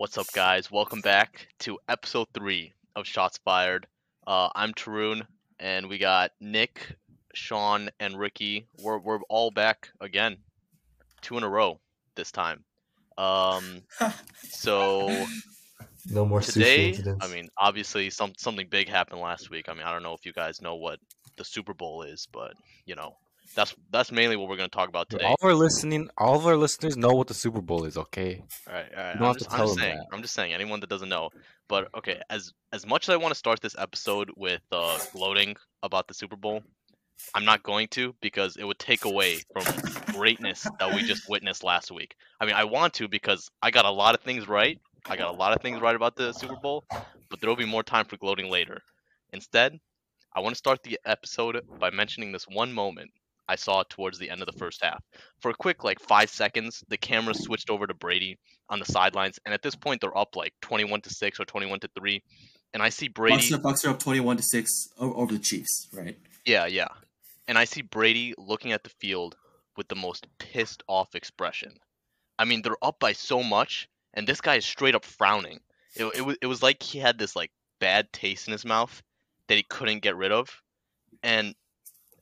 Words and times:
What's 0.00 0.16
up, 0.16 0.32
guys? 0.32 0.70
Welcome 0.70 1.02
back 1.02 1.48
to 1.58 1.78
episode 1.86 2.28
three 2.32 2.72
of 2.96 3.06
Shots 3.06 3.38
Fired. 3.44 3.86
Uh, 4.26 4.48
I'm 4.54 4.72
Tarun, 4.72 5.26
and 5.58 5.90
we 5.90 5.98
got 5.98 6.30
Nick, 6.40 6.96
Sean, 7.34 7.90
and 8.00 8.18
Ricky. 8.18 8.66
We're 8.82 8.96
we're 8.96 9.20
all 9.28 9.50
back 9.50 9.90
again, 10.00 10.38
two 11.20 11.36
in 11.36 11.42
a 11.42 11.48
row 11.50 11.80
this 12.14 12.32
time. 12.32 12.64
Um, 13.18 13.82
so 14.42 15.26
No 16.10 16.24
more 16.24 16.40
today, 16.40 16.92
sushi. 16.92 17.18
I 17.20 17.28
mean, 17.28 17.50
obviously, 17.58 18.08
some 18.08 18.32
something 18.38 18.68
big 18.70 18.88
happened 18.88 19.20
last 19.20 19.50
week. 19.50 19.68
I 19.68 19.74
mean, 19.74 19.82
I 19.82 19.92
don't 19.92 20.02
know 20.02 20.14
if 20.14 20.24
you 20.24 20.32
guys 20.32 20.62
know 20.62 20.76
what 20.76 20.98
the 21.36 21.44
Super 21.44 21.74
Bowl 21.74 22.04
is, 22.04 22.26
but 22.32 22.54
you 22.86 22.94
know, 22.94 23.18
that's 23.54 23.74
that's 23.90 24.12
mainly 24.12 24.36
what 24.36 24.48
we're 24.48 24.56
going 24.56 24.68
to 24.70 24.76
talk 24.76 24.88
about 24.88 25.08
today. 25.10 25.24
All 25.24 25.34
of 25.40 25.44
our 25.44 25.54
listening, 25.54 26.08
all 26.16 26.36
of 26.36 26.46
our 26.46 26.56
listeners 26.56 26.96
know 26.96 27.10
what 27.10 27.26
the 27.26 27.34
Super 27.34 27.60
Bowl 27.60 27.84
is. 27.84 27.96
Okay, 27.96 28.42
All 28.68 28.74
right, 28.74 28.86
all 28.96 29.02
right. 29.04 29.12
don't 29.14 29.22
I'm 29.22 29.26
have 29.28 29.36
just, 29.38 29.50
to 29.50 29.56
I'm 29.56 29.62
just 29.62 29.74
them 29.76 29.82
saying. 29.82 29.96
that. 29.98 30.06
I'm 30.12 30.22
just 30.22 30.34
saying. 30.34 30.52
Anyone 30.54 30.80
that 30.80 30.88
doesn't 30.90 31.08
know, 31.08 31.30
but 31.68 31.88
okay. 31.96 32.20
As 32.30 32.52
as 32.72 32.86
much 32.86 33.08
as 33.08 33.12
I 33.12 33.16
want 33.16 33.32
to 33.32 33.38
start 33.38 33.60
this 33.60 33.76
episode 33.78 34.30
with 34.36 34.62
uh, 34.72 34.98
gloating 35.12 35.56
about 35.82 36.06
the 36.08 36.14
Super 36.14 36.36
Bowl, 36.36 36.62
I'm 37.34 37.44
not 37.44 37.62
going 37.62 37.88
to 37.88 38.14
because 38.20 38.56
it 38.56 38.64
would 38.64 38.78
take 38.78 39.04
away 39.04 39.38
from 39.52 39.64
greatness 40.14 40.66
that 40.78 40.94
we 40.94 41.02
just 41.02 41.28
witnessed 41.28 41.64
last 41.64 41.90
week. 41.90 42.14
I 42.40 42.46
mean, 42.46 42.54
I 42.54 42.64
want 42.64 42.94
to 42.94 43.08
because 43.08 43.50
I 43.62 43.70
got 43.70 43.84
a 43.84 43.90
lot 43.90 44.14
of 44.14 44.20
things 44.20 44.48
right. 44.48 44.78
I 45.06 45.16
got 45.16 45.34
a 45.34 45.36
lot 45.36 45.54
of 45.54 45.62
things 45.62 45.80
right 45.80 45.96
about 45.96 46.14
the 46.14 46.32
Super 46.32 46.56
Bowl, 46.56 46.84
but 47.28 47.40
there 47.40 47.48
will 47.48 47.56
be 47.56 47.64
more 47.64 47.82
time 47.82 48.04
for 48.04 48.16
gloating 48.16 48.50
later. 48.50 48.80
Instead, 49.32 49.78
I 50.34 50.40
want 50.40 50.54
to 50.54 50.58
start 50.58 50.82
the 50.82 50.98
episode 51.04 51.62
by 51.78 51.90
mentioning 51.90 52.32
this 52.32 52.44
one 52.44 52.72
moment 52.72 53.10
I 53.50 53.56
saw 53.56 53.82
towards 53.88 54.18
the 54.18 54.30
end 54.30 54.42
of 54.42 54.46
the 54.46 54.58
first 54.58 54.82
half. 54.82 55.02
For 55.40 55.50
a 55.50 55.54
quick 55.54 55.82
like 55.82 55.98
five 55.98 56.30
seconds, 56.30 56.84
the 56.88 56.96
camera 56.96 57.34
switched 57.34 57.68
over 57.68 57.86
to 57.86 57.94
Brady 57.94 58.38
on 58.68 58.78
the 58.78 58.84
sidelines, 58.84 59.38
and 59.44 59.52
at 59.52 59.62
this 59.62 59.74
point 59.74 60.00
they're 60.00 60.16
up 60.16 60.36
like 60.36 60.54
21 60.62 61.00
to 61.02 61.10
six 61.10 61.40
or 61.40 61.44
21 61.44 61.80
to 61.80 61.90
three, 61.98 62.22
and 62.72 62.82
I 62.82 62.88
see 62.88 63.08
Brady. 63.08 63.50
Bucks 63.50 63.62
Bucks 63.62 63.84
are 63.84 63.90
up 63.90 63.98
twenty-one 63.98 64.36
to 64.36 64.42
six 64.42 64.88
over 64.98 65.32
the 65.32 65.38
Chiefs, 65.38 65.88
right? 65.92 66.16
Yeah, 66.44 66.66
yeah. 66.66 66.88
And 67.48 67.58
I 67.58 67.64
see 67.64 67.82
Brady 67.82 68.34
looking 68.38 68.72
at 68.72 68.84
the 68.84 68.90
field 68.90 69.36
with 69.76 69.88
the 69.88 69.96
most 69.96 70.26
pissed 70.38 70.82
off 70.86 71.14
expression. 71.14 71.72
I 72.38 72.44
mean, 72.44 72.62
they're 72.62 72.76
up 72.82 73.00
by 73.00 73.12
so 73.12 73.42
much, 73.42 73.88
and 74.14 74.26
this 74.26 74.40
guy 74.40 74.56
is 74.56 74.64
straight 74.64 74.94
up 74.94 75.04
frowning. 75.04 75.60
It, 75.96 76.04
it, 76.14 76.24
was, 76.24 76.36
it 76.40 76.46
was 76.46 76.62
like 76.62 76.82
he 76.82 76.98
had 76.98 77.18
this 77.18 77.34
like 77.34 77.50
bad 77.80 78.12
taste 78.12 78.46
in 78.46 78.52
his 78.52 78.64
mouth 78.64 79.02
that 79.48 79.56
he 79.56 79.64
couldn't 79.64 80.02
get 80.02 80.16
rid 80.16 80.32
of. 80.32 80.62
And 81.22 81.54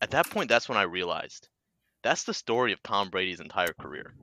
at 0.00 0.10
that 0.10 0.30
point, 0.30 0.48
that's 0.48 0.68
when 0.68 0.78
I 0.78 0.82
realized 0.82 1.48
that's 2.02 2.24
the 2.24 2.34
story 2.34 2.72
of 2.72 2.82
Tom 2.82 3.10
Brady's 3.10 3.40
entire 3.40 3.72
career. 3.72 4.14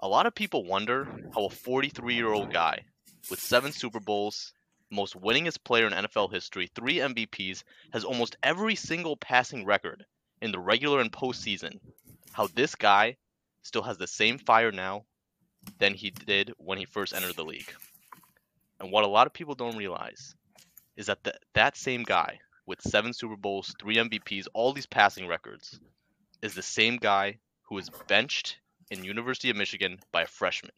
A 0.00 0.08
lot 0.08 0.26
of 0.26 0.34
people 0.34 0.64
wonder 0.64 1.06
how 1.34 1.46
a 1.46 1.50
43 1.50 2.14
year 2.14 2.32
old 2.32 2.52
guy 2.52 2.84
with 3.30 3.40
seven 3.40 3.72
Super 3.72 4.00
Bowls, 4.00 4.52
most 4.90 5.20
winningest 5.20 5.64
player 5.64 5.86
in 5.86 5.92
NFL 5.92 6.32
history, 6.32 6.70
three 6.74 6.96
MVPs, 6.96 7.62
has 7.92 8.04
almost 8.04 8.36
every 8.42 8.74
single 8.74 9.16
passing 9.16 9.64
record 9.66 10.06
in 10.40 10.52
the 10.52 10.58
regular 10.58 11.00
and 11.00 11.12
postseason. 11.12 11.78
How 12.32 12.46
this 12.46 12.74
guy 12.74 13.16
still 13.62 13.82
has 13.82 13.98
the 13.98 14.06
same 14.06 14.38
fire 14.38 14.72
now 14.72 15.04
than 15.78 15.94
he 15.94 16.10
did 16.10 16.52
when 16.56 16.78
he 16.78 16.86
first 16.86 17.14
entered 17.14 17.36
the 17.36 17.44
league. 17.44 17.72
And 18.80 18.90
what 18.90 19.04
a 19.04 19.08
lot 19.08 19.26
of 19.26 19.34
people 19.34 19.54
don't 19.54 19.76
realize 19.76 20.34
is 20.96 21.06
that 21.06 21.22
the, 21.24 21.34
that 21.54 21.76
same 21.76 22.04
guy 22.04 22.38
with 22.68 22.82
seven 22.82 23.14
Super 23.14 23.36
Bowls, 23.36 23.74
three 23.80 23.96
MVPs, 23.96 24.46
all 24.52 24.74
these 24.74 24.86
passing 24.86 25.26
records, 25.26 25.80
is 26.42 26.54
the 26.54 26.62
same 26.62 26.98
guy 26.98 27.38
who 27.62 27.74
was 27.74 27.90
benched 28.06 28.58
in 28.90 29.04
University 29.04 29.48
of 29.48 29.56
Michigan 29.56 29.98
by 30.12 30.22
a 30.22 30.26
freshman. 30.26 30.72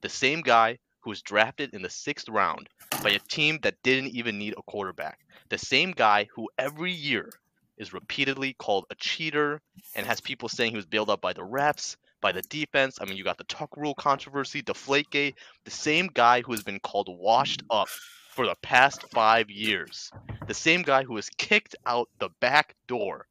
The 0.00 0.08
same 0.08 0.42
guy 0.42 0.78
who 1.00 1.10
was 1.10 1.22
drafted 1.22 1.74
in 1.74 1.82
the 1.82 1.90
sixth 1.90 2.28
round 2.28 2.68
by 3.02 3.10
a 3.10 3.18
team 3.18 3.58
that 3.62 3.82
didn't 3.82 4.14
even 4.14 4.38
need 4.38 4.54
a 4.56 4.62
quarterback. 4.62 5.18
The 5.48 5.58
same 5.58 5.90
guy 5.90 6.28
who 6.32 6.48
every 6.56 6.92
year 6.92 7.30
is 7.78 7.92
repeatedly 7.92 8.54
called 8.54 8.86
a 8.90 8.94
cheater 8.94 9.60
and 9.96 10.06
has 10.06 10.20
people 10.20 10.48
saying 10.48 10.70
he 10.70 10.76
was 10.76 10.86
bailed 10.86 11.10
out 11.10 11.20
by 11.20 11.32
the 11.32 11.42
refs, 11.42 11.96
by 12.20 12.30
the 12.30 12.42
defense. 12.42 12.98
I 13.00 13.06
mean, 13.06 13.16
you 13.16 13.24
got 13.24 13.38
the 13.38 13.44
Tuck 13.44 13.76
Rule 13.76 13.94
controversy, 13.96 14.62
Deflategate. 14.62 15.34
The 15.64 15.70
same 15.72 16.08
guy 16.14 16.42
who 16.42 16.52
has 16.52 16.62
been 16.62 16.78
called 16.78 17.08
washed 17.10 17.64
up 17.70 17.88
for 18.34 18.46
the 18.46 18.56
past 18.62 19.04
five 19.12 19.50
years. 19.50 20.10
The 20.46 20.54
same 20.54 20.82
guy 20.82 21.04
who 21.04 21.14
was 21.14 21.30
kicked 21.30 21.74
out 21.86 22.08
the 22.18 22.28
back 22.40 22.74
door 22.86 23.26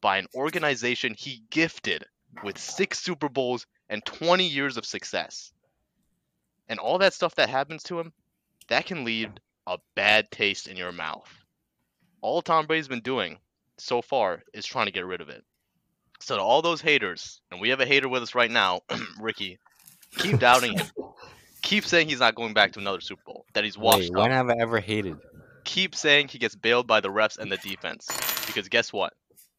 by 0.00 0.18
an 0.18 0.26
organization 0.34 1.14
he 1.14 1.42
gifted 1.50 2.04
with 2.42 2.58
six 2.58 2.98
Super 2.98 3.28
Bowls 3.28 3.66
and 3.88 4.04
20 4.04 4.46
years 4.46 4.76
of 4.76 4.84
success. 4.84 5.52
And 6.68 6.78
all 6.78 6.98
that 6.98 7.14
stuff 7.14 7.34
that 7.36 7.48
happens 7.48 7.82
to 7.84 7.98
him, 7.98 8.12
that 8.68 8.86
can 8.86 9.04
leave 9.04 9.30
a 9.66 9.78
bad 9.94 10.30
taste 10.30 10.68
in 10.68 10.76
your 10.76 10.92
mouth. 10.92 11.28
All 12.20 12.42
Tom 12.42 12.66
Brady's 12.66 12.88
been 12.88 13.00
doing 13.00 13.38
so 13.78 14.02
far 14.02 14.42
is 14.52 14.66
trying 14.66 14.86
to 14.86 14.92
get 14.92 15.06
rid 15.06 15.20
of 15.20 15.28
it. 15.28 15.44
So 16.20 16.36
to 16.36 16.42
all 16.42 16.62
those 16.62 16.80
haters, 16.80 17.40
and 17.50 17.60
we 17.60 17.70
have 17.70 17.80
a 17.80 17.86
hater 17.86 18.08
with 18.08 18.22
us 18.22 18.34
right 18.34 18.50
now, 18.50 18.80
Ricky, 19.20 19.58
keep 20.16 20.38
doubting 20.38 20.76
him. 20.76 20.86
Keep 21.60 21.84
saying 21.86 22.08
he's 22.08 22.20
not 22.20 22.36
going 22.36 22.54
back 22.54 22.72
to 22.74 22.78
another 22.78 23.00
Super 23.00 23.20
Bowl. 23.26 23.44
That 23.52 23.64
he's 23.64 23.76
washed 23.76 23.98
wait, 23.98 24.10
up. 24.10 24.16
when 24.16 24.30
have 24.30 24.48
I 24.48 24.54
ever 24.60 24.78
hated? 24.78 25.18
Keep 25.68 25.94
saying 25.94 26.28
he 26.28 26.38
gets 26.38 26.54
bailed 26.56 26.86
by 26.86 27.00
the 27.00 27.10
refs 27.10 27.36
and 27.38 27.52
the 27.52 27.58
defense. 27.58 28.06
Because 28.46 28.68
guess 28.70 28.90
what? 28.90 29.12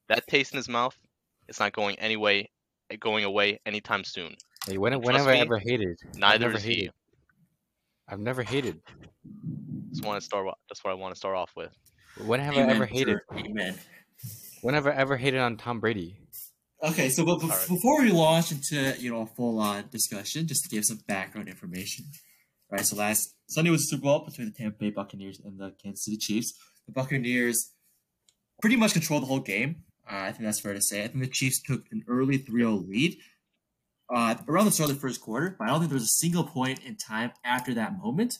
That 0.08 0.26
taste 0.26 0.52
in 0.54 0.58
his 0.58 0.68
mouth, 0.68 0.98
it's 1.48 1.60
not 1.60 1.72
going 1.72 1.98
anyway, 2.00 2.50
going 3.00 3.24
away 3.26 3.60
anytime 3.66 4.04
soon. 4.04 4.36
Wait, 4.68 4.80
when, 4.80 4.92
when 4.94 5.04
Trust 5.14 5.18
have 5.20 5.28
I 5.28 5.34
me, 5.36 5.42
ever 5.42 5.60
hated? 5.60 6.00
I've 6.16 6.20
Neither 6.20 6.46
never 6.48 6.58
is 6.58 6.64
he. 6.64 6.74
hated. 6.76 6.92
I've 8.08 8.20
never 8.20 8.42
hated. 8.42 8.82
Just 9.94 10.04
want 10.04 10.20
to 10.20 10.26
start. 10.26 10.48
wa- 10.48 10.56
That's 10.68 10.84
what 10.84 10.92
I 10.92 10.96
want 10.96 11.14
to 11.14 11.18
start 11.18 11.36
off 11.36 11.52
with. 11.56 11.72
When 12.26 12.40
have 12.40 12.58
I 12.58 12.62
ever 12.62 12.88
hated? 12.88 13.20
sir. 13.32 13.38
Amen. 13.38 13.78
When 14.62 14.74
have 14.74 14.88
I 14.88 14.92
ever 14.96 15.16
hated 15.16 15.40
on 15.40 15.58
Tom 15.58 15.80
Brady? 15.80 16.18
Okay, 16.84 17.10
so 17.10 17.24
but, 17.24 17.38
bef- 17.40 17.44
Alright. 17.52 17.68
before 17.68 18.02
we 18.02 18.10
launch 18.12 18.52
into 18.52 18.96
you 19.00 19.12
know 19.12 19.22
a 19.22 19.26
full 19.28 19.60
on 19.60 19.86
discussion, 19.92 20.48
just 20.48 20.64
to 20.64 20.70
give 20.70 20.86
some 20.86 21.00
background 21.08 21.48
information, 21.50 22.06
right? 22.72 22.86
So 22.86 22.96
last 22.96 23.36
Sunday 23.48 23.72
was 23.72 23.82
the 23.82 23.96
Super 23.96 24.04
Bowl 24.04 24.26
between 24.26 24.48
the 24.48 24.54
Tampa 24.54 24.78
Bay 24.78 24.90
Buccaneers 24.90 25.40
and 25.44 25.60
the 25.60 25.74
Kansas 25.82 26.06
City 26.06 26.18
Chiefs. 26.18 26.54
The 26.86 26.92
Buccaneers 26.92 27.72
pretty 28.62 28.76
much 28.76 28.94
controlled 28.94 29.24
the 29.24 29.28
whole 29.28 29.40
game. 29.40 29.84
Uh, 30.10 30.18
I 30.18 30.32
think 30.32 30.44
that's 30.44 30.60
fair 30.60 30.74
to 30.74 30.82
say. 30.82 31.04
I 31.04 31.08
think 31.08 31.24
the 31.24 31.30
Chiefs 31.30 31.62
took 31.62 31.86
an 31.92 32.04
early 32.08 32.40
3-0 32.40 32.88
lead 32.88 33.18
uh, 34.10 34.36
around 34.48 34.66
the 34.66 34.72
start 34.72 34.90
of 34.90 34.96
the 34.96 35.02
first 35.02 35.22
quarter, 35.22 35.56
but 35.58 35.66
I 35.66 35.68
don't 35.68 35.80
think 35.80 35.90
there 35.92 35.96
was 35.98 36.04
a 36.04 36.08
single 36.08 36.44
point 36.44 36.80
in 36.84 36.96
time 36.96 37.32
after 37.44 37.74
that 37.76 37.98
moment 37.98 38.38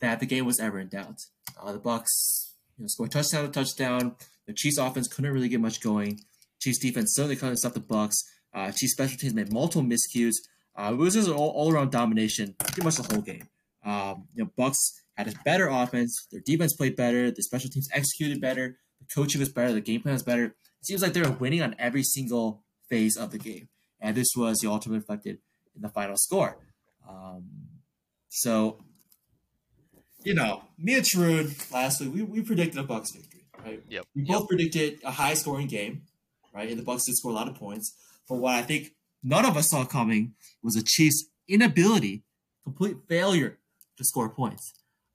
that 0.00 0.20
the 0.20 0.26
game 0.26 0.46
was 0.46 0.58
ever 0.58 0.80
in 0.80 0.88
doubt. 0.88 1.20
Uh, 1.60 1.72
the 1.72 1.78
Bucks, 1.78 2.54
you 2.78 2.84
know, 2.84 2.88
scored 2.88 3.10
touchdown 3.10 3.44
to 3.44 3.50
touchdown. 3.50 4.16
The 4.46 4.54
Chiefs 4.54 4.78
offense 4.78 5.08
couldn't 5.08 5.32
really 5.32 5.48
get 5.48 5.60
much 5.60 5.80
going. 5.80 6.20
Chiefs 6.60 6.78
defense 6.78 7.14
certainly 7.14 7.36
couldn't 7.36 7.58
stop 7.58 7.74
the 7.74 7.80
Bucks. 7.80 8.22
Uh, 8.54 8.72
Chiefs 8.72 8.92
special 8.92 9.18
teams 9.18 9.34
made 9.34 9.52
multiple 9.52 9.82
miscues. 9.82 10.36
Uh, 10.74 10.92
it 10.92 10.96
was 10.96 11.14
just 11.14 11.28
an 11.28 11.34
all, 11.34 11.50
all 11.50 11.72
around 11.72 11.90
domination, 11.90 12.54
pretty 12.58 12.82
much 12.82 12.96
the 12.96 13.14
whole 13.14 13.22
game. 13.22 13.48
Um, 13.90 14.28
you 14.34 14.44
know, 14.44 14.50
Bucks 14.56 15.02
had 15.14 15.26
a 15.26 15.32
better 15.44 15.68
offense. 15.68 16.26
Their 16.30 16.40
defense 16.40 16.74
played 16.74 16.94
better. 16.94 17.30
The 17.30 17.42
special 17.42 17.70
teams 17.70 17.88
executed 17.92 18.40
better. 18.40 18.78
The 19.00 19.06
coaching 19.12 19.40
was 19.40 19.48
better. 19.48 19.72
The 19.72 19.80
game 19.80 20.02
plan 20.02 20.14
was 20.14 20.22
better. 20.22 20.44
It 20.44 20.86
seems 20.86 21.02
like 21.02 21.12
they 21.12 21.22
were 21.22 21.32
winning 21.32 21.60
on 21.60 21.74
every 21.78 22.04
single 22.04 22.62
phase 22.88 23.16
of 23.16 23.32
the 23.32 23.38
game, 23.38 23.68
and 24.00 24.16
this 24.16 24.28
was 24.36 24.60
the 24.60 24.70
ultimate 24.70 24.96
reflected 24.96 25.38
in 25.74 25.82
the 25.82 25.88
final 25.88 26.16
score. 26.16 26.58
Um, 27.08 27.44
so, 28.28 28.78
you 30.22 30.34
know, 30.34 30.62
me 30.78 30.94
and 30.94 31.04
Tarun 31.04 31.72
last 31.72 32.00
week 32.00 32.14
we, 32.14 32.22
we 32.22 32.42
predicted 32.42 32.78
a 32.78 32.84
Bucks 32.84 33.10
victory, 33.10 33.46
right? 33.64 33.82
Yep. 33.88 34.04
We 34.14 34.22
both 34.22 34.48
predicted 34.48 35.00
a 35.04 35.10
high 35.10 35.34
scoring 35.34 35.66
game, 35.66 36.02
right? 36.54 36.70
And 36.70 36.78
the 36.78 36.84
Bucks 36.84 37.06
did 37.06 37.16
score 37.16 37.32
a 37.32 37.34
lot 37.34 37.48
of 37.48 37.56
points. 37.56 37.94
But 38.28 38.36
what 38.36 38.54
I 38.54 38.62
think 38.62 38.92
none 39.22 39.44
of 39.44 39.56
us 39.56 39.70
saw 39.70 39.84
coming 39.84 40.34
was 40.62 40.74
the 40.74 40.82
Chiefs' 40.82 41.26
inability, 41.48 42.22
complete 42.64 42.96
failure 43.08 43.58
to 44.00 44.04
score 44.04 44.28
points. 44.30 44.72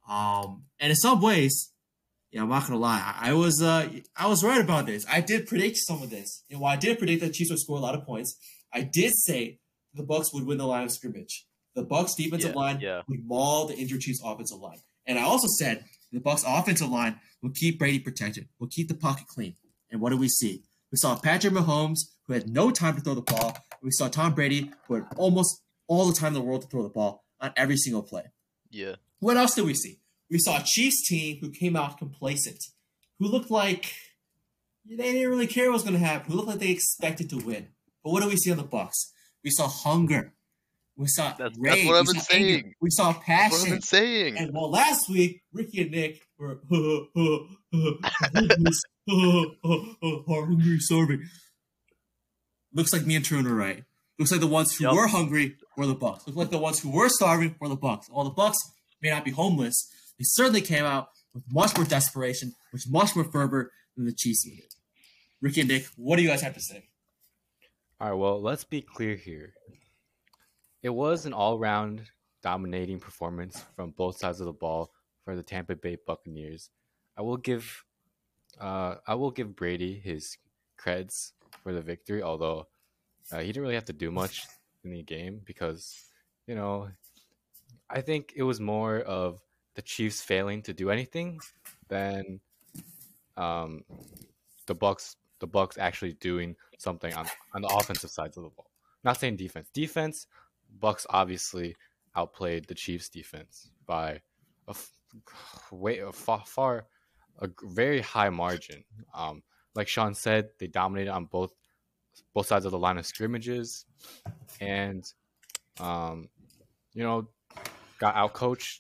Um, 0.07 0.65
and 0.79 0.91
in 0.91 0.95
some 0.95 1.19
ways, 1.21 1.71
yeah, 2.31 2.43
I'm 2.43 2.49
not 2.49 2.67
gonna 2.67 2.79
lie, 2.79 3.01
I, 3.03 3.31
I 3.31 3.33
was 3.33 3.61
uh, 3.61 3.89
I 4.15 4.27
was 4.27 4.43
right 4.43 4.61
about 4.61 4.85
this. 4.85 5.05
I 5.11 5.21
did 5.21 5.47
predict 5.47 5.77
some 5.77 6.03
of 6.03 6.09
this. 6.09 6.43
And 6.49 6.59
while 6.59 6.73
I 6.73 6.77
did 6.77 6.97
predict 6.99 7.21
that 7.21 7.33
Chiefs 7.33 7.49
would 7.49 7.59
score 7.59 7.77
a 7.77 7.81
lot 7.81 7.95
of 7.95 8.05
points, 8.05 8.37
I 8.71 8.81
did 8.81 9.13
say 9.15 9.59
the 9.93 10.03
Bucks 10.03 10.33
would 10.33 10.45
win 10.45 10.57
the 10.57 10.67
line 10.67 10.83
of 10.83 10.91
scrimmage. 10.91 11.45
The 11.75 11.83
Bucks 11.83 12.13
defensive 12.15 12.51
Yeah, 12.51 12.61
line 12.61 12.79
yeah. 12.79 13.01
would 13.07 13.25
maul 13.25 13.67
the 13.67 13.75
injured 13.75 14.01
Chiefs 14.01 14.21
offensive 14.23 14.59
line. 14.59 14.79
And 15.07 15.17
I 15.17 15.23
also 15.23 15.47
said 15.59 15.85
the 16.11 16.19
Bucks 16.19 16.43
offensive 16.47 16.89
line 16.89 17.19
will 17.41 17.51
keep 17.51 17.79
Brady 17.79 17.99
protected, 17.99 18.47
will 18.59 18.67
keep 18.69 18.87
the 18.87 18.95
pocket 18.95 19.27
clean. 19.27 19.55
And 19.91 20.01
what 20.01 20.11
do 20.11 20.17
we 20.17 20.29
see? 20.29 20.63
We 20.91 20.97
saw 20.97 21.17
Patrick 21.17 21.53
Mahomes, 21.53 21.99
who 22.27 22.33
had 22.33 22.49
no 22.49 22.71
time 22.71 22.95
to 22.95 23.01
throw 23.01 23.15
the 23.15 23.21
ball. 23.21 23.57
We 23.81 23.91
saw 23.91 24.07
Tom 24.07 24.33
Brady, 24.33 24.71
who 24.87 24.95
had 24.95 25.05
almost 25.17 25.61
all 25.87 26.07
the 26.07 26.13
time 26.13 26.29
in 26.29 26.33
the 26.35 26.41
world 26.41 26.61
to 26.63 26.67
throw 26.67 26.83
the 26.83 26.89
ball 26.89 27.23
on 27.39 27.51
every 27.55 27.77
single 27.77 28.01
play. 28.03 28.23
Yeah. 28.75 28.95
What 29.19 29.37
else 29.37 29.55
did 29.55 29.63
we 29.65 29.73
see? 29.73 29.99
We 30.29 30.37
saw 30.37 30.57
a 30.59 30.63
Chiefs 30.63 31.07
team 31.07 31.37
who 31.39 31.49
came 31.49 31.75
out 31.77 31.97
complacent, 31.97 32.61
who 33.19 33.27
looked 33.27 33.49
like 33.49 33.93
they 34.85 34.95
didn't 34.97 35.29
really 35.29 35.47
care 35.47 35.67
what 35.67 35.73
was 35.75 35.83
going 35.83 35.93
to 35.93 35.99
happen, 36.05 36.29
who 36.29 36.37
looked 36.37 36.49
like 36.49 36.59
they 36.59 36.71
expected 36.71 37.29
to 37.29 37.37
win. 37.37 37.69
But 38.03 38.11
what 38.11 38.21
do 38.21 38.27
we 38.29 38.35
see 38.35 38.51
on 38.51 38.57
the 38.57 38.63
Bucks? 38.63 39.13
We 39.43 39.49
saw 39.51 39.67
hunger. 39.69 40.33
We 40.97 41.07
saw 41.07 41.29
That's- 41.37 41.57
that's 41.61 41.85
what 41.85 41.95
I've 41.95 42.07
we 42.07 42.13
been 42.13 42.21
saw 42.21 42.33
anger, 42.35 42.47
saying. 42.53 42.73
We 42.81 42.89
saw 42.89 43.13
That's 43.27 43.53
what 43.53 43.63
I've 43.63 43.69
been 43.69 43.81
saying. 43.81 44.37
And 44.37 44.53
well, 44.53 44.69
last 44.69 45.09
week 45.09 45.41
Ricky 45.53 45.81
and 45.83 45.91
Nick 45.91 46.27
were 46.37 46.59
hungry, 50.27 50.79
starving. 50.79 51.29
Looks 52.73 52.93
like 52.93 53.05
me 53.05 53.15
and 53.15 53.23
Tarun 53.25 53.45
are 53.45 53.55
right. 53.55 53.83
Looks 54.17 54.31
like 54.31 54.41
the 54.41 54.47
ones 54.47 54.75
who 54.75 54.85
Yup. 54.85 54.93
were 54.93 55.07
hungry 55.07 55.57
were 55.75 55.85
the 55.85 55.95
Bucks. 55.95 56.25
Looks 56.25 56.37
like 56.37 56.49
the 56.49 56.57
ones 56.57 56.79
who 56.79 56.89
were 56.89 57.09
starving 57.09 57.55
were 57.59 57.67
the 57.67 57.75
Bucks. 57.75 58.07
While 58.09 58.23
the 58.23 58.31
Bucks 58.31 58.57
may 59.01 59.09
not 59.09 59.25
be 59.25 59.31
homeless, 59.31 59.91
they 60.17 60.23
certainly 60.23 60.61
came 60.61 60.85
out 60.85 61.09
with 61.33 61.43
much 61.51 61.75
more 61.75 61.85
desperation, 61.85 62.53
with 62.71 62.89
much 62.89 63.15
more 63.15 63.25
fervor 63.25 63.71
than 63.95 64.05
the 64.05 64.13
Chiefs 64.13 64.43
did. 64.43 64.73
Ricky 65.41 65.61
and 65.61 65.69
Nick, 65.69 65.87
what 65.97 66.15
do 66.15 66.23
you 66.23 66.29
guys 66.29 66.41
have 66.41 66.53
to 66.53 66.61
say? 66.61 66.87
All 67.99 68.09
right, 68.09 68.17
well, 68.17 68.41
let's 68.41 68.63
be 68.63 68.81
clear 68.81 69.15
here. 69.15 69.53
It 70.81 70.89
was 70.89 71.25
an 71.25 71.33
all-round 71.33 72.09
dominating 72.41 72.99
performance 72.99 73.63
from 73.75 73.91
both 73.91 74.17
sides 74.17 74.39
of 74.39 74.45
the 74.45 74.53
ball 74.53 74.91
for 75.23 75.35
the 75.35 75.43
Tampa 75.43 75.75
Bay 75.75 75.97
Buccaneers. 76.05 76.69
I 77.17 77.21
will 77.21 77.37
give 77.37 77.83
uh, 78.59 78.95
I 79.05 79.15
will 79.15 79.31
give 79.31 79.55
Brady 79.55 79.99
his 79.99 80.37
creds 80.79 81.31
for 81.63 81.73
the 81.73 81.81
victory, 81.81 82.21
although 82.21 82.67
uh, 83.31 83.39
he 83.39 83.47
didn't 83.47 83.63
really 83.63 83.75
have 83.75 83.85
to 83.85 83.93
do 83.93 84.11
much 84.11 84.45
in 84.83 84.91
the 84.91 85.03
game 85.03 85.41
because, 85.45 86.09
you 86.47 86.55
know, 86.55 86.89
I 87.89 88.01
think 88.01 88.33
it 88.35 88.43
was 88.43 88.59
more 88.59 88.99
of 89.01 89.41
the 89.75 89.81
Chiefs 89.81 90.21
failing 90.21 90.61
to 90.63 90.73
do 90.73 90.89
anything 90.89 91.39
than 91.87 92.39
um, 93.37 93.83
the 94.65 94.75
Bucks 94.75 95.17
the 95.39 95.47
Bucks 95.47 95.77
actually 95.77 96.13
doing 96.13 96.55
something 96.77 97.13
on, 97.13 97.25
on 97.53 97.61
the 97.61 97.67
offensive 97.67 98.09
sides 98.09 98.37
of 98.37 98.43
the 98.43 98.49
ball. 98.49 98.71
Not 99.03 99.19
saying 99.19 99.35
defense. 99.35 99.69
Defense, 99.73 100.27
Bucks 100.79 101.05
obviously 101.09 101.75
outplayed 102.15 102.65
the 102.65 102.73
Chiefs 102.73 103.09
defense 103.09 103.69
by 103.85 104.21
a 104.67 104.71
f- 104.71 104.91
way 105.71 105.99
a 105.99 106.11
far, 106.11 106.43
far 106.45 106.85
a 107.39 107.49
very 107.63 108.01
high 108.01 108.29
margin. 108.29 108.83
Um, 109.13 109.43
like 109.75 109.87
Sean 109.87 110.13
said, 110.13 110.49
they 110.57 110.67
dominated 110.67 111.11
on 111.11 111.25
both 111.25 111.53
both 112.33 112.47
sides 112.47 112.65
of 112.65 112.71
the 112.71 112.77
line 112.79 112.97
of 112.97 113.05
scrimmages, 113.05 113.85
and 114.61 115.03
um, 115.79 116.29
you 116.93 117.03
know, 117.03 117.27
got 117.99 118.15
outcoached, 118.15 118.79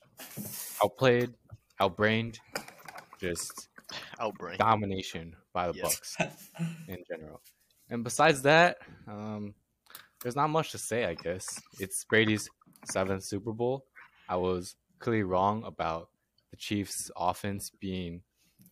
outplayed, 0.83 1.33
outbrained, 1.79 2.39
just 3.19 3.69
Outbreak. 4.19 4.57
domination 4.57 5.35
by 5.53 5.67
the 5.71 5.77
Yes. 5.77 5.83
Bucks 6.17 6.17
in 6.87 6.97
general. 7.09 7.41
And 7.89 8.03
besides 8.03 8.41
that, 8.43 8.77
um, 9.07 9.53
there's 10.21 10.35
not 10.35 10.49
much 10.49 10.71
to 10.71 10.77
say. 10.77 11.05
I 11.05 11.13
guess 11.13 11.61
it's 11.79 12.03
Brady's 12.05 12.49
seventh 12.85 13.23
Super 13.23 13.51
Bowl. 13.53 13.85
I 14.27 14.37
was 14.37 14.75
clearly 14.99 15.23
wrong 15.23 15.63
about 15.65 16.09
the 16.51 16.57
Chiefs' 16.57 17.11
offense 17.15 17.69
being 17.69 18.21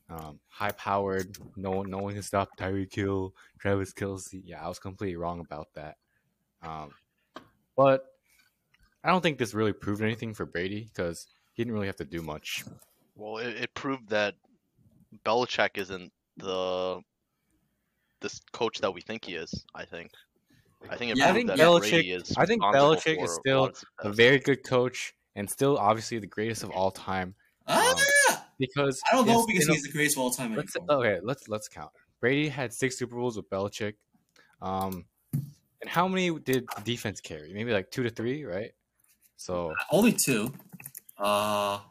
um, 0.09 0.39
high-powered. 0.49 1.37
No 1.55 1.71
one, 1.71 1.89
no 1.89 1.97
one 1.99 2.13
can 2.13 2.23
stop 2.23 2.49
Tyreek 2.57 2.93
Hill, 2.93 3.33
Travis 3.59 3.93
Kelce. 3.93 4.41
Yeah, 4.43 4.63
I 4.63 4.67
was 4.67 4.79
completely 4.79 5.15
wrong 5.15 5.39
about 5.39 5.67
that. 5.75 5.97
Um, 6.61 6.91
but 7.75 8.05
I 9.03 9.09
don't 9.09 9.21
think 9.21 9.37
this 9.37 9.53
really 9.53 9.73
proved 9.73 10.01
anything 10.01 10.33
for 10.33 10.45
Brady 10.45 10.89
because 10.93 11.27
he 11.53 11.63
didn't 11.63 11.73
really 11.73 11.87
have 11.87 11.97
to 11.97 12.05
do 12.05 12.21
much. 12.21 12.63
Well, 13.15 13.37
it, 13.37 13.55
it 13.55 13.73
proved 13.73 14.09
that 14.09 14.35
Belichick 15.25 15.77
isn't 15.77 16.11
the 16.37 17.01
this 18.21 18.39
coach 18.53 18.79
that 18.79 18.93
we 18.93 19.01
think 19.01 19.25
he 19.25 19.35
is. 19.35 19.65
I 19.75 19.85
think. 19.85 20.11
I 20.89 20.95
think 20.95 21.11
it 21.11 21.17
Yeah, 21.17 21.29
I 21.29 21.33
think 21.33 21.47
that 21.47 21.59
Belichick- 21.59 21.91
Brady 21.91 22.11
is. 22.11 22.33
I 22.37 22.45
think 22.45 22.63
responsible 22.63 22.95
Belichick 22.95 23.23
is 23.23 23.35
still 23.35 23.71
a 23.99 24.11
very 24.11 24.39
good 24.39 24.63
coach 24.63 25.13
and 25.35 25.49
still 25.49 25.77
obviously 25.77 26.19
the 26.19 26.27
greatest 26.27 26.63
of 26.63 26.71
all 26.71 26.91
time 26.91 27.35
Ah, 27.67 27.95
because 28.73 29.01
I 29.11 29.15
don't 29.15 29.27
know 29.27 29.45
because 29.45 29.67
he's 29.67 29.83
the 29.83 29.91
greatest 29.91 30.17
of 30.17 30.23
all 30.23 30.31
time 30.31 30.55
let's 30.55 30.75
okay 30.89 31.19
let's 31.23 31.47
let's 31.47 31.67
count 31.67 31.91
brady 32.19 32.47
had 32.49 32.73
six 32.73 32.97
super 32.97 33.15
bowls 33.15 33.35
with 33.37 33.49
Belichick. 33.49 33.95
um 34.61 35.05
and 35.33 35.89
how 35.89 36.07
many 36.07 36.31
did 36.39 36.65
defense 36.83 37.19
carry 37.21 37.53
maybe 37.53 37.71
like 37.73 37.91
two 37.91 38.03
to 38.03 38.09
three 38.09 38.43
right 38.45 38.71
so 39.35 39.73
Only 39.91 40.13
two. 40.13 40.53
Uh, 41.17 41.79
oh, 41.79 41.83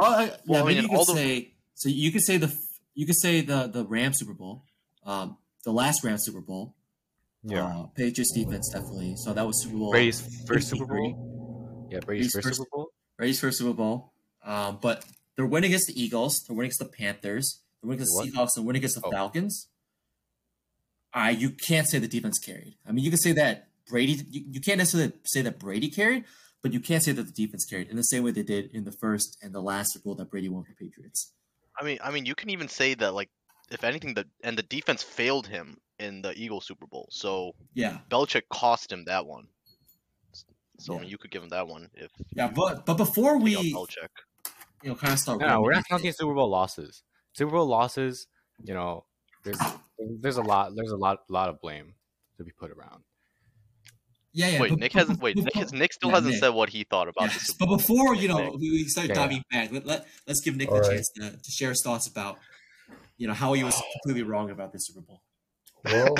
I, 0.00 0.24
yeah, 0.26 0.36
Well, 0.46 0.64
I 0.64 0.68
mean, 0.68 0.82
you 0.82 0.88
could 0.88 0.96
all 0.96 1.04
the- 1.04 1.14
say 1.14 1.52
so. 1.74 1.88
You 1.88 2.12
could 2.12 2.22
say 2.22 2.36
the 2.36 2.54
you 2.94 3.04
could 3.06 3.16
say 3.16 3.40
the 3.40 3.66
the 3.66 3.84
Rams 3.84 4.18
Super 4.18 4.34
Bowl, 4.34 4.62
um, 5.04 5.36
the 5.64 5.72
last 5.72 6.04
Ram 6.04 6.18
Super 6.18 6.40
Bowl. 6.40 6.74
yeah 7.42 7.64
uh, 7.66 7.86
Patriots 7.96 8.32
defense 8.32 8.70
definitely. 8.72 9.16
So 9.16 9.32
that 9.32 9.44
was 9.46 9.62
Super 9.62 9.76
Bowl. 9.76 9.90
brady's 9.90 10.20
first 10.46 10.68
super 10.68 10.86
bowl 10.86 11.88
yeah 11.90 11.98
brady's 12.00 12.32
Brady's 12.32 12.34
first, 12.34 12.46
first- 12.46 12.56
super 12.58 12.70
bowl 12.72 12.90
Brady's 13.16 13.40
first 13.40 13.58
Super 13.58 13.72
Bowl. 13.72 14.12
Um, 14.44 14.78
but 14.80 15.04
they're 15.36 15.46
winning 15.46 15.70
against 15.70 15.88
the 15.88 16.00
Eagles. 16.00 16.42
They're 16.46 16.54
winning 16.56 16.68
against 16.68 16.78
the 16.80 16.96
Panthers. 16.96 17.60
They're 17.82 17.88
winning 17.88 18.02
against 18.02 18.16
the 18.18 18.30
Seahawks. 18.30 18.48
They're 18.54 18.64
winning 18.64 18.80
against 18.80 19.00
the 19.00 19.06
Oh. 19.06 19.10
Falcons. 19.10 19.68
Uh, 21.12 21.32
you 21.36 21.50
can't 21.50 21.86
say 21.88 21.98
the 21.98 22.08
defense 22.08 22.38
carried. 22.38 22.76
I 22.86 22.92
mean, 22.92 23.04
you 23.04 23.10
can 23.10 23.18
say 23.20 23.32
that 23.32 23.68
Brady. 23.88 24.24
You, 24.30 24.44
you 24.52 24.60
can't 24.60 24.78
necessarily 24.78 25.12
say 25.24 25.42
that 25.42 25.58
Brady 25.58 25.88
carried, 25.88 26.24
but 26.62 26.72
you 26.72 26.80
can't 26.80 27.02
say 27.02 27.12
that 27.12 27.22
the 27.22 27.32
defense 27.32 27.64
carried 27.64 27.88
in 27.88 27.96
the 27.96 28.02
same 28.02 28.24
way 28.24 28.32
they 28.32 28.42
did 28.42 28.70
in 28.72 28.84
the 28.84 28.92
first 28.92 29.38
and 29.42 29.54
the 29.54 29.60
last 29.60 29.92
Super 29.92 30.04
Bowl 30.04 30.14
that 30.16 30.30
Brady 30.30 30.48
won 30.48 30.64
for 30.64 30.70
the 30.76 30.84
Patriots. 30.86 31.32
I 31.78 31.84
mean, 31.84 31.98
I 32.02 32.10
mean, 32.10 32.26
you 32.26 32.34
can 32.34 32.50
even 32.50 32.68
say 32.68 32.94
that 32.94 33.14
like, 33.14 33.30
if 33.70 33.84
anything, 33.84 34.14
the 34.14 34.26
and 34.42 34.58
the 34.58 34.62
defense 34.64 35.02
failed 35.02 35.46
him 35.46 35.76
in 36.00 36.22
the 36.22 36.32
Eagles 36.36 36.66
Super 36.66 36.86
Bowl. 36.86 37.06
So 37.10 37.52
Yeah, 37.74 37.98
Belichick 38.10 38.42
cost 38.50 38.90
him 38.90 39.04
that 39.04 39.26
one. 39.26 39.46
So 40.80 40.96
I 40.96 41.00
mean, 41.02 41.08
you 41.10 41.18
could 41.18 41.30
give 41.30 41.42
him 41.44 41.50
that 41.50 41.68
one 41.68 41.88
if 41.94 42.10
yeah. 42.34 42.48
But 42.48 42.84
but 42.86 42.94
before 42.96 43.38
we 43.38 43.56
we 43.56 43.72
you 44.84 44.90
know 44.90 44.94
kind 44.94 45.12
of 45.12 45.18
start. 45.18 45.40
no, 45.40 45.46
no 45.48 45.60
we're 45.62 45.72
not 45.72 45.84
counting 45.88 46.12
super 46.12 46.34
bowl 46.34 46.48
losses 46.50 47.02
super 47.32 47.50
bowl 47.52 47.66
losses 47.66 48.26
you 48.62 48.74
know 48.74 49.04
there's 49.42 49.58
there's 50.20 50.36
a 50.36 50.42
lot 50.42 50.72
there's 50.76 50.90
a 50.92 50.96
lot 50.96 51.18
lot 51.28 51.48
of 51.48 51.60
blame 51.60 51.94
to 52.38 52.44
be 52.44 52.52
put 52.52 52.70
around 52.70 53.02
Yeah, 54.32 54.48
yeah. 54.48 54.60
wait, 54.60 54.70
but- 54.70 54.78
Nick 54.80 54.92
but- 54.92 54.98
hasn't. 55.00 55.20
Wait, 55.22 55.36
but- 55.36 55.44
Nick, 55.44 55.54
has, 55.54 55.72
Nick 55.72 55.92
still 55.92 56.10
yeah, 56.10 56.16
hasn't 56.16 56.32
Nick. 56.34 56.40
said 56.40 56.48
what 56.50 56.68
he 56.70 56.84
thought 56.84 57.08
about 57.08 57.28
the 57.28 57.34
Yes, 57.34 57.46
Super 57.48 57.66
but 57.66 57.76
before 57.78 58.14
you 58.16 58.28
know 58.28 58.38
Nick. 58.38 58.52
we, 58.60 58.70
we 58.72 58.84
start 58.84 59.08
Yeah. 59.08 59.14
diving 59.14 59.42
back, 59.50 59.72
let, 59.72 59.86
let 59.86 60.06
let's 60.26 60.40
give 60.40 60.56
Nick 60.56 60.68
All 60.70 60.74
the 60.76 60.80
right. 60.82 60.90
chance 60.92 61.08
to, 61.16 61.30
to 61.44 61.50
share 61.50 61.70
his 61.70 61.82
thoughts 61.82 62.06
about 62.08 62.38
you 63.16 63.26
know 63.28 63.34
how 63.34 63.52
he 63.52 63.62
was 63.64 63.80
completely 64.02 64.24
wrong 64.28 64.50
about 64.50 64.72
this 64.72 64.86
Super 64.88 65.00
Bowl. 65.02 65.20
Well, 65.84 66.14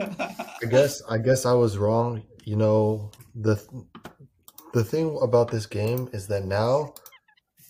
I 0.00 0.66
guess 0.68 1.02
I 1.08 1.18
guess 1.18 1.44
I 1.46 1.52
was 1.52 1.76
wrong. 1.78 2.22
You 2.44 2.56
know 2.56 3.10
the 3.34 3.56
th- 3.56 3.84
the 4.72 4.82
thing 4.84 5.18
about 5.22 5.50
this 5.50 5.66
game 5.66 6.08
is 6.12 6.26
that 6.28 6.44
now 6.44 6.94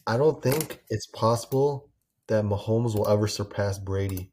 I 0.07 0.17
don't 0.17 0.43
think 0.43 0.83
it's 0.89 1.07
possible 1.07 1.91
that 2.27 2.45
Mahomes 2.45 2.97
will 2.97 3.09
ever 3.09 3.27
surpass 3.27 3.79
Brady 3.79 4.31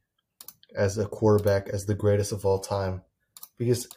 as 0.75 0.97
a 0.97 1.05
quarterback 1.05 1.69
as 1.69 1.86
the 1.86 1.95
greatest 1.95 2.31
of 2.31 2.45
all 2.45 2.59
time. 2.59 3.01
Because 3.57 3.88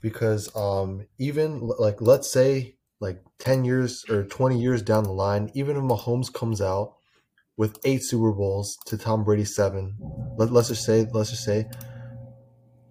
because 0.00 0.54
um 0.56 1.06
even 1.18 1.60
like 1.78 2.00
let's 2.00 2.30
say 2.30 2.76
like 3.00 3.22
10 3.38 3.64
years 3.64 4.04
or 4.08 4.24
20 4.24 4.60
years 4.60 4.82
down 4.82 5.04
the 5.04 5.12
line 5.12 5.50
even 5.54 5.76
if 5.76 5.82
Mahomes 5.82 6.32
comes 6.32 6.60
out 6.60 6.94
with 7.56 7.78
8 7.84 8.02
Super 8.02 8.32
Bowls 8.32 8.78
to 8.86 8.96
Tom 8.96 9.24
Brady's 9.24 9.54
7 9.54 9.96
let, 10.36 10.50
let's 10.50 10.68
just 10.68 10.84
say 10.84 11.06
let's 11.12 11.30
just 11.30 11.44
say 11.44 11.66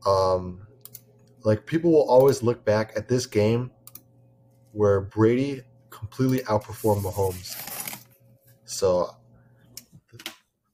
um 0.05 0.67
like 1.43 1.65
people 1.65 1.91
will 1.91 2.09
always 2.09 2.43
look 2.43 2.65
back 2.65 2.93
at 2.95 3.07
this 3.07 3.25
game 3.25 3.71
where 4.71 5.01
Brady 5.01 5.61
completely 5.99 6.39
outperformed 6.39 7.03
Mahomes. 7.03 7.55
So 8.65 9.09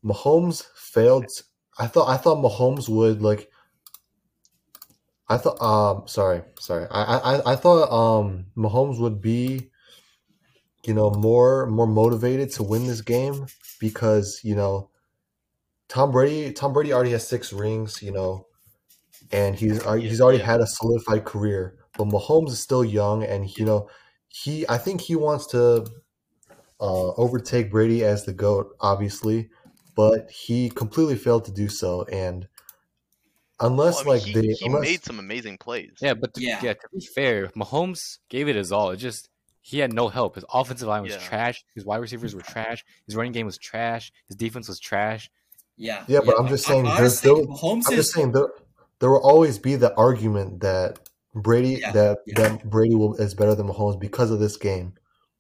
Mahomes 0.04 0.64
failed. 0.76 1.26
I 1.78 1.88
thought 1.88 2.08
I 2.08 2.18
thought 2.18 2.38
Mahomes 2.38 2.88
would 2.88 3.22
like. 3.22 3.50
I 5.28 5.38
thought 5.38 5.60
um 5.60 6.08
sorry 6.08 6.44
sorry 6.60 6.86
I 6.92 7.18
I 7.18 7.54
I 7.54 7.56
thought 7.56 7.92
um 7.92 8.46
Mahomes 8.56 9.00
would 9.00 9.22
be, 9.22 9.72
you 10.86 10.94
know 10.94 11.10
more 11.10 11.66
more 11.66 11.88
motivated 11.88 12.52
to 12.52 12.64
win 12.64 12.86
this 12.86 13.02
game 13.02 13.48
because 13.80 14.42
you 14.44 14.56
know, 14.56 14.92
Tom 15.90 16.12
Brady 16.12 16.54
Tom 16.54 16.74
Brady 16.74 16.94
already 16.94 17.12
has 17.12 17.28
six 17.28 17.52
rings 17.52 18.02
you 18.04 18.12
know, 18.12 18.46
and 19.32 19.56
he's 19.56 19.84
he's 19.84 20.22
already 20.22 20.44
had 20.44 20.62
a 20.62 20.68
solidified 20.68 21.26
career. 21.26 21.78
But 21.98 22.10
Mahomes 22.10 22.50
is 22.50 22.60
still 22.60 22.84
young, 22.84 23.24
and 23.24 23.50
you 23.58 23.66
know 23.66 23.90
he 24.44 24.66
I 24.68 24.78
think 24.78 25.02
he 25.02 25.16
wants 25.16 25.48
to 25.48 25.86
uh, 26.82 27.08
overtake 27.14 27.72
Brady 27.72 28.04
as 28.04 28.26
the 28.26 28.34
goat, 28.34 28.76
obviously, 28.82 29.50
but 29.96 30.30
he 30.30 30.70
completely 30.70 31.16
failed 31.16 31.46
to 31.46 31.52
do 31.54 31.70
so. 31.70 32.04
And 32.12 32.48
unless 33.62 34.04
Well, 34.04 34.16
I 34.16 34.18
mean, 34.18 34.24
like 34.26 34.28
he, 34.28 34.34
they 34.34 34.54
he 34.54 34.66
unless, 34.66 34.82
made 34.82 35.04
some 35.06 35.20
amazing 35.20 35.58
plays. 35.58 35.94
Yeah, 36.02 36.16
but 36.16 36.34
to, 36.34 36.42
Yeah. 36.42 36.60
yeah. 36.62 36.74
to 36.74 36.88
be 36.94 37.06
fair, 37.16 37.48
Mahomes 37.56 38.18
gave 38.30 38.50
it 38.50 38.56
his 38.58 38.72
all. 38.74 38.92
It 38.92 38.98
just 38.98 39.30
he 39.62 39.80
had 39.80 39.94
no 39.94 40.10
help. 40.10 40.36
His 40.36 40.46
offensive 40.54 40.88
line 40.90 41.04
was 41.04 41.14
Yeah. 41.14 41.20
trash. 41.20 41.64
His 41.74 41.86
wide 41.86 42.02
receivers 42.02 42.36
were 42.36 42.42
trash. 42.42 42.84
His 43.06 43.16
running 43.16 43.32
game 43.32 43.46
was 43.46 43.58
trash. 43.58 44.12
His 44.28 44.36
defense 44.36 44.68
was 44.68 44.80
trash. 44.80 45.30
Yeah, 45.78 46.04
Yeah, 46.08 46.20
but 46.26 46.38
I'm 46.40 46.48
just 46.48 46.66
saying, 46.66 46.84
there's 46.84 47.00
Honestly, 47.00 47.18
still- 47.32 47.48
Mahomes 47.48 47.84
I'm 47.88 47.94
is 47.94 48.00
just 48.06 48.14
saying 48.14 48.32
there 48.34 48.50
there 49.00 49.10
will 49.10 49.24
always 49.24 49.60
be 49.60 49.76
the 49.76 49.94
argument 49.96 50.60
that 50.62 51.00
Brady 51.36 51.80
Yeah, 51.82 51.92
that 51.92 52.18
yeah. 52.26 52.34
that 52.36 52.70
Brady 52.70 52.96
will 52.96 53.16
is 53.16 53.34
better 53.34 53.56
than 53.56 53.68
Mahomes 53.68 54.00
because 54.00 54.32
of 54.32 54.40
this 54.40 54.58
game. 54.58 54.94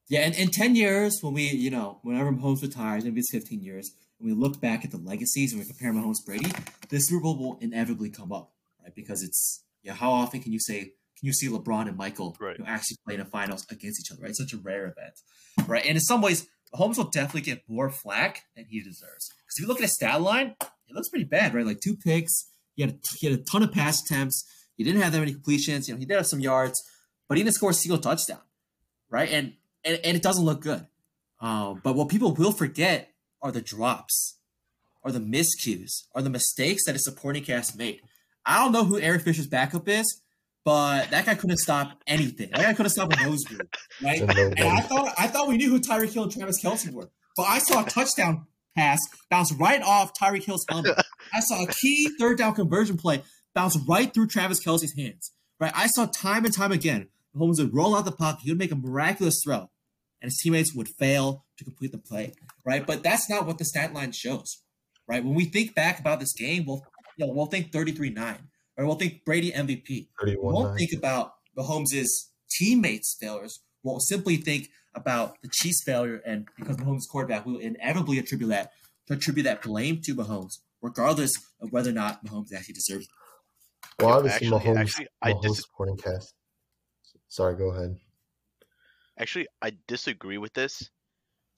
Yeah, 0.07 0.21
and 0.21 0.35
in 0.35 0.49
ten 0.49 0.75
years, 0.75 1.19
when 1.21 1.33
we, 1.33 1.43
you 1.49 1.71
know, 1.71 1.99
whenever 2.03 2.31
Mahomes 2.31 2.61
retires, 2.61 3.03
maybe 3.03 3.19
it's 3.19 3.31
fifteen 3.31 3.61
years, 3.61 3.91
and 4.19 4.27
we 4.29 4.35
look 4.35 4.61
back 4.61 4.85
at 4.85 4.91
the 4.91 4.97
legacies 4.97 5.51
and 5.53 5.61
we 5.61 5.67
compare 5.67 5.91
Mahomes 5.93 6.23
Brady, 6.25 6.51
this 6.89 7.07
Super 7.07 7.23
Bowl 7.23 7.37
will 7.37 7.57
inevitably 7.61 8.09
come 8.09 8.31
up, 8.31 8.51
right? 8.83 8.93
Because 8.93 9.23
it's 9.23 9.63
yeah, 9.81 9.93
how 9.93 10.11
often 10.11 10.41
can 10.41 10.51
you 10.51 10.59
say 10.59 10.79
can 10.79 11.27
you 11.27 11.33
see 11.33 11.47
LeBron 11.47 11.87
and 11.87 11.97
Michael 11.97 12.35
Right. 12.39 12.57
you 12.57 12.63
know, 12.63 12.69
actually 12.69 12.97
play 13.05 13.15
in 13.15 13.21
the 13.21 13.25
finals 13.25 13.65
against 13.71 13.99
each 14.01 14.11
other? 14.11 14.21
Right, 14.21 14.29
it's 14.29 14.39
such 14.39 14.53
a 14.53 14.57
rare 14.57 14.83
event, 14.85 15.13
right? 15.67 15.85
And 15.85 15.95
in 15.95 16.01
some 16.01 16.21
ways, 16.21 16.47
Mahomes 16.73 16.97
will 16.97 17.05
definitely 17.09 17.41
get 17.41 17.63
more 17.67 17.89
flack 17.89 18.43
than 18.55 18.65
he 18.69 18.81
deserves. 18.81 19.29
Because 19.29 19.55
if 19.57 19.61
you 19.61 19.67
look 19.67 19.77
at 19.77 19.83
his 19.83 19.95
stat 19.95 20.21
line, 20.21 20.55
it 20.61 20.93
looks 20.93 21.09
pretty 21.09 21.25
bad, 21.25 21.53
right? 21.53 21.65
Like 21.65 21.79
two 21.79 21.95
picks, 21.95 22.45
he 22.75 22.81
had 22.83 22.91
a, 22.91 22.95
he 23.17 23.27
had 23.29 23.39
a 23.39 23.43
ton 23.43 23.63
of 23.63 23.71
pass 23.71 24.01
attempts, 24.03 24.43
he 24.75 24.83
didn't 24.83 25.01
have 25.01 25.13
that 25.13 25.19
many 25.19 25.33
completions, 25.33 25.87
you 25.87 25.93
know, 25.93 25.99
he 25.99 26.05
did 26.05 26.15
have 26.15 26.27
some 26.27 26.39
yards, 26.39 26.81
but 27.27 27.37
he 27.37 27.43
didn't 27.43 27.55
score 27.55 27.71
a 27.71 27.73
single 27.73 27.97
touchdown, 27.97 28.41
right? 29.09 29.29
And 29.31 29.53
and, 29.83 29.99
and 30.03 30.17
it 30.17 30.23
doesn't 30.23 30.43
look 30.43 30.61
good. 30.61 30.85
Um, 31.39 31.81
but 31.83 31.95
what 31.95 32.09
people 32.09 32.33
will 32.33 32.51
forget 32.51 33.13
are 33.41 33.51
the 33.51 33.61
drops, 33.61 34.37
are 35.03 35.11
the 35.11 35.19
miscues, 35.19 36.05
are 36.13 36.21
the 36.21 36.29
mistakes 36.29 36.85
that 36.85 36.93
his 36.93 37.03
supporting 37.03 37.43
cast 37.43 37.77
made. 37.77 38.01
I 38.45 38.63
don't 38.63 38.71
know 38.71 38.83
who 38.83 38.99
Eric 38.99 39.21
Fisher's 39.23 39.47
backup 39.47 39.87
is, 39.87 40.21
but 40.63 41.11
that 41.11 41.25
guy 41.25 41.35
couldn't 41.35 41.57
stop 41.57 42.01
anything. 42.07 42.49
That 42.51 42.61
guy 42.61 42.73
couldn't 42.73 42.91
stop 42.91 43.13
a 43.13 43.23
nosebleed, 43.23 43.61
right? 44.03 44.21
And 44.21 44.59
I 44.59 44.81
thought 44.81 45.13
I 45.17 45.27
thought 45.27 45.47
we 45.47 45.57
knew 45.57 45.69
who 45.69 45.79
Tyreek 45.79 46.13
Hill 46.13 46.23
and 46.23 46.31
Travis 46.31 46.63
Kelce 46.63 46.91
were, 46.91 47.09
but 47.37 47.43
I 47.43 47.59
saw 47.59 47.85
a 47.85 47.89
touchdown 47.89 48.47
pass 48.75 48.99
bounce 49.29 49.53
right 49.53 49.81
off 49.81 50.13
Tyreek 50.13 50.43
Hill's 50.43 50.65
helmet. 50.69 50.97
I 51.33 51.39
saw 51.39 51.63
a 51.63 51.67
key 51.67 52.09
third 52.19 52.37
down 52.37 52.55
conversion 52.55 52.97
play 52.97 53.23
bounce 53.55 53.77
right 53.87 54.13
through 54.13 54.27
Travis 54.27 54.63
Kelce's 54.63 54.95
hands. 54.95 55.31
Right, 55.59 55.71
I 55.73 55.87
saw 55.87 56.05
time 56.05 56.45
and 56.45 56.53
time 56.53 56.73
again. 56.73 57.07
Mahomes 57.35 57.59
would 57.59 57.73
roll 57.73 57.95
out 57.95 58.05
the 58.05 58.11
pocket, 58.11 58.41
he 58.43 58.51
would 58.51 58.59
make 58.59 58.71
a 58.71 58.75
miraculous 58.75 59.41
throw, 59.43 59.69
and 60.21 60.29
his 60.29 60.39
teammates 60.43 60.75
would 60.75 60.89
fail 60.89 61.45
to 61.57 61.63
complete 61.63 61.91
the 61.91 61.97
play. 61.97 62.33
Right, 62.65 62.85
but 62.85 63.03
that's 63.03 63.29
not 63.29 63.47
what 63.47 63.57
the 63.57 63.65
stat 63.65 63.93
line 63.93 64.11
shows. 64.11 64.61
Right, 65.07 65.23
when 65.23 65.33
we 65.33 65.45
think 65.45 65.73
back 65.73 65.99
about 65.99 66.19
this 66.19 66.33
game, 66.33 66.65
we'll 66.65 66.83
you 67.17 67.25
know 67.25 67.33
we'll 67.33 67.45
think 67.45 67.71
thirty 67.71 67.91
three 67.91 68.09
nine, 68.09 68.49
or 68.77 68.85
we'll 68.85 68.95
think 68.95 69.23
Brady 69.23 69.51
MVP. 69.51 70.07
We 70.23 70.37
won't 70.37 70.77
think 70.77 70.91
about 70.93 71.33
Mahomes' 71.57 72.07
teammates' 72.51 73.15
failures. 73.19 73.61
We'll 73.83 73.99
simply 73.99 74.37
think 74.37 74.69
about 74.95 75.37
the 75.41 75.49
Chiefs' 75.51 75.83
failure, 75.85 76.21
and 76.25 76.47
because 76.57 76.77
Mahomes 76.77 77.07
quarterback, 77.09 77.45
we 77.45 77.53
will 77.53 77.59
inevitably 77.59 78.17
attribute 78.17 78.49
that 78.49 78.71
attribute 79.09 79.45
that 79.45 79.61
blame 79.61 80.01
to 80.01 80.15
Mahomes, 80.15 80.59
regardless 80.81 81.33
of 81.61 81.71
whether 81.71 81.91
or 81.91 81.93
not 81.93 82.25
Mahomes 82.25 82.53
actually 82.53 82.73
deserves 82.73 83.05
it. 83.05 83.11
Well, 83.99 84.09
Yeah, 84.09 84.15
obviously, 84.15 84.47
actually- 84.47 84.59
Mahomes, 84.73 84.77
actually, 84.79 85.07
I 85.21 85.33
Mahomes 85.33 85.41
dis- 85.41 85.61
supporting 85.61 85.97
cast. 85.97 86.33
Sorry, 87.27 87.55
go 87.55 87.69
ahead. 87.71 87.97
Actually, 89.17 89.47
I 89.61 89.77
disagree 89.87 90.37
with 90.37 90.53
this 90.53 90.89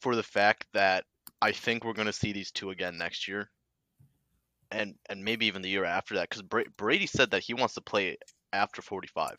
for 0.01 0.15
the 0.15 0.23
fact 0.23 0.67
that 0.73 1.05
I 1.41 1.51
think 1.51 1.83
we're 1.83 1.93
going 1.93 2.07
to 2.07 2.13
see 2.13 2.31
these 2.31 2.51
two 2.51 2.69
again 2.69 2.97
next 2.97 3.27
year. 3.27 3.49
And 4.69 4.95
and 5.07 5.23
maybe 5.23 5.45
even 5.45 5.61
the 5.61 5.69
year 5.69 5.85
after 5.85 6.15
that 6.15 6.29
cuz 6.29 6.41
Bra- 6.41 6.63
Brady 6.75 7.07
said 7.07 7.31
that 7.31 7.41
he 7.41 7.53
wants 7.53 7.73
to 7.75 7.81
play 7.81 8.17
after 8.51 8.81
45. 8.81 9.37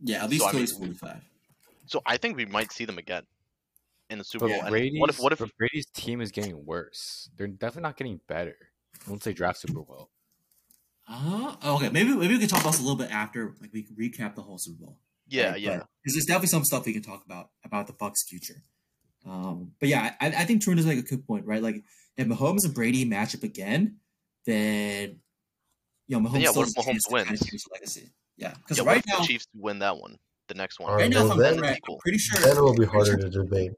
Yeah, 0.00 0.24
at 0.24 0.30
least 0.30 0.42
So, 0.42 0.48
I 0.48 0.52
mean- 0.52 0.66
forty-five. 0.66 1.22
So 1.86 2.02
I 2.04 2.16
think 2.18 2.36
we 2.36 2.44
might 2.44 2.72
see 2.72 2.84
them 2.84 2.98
again 2.98 3.26
in 4.10 4.18
the 4.18 4.24
Super 4.24 4.46
But 4.46 4.52
Bowl. 4.54 4.60
And 4.62 4.70
Brady's, 4.70 5.00
what 5.00 5.08
if 5.10 5.18
what 5.20 5.32
if 5.32 5.38
but 5.38 5.56
Brady's 5.56 5.86
team 5.86 6.20
is 6.20 6.30
getting 6.32 6.64
worse. 6.66 7.30
They're 7.36 7.46
definitely 7.46 7.82
not 7.82 7.96
getting 7.96 8.20
better 8.26 8.56
once 9.06 9.24
they 9.24 9.32
draft 9.32 9.60
super 9.60 9.80
well. 9.82 10.10
Uh, 11.08 11.54
okay, 11.64 11.88
maybe 11.88 12.14
maybe 12.14 12.34
we 12.34 12.38
can 12.40 12.48
talk 12.48 12.60
about 12.60 12.72
this 12.72 12.80
a 12.80 12.82
little 12.82 12.96
bit 12.98 13.10
after, 13.10 13.54
like 13.60 13.72
we 13.72 13.82
can 13.82 13.96
recap 13.96 14.34
the 14.34 14.42
whole 14.42 14.58
Super 14.58 14.84
Bowl. 14.84 14.98
Yeah, 15.26 15.50
right? 15.52 15.60
yeah. 15.60 15.76
Because 16.02 16.14
there's 16.14 16.26
definitely 16.26 16.48
some 16.48 16.64
stuff 16.64 16.84
we 16.86 16.92
can 16.92 17.02
talk 17.02 17.24
about 17.24 17.50
about 17.64 17.86
the 17.86 17.92
Bucks' 17.94 18.24
future. 18.28 18.62
Um, 19.26 19.72
but 19.80 19.88
yeah, 19.88 20.14
I, 20.20 20.26
I 20.28 20.44
think 20.44 20.62
Tarun 20.62 20.76
does 20.76 20.86
make 20.86 20.98
a 20.98 21.02
good 21.02 21.26
point, 21.26 21.44
right? 21.46 21.62
Like 21.62 21.82
if 22.16 22.26
Mahomes 22.26 22.64
and 22.64 22.74
Brady 22.74 23.04
match 23.04 23.34
up 23.34 23.42
again, 23.42 23.96
then 24.46 25.20
you 26.06 26.20
know 26.20 26.28
Mahomes. 26.28 26.40
yeah, 26.42 26.50
still 26.50 26.62
what 26.62 26.68
if 26.68 26.74
has 26.76 26.84
a 26.86 26.90
chance 26.92 27.06
Mahomes 27.06 27.18
to 27.18 27.24
kinda 27.24 27.30
wins? 27.30 27.40
the 27.40 27.58
legacy. 27.72 28.10
Yeah, 28.36 28.54
because 28.62 28.78
Yeah, 28.78 28.84
what 28.84 28.90
right 28.92 28.98
if 28.98 29.06
now, 29.06 29.18
the 29.20 29.26
Chiefs 29.26 29.46
win 29.54 29.78
that 29.80 29.96
one, 29.98 30.16
the 30.48 30.54
next 30.54 30.78
one? 30.78 30.90
Alright, 30.90 31.04
right 31.04 31.10
now, 31.12 31.26
if 31.26 31.32
I'm 31.32 31.38
then- 31.38 31.58
correct, 31.58 31.80
I'm 31.90 31.96
pretty 31.98 32.18
sure. 32.18 32.40
Then 32.40 32.56
it 32.56 32.60
will 32.60 32.72
be 32.72 32.86
pretty 32.86 32.90
sure- 32.92 33.16
harder 33.16 33.30
to 33.30 33.30
debate. 33.30 33.72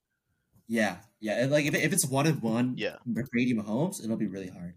Yeah, 0.69 0.97
yeah, 1.21 1.43
and 1.43 1.51
like 1.51 1.65
if, 1.67 1.75
if 1.75 1.93
it's 1.93 2.07
one 2.07 2.27
and 2.27 2.41
one, 2.43 2.75
Yeah. 2.77 2.97
Brady 3.07 3.55
Mahomes, 3.55 4.05
it'll 4.05 4.17
be 4.17 4.27
really 4.27 4.49
hard. 4.49 4.75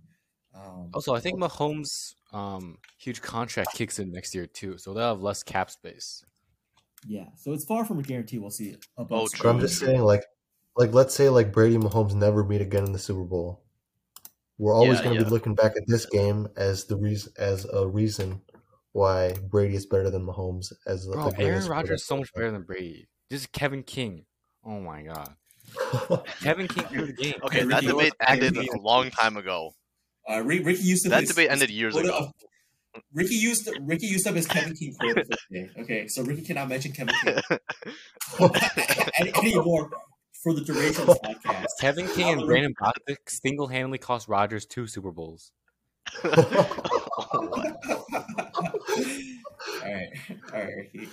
Um, 0.55 0.89
Also, 0.93 1.13
I 1.13 1.19
think 1.19 1.39
Mahomes' 1.39 2.15
um, 2.33 2.77
huge 2.97 3.21
contract 3.21 3.73
kicks 3.75 3.99
in 3.99 4.11
next 4.11 4.33
year 4.35 4.47
too, 4.47 4.77
so 4.77 4.93
they'll 4.93 5.09
have 5.09 5.21
less 5.21 5.43
cap 5.43 5.69
space. 5.69 6.25
yeah, 7.07 7.27
so 7.35 7.53
it's 7.53 7.65
far 7.65 7.85
from 7.85 7.99
a 7.99 8.03
guarantee 8.03 8.39
we'll 8.39 8.49
see 8.49 8.71
a 8.71 8.77
Oh, 8.97 9.05
Bucks 9.05 9.43
I'm 9.45 9.59
just 9.59 9.79
saying, 9.79 10.01
like, 10.01 10.23
like 10.75 10.93
let's 10.93 11.13
say 11.13 11.29
like 11.29 11.51
Brady 11.51 11.75
and 11.75 11.83
Mahomes 11.83 12.13
never 12.15 12.43
meet 12.43 12.61
again 12.61 12.85
in 12.85 12.91
the 12.91 12.99
Super 12.99 13.23
Bowl. 13.23 13.61
We're 14.57 14.73
always 14.75 14.99
Yeah, 14.99 15.03
going 15.05 15.15
to 15.17 15.21
yeah. 15.21 15.27
be 15.27 15.31
looking 15.31 15.55
back 15.55 15.75
at 15.75 15.83
this 15.87 16.05
game 16.05 16.47
as 16.57 16.85
the 16.85 16.95
reason 16.95 17.33
as 17.37 17.65
a 17.65 17.87
reason 17.87 18.41
why 18.93 19.33
Brady 19.49 19.75
is 19.75 19.85
better 19.85 20.09
than 20.09 20.25
Mahomes 20.25 20.71
as 20.87 21.05
the 21.05 21.13
Bro, 21.13 21.31
greatest 21.31 21.39
Aaron 21.41 21.67
Rodgers 21.67 22.01
is 22.01 22.07
so 22.07 22.17
much 22.17 22.33
better 22.33 22.51
than 22.51 22.63
Brady. 22.63 23.07
This 23.29 23.41
is 23.41 23.47
Kevin 23.47 23.83
King. 23.83 24.25
Oh 24.63 24.79
my 24.79 25.03
god, 25.03 25.35
Kevin 26.41 26.67
King 26.67 26.85
threw 26.85 27.05
the 27.07 27.13
game. 27.13 27.33
Okay, 27.43 27.63
that 27.65 27.83
debate 27.83 28.13
ended 28.27 28.55
a 28.57 28.79
long 28.79 29.09
time 29.09 29.35
ago. 29.37 29.73
Uh, 30.29 30.41
Rick- 30.43 30.65
Ricky 30.65 30.83
used 30.83 31.03
to 31.03 31.09
That 31.09 31.21
his- 31.21 31.29
debate 31.29 31.49
ended 31.51 31.69
years 31.69 31.95
ago. 31.95 32.09
of- 32.17 32.33
Ricky 33.11 33.35
used 33.35 33.67
Ricky 33.81 34.05
used 34.05 34.27
up 34.27 34.35
his 34.35 34.45
Kevin 34.45 34.75
King 34.75 34.93
quota 34.99 35.23
for 35.25 35.37
the 35.51 35.59
day. 35.61 35.69
Okay, 35.81 36.07
so 36.07 36.21
Ricky 36.23 36.43
cannot 36.43 36.69
mention 36.69 36.91
Kevin 36.91 37.15
King 37.23 37.39
anymore 39.35 39.89
for 40.43 40.53
the 40.53 40.61
duration 40.61 41.01
of 41.01 41.07
this 41.07 41.17
podcast. 41.19 41.65
Kevin 41.81 42.07
King 42.09 42.33
and 42.39 42.45
Brandon 42.45 42.73
Bostick 42.79 43.17
single-handedly 43.27 43.97
cost 43.97 44.27
Rodgers 44.27 44.65
two 44.67 44.85
Super 44.85 45.11
Bowls. 45.11 45.51
all 46.23 46.31
right, 49.83 50.09
all 50.53 50.59
right, 50.59 50.75
Ricky. 50.77 51.07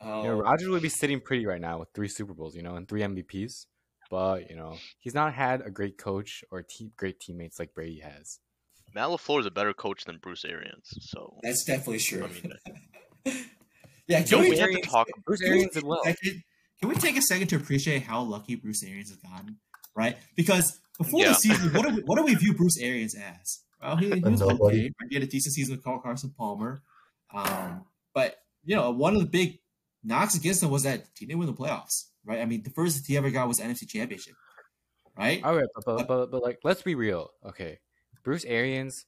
Um, 0.00 0.08
You 0.18 0.22
know, 0.24 0.40
Rodgers 0.40 0.68
would 0.68 0.82
be 0.82 0.88
sitting 0.88 1.20
pretty 1.20 1.46
right 1.46 1.60
now 1.60 1.78
with 1.78 1.88
three 1.94 2.08
Super 2.08 2.34
Bowls, 2.34 2.56
you 2.56 2.62
know, 2.62 2.76
and 2.76 2.88
three 2.88 3.02
MVPs. 3.02 3.66
But 4.14 4.48
you 4.48 4.54
know, 4.54 4.76
he's 5.00 5.12
not 5.12 5.34
had 5.34 5.60
a 5.66 5.70
great 5.70 5.98
coach 5.98 6.44
or 6.52 6.62
te- 6.62 6.92
great 6.96 7.18
teammates 7.18 7.58
like 7.58 7.74
Brady 7.74 7.98
has. 7.98 8.38
Matt 8.94 9.08
LaFleur 9.08 9.40
is 9.40 9.46
a 9.46 9.50
better 9.50 9.72
coach 9.72 10.04
than 10.04 10.18
Bruce 10.18 10.44
Arians. 10.44 10.88
So 11.00 11.36
that's 11.42 11.64
definitely 11.64 11.98
true. 11.98 12.24
I 12.24 12.28
mean, 12.28 12.52
yeah, 14.06 14.20
Yo, 14.20 14.24
can 14.24 14.40
we 14.42 14.50
we, 14.50 14.58
have 14.58 14.68
to 14.70 14.74
take- 14.76 14.84
talk- 14.88 15.08
Bruce 15.26 15.40
can 15.40 15.48
we 15.50 15.56
Arians 15.56 15.74
take 15.74 15.82
did 15.82 15.88
well. 15.88 16.02
Can 16.80 16.88
we 16.90 16.94
take 16.94 17.16
a 17.16 17.22
second 17.22 17.48
to 17.48 17.56
appreciate 17.56 18.04
how 18.04 18.22
lucky 18.22 18.54
Bruce 18.54 18.84
Arians 18.84 19.08
has 19.10 19.18
gotten? 19.18 19.58
Right, 19.96 20.16
because 20.36 20.80
before 20.96 21.20
Yeah. 21.22 21.28
the 21.30 21.34
season, 21.34 21.72
what 21.72 21.82
do 21.88 21.96
we, 21.96 22.02
what 22.02 22.16
do 22.16 22.22
we 22.22 22.36
view 22.36 22.54
Bruce 22.54 22.78
Arians 22.80 23.16
as? 23.16 23.62
Well, 23.82 23.96
he, 23.96 24.10
he 24.12 24.20
was 24.20 24.42
okay. 24.42 24.90
He 25.10 25.14
had 25.14 25.24
a 25.24 25.26
decent 25.26 25.54
season 25.54 25.74
with 25.74 25.82
Carl 25.82 25.98
Carson 25.98 26.32
Palmer, 26.38 26.82
um, 27.32 27.84
but 28.14 28.36
you 28.64 28.76
know, 28.76 28.92
one 28.92 29.14
of 29.14 29.20
the 29.20 29.26
big 29.26 29.58
knocks 30.04 30.34
against 30.36 30.62
him 30.62 30.70
was 30.70 30.82
that 30.84 31.04
he 31.18 31.26
didn't 31.26 31.38
win 31.40 31.46
the 31.48 31.54
playoffs. 31.54 32.04
Right, 32.26 32.40
I 32.40 32.44
mean, 32.46 32.62
the 32.62 32.70
first 32.70 33.06
he 33.06 33.16
ever 33.16 33.30
got 33.30 33.48
was 33.48 33.58
NFC 33.60 33.88
Championship. 33.88 34.34
Right, 35.16 35.40
oh, 35.44 35.48
All 35.48 35.56
right, 35.56 35.66
but, 35.74 35.84
but 35.84 36.08
but 36.08 36.30
but 36.30 36.42
like 36.42 36.58
let's 36.64 36.82
be 36.82 36.94
real. 36.94 37.30
Okay, 37.46 37.78
Bruce 38.22 38.44
Arians, 38.44 39.04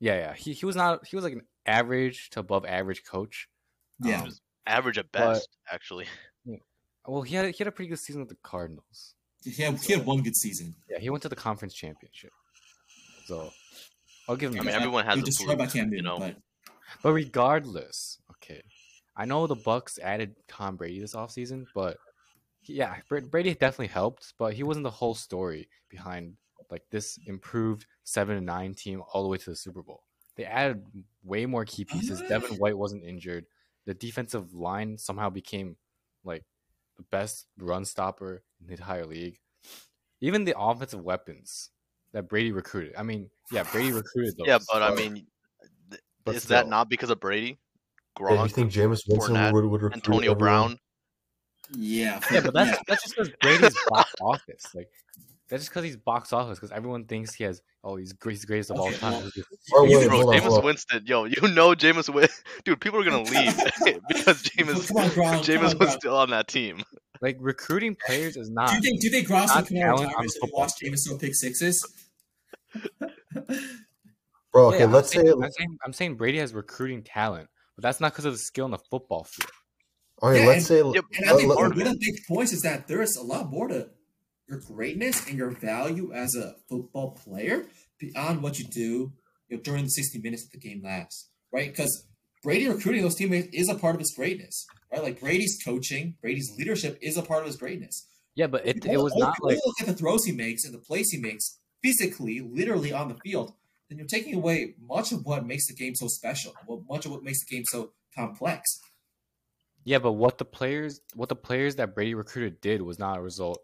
yeah, 0.00 0.14
yeah, 0.14 0.34
he 0.34 0.52
he 0.52 0.64
was 0.66 0.76
not 0.76 1.06
he 1.06 1.16
was 1.16 1.24
like 1.24 1.32
an 1.34 1.42
average 1.66 2.30
to 2.30 2.40
above 2.40 2.64
average 2.64 3.04
coach. 3.04 3.48
yeah, 4.00 4.14
um, 4.16 4.20
He 4.20 4.26
was 4.26 4.40
average 4.66 4.98
at 4.98 5.06
But- 5.12 5.34
best, 5.34 5.48
actually. 5.70 6.06
Well, 7.08 7.22
he 7.22 7.36
had 7.36 7.46
he 7.46 7.58
had 7.58 7.68
a 7.68 7.72
pretty 7.72 7.88
good 7.88 8.00
season 8.00 8.20
with 8.22 8.30
the 8.30 8.36
Cardinals. 8.42 9.14
he 9.44 9.62
had, 9.62 9.78
he 9.78 9.92
had 9.92 10.04
one 10.04 10.22
good 10.22 10.34
season. 10.34 10.74
Yeah, 10.90 10.98
he 10.98 11.08
went 11.10 11.22
to 11.22 11.28
the 11.28 11.36
conference 11.36 11.72
championship. 11.74 12.32
So 13.26 13.50
I'll 14.28 14.34
give 14.36 14.52
him 14.52 14.60
I 14.62 14.64
mean, 14.64 14.74
everyone 14.74 15.04
has 15.04 15.14
was 15.16 15.22
a 15.22 15.26
destroyed 15.26 15.58
by 15.58 15.66
fluke, 15.66 15.84
Cam 15.84 15.92
you 15.92 16.02
Newton, 16.02 16.04
know. 16.04 16.18
but 16.18 16.36
But 17.02 17.12
regardless, 17.12 18.18
okay, 18.32 18.62
I 19.16 19.24
know 19.24 19.46
the 19.46 19.56
Bucks 19.56 19.98
added 20.02 20.36
Tom 20.48 20.76
Brady 20.76 21.00
this 21.00 21.14
offseason, 21.14 21.66
but 21.74 21.96
yeah, 22.64 22.96
Brady 23.08 23.54
definitely 23.54 23.86
helped, 23.88 24.34
but 24.38 24.52
he 24.52 24.62
wasn't 24.62 24.84
the 24.84 24.90
whole 24.90 25.14
story 25.14 25.68
behind 25.88 26.34
like 26.70 26.82
this 26.90 27.18
improved 27.26 27.86
seven 28.04 28.36
and 28.36 28.46
nine 28.46 28.74
team 28.74 29.02
all 29.12 29.22
the 29.22 29.28
way 29.28 29.38
to 29.38 29.50
the 29.50 29.56
Super 29.56 29.82
Bowl. 29.82 30.02
They 30.36 30.44
added 30.44 30.84
way 31.24 31.46
more 31.46 31.64
key 31.64 31.84
pieces. 31.84 32.22
Devin 32.28 32.56
White 32.58 32.76
wasn't 32.76 33.04
injured. 33.04 33.46
The 33.86 33.94
defensive 33.94 34.52
line 34.52 34.98
somehow 34.98 35.30
became 35.30 35.76
like 36.24 36.44
the 36.96 37.04
best 37.04 37.46
run 37.58 37.84
stopper 37.84 38.42
in 38.60 38.66
the 38.66 38.72
entire 38.74 39.06
league. 39.06 39.38
Even 40.20 40.44
the 40.44 40.58
offensive 40.58 41.00
weapons 41.00 41.70
that 42.12 42.28
Brady 42.28 42.52
recruited. 42.52 42.94
I 42.96 43.02
mean, 43.02 43.30
yeah, 43.50 43.62
Brady 43.62 43.92
recruited 43.92 44.34
those. 44.38 44.46
Yeah, 44.46 44.58
but 44.70 44.82
I 44.82 44.94
mean, 44.94 45.26
th- 45.90 46.02
but 46.24 46.34
is 46.34 46.44
that 46.44 46.68
not 46.68 46.88
because 46.88 47.10
of 47.10 47.20
Brady? 47.20 47.58
Yeah, 48.20 48.42
you 48.42 48.48
think 48.48 48.72
Jameis 48.72 49.02
Winston 49.08 49.34
Fournette, 49.36 49.52
would, 49.52 49.64
would 49.64 49.82
recruit 49.82 49.94
Antonio 49.94 50.32
everyone? 50.32 50.38
Brown. 50.38 50.78
yeah, 51.76 52.20
Yeah, 52.32 52.40
but 52.40 52.54
that's 52.54 52.78
that's 52.88 53.02
just 53.02 53.16
because 53.16 53.30
Brady's 53.40 53.76
box 53.88 54.12
office. 54.20 54.64
Like 54.74 54.88
That's 55.48 55.62
just 55.62 55.70
because 55.70 55.84
he's 55.84 55.96
box 55.96 56.32
office. 56.32 56.58
Because 56.58 56.72
everyone 56.72 57.04
thinks 57.04 57.34
he 57.34 57.44
has 57.44 57.60
oh 57.84 57.96
he's 57.96 58.12
great, 58.12 58.32
he's 58.32 58.44
greatest 58.44 58.70
of 58.70 58.78
all 58.78 58.90
time. 58.92 59.12
well, 59.12 59.30
Oh, 59.74 59.84
You 59.84 59.98
wait, 59.98 60.08
Bro, 60.08 60.20
on, 60.20 60.34
Jameis 60.40 60.58
on. 60.58 60.64
Winston, 60.64 61.02
yo, 61.06 61.24
you 61.24 61.40
know 61.54 61.74
Jameis 61.74 62.12
Win, 62.12 62.28
dude. 62.64 62.80
People 62.80 63.00
are 63.00 63.04
gonna 63.04 63.22
leave 63.22 63.56
because 64.08 64.42
Jameis, 64.44 64.88
Come 64.88 64.96
on, 64.98 65.10
Gronk, 65.10 65.44
Jameis 65.44 65.72
on, 65.72 65.78
was 65.78 65.92
still 65.92 66.16
on 66.16 66.30
that 66.30 66.48
team. 66.48 66.82
Like 67.20 67.36
recruiting 67.40 67.96
players 68.06 68.36
is 68.36 68.50
not. 68.50 68.68
Do 68.70 68.74
you 68.76 68.80
think 68.82 69.00
do 69.00 69.10
they 69.10 69.16
think 69.24 69.28
Gronk's 69.28 69.54
not 69.54 69.70
will 69.70 69.80
talent 69.80 70.14
on 70.16 70.22
the 70.24 70.28
so 70.28 70.38
we 70.42 70.46
football 70.48 70.60
watch 70.60 70.72
Jameis 70.82 71.06
throw 71.08 71.18
pick 71.18 71.34
sixes? 71.34 71.84
Bro, 74.52 74.68
okay, 74.68 74.78
Yeah, 74.78 74.84
I'm 74.84 74.92
let's 74.92 75.10
say. 75.10 75.22
saying, 75.22 75.42
I'm 75.42 75.50
saying 75.50 75.78
I'm 75.84 75.92
saying 75.92 76.14
Brady 76.16 76.38
has 76.38 76.54
recruiting 76.54 77.02
talent, 77.02 77.48
but 77.76 77.82
that's 77.82 78.00
not 78.00 78.12
because 78.12 78.24
of 78.24 78.32
the 78.32 78.38
skill 78.38 78.64
on 78.64 78.70
the 78.72 78.78
football 78.90 79.24
field. 79.24 79.50
Oh, 80.22 80.28
okay, 80.30 80.40
Yeah, 80.40 80.46
let's 80.46 80.58
and- 80.58 80.66
say. 80.66 80.76
Yeah, 80.78 81.00
And 81.18 81.30
I 81.30 81.36
think 81.36 81.48
let- 81.48 81.56
one 81.58 81.70
let- 81.76 81.86
of 81.88 81.92
the 81.92 81.98
big 82.00 82.24
points 82.26 82.52
is 82.52 82.62
that 82.62 82.88
there 82.88 83.02
is 83.02 83.16
a 83.16 83.22
lot 83.22 83.50
more 83.50 83.68
to 83.68 83.90
your 84.48 84.60
greatness 84.60 85.26
and 85.28 85.36
your 85.36 85.50
value 85.50 86.12
as 86.12 86.34
a 86.34 86.56
football 86.68 87.10
player 87.12 87.66
beyond 87.98 88.42
what 88.42 88.58
you 88.58 88.64
do 88.66 89.12
you 89.48 89.56
know, 89.56 89.62
during 89.62 89.84
the 89.84 89.90
60 89.90 90.18
minutes 90.20 90.44
that 90.44 90.52
the 90.52 90.58
game 90.68 90.82
lasts, 90.82 91.28
right? 91.52 91.68
Because 91.70 92.06
Brady 92.42 92.68
recruiting 92.68 93.02
those 93.02 93.14
teammates 93.16 93.48
is 93.52 93.68
a 93.68 93.74
part 93.74 93.94
of 93.94 94.00
his 94.00 94.12
greatness, 94.16 94.64
right? 94.92 95.02
Like 95.02 95.20
Brady's 95.20 95.58
coaching, 95.64 96.16
Brady's 96.20 96.50
leadership 96.56 96.98
is 97.02 97.16
a 97.16 97.22
part 97.22 97.40
of 97.40 97.46
his 97.46 97.56
greatness. 97.56 98.06
Yeah, 98.34 98.46
but 98.46 98.66
it, 98.66 98.84
it 98.86 98.98
was 98.98 99.12
only- 99.12 99.24
not 99.26 99.36
if 99.38 99.42
like 99.44 99.58
look 99.66 99.80
at 99.80 99.86
the 99.86 99.94
throws 99.94 100.24
he 100.24 100.32
makes 100.32 100.64
and 100.64 100.72
the 100.74 100.78
plays 100.78 101.10
he 101.10 101.18
makes 101.18 101.58
physically, 101.82 102.40
literally 102.40 102.92
on 102.92 103.08
the 103.08 103.16
field. 103.16 103.54
Then 103.88 103.98
you're 103.98 104.06
taking 104.06 104.34
away 104.34 104.74
much 104.80 105.12
of 105.12 105.24
what 105.24 105.46
makes 105.46 105.68
the 105.68 105.74
game 105.74 105.94
so 105.94 106.08
special, 106.08 106.52
what 106.66 106.80
much 106.88 107.06
of 107.06 107.12
what 107.12 107.22
makes 107.22 107.44
the 107.44 107.54
game 107.54 107.64
so 107.64 107.92
complex. 108.14 108.80
yeah, 109.84 109.98
but 109.98 110.12
what 110.12 110.38
the 110.38 110.44
players 110.44 111.00
what 111.14 111.28
the 111.28 111.36
players 111.36 111.76
that 111.76 111.94
Brady 111.94 112.14
recruited 112.14 112.60
did 112.60 112.82
was 112.82 112.98
not 112.98 113.18
a 113.18 113.22
result 113.22 113.60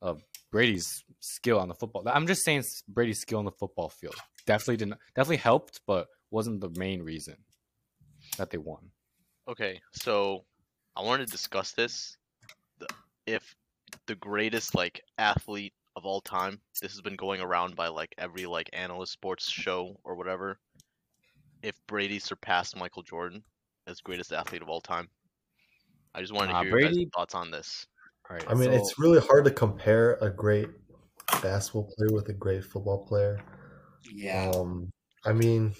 of 0.00 0.22
Brady's 0.50 1.04
skill 1.20 1.58
on 1.58 1.68
the 1.68 1.74
football. 1.74 2.02
I'm 2.06 2.26
just 2.26 2.44
saying 2.44 2.62
Brady's 2.88 3.20
skill 3.20 3.38
on 3.40 3.44
the 3.44 3.52
football 3.52 3.90
field 3.90 4.14
definitely 4.46 4.78
didn't 4.78 4.98
definitely 5.14 5.36
helped, 5.36 5.80
but 5.86 6.06
wasn't 6.30 6.60
the 6.60 6.70
main 6.70 7.02
reason 7.02 7.36
that 8.38 8.50
they 8.50 8.58
won. 8.58 8.90
Okay, 9.48 9.80
so 9.92 10.44
I 10.96 11.02
wanted 11.02 11.26
to 11.26 11.32
discuss 11.32 11.72
this. 11.72 12.16
If 13.26 13.54
the 14.06 14.14
greatest 14.14 14.74
like 14.74 15.02
athlete 15.18 15.74
of 15.98 16.06
all 16.06 16.20
time, 16.22 16.60
this 16.80 16.92
has 16.92 17.02
been 17.02 17.16
going 17.16 17.42
around 17.42 17.76
by 17.76 17.88
like 17.88 18.14
every 18.16 18.46
like 18.46 18.70
analyst 18.72 19.12
sports 19.12 19.50
show 19.50 20.00
or 20.04 20.14
whatever. 20.14 20.58
If 21.62 21.74
Brady 21.86 22.20
surpassed 22.20 22.76
Michael 22.76 23.02
Jordan 23.02 23.42
as 23.86 24.00
greatest 24.00 24.32
athlete 24.32 24.62
of 24.62 24.68
all 24.68 24.80
time, 24.80 25.08
I 26.14 26.20
just 26.20 26.32
wanted 26.32 26.52
to 26.52 26.58
hear 26.60 26.68
your 26.68 26.78
Brady- 26.78 27.04
guys' 27.04 27.10
thoughts 27.14 27.34
on 27.34 27.50
this. 27.50 27.86
All 28.30 28.36
right, 28.36 28.44
I 28.48 28.54
mean, 28.54 28.70
so- 28.70 28.76
it's 28.76 28.98
really 28.98 29.20
hard 29.20 29.44
to 29.44 29.50
compare 29.50 30.14
a 30.22 30.30
great 30.30 30.68
basketball 31.42 31.92
player 31.96 32.12
with 32.12 32.28
a 32.28 32.32
great 32.32 32.64
football 32.64 33.04
player. 33.04 33.44
Yeah. 34.10 34.52
Um, 34.54 34.90
I 35.24 35.32
mean, 35.32 35.74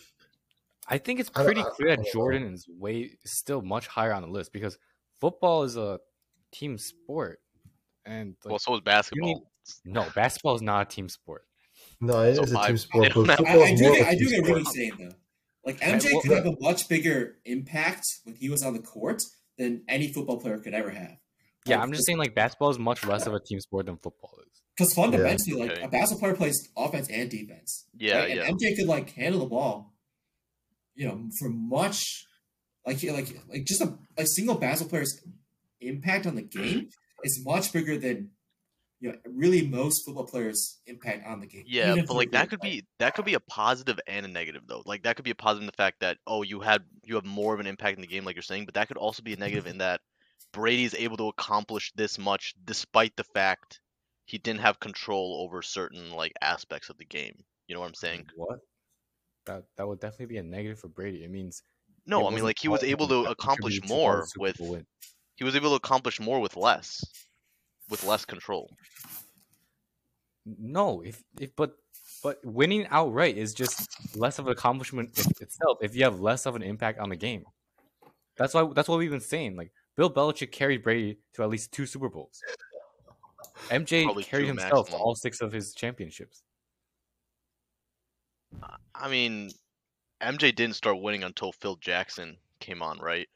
I 0.89 0.99
think 0.99 1.21
it's 1.21 1.31
pretty 1.31 1.63
clear 1.63 1.91
that 1.91 1.97
don't 1.97 2.07
know. 2.07 2.13
Jordan 2.13 2.55
is 2.55 2.67
way 2.69 3.17
still 3.25 3.63
much 3.63 3.87
higher 3.87 4.13
on 4.13 4.23
the 4.23 4.29
list 4.29 4.53
because 4.53 4.79
football 5.21 5.63
is 5.63 5.77
a 5.77 6.01
team 6.51 6.77
sport, 6.77 7.41
and 8.05 8.35
like, 8.45 8.51
well, 8.51 8.59
so 8.59 8.75
is 8.75 8.81
basketball. 8.81 9.49
No, 9.85 10.07
basketball 10.15 10.55
is 10.55 10.63
not 10.63 10.83
a 10.83 10.95
team 10.95 11.09
sport. 11.09 11.43
no, 12.01 12.21
it 12.23 12.37
So 12.37 12.43
is 12.43 12.53
a 12.53 12.59
I- 12.61 12.67
team 12.69 12.77
sport, 12.79 13.13
but 13.15 13.29
have- 13.29 13.31
I, 13.31 13.37
football 13.37 13.63
I 13.65 13.75
do 13.75 13.77
get, 13.79 14.01
of 14.01 14.07
a 14.07 14.09
I 14.11 14.15
do 14.15 14.29
get 14.31 14.41
what 14.43 14.49
you're 14.51 14.65
saying 14.65 14.93
though. 14.99 15.15
Like 15.65 15.81
Right, 15.81 15.95
MJ 15.95 16.13
well- 16.13 16.23
could 16.23 16.31
have 16.33 16.47
a 16.47 16.57
much 16.61 16.89
bigger 16.89 17.37
impact 17.45 18.05
when 18.25 18.35
he 18.37 18.49
was 18.49 18.63
on 18.63 18.73
the 18.75 18.79
court 18.81 19.23
than 19.59 19.83
any 19.89 20.13
football 20.13 20.39
player 20.41 20.59
could 20.59 20.75
ever 20.75 20.91
have. 20.91 21.17
Yeah, 21.67 21.77
Like, 21.77 21.85
I'm 21.85 21.93
just 21.93 22.07
saying 22.07 22.19
like 22.19 22.35
basketball 22.35 22.71
is 22.71 22.79
much 22.79 23.05
less 23.05 23.27
of 23.27 23.35
a 23.35 23.41
team 23.41 23.61
sport 23.61 23.87
than 23.87 23.97
football 23.97 24.39
is. 24.47 24.63
Because 24.77 24.95
fundamentally, 24.95 25.55
like 25.61 25.73
Okay. 25.73 25.83
a 25.83 25.89
basketball 25.89 26.21
player 26.21 26.37
plays 26.37 26.69
offense 26.77 27.09
and 27.11 27.29
defense. 27.29 27.87
Yeah, 27.99 28.19
right? 28.21 28.37
yeah. 28.37 28.43
And 28.45 28.57
MJ 28.59 28.77
could 28.77 28.87
like 28.87 29.11
handle 29.11 29.41
the 29.41 29.47
ball, 29.47 29.93
you 30.95 31.07
know, 31.07 31.29
for 31.39 31.49
much 31.51 32.25
like 32.87 33.03
like 33.03 33.37
like 33.49 33.65
just 33.67 33.83
a, 33.83 33.99
a 34.17 34.25
single 34.27 34.55
basketball 34.55 34.91
player's 34.91 35.21
impact 35.81 36.27
on 36.27 36.37
the 36.37 36.43
game 36.43 36.89
is 37.25 37.43
much 37.45 37.73
bigger 37.73 37.99
than 37.99 38.31
you 39.01 39.11
know 39.11 39.19
really 39.27 39.67
most 39.67 40.05
football 40.05 40.27
players' 40.27 40.81
impact 40.87 41.27
on 41.27 41.41
the 41.41 41.47
game. 41.47 41.65
Yeah, 41.67 41.95
but 42.07 42.15
like 42.15 42.33
that 42.33 42.51
could 42.51 42.61
player. 42.61 42.81
be 42.81 42.87
that 42.99 43.15
could 43.15 43.25
be 43.25 43.35
a 43.35 43.41
positive 43.41 43.99
and 44.07 44.27
a 44.27 44.29
negative 44.29 44.63
though. 44.67 44.83
Like 44.87 45.05
that 45.05 45.17
could 45.17 45.25
be 45.25 45.31
a 45.31 45.37
positive 45.37 45.63
in 45.63 45.67
the 45.67 45.73
fact 45.73 46.01
that 46.01 46.19
oh 46.27 46.43
you 46.43 46.61
had 46.61 46.83
you 47.05 47.15
have 47.15 47.25
more 47.25 47.55
of 47.55 47.61
an 47.61 47.67
impact 47.67 47.97
in 47.97 48.01
the 48.01 48.09
game 48.09 48.25
like 48.25 48.35
you're 48.35 48.43
saying, 48.43 48.65
but 48.65 48.75
that 48.75 48.89
could 48.89 48.97
also 48.97 49.23
be 49.23 49.35
a 49.35 49.37
negative 49.37 49.65
mm-hmm. 49.65 49.73
in 49.73 49.79
that 49.79 50.01
Brady's 50.53 50.95
able 50.95 51.17
to 51.19 51.29
accomplish 51.29 51.93
this 51.95 52.19
much 52.19 52.55
despite 52.65 53.15
the 53.17 53.25
fact 53.25 53.81
he 54.25 54.39
didn't 54.39 54.61
have 54.61 54.81
control 54.81 55.43
over 55.45 55.63
certain 55.63 56.11
like 56.13 56.33
aspects 56.43 56.91
of 56.91 56.99
the 56.99 57.05
game. 57.05 57.35
You 57.69 57.75
know 57.75 57.81
what 57.81 57.89
I'm 57.89 57.95
saying? 57.95 58.27
What? 58.35 58.59
That 59.47 59.65
that 59.77 59.87
would 59.87 60.01
definitely 60.01 60.27
be 60.27 60.39
a 60.39 60.43
negative 60.43 60.81
for 60.81 60.89
Brady. 60.89 61.25
It 61.25 61.31
means 61.31 61.63
No, 62.05 62.25
it 62.27 62.33
I 62.33 62.35
mean 62.35 62.45
like 62.45 62.59
he 62.59 62.69
was 62.69 62.83
able 62.83 63.07
to 63.09 63.31
accomplish 63.31 63.79
contributed 63.79 63.89
to 63.89 63.95
more 63.95 64.27
with 64.39 64.57
win. 64.59 64.87
he 65.37 65.45
was 65.45 65.55
able 65.55 65.71
to 65.71 65.77
accomplish 65.77 66.19
more 66.19 66.41
with 66.41 66.57
less 66.57 67.01
with 67.91 68.05
less 68.05 68.25
control. 68.25 68.71
No, 70.45 71.03
if 71.03 71.23
if 71.41 71.55
but 71.57 71.77
but 72.23 72.45
winning 72.45 72.87
outright 72.91 73.37
is 73.37 73.55
just 73.55 74.17
less 74.17 74.39
of 74.39 74.47
an 74.47 74.53
accomplishment 74.53 75.11
itself 75.41 75.79
if 75.83 75.95
you 75.95 76.05
have 76.05 76.21
less 76.21 76.47
of 76.47 76.57
an 76.57 76.63
impact 76.63 76.99
on 76.99 77.09
the 77.11 77.17
game. 77.17 77.45
That's 78.37 78.55
why 78.55 78.69
that's 78.75 78.89
what 78.89 78.99
we've 78.99 79.11
been 79.11 79.21
saying. 79.21 79.57
Like 79.57 79.73
Bill 79.97 80.11
Belichick 80.11 80.53
carried 80.53 80.83
Brady 80.83 81.19
to 81.35 81.43
at 81.43 81.51
least 81.51 81.73
two 81.73 81.87
Super 81.87 82.09
Bowls. 82.09 82.41
MJ 83.69 84.05
Probably 84.05 84.25
carried 84.25 84.47
himself 84.47 84.87
to 84.87 84.93
maximum. 84.93 85.01
all 85.01 85.15
six 85.15 85.41
of 85.41 85.53
his 85.53 85.75
championships. 85.75 86.43
I 88.95 89.09
mean, 89.09 89.51
MJ 90.23 90.55
didn't 90.55 90.77
start 90.77 91.01
winning 91.01 91.25
until 91.25 91.53
Phil 91.53 91.77
Jackson 91.77 92.37
came 92.61 92.83
on, 92.83 92.99
right? 93.01 93.29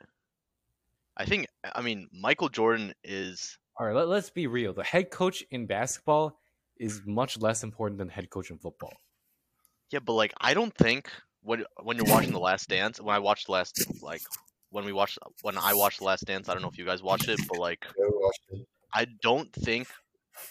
I 1.16 1.24
think 1.24 1.46
I 1.74 1.82
mean 1.82 2.08
Michael 2.12 2.48
Jordan 2.48 2.94
is 3.04 3.58
All 3.78 3.86
right, 3.86 3.94
let, 3.94 4.08
let's 4.08 4.30
be 4.30 4.46
real. 4.46 4.72
The 4.72 4.84
head 4.84 5.10
coach 5.10 5.42
in 5.50 5.66
basketball 5.66 6.38
is 6.78 7.02
much 7.06 7.38
less 7.38 7.62
important 7.62 7.98
than 7.98 8.08
head 8.08 8.30
coach 8.30 8.50
in 8.50 8.58
football. 8.58 8.92
yeah, 9.90 10.00
but 10.00 10.14
like 10.14 10.32
I 10.40 10.54
don't 10.54 10.74
think 10.74 11.10
when 11.42 11.64
when 11.82 11.96
you're 11.96 12.06
watching 12.06 12.32
The 12.32 12.38
Last 12.40 12.68
Dance, 12.68 13.00
when 13.00 13.14
I 13.14 13.18
watched 13.18 13.46
the 13.46 13.52
last 13.52 14.02
like 14.02 14.22
when 14.70 14.84
we 14.84 14.92
watched 14.92 15.18
when 15.42 15.56
I 15.58 15.74
watched 15.74 15.98
The 15.98 16.04
Last 16.04 16.24
Dance, 16.26 16.48
I 16.48 16.52
don't 16.54 16.62
know 16.62 16.68
if 16.70 16.78
you 16.78 16.84
guys 16.84 17.02
watched 17.02 17.28
it, 17.28 17.40
but 17.48 17.58
like 17.58 17.84
Yeah, 17.98 18.58
it. 18.60 18.66
I 18.94 19.06
don't 19.22 19.52
think 19.52 19.88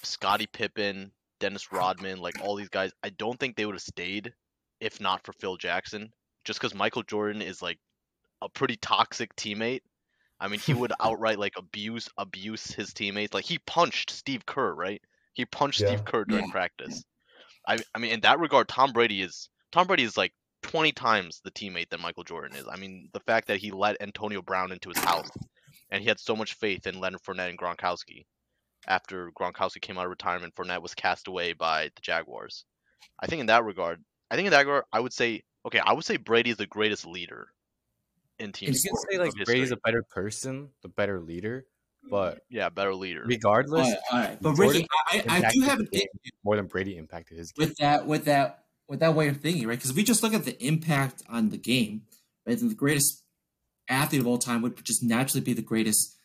Scottie 0.04 0.48
Pippen, 0.48 1.12
Dennis 1.40 1.72
Rodman, 1.72 2.20
like 2.20 2.36
all 2.42 2.56
these 2.56 2.70
guys, 2.70 2.92
I 3.04 3.10
don't 3.10 3.40
think 3.40 3.56
they 3.56 3.66
would 3.66 3.76
have 3.76 3.82
stayed 3.82 4.34
if 4.80 5.00
not 5.00 5.24
for 5.26 5.34
Phil 5.34 5.58
Jackson. 5.58 6.12
Just 6.44 6.60
because 6.60 6.74
Michael 6.74 7.04
Jordan 7.04 7.42
is 7.42 7.62
like 7.62 7.78
a 8.42 8.50
pretty 8.50 8.76
toxic 8.78 9.36
teammate. 9.36 9.82
I 10.42 10.50
mean, 10.50 10.60
he 10.60 10.74
would 10.74 10.92
outright 11.02 11.40
like 11.40 11.54
abuse 11.58 12.10
abuse 12.18 12.68
his 12.74 12.94
teammates. 12.94 13.34
Like 13.34 13.46
he 13.46 13.60
punched 13.60 14.12
Steve 14.12 14.46
Kerr, 14.46 14.76
right? 14.76 15.02
He 15.34 15.46
punched 15.46 15.80
Yeah. 15.80 15.88
Steve 15.88 16.04
Kerr 16.04 16.26
during 16.26 16.46
Yeah. 16.46 16.52
practice. 16.52 17.06
I 17.68 17.84
I 17.96 18.00
mean, 18.00 18.12
in 18.12 18.22
that 18.22 18.40
regard, 18.40 18.68
Tom 18.70 18.94
Brady 18.94 19.22
is 19.22 19.50
Tom 19.72 19.88
Brady 19.88 20.04
is 20.04 20.18
like 20.18 20.34
20 20.64 20.92
times 20.92 21.42
the 21.44 21.52
teammate 21.52 21.90
that 21.90 22.00
Michael 22.02 22.24
Jordan 22.26 22.56
is. 22.56 22.68
I 22.68 22.78
mean, 22.78 23.10
the 23.14 23.22
fact 23.22 23.48
that 23.48 23.60
he 23.60 23.72
let 23.72 24.02
Antonio 24.02 24.42
Brown 24.44 24.72
into 24.72 24.90
his 24.90 25.00
house 25.00 25.32
and 25.92 26.02
he 26.04 26.08
had 26.10 26.20
so 26.20 26.36
much 26.36 26.54
faith 26.56 26.88
in 26.88 27.00
Leonard 27.00 27.22
Fournette 27.24 27.50
and 27.50 27.58
Gronkowski 27.60 28.26
after 28.88 29.32
Gronkowski 29.32 29.82
came 29.82 29.98
out 29.98 30.06
of 30.06 30.12
retirement, 30.12 30.56
Fournette 30.56 30.82
was 30.84 30.96
cast 30.96 31.28
away 31.28 31.54
by 31.54 31.86
the 31.96 32.02
Jaguars. 32.02 32.66
I 33.20 33.28
think 33.28 33.42
in 33.42 33.48
that 33.48 33.64
regard, 33.66 34.04
I 34.32 34.36
think 34.36 34.48
in 34.48 34.52
that 34.52 34.60
regard, 34.60 34.86
I 34.94 35.00
would 35.00 35.14
say, 35.14 35.44
okay, 35.66 35.80
I 35.80 35.94
would 35.94 36.06
say 36.06 36.18
Brady 36.18 36.52
is 36.52 36.58
the 36.58 36.68
greatest 36.68 37.06
leader 37.06 37.54
in 38.42 38.52
team 38.52 38.70
You 38.74 38.80
can 38.80 38.96
say 39.10 39.18
like 39.18 39.34
Brady's 39.46 39.72
a 39.72 39.78
better 39.78 40.04
person, 40.10 40.70
the 40.82 40.90
better 40.90 41.20
leader, 41.20 41.66
but 42.10 42.42
yeah, 42.50 42.70
better 42.70 42.94
leader. 42.94 43.24
regardless, 43.26 43.86
All 43.88 43.92
right, 43.92 44.00
all 44.12 44.20
right. 44.20 44.38
But 44.42 44.56
Jordan 44.56 44.82
Ricky, 44.82 44.88
I, 45.08 45.24
I, 45.28 45.48
I 45.48 45.52
do 45.52 45.62
have 45.62 45.80
an 45.80 45.88
game 45.92 46.02
issue 46.24 46.32
more 46.44 46.56
than 46.56 46.68
Brady 46.68 46.98
impacted 46.98 47.38
his 47.38 47.52
game. 47.52 47.68
with 47.68 47.78
that 47.78 48.06
with 48.08 48.26
that 48.26 48.64
with 48.88 49.00
that 49.00 49.16
way 49.16 49.28
of 49.30 49.38
thinking, 49.38 49.68
right? 49.68 49.78
Because 49.78 49.92
if 49.92 49.96
we 49.96 50.04
just 50.04 50.22
look 50.24 50.34
at 50.34 50.44
the 50.46 50.62
impact 50.66 51.24
on 51.30 51.50
the 51.50 51.58
game, 51.58 52.02
right, 52.46 52.58
then 52.58 52.70
the 52.70 52.76
greatest 52.76 53.24
athlete 53.88 54.22
of 54.22 54.28
all 54.28 54.38
time 54.38 54.62
would 54.62 54.84
just 54.84 55.04
naturally 55.04 55.42
be 55.44 55.54
the 55.54 55.62
greatest, 55.62 56.18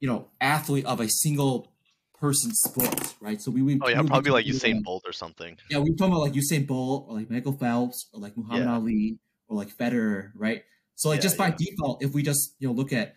you 0.00 0.08
know, 0.08 0.28
athlete 0.40 0.84
of 0.86 1.00
a 1.00 1.08
single 1.08 1.72
person 2.18 2.52
sport, 2.54 3.14
right? 3.20 3.40
So 3.40 3.50
we, 3.50 3.62
we 3.62 3.78
oh 3.82 3.88
yeah, 3.88 4.00
we 4.00 4.08
probably 4.08 4.30
like 4.30 4.44
talking 4.46 4.58
Usain 4.58 4.72
about- 4.72 4.84
Bolt 4.84 5.02
or 5.06 5.12
something. 5.12 5.56
Yeah, 5.70 5.78
we're 5.78 5.94
talking 5.94 6.12
about 6.14 6.20
like 6.22 6.32
Usain 6.32 6.66
Bolt 6.66 7.06
or 7.08 7.16
like 7.16 7.30
Michael 7.30 7.52
Phelps 7.52 8.08
or 8.12 8.20
like 8.20 8.36
Muhammad 8.36 8.66
Yeah. 8.66 8.74
Ali 8.74 9.18
or 9.48 9.56
like 9.56 9.68
Federer, 9.76 10.30
right? 10.34 10.62
So 10.94 11.08
like 11.08 11.18
Yeah, 11.18 11.22
just 11.22 11.38
by 11.38 11.48
yeah. 11.48 11.56
default, 11.58 12.02
if 12.02 12.12
we 12.14 12.22
just 12.22 12.54
you 12.58 12.68
know 12.68 12.74
look 12.74 12.92
at 12.92 13.16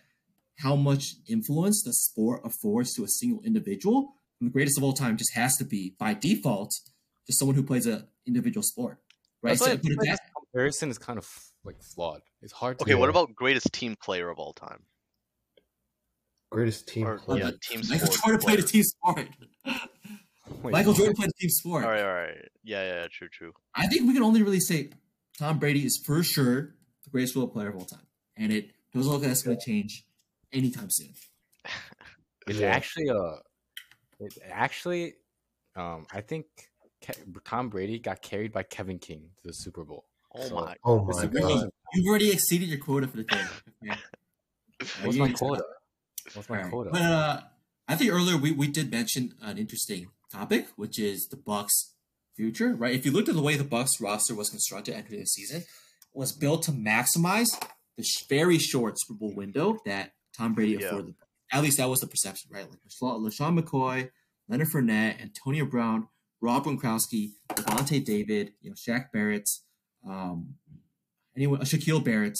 how 0.58 0.74
much 0.76 1.14
influence 1.28 1.82
the 1.82 1.92
sport 1.92 2.40
affords 2.44 2.94
to 2.94 3.04
a 3.04 3.08
single 3.08 3.42
individual, 3.42 4.14
the 4.40 4.50
greatest 4.50 4.78
of 4.78 4.84
all 4.84 4.92
time 4.92 5.16
just 5.16 5.34
has 5.34 5.56
to 5.58 5.64
be 5.64 5.94
by 5.98 6.14
default 6.14 6.72
just 7.26 7.38
someone 7.38 7.54
who 7.56 7.62
plays 7.62 7.86
a 7.86 8.06
individual 8.26 8.62
sport, 8.62 8.98
right? 9.42 9.50
That's 9.50 9.60
So, 9.60 9.70
why 9.72 9.76
but 9.96 10.06
that, 10.06 10.18
comparison 10.34 10.90
is 10.90 10.98
kind 10.98 11.18
of 11.18 11.28
like 11.64 11.76
flawed. 11.82 12.22
It's 12.42 12.52
hard 12.52 12.78
to 12.78 12.84
Okay, 12.84 12.94
what 12.94 13.08
about 13.10 13.34
greatest 13.34 13.72
team 13.72 13.96
player 14.00 14.28
of 14.30 14.38
all 14.38 14.52
time? 14.52 14.84
Greatest 16.50 16.86
team 16.86 17.06
Or 17.06 17.18
player. 17.18 17.44
yeah, 17.44 17.50
team 17.60 17.82
Michael 17.88 18.06
sport. 18.06 18.20
Jordan 18.24 18.40
played 18.40 18.58
a 18.60 18.62
team 18.62 18.82
sport. 18.84 19.28
Wait, 20.62 20.72
Michael 20.72 20.92
what? 20.92 20.96
Jordan 20.98 21.16
played 21.16 21.28
a 21.30 21.32
team 21.40 21.50
sport. 21.50 21.84
All 21.84 21.90
right, 21.90 22.04
all 22.04 22.14
right. 22.14 22.48
Yeah, 22.62 22.82
yeah, 22.82 23.00
yeah, 23.02 23.06
true, 23.10 23.28
true. 23.28 23.52
I 23.74 23.88
think 23.88 24.06
we 24.06 24.14
can 24.14 24.22
only 24.22 24.42
really 24.42 24.60
say 24.60 24.90
Tom 25.38 25.58
Brady 25.58 25.84
is 25.84 26.00
for 26.06 26.22
sure 26.22 26.76
the 27.06 27.10
greatest 27.10 27.32
football 27.34 27.48
player 27.48 27.68
of 27.70 27.76
all 27.76 27.86
time, 27.86 28.06
and 28.36 28.52
it 28.52 28.70
doesn't 28.92 29.10
look 29.10 29.22
like 29.22 29.28
that's 29.30 29.42
going 29.42 29.58
to 29.58 29.64
change 29.64 30.04
anytime 30.52 30.90
soon. 30.90 31.14
It's 32.46 32.60
Yeah. 32.60 32.68
actually 32.68 33.10
uh 33.10 33.36
it 34.20 34.38
actually 34.50 35.14
um 35.74 36.06
I 36.12 36.20
think 36.20 36.46
Ke- 37.04 37.18
Tom 37.44 37.68
Brady 37.68 37.98
got 37.98 38.22
carried 38.22 38.52
by 38.52 38.62
Kevin 38.62 38.98
King 38.98 39.30
to 39.42 39.48
the 39.48 39.52
Super 39.52 39.84
Bowl. 39.84 40.04
Oh 40.34 40.48
So, 40.48 40.54
my. 40.54 40.76
Oh 40.84 41.04
my 41.04 41.22
Super 41.22 41.40
god. 41.40 41.48
Bowl 41.48 41.70
You've 41.94 42.06
already 42.08 42.32
exceeded 42.32 42.68
your 42.68 42.78
quota 42.78 43.06
for 43.08 43.16
the 43.18 43.24
day. 43.24 43.40
Okay? 43.84 43.96
What's 45.04 45.16
my 45.18 45.32
quota? 45.32 45.64
What's 46.34 46.48
my 46.48 46.56
Alright. 46.58 46.70
quota? 46.72 46.90
But 46.90 47.02
uh, 47.02 47.40
I 47.88 47.96
think 47.96 48.12
earlier 48.12 48.36
we, 48.36 48.52
we 48.52 48.66
did 48.68 48.90
mention 48.90 49.34
an 49.40 49.56
interesting 49.58 50.10
topic, 50.30 50.68
which 50.76 50.98
is 50.98 51.28
the 51.28 51.36
Bucks' 51.36 51.94
future. 52.34 52.74
Right? 52.74 52.94
If 52.94 53.06
you 53.06 53.12
looked 53.12 53.28
at 53.28 53.34
the 53.34 53.42
way 53.42 53.56
the 53.56 53.64
Bucks 53.64 54.00
roster 54.00 54.34
was 54.34 54.50
constructed 54.50 54.94
entering 54.94 55.20
the 55.20 55.26
season, 55.26 55.62
it 55.62 55.66
was 56.16 56.32
built 56.32 56.62
to 56.64 56.72
maximize 56.72 57.48
the 57.96 58.02
sh- 58.02 58.24
very 58.28 58.58
short 58.58 58.94
Super 58.98 59.18
Bowl 59.18 59.34
window 59.34 59.78
that 59.86 60.12
Tom 60.36 60.54
Brady 60.54 60.72
Yeah. 60.80 60.86
afforded. 60.88 61.14
At 61.52 61.62
least 61.62 61.76
that 61.78 61.88
was 61.88 62.00
the 62.00 62.06
perception, 62.06 62.50
right? 62.52 62.68
Like 62.68 62.80
LeSean 63.02 63.58
McCoy, 63.60 64.10
Leonard 64.48 64.68
Fournette, 64.68 65.20
Antonio 65.20 65.64
Brown, 65.64 66.08
Rob 66.40 66.64
Gronkowski, 66.64 67.34
Devontae 67.50 68.04
David, 68.04 68.52
you 68.60 68.70
know, 68.70 68.74
Shaq 68.74 69.12
Barrett, 69.12 69.48
um, 70.06 70.56
anyone, 71.36 71.60
uh, 71.60 71.64
Shaquille 71.64 72.02
Barrett, 72.04 72.38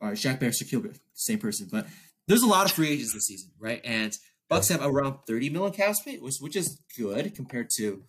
or 0.00 0.12
Shaq 0.12 0.40
Barrett, 0.40 0.56
Shaquille 0.60 0.82
Barrett, 0.82 1.00
same 1.14 1.38
person, 1.38 1.68
but 1.70 1.86
there's 2.26 2.42
a 2.42 2.46
lot 2.46 2.64
of 2.64 2.72
free 2.72 2.88
agents 2.88 3.12
this 3.12 3.24
season, 3.26 3.50
right? 3.58 3.80
And 3.84 4.16
Bucks 4.48 4.68
have 4.68 4.82
around 4.84 5.18
30 5.26 5.50
million 5.50 5.72
cap 5.72 5.94
space, 5.94 6.20
which, 6.20 6.36
which 6.40 6.56
is 6.56 6.80
good 6.96 7.34
compared 7.34 7.68
to 7.76 8.04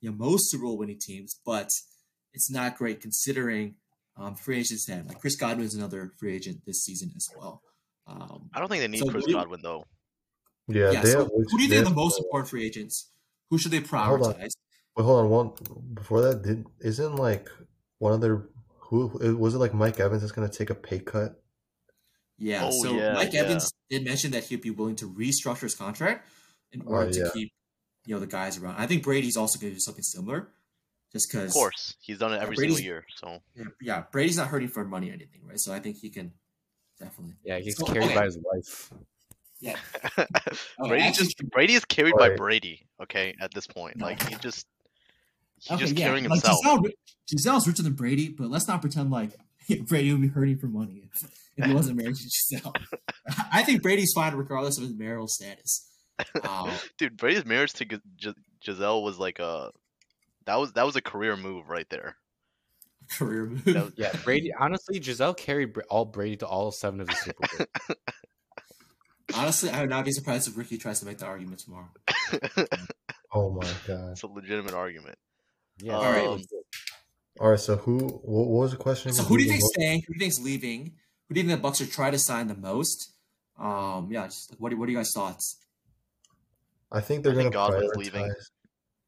you 0.00 0.10
know 0.10 0.16
most 0.16 0.50
Super 0.50 0.64
Bowl 0.64 0.76
winning 0.78 0.98
teams, 1.00 1.40
but 1.46 1.68
it's 2.34 2.50
not 2.50 2.76
great 2.76 3.00
considering 3.00 3.76
um, 4.16 4.34
free 4.34 4.58
agents 4.60 4.86
had 4.88 5.06
like 5.08 5.20
Chris 5.20 5.36
Godwin 5.36 5.66
is 5.66 5.74
another 5.74 6.12
free 6.18 6.34
agent 6.34 6.58
this 6.66 6.84
season 6.84 7.12
as 7.16 7.28
well. 7.36 7.62
Um, 8.06 8.50
I 8.54 8.58
don't 8.60 8.68
think 8.68 8.80
they 8.82 8.88
need 8.88 8.98
So 9.00 9.08
Chris 9.08 9.26
you- 9.26 9.34
Godwin 9.34 9.60
though. 9.62 9.84
Yeah, 10.68 10.92
yeah, 10.92 11.02
they 11.02 11.10
so 11.12 11.18
have 11.18 11.28
who 11.28 11.58
do 11.58 11.62
you 11.62 11.68
think 11.68 11.82
are 11.82 11.88
the 11.90 11.94
most 11.94 12.18
important 12.18 12.48
free 12.48 12.64
agents? 12.64 13.10
Who 13.50 13.58
should 13.58 13.70
they 13.72 13.80
Hold 13.80 14.22
on. 14.22 14.32
prioritize? 14.34 14.52
Wait, 14.96 15.04
hold 15.04 15.24
on. 15.24 15.30
One 15.30 15.50
before 15.92 16.22
that, 16.22 16.42
did 16.42 16.64
isn't 16.80 17.16
like 17.16 17.50
one 17.98 18.12
of 18.14 18.20
their 18.22 18.46
who 18.78 19.08
was 19.38 19.54
it 19.54 19.58
like 19.58 19.74
Mike 19.74 20.00
Evans 20.00 20.22
is 20.22 20.32
going 20.32 20.48
to 20.48 20.56
take 20.58 20.70
a 20.70 20.74
pay 20.74 21.00
cut? 21.00 21.42
Yeah, 22.38 22.64
Oh, 22.64 22.70
so 22.82 22.96
yeah, 22.96 23.12
Mike 23.14 23.32
yeah. 23.32 23.40
Evans 23.42 23.70
did 23.90 24.04
mention 24.04 24.30
that 24.32 24.44
he'd 24.44 24.60
be 24.62 24.70
willing 24.70 24.96
to 24.96 25.10
restructure 25.12 25.62
his 25.62 25.74
contract 25.74 26.26
in 26.72 26.82
Oh, 26.86 26.92
order 26.92 27.10
to 27.12 27.18
yeah. 27.20 27.28
keep 27.34 27.52
you 28.06 28.14
know 28.14 28.20
the 28.20 28.26
guys 28.26 28.58
around. 28.58 28.76
I 28.76 28.86
think 28.86 29.02
Brady's 29.02 29.36
also 29.36 29.58
going 29.58 29.72
to 29.72 29.76
do 29.76 29.80
something 29.80 30.02
similar, 30.02 30.48
just 31.14 31.30
because. 31.32 31.46
Of 31.48 31.54
course, 31.54 31.96
he's 32.00 32.18
done 32.18 32.34
it 32.34 32.42
every 32.42 32.56
Brady's- 32.56 32.76
single 32.76 32.84
year. 32.92 33.06
So 33.16 33.38
Yeah, 33.56 33.64
yeah, 33.80 34.02
Brady's 34.12 34.36
not 34.36 34.48
hurting 34.48 34.68
for 34.68 34.84
money 34.84 35.08
or 35.08 35.14
anything, 35.14 35.40
right? 35.46 35.58
So 35.58 35.72
I 35.72 35.78
think 35.80 35.96
he 35.96 36.10
can 36.10 36.32
definitely. 37.00 37.36
yeah, 37.42 37.58
he's 37.60 37.78
So, 37.78 37.86
carried 37.86 38.04
okay. 38.04 38.14
by 38.14 38.24
his 38.26 38.38
wife. 38.38 38.92
Yeah. 39.60 39.76
Brady's 40.78 41.06
actually- 41.06 41.24
just 41.26 41.50
Brady 41.50 41.72
is 41.74 41.84
carried 41.86 42.14
by 42.18 42.30
Brady. 42.36 42.86
Okay, 43.02 43.34
at 43.40 43.54
this 43.54 43.66
point, 43.66 43.96
No. 43.96 44.04
like 44.06 44.22
he 44.28 44.34
just 44.36 44.66
he's 45.56 45.70
Okay, 45.72 45.80
just 45.84 45.96
yeah, 45.98 46.06
carrying 46.08 46.24
like 46.24 46.42
himself. 46.42 46.58
Gisele, 46.62 46.82
Gisele's 47.30 47.66
richer 47.66 47.82
than 47.82 47.94
Brady, 47.94 48.28
but 48.28 48.50
let's 48.50 48.68
not 48.68 48.82
pretend 48.82 49.10
like 49.10 49.30
Brady 49.86 50.12
would 50.12 50.20
be 50.20 50.28
hurting 50.28 50.58
for 50.58 50.66
money 50.66 51.08
if, 51.10 51.30
if 51.56 51.64
he 51.64 51.72
wasn't 51.72 51.96
married 51.96 52.16
to 52.16 52.22
Gisele. 52.24 52.74
I 53.52 53.62
think 53.62 53.82
Brady's 53.82 54.12
fine 54.14 54.34
regardless 54.34 54.76
of 54.76 54.84
his 54.84 54.92
marital 54.94 55.28
status. 55.28 55.88
Um, 56.42 56.70
Dude, 56.98 57.16
Brady's 57.16 57.44
marriage 57.46 57.72
to 57.74 57.84
Gis- 57.86 58.00
Gis- 58.20 58.34
Gisele 58.62 59.02
was 59.02 59.18
like 59.18 59.38
a 59.38 59.70
that 60.46 60.56
was 60.56 60.72
that 60.74 60.84
was 60.86 60.96
a 60.96 61.00
career 61.02 61.36
move 61.36 61.68
right 61.68 61.88
there. 61.90 62.16
career 63.18 63.46
move. 63.46 63.64
That 63.64 63.84
was- 63.84 63.92
Yeah, 63.96 64.12
Brady. 64.24 64.52
Honestly, 64.52 64.98
Gisele 65.00 65.34
carried 65.34 65.76
all 65.90 66.04
Brady 66.04 66.36
to 66.38 66.46
all 66.46 66.70
seven 66.72 67.00
of 67.00 67.06
the 67.08 67.14
Super 67.14 67.46
Bowls. 67.56 67.96
Honestly, 69.34 69.70
I 69.70 69.80
would 69.80 69.90
not 69.90 70.04
be 70.04 70.12
surprised 70.12 70.46
if 70.48 70.56
Ricky 70.56 70.78
tries 70.78 71.00
to 71.00 71.06
make 71.06 71.18
the 71.18 71.26
argument 71.26 71.60
tomorrow. 71.60 71.88
Oh 73.36 73.50
my 73.50 73.68
god! 73.84 74.12
it's 74.12 74.22
a 74.22 74.28
legitimate 74.28 74.74
argument. 74.74 75.18
Yeah, 75.82 75.96
All 75.96 76.04
um, 76.04 76.12
right. 76.12 76.46
All 77.40 77.50
right. 77.50 77.58
so 77.58 77.74
who? 77.74 77.98
What, 77.98 78.46
what 78.46 78.60
was 78.60 78.70
the 78.70 78.76
question? 78.76 79.12
So 79.12 79.24
who 79.24 79.36
do 79.36 79.42
you 79.42 79.48
the 79.48 79.54
think's 79.58 79.74
staying? 79.74 80.02
Who 80.06 80.14
do 80.14 80.18
you 80.18 80.20
think's 80.20 80.38
leaving? 80.40 80.92
Who 81.28 81.34
do 81.34 81.40
you 81.40 81.48
think 81.48 81.58
the 81.58 81.62
Bucks 81.62 81.80
are 81.80 81.86
trying 81.86 82.12
to 82.12 82.18
sign 82.20 82.46
the 82.46 82.54
most? 82.54 83.12
Um, 83.58 84.08
yeah, 84.12 84.26
just 84.26 84.52
like, 84.52 84.60
what 84.60 84.70
do, 84.70 84.76
what 84.78 84.88
are 84.88 84.92
you 84.92 84.98
guys' 84.98 85.12
thoughts? 85.12 85.56
I 86.92 87.00
think 87.00 87.24
they're 87.24 87.32
going 87.32 87.46
to 87.46 87.50
Godwin's 87.50 87.90
prioritize. 87.90 87.96
leaving. 87.96 88.32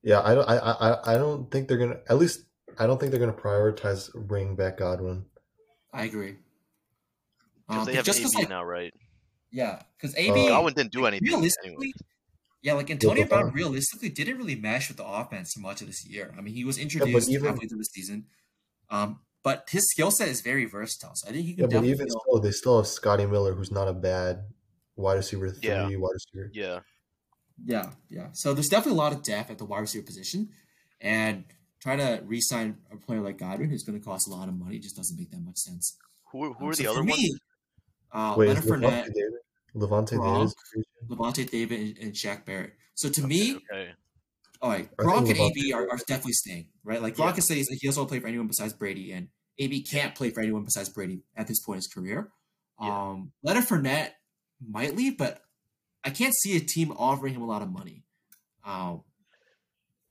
Yeah, 0.07 0.23
I 0.23 0.35
don't. 0.37 0.49
I, 0.49 0.57
I 0.57 1.14
I 1.14 1.19
don't 1.19 1.51
think 1.51 1.66
they're 1.66 1.77
going 1.79 1.90
to. 1.90 2.01
At 2.09 2.16
least 2.19 2.45
I 2.79 2.87
don't 2.87 2.99
think 2.99 3.11
they're 3.11 3.19
going 3.21 3.35
to 3.35 3.40
prioritize 3.40 4.14
bringing 4.14 4.55
back 4.55 4.79
Godwin. 4.79 5.27
I 5.92 6.05
agree. 6.05 6.37
Because 7.66 7.81
Um, 7.81 7.87
they 7.87 7.95
have 7.97 8.05
just 8.05 8.21
AB 8.21 8.25
'cause, 8.25 8.35
like, 8.37 8.49
now, 8.49 8.62
right? 8.64 8.95
yeah, 9.51 9.83
because 9.97 10.14
Uh, 10.14 10.19
AB 10.21 10.49
Godwin 10.49 10.75
didn't 10.75 10.92
do 10.92 11.07
anything. 11.07 11.27
realistically, 11.27 11.71
Anyways. 11.73 11.92
yeah, 12.62 12.75
like 12.75 12.88
Antonio 12.90 13.25
but- 13.25 13.31
Brown 13.31 13.53
realistically 13.53 14.09
didn't 14.11 14.38
really 14.38 14.55
mesh 14.55 14.87
with 14.88 14.99
the 14.99 15.05
offense 15.07 15.57
much 15.59 15.81
of 15.81 15.88
this 15.88 16.07
year. 16.07 16.33
I 16.38 16.40
mean, 16.40 16.55
he 16.55 16.64
was 16.64 16.79
introduced 16.79 17.29
even- 17.29 17.47
halfway 17.49 17.66
through 17.66 17.79
the 17.79 17.85
season, 17.85 18.27
um, 18.90 19.19
but 19.42 19.69
his 19.71 19.90
skill 19.90 20.12
set 20.12 20.29
is 20.29 20.40
very 20.40 20.66
versatile. 20.66 21.12
So 21.16 21.29
I 21.29 21.33
think 21.33 21.47
he 21.47 21.55
can 21.55 21.62
Yeah, 21.62 21.66
but 21.66 21.71
definitely. 21.73 21.90
even 21.95 22.11
still, 22.11 22.38
they 22.40 22.53
still 22.53 22.77
have 22.77 22.87
Scotty 22.87 23.27
Miller, 23.27 23.55
who's 23.55 23.73
not 23.73 23.88
a 23.88 23.92
bad 23.92 24.45
wide 24.95 25.14
receiver 25.14 25.51
three, 25.51 25.69
Yeah. 25.71 25.88
wide 25.97 26.12
receiver. 26.14 26.51
Yeah, 26.53 26.81
Yeah, 27.64 27.90
yeah. 28.11 28.29
So 28.33 28.53
there's 28.55 28.69
definitely 28.69 28.99
a 28.99 29.03
lot 29.03 29.12
of 29.12 29.23
depth 29.23 29.51
at 29.51 29.59
the 29.59 29.64
wide 29.64 29.81
receiver 29.81 30.05
position, 30.05 30.51
and 31.01 31.45
trying 31.81 31.99
to 31.99 32.23
re-sign 32.25 32.79
a 32.92 32.97
player 32.97 33.21
like 33.21 33.38
Godwin, 33.38 33.71
who's 33.71 33.83
going 33.83 33.99
to 33.99 34.05
cost 34.05 34.29
a 34.29 34.31
lot 34.31 34.49
of 34.49 34.55
money, 34.55 34.79
just 34.79 34.97
doesn't 34.97 35.19
make 35.19 35.31
that 35.31 35.40
much 35.40 35.57
sense. 35.59 35.97
who 36.33 36.53
who 36.55 36.64
Um, 36.64 36.71
are 36.71 36.75
so 36.75 36.83
the 36.83 36.88
other 36.90 37.03
me, 37.03 37.12
ones? 37.12 37.40
Uh, 38.12 38.35
Wait, 38.37 38.49
Leonard 38.49 38.64
is 38.64 38.71
Lavonte 38.71 38.81
Fournette, 38.81 39.05
David? 39.14 39.33
Lavonte 39.75 40.11
Gronk. 40.19 40.33
David. 40.35 40.45
is 40.47 40.55
free 40.73 40.83
agent? 40.83 41.11
Lavonte 41.19 41.51
David, 41.51 41.81
and, 41.81 41.99
and 41.99 42.12
Shaq 42.14 42.45
Barrett. 42.45 42.73
So 42.95 43.09
to 43.11 43.27
me, 43.27 43.57
Okay. 43.57 43.90
all 44.62 44.71
right, 44.71 44.88
I 44.99 45.03
Gronk 45.03 45.29
and 45.31 45.38
AB 45.38 45.73
are, 45.73 45.83
are 45.90 45.99
definitely 45.99 46.33
staying, 46.33 46.69
right? 46.85 47.01
Like 47.03 47.14
Gronk 47.14 47.27
Yeah. 47.29 47.33
can 47.33 47.42
say 47.42 47.55
he's- 47.57 47.69
he 47.69 47.87
doesn't 47.87 48.01
want 48.01 48.09
to 48.09 48.12
play 48.12 48.21
for 48.21 48.27
anyone 48.27 48.47
besides 48.49 48.73
Brady, 48.73 49.12
and 49.12 49.29
AB 49.59 49.83
can't 49.83 50.14
play 50.14 50.31
for 50.31 50.40
anyone 50.40 50.64
besides 50.64 50.88
Brady 50.88 51.23
at 51.37 51.47
this 51.47 51.61
point 51.61 51.77
in 51.77 51.79
his 51.79 51.88
career. 51.88 52.33
Yeah. 52.81 53.11
Um, 53.11 53.33
Leonard 53.42 53.64
Fournette 53.64 54.12
might 54.61 54.95
leave, 54.97 55.16
but 55.19 55.42
I 56.07 56.11
can't 56.11 56.35
see 56.35 56.57
a 56.57 56.61
team 56.61 56.92
offering 56.92 57.35
him 57.35 57.42
a 57.42 57.47
lot 57.47 57.62
of 57.62 57.71
money. 57.71 58.05
Um, 58.64 59.03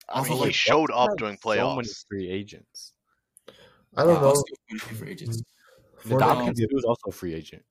I 0.09 0.19
Also, 0.19 0.31
mean, 0.31 0.39
like, 0.41 0.47
he 0.47 0.53
showed 0.53 0.89
Bucks 0.89 0.99
up 0.99 1.09
have 1.09 1.17
during 1.17 1.37
So 1.37 1.49
many 1.49 1.61
playoffs. 1.61 2.05
free 2.09 2.29
agents. 2.29 2.93
I 3.97 4.03
don't 4.03 4.15
yeah, 4.15 4.21
know. 4.21 4.27
Bucks 4.27 4.43
do 4.45 4.53
quite 4.69 4.81
a 4.81 4.85
few 4.87 4.97
free 4.97 5.11
agents. 5.11 5.41
The 6.03 6.09
Fournette 6.09 6.19
Dominican 6.19 6.55
could 6.55 6.69
be- 6.69 6.75
was 6.75 6.83
also 6.85 7.09
a 7.09 7.11
free 7.11 7.33
agent. 7.33 7.63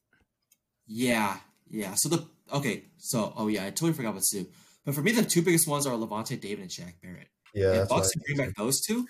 Yeah, 0.86 1.38
yeah. 1.68 1.94
So 1.96 2.08
the 2.08 2.26
okay, 2.52 2.84
so 2.98 3.32
oh 3.36 3.48
yeah, 3.48 3.64
I 3.66 3.70
totally 3.70 3.92
forgot 3.92 4.10
about 4.10 4.24
Suh. 4.24 4.44
But 4.84 4.94
for 4.94 5.02
me, 5.02 5.12
the 5.12 5.22
two 5.22 5.42
biggest 5.42 5.68
ones 5.68 5.86
are 5.86 5.94
Lavonte 5.96 6.40
David 6.40 6.60
and 6.60 6.70
Shaq 6.70 6.94
Barrett. 7.02 7.28
Yeah, 7.54 7.82
if 7.82 7.88
Bucks 7.88 8.10
can 8.10 8.22
bring 8.26 8.38
back 8.38 8.54
those 8.56 8.80
two, 8.80 9.06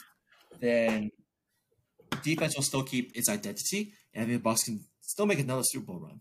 then 0.61 1.11
defense 2.23 2.55
will 2.57 2.63
still 2.63 2.83
keep 2.85 3.17
its 3.17 3.29
identity, 3.29 3.95
and 4.13 4.23
I 4.23 4.27
think 4.27 4.39
the 4.39 4.43
Bucks 4.43 4.65
can 4.65 4.85
still 5.01 5.27
make 5.27 5.39
another 5.39 5.63
Super 5.65 5.87
Bowl 5.87 6.01
run. 6.01 6.21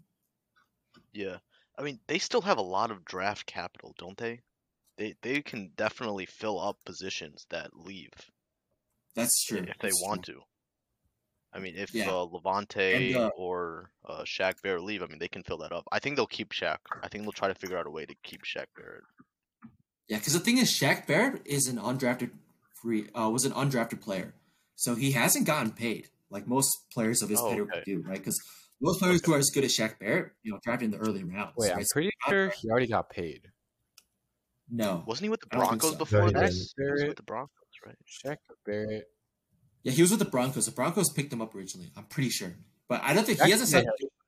Yeah, 1.12 1.38
I 1.77 1.81
mean, 1.83 1.99
they 2.07 2.19
still 2.19 2.41
have 2.41 2.57
a 2.57 2.62
lot 2.62 2.91
of 2.91 3.05
draft 3.05 3.45
capital, 3.45 3.93
don't 3.97 4.17
they? 4.17 4.41
They 4.97 5.15
they 5.21 5.41
can 5.41 5.71
definitely 5.75 6.25
fill 6.25 6.59
up 6.59 6.77
positions 6.86 7.45
that 7.49 7.75
leave 7.75 8.12
That's 9.15 9.43
true. 9.43 9.59
if 9.59 9.77
they 9.79 9.89
That's 9.89 10.01
want 10.01 10.23
true. 10.23 10.36
to. 10.36 10.41
I 11.51 11.59
mean, 11.59 11.75
if 11.75 11.93
Yeah. 11.93 12.09
uh, 12.09 12.25
Lavonte 12.25 12.95
And, 12.95 13.15
uh, 13.15 13.29
or 13.38 13.91
uh, 14.05 14.23
Shaq 14.23 14.62
Barrett 14.63 14.83
leave, 14.83 15.03
I 15.03 15.07
mean, 15.07 15.19
they 15.19 15.27
can 15.27 15.43
fill 15.43 15.59
that 15.59 15.71
up. 15.71 15.88
I 15.91 15.99
think 15.99 16.15
they'll 16.15 16.25
keep 16.27 16.49
Shaq. 16.49 16.79
I 17.01 17.07
think 17.07 17.23
they'll 17.23 17.31
try 17.31 17.47
to 17.47 17.55
figure 17.55 17.77
out 17.77 17.86
a 17.88 17.91
way 17.91 18.05
to 18.05 18.15
keep 18.23 18.41
Shaq 18.43 18.65
Barrett. 18.75 19.03
Yeah, 20.07 20.17
because 20.17 20.33
the 20.33 20.39
thing 20.39 20.57
is, 20.57 20.69
Shaq 20.69 21.07
Barrett 21.07 21.41
is 21.45 21.67
an 21.67 21.77
undrafted 21.77 22.31
free 22.81 23.09
uh, 23.13 23.29
was 23.29 23.45
an 23.45 23.53
undrafted 23.53 24.01
player, 24.01 24.33
so 24.75 24.95
he 24.95 25.12
hasn't 25.12 25.45
gotten 25.47 25.71
paid 25.71 26.09
like 26.29 26.47
most 26.47 26.89
players 26.91 27.21
of 27.21 27.29
his 27.29 27.39
Oh, 27.39 27.49
pedigree 27.49 27.71
okay. 27.71 27.83
do, 27.86 28.01
right? 28.01 28.17
Because 28.17 28.39
most 28.83 28.99
players 28.99 29.25
who 29.25 29.33
are 29.33 29.37
as 29.39 29.49
good 29.49 29.63
as 29.63 29.75
Shaq 29.75 29.97
Barrett, 29.99 30.33
you 30.43 30.51
know, 30.51 30.59
drafted 30.63 30.85
in 30.85 30.91
the 30.91 30.97
early 30.97 31.23
rounds. 31.23 31.53
Wait, 31.57 31.71
I'm 31.71 31.77
right? 31.77 31.87
So 31.87 31.93
pretty 31.93 32.11
sure 32.27 32.49
he 32.49 32.69
already 32.69 32.87
got 32.87 33.09
paid. 33.09 33.47
no, 34.69 35.03
Wasn't 35.07 35.23
he 35.25 35.29
with 35.29 35.39
the 35.41 35.47
I 35.51 35.57
don't 35.57 35.69
think 35.69 35.81
Broncos 35.81 35.91
so. 35.93 35.97
before 35.97 36.19
No, 36.19 36.25
he 36.27 36.33
that? 36.33 36.51
He 36.51 36.91
was 36.91 37.03
with 37.07 37.15
the 37.17 37.23
Broncos, 37.23 37.49
right? 37.85 37.95
Shaq 38.07 38.37
Barrett. 38.65 39.05
yeah, 39.83 39.91
he 39.93 40.01
was 40.01 40.11
with 40.11 40.19
the 40.19 40.25
Broncos. 40.25 40.65
The 40.65 40.71
Broncos 40.71 41.09
picked 41.09 41.31
him 41.33 41.41
up 41.41 41.55
originally. 41.55 41.91
I'm 41.97 42.05
pretty 42.05 42.29
sure, 42.29 42.53
but 42.89 43.01
I 43.03 43.13
don't 43.13 43.25
think 43.25 43.39
Shaq- 43.39 43.45
he 43.45 43.51
hasn't 43.51 43.69
signed. 43.69 43.87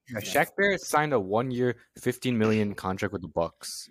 Yeah, 0.10 0.20
Shaq 0.20 0.48
Barrett 0.56 0.82
signed 0.82 1.14
a 1.14 1.20
one-year, 1.20 1.76
fifteen 2.00 2.38
million 2.38 2.76
contract 2.76 3.12
with 3.12 3.22
the 3.24 3.28
Bucks. 3.28 3.90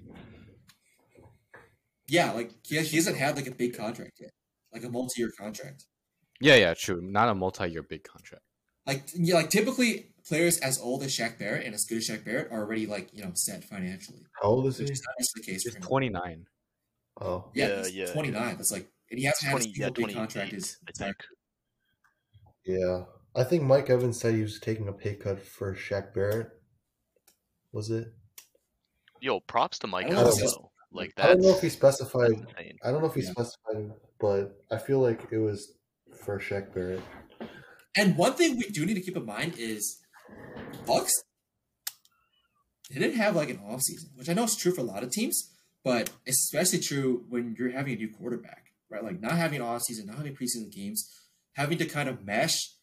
Yeah, 2.06 2.32
like 2.32 2.50
he, 2.64 2.78
he 2.80 2.96
hasn't 2.96 3.16
had 3.16 3.36
like 3.36 3.46
a 3.46 3.50
big 3.50 3.76
contract 3.76 4.12
yet, 4.20 4.30
like 4.72 4.84
a 4.84 4.88
multi-year 4.90 5.30
contract. 5.38 5.84
Yeah, 6.40 6.56
yeah, 6.56 6.74
true. 6.74 7.00
Not 7.02 7.28
a 7.28 7.34
multi-year 7.34 7.82
big 7.82 8.04
contract. 8.04 8.42
Like 8.86 9.04
yeah, 9.14 9.34
like 9.36 9.50
typically 9.50 10.06
players 10.26 10.58
as 10.58 10.78
old 10.80 11.02
as 11.02 11.10
Shaq 11.16 11.38
Barrett 11.38 11.64
and 11.66 11.74
as 11.74 11.84
good 11.84 11.98
as 11.98 12.08
Shaq 12.08 12.24
Barrett 12.24 12.50
are 12.50 12.60
already 12.60 12.86
like 12.86 13.08
you 13.14 13.22
know 13.24 13.32
set 13.34 13.64
financially, 13.64 14.20
How 14.40 14.48
old 14.48 14.66
is 14.66 14.78
he? 14.78 14.84
is 14.84 15.02
not 15.06 15.14
the 15.34 15.42
case 15.42 15.62
He's 15.64 15.74
for 15.74 15.80
twenty-nine. 15.80 16.46
Oh, 17.20 17.50
Yeah, 17.54 17.68
Yeah, 17.68 17.76
he's 17.84 17.94
yeah, 17.94 18.06
29. 18.12 18.56
That's 18.56 18.72
like, 18.72 18.88
and 19.10 19.20
he 19.20 19.24
hasn't 19.26 19.52
had 19.52 19.60
a 19.62 19.68
yeah, 19.68 19.88
big 19.90 20.06
contract 20.06 20.32
28, 20.50 20.52
his 20.52 20.76
I 20.84 20.90
entire 20.90 21.14
think. 22.66 22.78
yeah. 22.80 23.04
I 23.36 23.44
think 23.44 23.62
Mike 23.62 23.88
Evans 23.90 24.20
said 24.20 24.34
he 24.34 24.42
was 24.42 24.58
taking 24.60 24.88
a 24.88 24.92
pay 24.92 25.14
cut 25.14 25.40
for 25.40 25.74
Shaq 25.74 26.12
Barrett. 26.12 26.48
Was 27.72 27.90
it? 27.90 28.12
Yo, 29.20 29.40
props 29.40 29.78
to 29.80 29.86
Mike 29.86 30.06
I 30.06 30.08
don't 30.10 30.14
know 30.16 30.20
Evans 30.22 30.36
if 30.38 30.42
it's- 30.44 30.54
though. 30.56 30.70
Like 30.92 31.12
I 31.16 31.26
don't 31.28 31.40
know 31.40 31.48
if 31.50 31.60
he 31.60 31.68
specified. 31.70 32.30
I 32.84 32.90
don't 32.92 33.00
know 33.02 33.08
if 33.08 33.14
he 33.14 33.22
Yeah. 33.22 33.30
specified, 33.32 33.92
but 34.20 34.64
I 34.70 34.78
feel 34.78 35.00
like 35.00 35.26
it 35.32 35.38
was 35.38 35.72
for 36.24 36.38
Shaq 36.38 36.72
Barrett. 36.72 37.00
And 37.96 38.16
one 38.16 38.34
thing 38.34 38.56
we 38.56 38.64
do 38.64 38.84
need 38.84 38.94
to 38.94 39.00
keep 39.00 39.16
in 39.16 39.24
mind 39.24 39.54
is 39.58 40.00
Bucks 40.86 41.12
they 42.90 43.00
didn't 43.00 43.16
have 43.16 43.34
like 43.34 43.48
an 43.50 43.60
off 43.66 43.82
season, 43.82 44.10
which 44.14 44.28
I 44.28 44.34
know 44.34 44.44
is 44.44 44.56
true 44.56 44.72
for 44.72 44.82
a 44.82 44.84
lot 44.84 45.02
of 45.02 45.10
teams, 45.10 45.50
but 45.82 46.10
especially 46.26 46.80
true 46.80 47.24
when 47.28 47.56
you're 47.58 47.70
having 47.70 47.94
a 47.94 47.96
new 47.96 48.10
quarterback, 48.10 48.72
right? 48.90 49.02
Like 49.02 49.20
not 49.20 49.32
having 49.32 49.60
an 49.60 49.66
off 49.66 49.82
season, 49.82 50.06
not 50.06 50.16
having 50.18 50.36
preseason 50.36 50.70
games, 50.70 51.08
having 51.54 51.78
to 51.78 51.86
kind 51.86 52.08
of 52.08 52.24
mesh, 52.24 52.74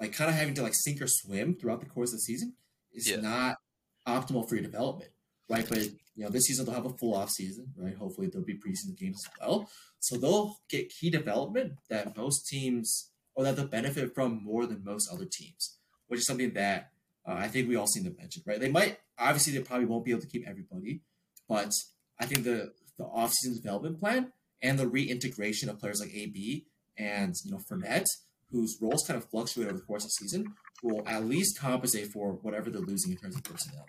like 0.00 0.12
kind 0.12 0.28
of 0.28 0.36
having 0.36 0.54
to 0.54 0.62
like 0.62 0.74
sink 0.74 1.00
or 1.00 1.06
swim 1.06 1.54
throughout 1.54 1.80
the 1.80 1.86
course 1.86 2.10
of 2.10 2.16
the 2.18 2.22
season 2.22 2.54
is 2.92 3.08
Yeah. 3.08 3.20
not 3.20 3.58
optimal 4.06 4.48
for 4.48 4.56
your 4.56 4.64
development, 4.64 5.10
right? 5.48 5.68
But 5.68 5.84
you 5.84 6.24
know, 6.24 6.30
this 6.30 6.46
season 6.46 6.64
they'll 6.66 6.74
have 6.74 6.86
a 6.86 6.96
full 6.98 7.14
off 7.14 7.30
season, 7.30 7.72
right? 7.76 7.94
Hopefully 7.94 8.26
there'll 8.26 8.44
be 8.46 8.54
preseason 8.58 8.98
games 8.98 9.22
as 9.24 9.32
well. 9.40 9.70
So 10.00 10.16
they'll 10.16 10.56
get 10.68 10.90
key 10.90 11.10
development 11.10 11.74
that 11.90 12.16
most 12.16 12.48
teams 12.48 13.10
or 13.38 13.44
that 13.44 13.54
they'll 13.54 13.68
benefit 13.68 14.12
from 14.16 14.42
more 14.42 14.66
than 14.66 14.82
most 14.82 15.08
other 15.12 15.24
teams, 15.24 15.76
which 16.08 16.18
is 16.18 16.26
something 16.26 16.54
that 16.54 16.90
uh, 17.24 17.34
I 17.34 17.46
think 17.46 17.68
we 17.68 17.76
all 17.76 17.86
seem 17.86 18.02
to 18.02 18.10
mention, 18.10 18.42
right? 18.44 18.58
They 18.58 18.68
might 18.68 18.98
obviously 19.16 19.52
they 19.52 19.62
probably 19.62 19.86
won't 19.86 20.04
be 20.04 20.10
able 20.10 20.22
to 20.22 20.26
keep 20.26 20.44
everybody, 20.46 21.02
but 21.48 21.72
I 22.20 22.26
think 22.26 22.42
the 22.42 22.72
the 22.98 23.04
offseason 23.04 23.54
development 23.54 24.00
plan 24.00 24.32
and 24.60 24.76
the 24.76 24.88
reintegration 24.88 25.68
of 25.68 25.78
players 25.78 26.00
like 26.00 26.12
AB 26.12 26.66
and 26.98 27.32
you 27.44 27.52
know 27.52 27.58
Fournette, 27.58 28.08
whose 28.50 28.76
roles 28.82 29.04
kind 29.06 29.22
of 29.22 29.30
fluctuate 29.30 29.68
over 29.68 29.78
the 29.78 29.84
course 29.84 30.02
of 30.02 30.08
the 30.08 30.26
season, 30.26 30.54
will 30.82 31.06
at 31.06 31.24
least 31.24 31.60
compensate 31.60 32.08
for 32.08 32.32
whatever 32.42 32.70
they're 32.70 32.82
losing 32.82 33.12
in 33.12 33.18
terms 33.18 33.36
of 33.36 33.44
personnel. 33.44 33.86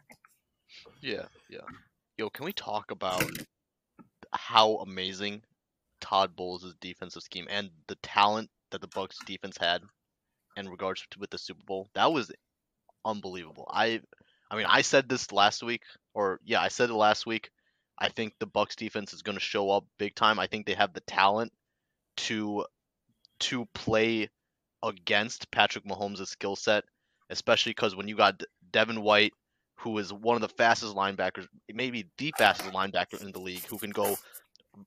Yeah, 1.02 1.26
yeah. 1.50 1.62
Yo, 2.20 2.30
can 2.30 2.46
we 2.46 2.54
talk 2.54 2.92
about 2.92 3.28
how 4.32 4.76
amazing 4.76 5.42
Todd 6.02 6.36
Bowles' 6.36 6.76
defensive 6.80 7.24
scheme 7.24 7.48
and 7.50 7.72
the 7.88 7.96
talent 7.96 8.52
that 8.72 8.82
the 8.82 8.88
Bucks 8.88 9.18
defense 9.26 9.58
had 9.60 9.82
in 10.56 10.70
regards 10.70 11.06
to 11.12 11.20
with 11.20 11.30
the 11.30 11.38
Super 11.38 11.64
Bowl? 11.66 11.90
That 11.96 12.12
was 12.12 12.32
unbelievable. 13.06 13.68
I 13.72 14.02
I 14.52 14.56
mean, 14.56 14.66
I 14.68 14.82
said 14.82 15.08
this 15.08 15.32
last 15.32 15.64
week 15.64 15.84
or 16.14 16.40
yeah, 16.44 16.62
I 16.62 16.70
said 16.70 16.90
it 16.90 16.96
last 16.96 17.26
week. 17.26 17.50
I 17.98 18.10
think 18.10 18.34
the 18.40 18.48
Bucks 18.48 18.76
defense 18.76 19.14
is 19.14 19.22
going 19.22 19.38
to 19.38 19.44
show 19.44 19.70
up 19.72 19.86
big 19.98 20.16
time. 20.16 20.40
I 20.40 20.48
think 20.48 20.66
they 20.66 20.74
have 20.74 20.94
the 20.94 21.02
talent 21.02 21.52
to 22.18 22.66
to 23.42 23.66
play 23.74 24.30
against 24.84 25.52
Patrick 25.52 25.86
Mahomes' 25.86 26.28
skill 26.28 26.56
set, 26.56 26.84
especially 27.30 27.72
because 27.72 27.96
when 27.96 28.08
you 28.08 28.16
got 28.16 28.42
Devin 28.72 29.02
White, 29.02 29.34
who 29.80 29.98
is 29.98 30.12
one 30.12 30.36
of 30.36 30.42
the 30.42 30.50
fastest 30.50 30.96
linebackers, 30.96 31.48
maybe 31.74 32.08
the 32.18 32.34
fastest 32.38 32.72
linebacker 32.72 33.22
in 33.22 33.32
the 33.32 33.40
league, 33.40 33.66
who 33.66 33.78
can 33.78 33.92
go 33.92 34.18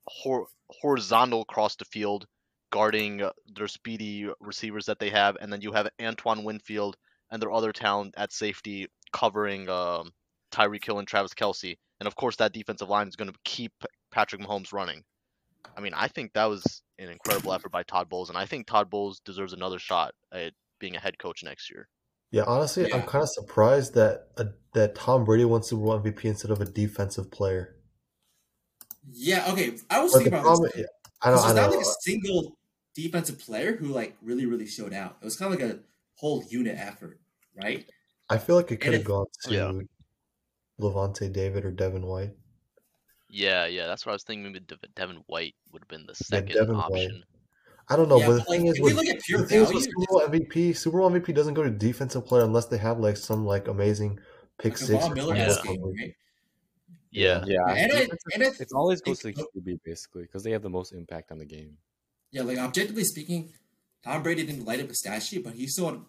hor- 0.06 0.48
horizontal 0.70 1.42
across 1.42 1.76
the 1.76 1.84
field, 1.84 2.26
guarding 2.72 3.22
uh, 3.22 3.30
their 3.54 3.68
speedy 3.68 4.28
receivers 4.40 4.86
that 4.86 4.98
they 4.98 5.10
have, 5.10 5.36
and 5.40 5.52
then 5.52 5.60
you 5.60 5.70
have 5.72 5.88
Antoine 6.00 6.42
Winfield 6.42 6.96
and 7.30 7.40
their 7.40 7.52
other 7.52 7.72
talent 7.72 8.14
at 8.16 8.32
safety 8.32 8.88
covering 9.12 9.68
um, 9.68 10.10
Tyreek 10.50 10.84
Hill 10.84 10.98
and 10.98 11.06
Travis 11.06 11.34
Kelce, 11.34 11.76
and 12.00 12.08
of 12.08 12.16
course 12.16 12.36
that 12.36 12.52
defensive 12.52 12.88
line 12.88 13.06
is 13.06 13.14
going 13.14 13.30
to 13.30 13.38
keep 13.44 13.72
Patrick 14.10 14.42
Mahomes 14.42 14.72
running. 14.72 15.04
I 15.76 15.80
mean, 15.80 15.94
I 15.94 16.08
think 16.08 16.32
that 16.32 16.46
was 16.46 16.82
an 16.98 17.08
incredible 17.08 17.52
effort 17.52 17.70
by 17.70 17.84
Todd 17.84 18.08
Bowles, 18.08 18.28
and 18.28 18.36
I 18.36 18.46
think 18.46 18.66
Todd 18.66 18.90
Bowles 18.90 19.20
deserves 19.20 19.52
another 19.52 19.78
shot 19.78 20.12
at 20.32 20.52
being 20.80 20.96
a 20.96 21.00
head 21.00 21.18
coach 21.18 21.44
next 21.44 21.70
year. 21.70 21.88
Yeah, 22.32 22.44
honestly, 22.46 22.92
I'm 22.92 23.02
kind 23.02 23.22
of 23.22 23.28
surprised 23.28 23.94
that 23.94 24.28
uh, 24.38 24.44
that 24.72 24.94
Tom 24.94 25.24
Brady 25.24 25.44
won 25.44 25.62
Super 25.62 25.82
Bowl 25.84 26.00
MVP 26.00 26.24
instead 26.24 26.50
of 26.50 26.60
a 26.62 26.64
defensive 26.64 27.30
player. 27.30 27.76
Yeah, 29.12 29.50
okay. 29.52 29.76
I 29.90 30.00
was 30.00 30.12
But 30.12 30.24
the 30.24 30.24
thinking 30.24 30.32
about 30.40 30.42
problem, 30.44 30.70
this. 30.74 30.86
I 31.22 31.30
don't, 31.30 31.36
This 31.36 31.44
I 31.44 31.46
was 31.48 31.54
know. 31.54 31.62
not 31.62 31.70
like 31.72 31.80
a 31.80 31.90
single 32.00 32.56
defensive 32.94 33.38
player 33.38 33.76
who 33.76 33.86
like 33.86 34.16
really, 34.22 34.46
really 34.46 34.66
showed 34.66 34.92
out. 34.92 35.16
It 35.20 35.24
was 35.24 35.36
kind 35.36 35.52
of 35.52 35.60
like 35.60 35.70
a 35.70 35.78
whole 36.16 36.44
unit 36.48 36.76
effort, 36.78 37.20
right? 37.62 37.84
I 38.28 38.38
feel 38.38 38.56
like 38.56 38.70
it 38.70 38.78
could 38.78 38.94
have 38.94 39.04
gone 39.04 39.26
to 39.44 39.54
Yeah. 39.54 39.72
Lavonte 40.80 41.32
David 41.32 41.64
or 41.64 41.70
Devin 41.70 42.06
White. 42.06 42.32
Yeah, 43.28 43.66
yeah, 43.66 43.86
that's 43.86 44.04
what 44.04 44.12
I 44.12 44.14
was 44.14 44.24
thinking. 44.24 44.44
Maybe 44.44 44.60
Dev- 44.60 44.78
Devin 44.94 45.22
White 45.26 45.54
would 45.72 45.82
have 45.82 45.88
been 45.88 46.06
the 46.06 46.14
second 46.14 46.54
Devin 46.54 46.76
White. 46.76 46.84
option. 46.84 47.24
I 47.88 47.96
don't 47.96 48.08
know, 48.08 48.18
Yeah, 48.18 48.26
but 48.26 48.32
the 48.34 48.38
but, 48.40 48.48
like, 48.50 48.58
thing 48.58 48.66
is, 48.68 48.80
with, 48.80 48.94
look 48.94 49.06
at 49.06 49.20
pure 49.22 49.40
the 49.40 49.46
thing 49.46 49.62
is 49.62 49.72
with 49.72 49.84
Super 49.84 50.06
Bowl 50.08 50.20
MVP, 50.28 50.76
Super 50.76 50.98
Bowl 50.98 51.10
MVP 51.10 51.34
doesn't 51.34 51.54
go 51.54 51.62
to 51.62 51.70
defensive 51.70 52.24
player 52.24 52.44
unless 52.44 52.66
they 52.66 52.78
have 52.78 52.98
like 52.98 53.16
some 53.16 53.44
like 53.44 53.68
amazing 53.68 54.18
pick 54.58 54.72
like 54.72 54.78
six. 54.78 55.02
Von 55.02 55.12
or 55.12 55.14
Miller 55.14 55.34
game, 55.34 55.82
right? 55.98 56.14
Yeah, 57.10 57.44
Yeah, 57.46 57.58
And 57.68 57.92
I, 57.92 58.08
and 58.34 58.42
I 58.44 58.46
it's 58.58 58.72
always 58.72 59.00
goes 59.02 59.18
to 59.20 59.32
the 59.32 59.34
QB 59.34 59.80
basically 59.84 60.22
because 60.22 60.42
they 60.42 60.50
have 60.52 60.62
the 60.62 60.70
most 60.70 60.92
impact 60.92 61.30
on 61.32 61.38
the 61.38 61.44
game. 61.44 61.76
Yeah, 62.32 62.42
like 62.42 62.58
objectively 62.58 63.04
speaking, 63.04 63.52
Tom 64.04 64.22
Brady 64.22 64.44
didn't 64.44 64.64
light 64.64 64.80
up 64.80 64.88
the 64.88 64.94
stat 64.94 65.22
sheet, 65.22 65.44
but 65.44 65.54
he 65.54 65.66
still 65.66 65.86
had 65.90 66.00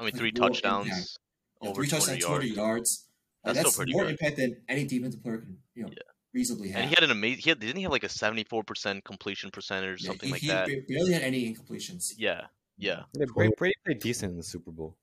I 0.00 0.04
mean, 0.04 0.12
three 0.14 0.32
touchdowns, 0.32 0.86
impact. 0.88 1.18
you 1.62 1.66
know, 1.66 1.70
over 1.70 1.80
three 1.82 1.88
200 1.88 2.06
touchdowns, 2.06 2.20
yards. 2.20 2.44
200 2.44 2.56
yards. 2.56 3.08
That's 3.44 3.58
still 3.58 3.64
that's 3.70 3.76
pretty 3.76 3.92
more 3.92 4.02
good. 4.02 4.10
impact 4.12 4.36
than 4.38 4.56
any 4.68 4.84
defensive 4.84 5.22
player 5.22 5.38
can, 5.38 5.56
you 5.74 5.82
know, 5.84 5.88
Yeah. 5.90 6.02
reasonably 6.34 6.68
have. 6.70 6.80
And 6.80 6.88
he 6.90 6.94
had 6.94 7.04
an 7.04 7.10
amazing. 7.12 7.40
He 7.44 7.50
had, 7.50 7.60
didn't 7.60 7.76
he 7.76 7.82
have 7.82 7.92
like 7.92 8.04
a 8.04 8.08
seventy-four 8.08 8.64
percent 8.64 9.04
completion 9.04 9.50
percentage, 9.50 10.02
Yeah, 10.02 10.08
something 10.08 10.26
he, 10.28 10.32
like 10.32 10.40
he 10.42 10.48
that? 10.48 10.68
He 10.68 10.80
barely 10.88 11.12
had 11.12 11.22
any 11.22 11.54
incompletions. 11.54 12.12
Yeah, 12.18 12.46
yeah. 12.76 13.04
Yeah, 13.14 13.26
Brady, 13.34 13.54
Brady 13.56 13.74
played 13.84 14.00
decent 14.00 14.32
in 14.32 14.36
the 14.36 14.42
Super 14.42 14.72
Bowl. 14.72 14.96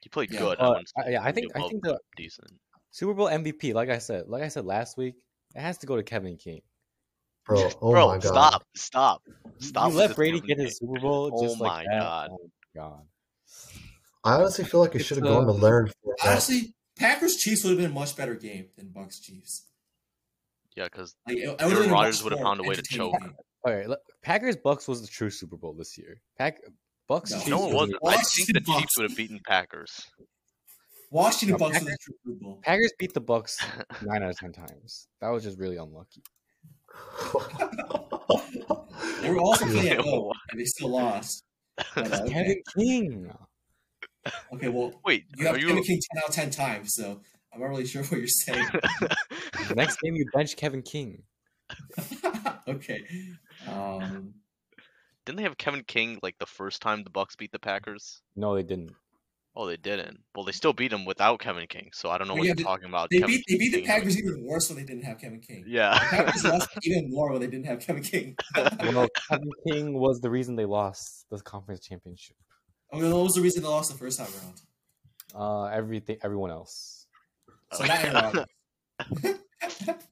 He 0.00 0.08
played 0.08 0.32
Yeah. 0.32 0.38
good. 0.40 0.58
I 0.60 0.64
Uh, 0.64 0.82
I, 1.04 1.10
yeah, 1.10 1.22
I 1.22 1.32
think 1.32 1.52
I 1.54 1.58
above 1.58 1.70
think 1.70 1.82
the 1.84 2.00
decent. 2.16 2.50
Super 2.90 3.12
Bowl 3.12 3.26
MVP, 3.28 3.74
like 3.74 3.90
I 3.90 3.98
said, 3.98 4.28
like 4.28 4.42
I 4.42 4.48
said 4.48 4.64
last 4.64 4.96
week, 4.96 5.14
it 5.54 5.60
has 5.60 5.76
to 5.78 5.86
go 5.86 5.94
to 5.96 6.02
Kevin 6.02 6.36
King. 6.38 6.62
Bro, 7.48 7.70
oh 7.82 7.90
Bro, 7.90 8.06
my 8.08 8.14
god. 8.18 8.22
stop, 8.24 8.62
stop, 8.76 9.22
stop. 9.58 9.90
you 9.92 9.96
let 9.98 10.14
Brady 10.14 10.40
get 10.40 10.58
his 10.58 10.78
Super 10.78 11.00
Bowl 11.00 11.30
Oh 11.34 11.56
my 11.56 11.78
like. 11.78 11.86
God. 11.90 12.30
Oh 12.32 12.38
my 12.74 12.80
god. 12.82 13.00
I 14.24 14.34
honestly 14.34 14.64
feel 14.64 14.80
like 14.80 14.94
it 14.94 15.00
should 15.00 15.16
have 15.18 15.24
gone 15.26 15.46
to 15.46 15.52
uh, 15.52 15.54
Leonard 15.54 15.88
for 16.02 16.14
that. 16.18 16.28
Honestly, 16.32 16.74
Packers 16.98 17.36
Chiefs 17.36 17.64
would 17.64 17.70
have 17.70 17.78
been 17.78 17.90
a 17.90 17.94
much 17.94 18.14
better 18.16 18.34
game 18.34 18.66
than 18.76 18.88
Bucks 18.88 19.20
Chiefs. 19.20 19.64
Yeah, 20.76 20.84
because 20.84 21.14
Like, 21.26 21.36
it, 21.38 21.40
it 21.40 21.56
Aaron 21.60 21.70
would've 21.70 21.70
been 21.70 21.76
a 21.88 21.92
much 21.92 22.02
Rodgers 22.04 22.24
would've 22.24 22.40
found 22.40 22.60
a 22.60 22.62
way 22.64 22.74
to 22.74 22.82
choke. 22.82 23.18
game. 23.20 23.34
All 23.64 23.74
right, 23.74 23.88
look, 23.88 24.00
Packers 24.22 24.56
Bucks 24.56 24.86
was 24.86 25.00
the 25.00 25.08
true 25.08 25.30
Super 25.30 25.56
Bowl 25.56 25.72
this 25.72 25.96
year. 25.98 26.20
Pack 26.36 26.58
Bucks 27.08 27.30
No. 27.30 27.36
Chiefs 27.38 27.48
no, 27.48 27.56
it 27.56 27.66
was 27.66 27.74
wasn't. 27.74 27.98
the- 28.02 28.08
I 28.08 28.16
think 28.16 28.48
the 28.48 28.60
Bucks. 28.60 28.80
Chiefs 28.80 28.98
would 28.98 29.10
have 29.10 29.16
beaten 29.16 29.40
Packers. 29.46 30.06
Washington 31.10 31.52
No, 31.58 31.58
Bucks 31.58 31.80
was 31.80 31.84
the 31.88 31.96
true 32.02 32.14
Super 32.26 32.44
Bowl. 32.44 32.60
Packers 32.62 32.92
beat 32.98 33.14
the 33.14 33.20
Bucks 33.20 33.58
nine 34.02 34.22
out 34.22 34.30
of 34.30 34.36
ten 34.38 34.52
times. 34.52 35.08
That 35.20 35.28
was 35.30 35.42
just 35.42 35.58
really 35.58 35.76
unlucky. 35.76 36.22
They 39.22 39.30
were 39.30 39.40
also 39.40 39.64
playing 39.70 39.88
at 39.88 40.00
home, 40.00 40.32
and 40.50 40.60
they 40.60 40.64
still 40.64 40.90
lost. 40.90 41.44
But, 41.94 42.12
uh, 42.12 42.22
okay. 42.24 42.32
Kevin 42.32 42.62
King. 42.76 43.32
okay, 44.52 44.68
well, 44.68 44.92
Wait, 45.04 45.24
you 45.36 45.46
have 45.46 45.56
are 45.56 45.60
Kevin? 45.60 45.82
King 45.84 46.00
10 46.14 46.22
out 46.22 46.28
of 46.28 46.34
10 46.34 46.50
times, 46.50 46.94
so 46.94 47.20
I'm 47.52 47.60
not 47.60 47.68
really 47.68 47.86
sure 47.86 48.02
what 48.04 48.18
you're 48.18 48.26
saying. 48.26 48.66
The 49.68 49.74
next 49.76 50.00
game 50.00 50.16
you 50.16 50.26
bench 50.32 50.56
Kevin 50.56 50.82
King. 50.82 51.22
okay. 52.66 53.04
Um, 53.68 54.34
Didn't 55.24 55.36
they 55.36 55.44
have 55.44 55.56
Kevin 55.56 55.84
King 55.86 56.18
like 56.22 56.36
the 56.38 56.46
first 56.46 56.82
time 56.82 57.04
the 57.04 57.10
Bucks 57.10 57.36
beat 57.36 57.52
the 57.52 57.58
Packers? 57.60 58.22
No, 58.34 58.56
they 58.56 58.64
didn't. 58.64 58.92
Oh, 59.60 59.66
they 59.66 59.76
didn't. 59.76 60.20
Well, 60.36 60.44
they 60.44 60.52
still 60.52 60.72
beat 60.72 60.92
them 60.92 61.04
without 61.04 61.40
Kevin 61.40 61.66
King, 61.66 61.90
so 61.92 62.10
I 62.10 62.16
don't 62.16 62.28
know 62.28 62.34
Well, 62.34 62.42
what 62.42 62.44
yeah, 62.44 62.50
you're 62.50 62.56
they- 62.58 62.62
talking 62.62 62.88
about. 62.88 63.08
they 63.10 63.18
Kevin 63.18 63.34
beat 63.34 63.44
they 63.48 63.58
beat 63.58 63.72
the 63.72 63.78
King 63.78 63.86
Packers 63.88 64.16
even 64.16 64.44
worse 64.44 64.68
when 64.70 64.78
they 64.78 64.84
didn't 64.84 65.02
have 65.02 65.18
Kevin 65.18 65.40
King. 65.40 65.64
The 65.64 65.70
Yeah. 65.70 65.98
Packers 65.98 66.44
lost 66.44 66.68
even 66.84 67.10
more 67.10 67.32
when 67.32 67.40
they 67.40 67.48
didn't 67.48 67.66
have 67.66 67.80
Kevin 67.80 68.04
King. 68.04 68.36
Well, 68.56 69.08
Kevin 69.28 69.50
King 69.68 69.98
was 69.98 70.20
the 70.20 70.30
reason 70.30 70.54
they 70.54 70.64
lost 70.64 71.26
the 71.30 71.40
conference 71.40 71.80
championship. 71.80 72.36
Okay, 72.94 73.12
what 73.12 73.24
was 73.24 73.34
the 73.34 73.40
reason 73.40 73.62
they 73.64 73.68
lost 73.68 73.90
the 73.90 73.98
first 73.98 74.18
time 74.20 74.28
around? 74.38 74.60
Uh, 75.34 75.64
everything, 75.74 76.18
everyone 76.22 76.50
else. 76.52 77.06
So 77.72 77.84
not 77.84 77.98
Aaron 78.04 78.14
Rodgers. 78.14 79.38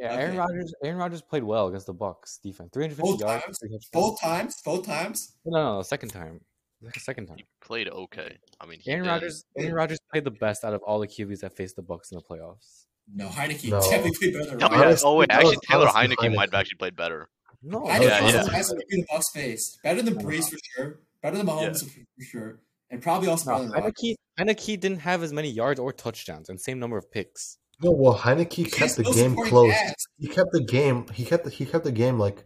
Yeah, 0.00 0.12
Aaron 0.12 0.28
Okay. 0.30 0.38
Rodgers. 0.38 0.74
Aaron 0.84 0.98
Rodgers 0.98 1.22
played 1.22 1.42
well 1.42 1.66
against 1.66 1.86
the 1.86 1.92
Bucks 1.92 2.38
defense. 2.40 2.70
Three 2.72 2.84
hundred 2.84 2.98
fifty 2.98 3.18
yards. 3.18 3.42
times? 3.44 3.58
three 3.58 3.78
both 3.92 4.20
times, 4.20 4.62
both 4.64 4.86
times. 4.86 5.34
No, 5.44 5.58
no, 5.58 5.76
no, 5.78 5.82
second 5.82 6.10
time. 6.10 6.40
The 6.80 7.00
second 7.00 7.26
time. 7.26 7.38
he 7.38 7.44
played 7.60 7.88
okay. 7.88 8.38
I 8.60 8.66
mean, 8.66 8.78
he 8.80 8.90
Aaron 8.90 9.02
didn't- 9.04 9.14
Rodgers. 9.14 9.44
Aaron 9.56 9.74
Rodgers 9.74 9.98
played 10.12 10.24
the 10.24 10.30
best 10.30 10.64
out 10.64 10.74
of 10.74 10.82
all 10.82 11.00
the 11.00 11.08
QBs 11.08 11.40
that 11.40 11.56
faced 11.56 11.74
the 11.76 11.82
Bucks 11.82 12.12
in 12.12 12.18
the 12.18 12.22
playoffs. 12.22 12.84
No, 13.12 13.28
Heinicke 13.28 13.70
No. 13.70 13.80
definitely 13.80 14.12
played 14.20 14.32
better 14.34 14.44
than 14.50 14.62
Oh, 14.62 14.68
yeah. 14.70 14.82
Honestly, 14.84 15.08
oh 15.08 15.16
wait, 15.16 15.30
actually, 15.30 15.56
was 15.56 15.60
Taylor 15.68 15.88
honestly 15.88 16.16
Heinicke 16.28 16.34
might 16.36 16.50
have 16.50 16.60
actually 16.60 16.76
played 16.76 16.94
better. 16.96 17.28
No, 17.62 17.80
Heinicke 17.80 18.02
Yeah, 18.02 18.22
was 18.24 18.34
yeah. 18.34 18.42
the 18.44 18.50
best 18.50 18.76
between 18.76 19.00
the 19.00 19.06
Bucks 19.10 19.26
faced. 19.34 19.78
Better 19.82 20.02
than 20.02 20.14
Brees 20.16 20.48
for 20.50 20.56
sure. 20.76 21.00
Better 21.22 21.36
than 21.38 21.46
Mahomes 21.46 21.82
for 21.84 21.90
for 21.90 22.24
sure. 22.24 22.60
And 22.90 23.02
probably 23.02 23.28
also 23.28 23.50
better 23.50 23.64
No, 23.64 23.70
than 23.72 23.82
Rodgers. 23.82 23.92
Heinicke, 24.02 24.14
Heinicke 24.38 24.78
didn't 24.80 24.98
have 25.00 25.22
as 25.22 25.32
many 25.32 25.50
yards 25.50 25.80
or 25.80 25.92
touchdowns 25.92 26.48
and 26.48 26.60
same 26.60 26.78
number 26.78 26.96
of 26.96 27.10
picks. 27.10 27.58
No, 27.82 27.90
well, 27.92 28.16
Heinicke 28.16 28.64
has 28.64 28.72
kept 28.74 28.96
the 28.96 29.02
no 29.04 29.12
game 29.12 29.30
supporting 29.30 29.50
close. 29.50 29.72
cast. 29.72 30.08
He 30.18 30.28
kept 30.28 30.50
the 30.52 30.64
game. 30.64 31.06
He 31.12 31.24
kept 31.24 31.44
the, 31.44 31.50
he 31.50 31.64
kept 31.66 31.84
the 31.84 31.92
game 31.92 32.18
like 32.18 32.44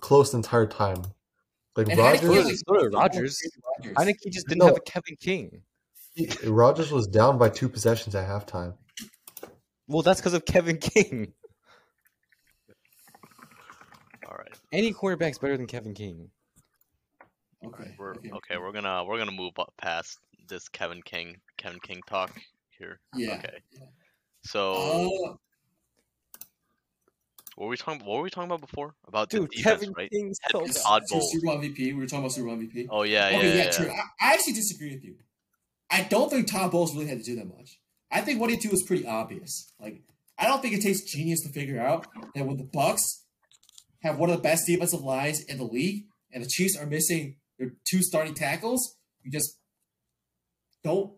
close 0.00 0.30
the 0.32 0.38
entire 0.38 0.66
time. 0.66 1.02
Like 1.76 1.88
And 1.88 1.98
Rodgers, 1.98 2.20
Heinicke, 2.20 2.28
Rodgers- 2.28 2.44
like, 2.46 2.54
so 2.56 2.82
did 2.88 2.94
Rodgers. 2.94 3.42
Rodgers. 3.78 3.94
Heinicke 3.96 4.32
just 4.32 4.46
didn't 4.48 4.58
No. 4.58 4.66
have 4.66 4.76
a 4.76 4.80
Kevin 4.80 5.16
King. 5.20 5.62
he- 6.14 6.26
Rodgers 6.48 6.90
was 6.90 7.06
down 7.06 7.38
by 7.38 7.48
two 7.48 7.68
possessions 7.68 8.14
at 8.14 8.28
halftime. 8.28 8.76
Well, 9.86 10.02
that's 10.02 10.20
because 10.20 10.34
of 10.34 10.44
Kevin 10.44 10.78
King. 10.78 11.32
All 14.28 14.36
right, 14.36 14.58
Any 14.72 14.92
quarterback's 14.92 15.38
better 15.38 15.56
than 15.56 15.66
Kevin 15.66 15.94
King. 15.94 16.30
Okay. 17.64 17.94
we're 17.98 18.12
okay. 18.14 18.30
okay. 18.32 18.56
We're 18.58 18.72
gonna 18.72 19.04
we're 19.04 19.18
gonna 19.18 19.32
move 19.32 19.52
up 19.58 19.72
past 19.76 20.18
this 20.48 20.68
Kevin 20.68 21.02
King 21.02 21.36
Kevin 21.58 21.78
King 21.80 22.00
talk 22.06 22.34
here. 22.78 23.00
Yeah. 23.14 23.34
Okay. 23.34 23.58
So 24.44 24.72
Uh, 24.72 25.34
what 27.60 27.66
were 27.66 27.70
we 27.72 27.76
talking? 27.76 28.06
What 28.06 28.16
were 28.16 28.22
we 28.22 28.30
talking 28.30 28.50
about 28.50 28.62
before? 28.62 28.94
About 29.06 29.28
Dude, 29.28 29.42
the 29.42 29.56
defense, 29.56 29.80
Kevin 29.80 29.92
right? 29.94 30.10
King's 30.10 30.38
Had 30.40 30.52
so 30.52 30.60
this 30.64 30.78
bad. 30.78 30.86
odd 30.86 31.02
bowl. 31.10 31.20
Super 31.30 31.44
Bowl 31.44 31.58
MVP. 31.58 31.76
We 31.76 31.92
were 31.92 32.06
talking 32.06 32.20
about 32.20 32.32
Super 32.32 32.46
Bowl 32.46 32.56
MVP. 32.56 32.86
Oh 32.88 33.02
yeah, 33.02 33.28
yeah, 33.28 33.36
okay, 33.36 33.48
yeah. 33.48 33.54
yeah, 33.54 33.64
yeah. 33.64 33.70
true. 33.70 33.90
I, 33.90 34.28
I 34.28 34.32
actually 34.32 34.54
disagree 34.54 34.94
with 34.94 35.04
you. 35.04 35.16
I 35.90 36.06
don't 36.08 36.30
think 36.30 36.50
Todd 36.50 36.70
Bowles 36.70 36.94
really 36.94 37.08
had 37.08 37.18
to 37.18 37.22
do 37.22 37.36
that 37.36 37.46
much. 37.54 37.78
I 38.10 38.22
think 38.22 38.40
what 38.40 38.48
he 38.48 38.56
did 38.56 38.70
was 38.70 38.82
pretty 38.82 39.06
obvious. 39.06 39.74
Like, 39.78 40.00
I 40.38 40.46
don't 40.46 40.62
think 40.62 40.72
it 40.72 40.80
takes 40.80 41.02
genius 41.02 41.42
to 41.42 41.50
figure 41.50 41.78
out 41.78 42.06
that 42.34 42.46
when 42.46 42.56
the 42.56 42.64
Bucks 42.64 43.26
have 44.02 44.16
one 44.16 44.30
of 44.30 44.36
the 44.36 44.42
best 44.42 44.66
defensive 44.66 45.02
lines 45.02 45.44
in 45.44 45.58
the 45.58 45.64
league, 45.64 46.06
and 46.32 46.42
the 46.42 46.48
Chiefs 46.48 46.78
are 46.78 46.86
missing 46.86 47.36
their 47.58 47.72
two 47.86 48.00
starting 48.00 48.32
tackles, 48.32 48.96
you 49.22 49.30
just 49.30 49.58
don't 50.82 51.12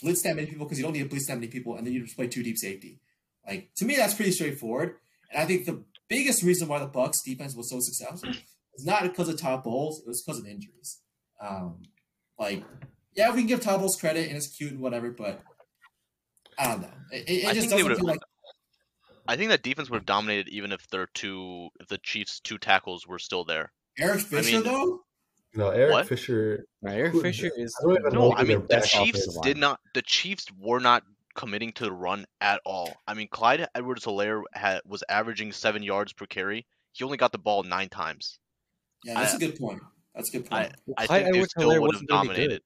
blitz 0.00 0.22
that 0.22 0.36
many 0.36 0.46
people 0.46 0.66
because 0.66 0.78
you 0.78 0.84
don't 0.84 0.92
need 0.92 1.02
to 1.02 1.08
blitz 1.08 1.26
that 1.26 1.34
many 1.34 1.48
people, 1.48 1.74
and 1.74 1.84
then 1.84 1.92
you 1.92 2.04
just 2.04 2.14
play 2.14 2.28
two 2.28 2.44
deep 2.44 2.58
safety. 2.58 3.00
Like 3.44 3.70
to 3.78 3.84
me, 3.84 3.96
that's 3.96 4.14
pretty 4.14 4.30
straightforward. 4.30 4.94
And 5.30 5.42
I 5.42 5.46
think 5.46 5.66
the 5.66 5.84
biggest 6.08 6.42
reason 6.42 6.68
why 6.68 6.78
the 6.80 6.86
Bucks 6.86 7.22
defense 7.22 7.54
was 7.54 7.70
so 7.70 7.80
successful 7.80 8.30
is 8.74 8.84
not 8.84 9.02
because 9.02 9.28
of 9.28 9.40
Todd 9.40 9.62
Bowles; 9.64 10.00
it 10.00 10.08
was 10.08 10.22
because 10.22 10.40
of 10.40 10.46
injuries. 10.46 11.00
Um, 11.40 11.82
like, 12.38 12.64
yeah, 13.14 13.30
we 13.30 13.38
can 13.38 13.46
give 13.46 13.60
Todd 13.60 13.80
Bowles 13.80 13.96
credit 13.96 14.28
and 14.28 14.36
it's 14.36 14.48
cute 14.48 14.72
and 14.72 14.80
whatever, 14.80 15.10
but 15.10 15.40
I 16.58 16.66
don't 16.68 16.82
know. 16.82 16.88
It, 17.12 17.28
it, 17.28 17.32
it 17.44 17.46
I 17.48 17.54
just 17.54 17.68
think 17.68 17.70
they 17.70 17.76
doesn't 17.76 17.84
would've- 17.84 17.98
feel 17.98 18.06
like 18.08 18.20
I 19.28 19.36
think 19.36 19.50
that 19.50 19.62
defense 19.62 19.88
would 19.90 19.98
have 19.98 20.06
dominated 20.06 20.48
even 20.48 20.72
if 20.72 20.88
their 20.88 21.06
two, 21.14 21.68
if 21.78 21.86
the 21.86 21.98
Chiefs' 21.98 22.40
two 22.40 22.58
tackles 22.58 23.06
were 23.06 23.18
still 23.20 23.44
there. 23.44 23.70
Eric 23.98 24.20
Fisher 24.22 24.56
mean- 24.56 24.64
though. 24.64 25.00
You 25.52 25.58
know, 25.58 25.70
Eric 25.70 25.92
What? 25.92 26.06
Fisher. 26.08 26.64
Now, 26.80 26.92
Eric 26.92 27.20
Fisher 27.22 27.50
is. 27.56 27.74
I 27.84 28.08
No, 28.10 28.32
I 28.34 28.44
mean 28.44 28.64
the 28.68 28.80
Chiefs 28.80 29.36
did 29.42 29.56
not. 29.56 29.80
The 29.94 30.02
Chiefs 30.02 30.46
were 30.60 30.78
not 30.78 31.02
committing 31.34 31.72
to 31.74 31.84
the 31.84 31.92
run 31.92 32.26
at 32.40 32.60
all. 32.64 32.94
I 33.06 33.14
mean, 33.14 33.28
Clyde 33.30 33.66
Edwards-Helaire 33.74 34.42
had 34.52 34.80
was 34.86 35.02
averaging 35.08 35.52
seven 35.52 35.82
yards 35.82 36.12
per 36.12 36.26
carry. 36.26 36.66
He 36.92 37.04
only 37.04 37.16
got 37.16 37.32
the 37.32 37.38
ball 37.38 37.62
nine 37.62 37.88
times. 37.88 38.38
Yeah, 39.04 39.14
that's 39.14 39.34
I- 39.34 39.36
a 39.36 39.40
good 39.40 39.58
point. 39.58 39.80
That's 40.14 40.28
a 40.28 40.32
good 40.32 40.50
point. 40.50 40.72
I 40.98 41.06
Clyde 41.06 41.22
think 41.24 41.34
they 41.34 41.38
Edwards-Helaire 41.40 41.66
would 41.80 41.94
have 41.94 42.02
wasn't 42.02 42.08
gonna 42.08 42.22
be 42.22 42.28
good. 42.28 42.34
dominated. 42.34 42.62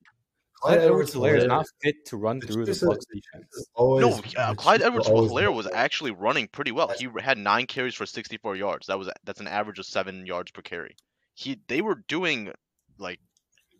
Clyde 0.55 0.79
Clyde 0.79 0.87
Edwards-Helaire 0.87 1.37
is 1.37 1.44
Edwards-Helaire 1.44 1.48
not 1.48 1.66
fit 1.83 2.07
to 2.07 2.16
run 2.16 2.38
the 2.38 2.46
through 2.46 2.64
the 2.64 2.87
Bucks 2.87 3.05
defense. 3.07 3.66
Always, 3.74 4.00
No, 4.35 4.42
uh, 4.42 4.55
Clyde 4.55 4.81
Chiefs 4.81 4.88
are 5.09 5.12
always 5.12 5.31
Edwards-Helaire 5.31 5.55
was 5.55 5.68
actually 5.74 6.11
running 6.12 6.48
pretty 6.48 6.72
well. 6.72 6.88
He 6.98 7.07
had 7.20 7.37
nine 7.37 7.66
carries 7.66 7.94
for 7.94 8.07
64 8.07 8.57
yards. 8.57 8.87
That 8.87 8.98
was 8.98 9.11
that's 9.24 9.40
an 9.40 9.46
average 9.48 9.79
of 9.79 9.85
seven 9.85 10.24
yards 10.24 10.50
per 10.53 10.62
carry. 10.62 10.96
He 11.35 11.61
they 11.68 11.83
were 11.83 11.96
doing 12.09 12.50
like 12.96 13.20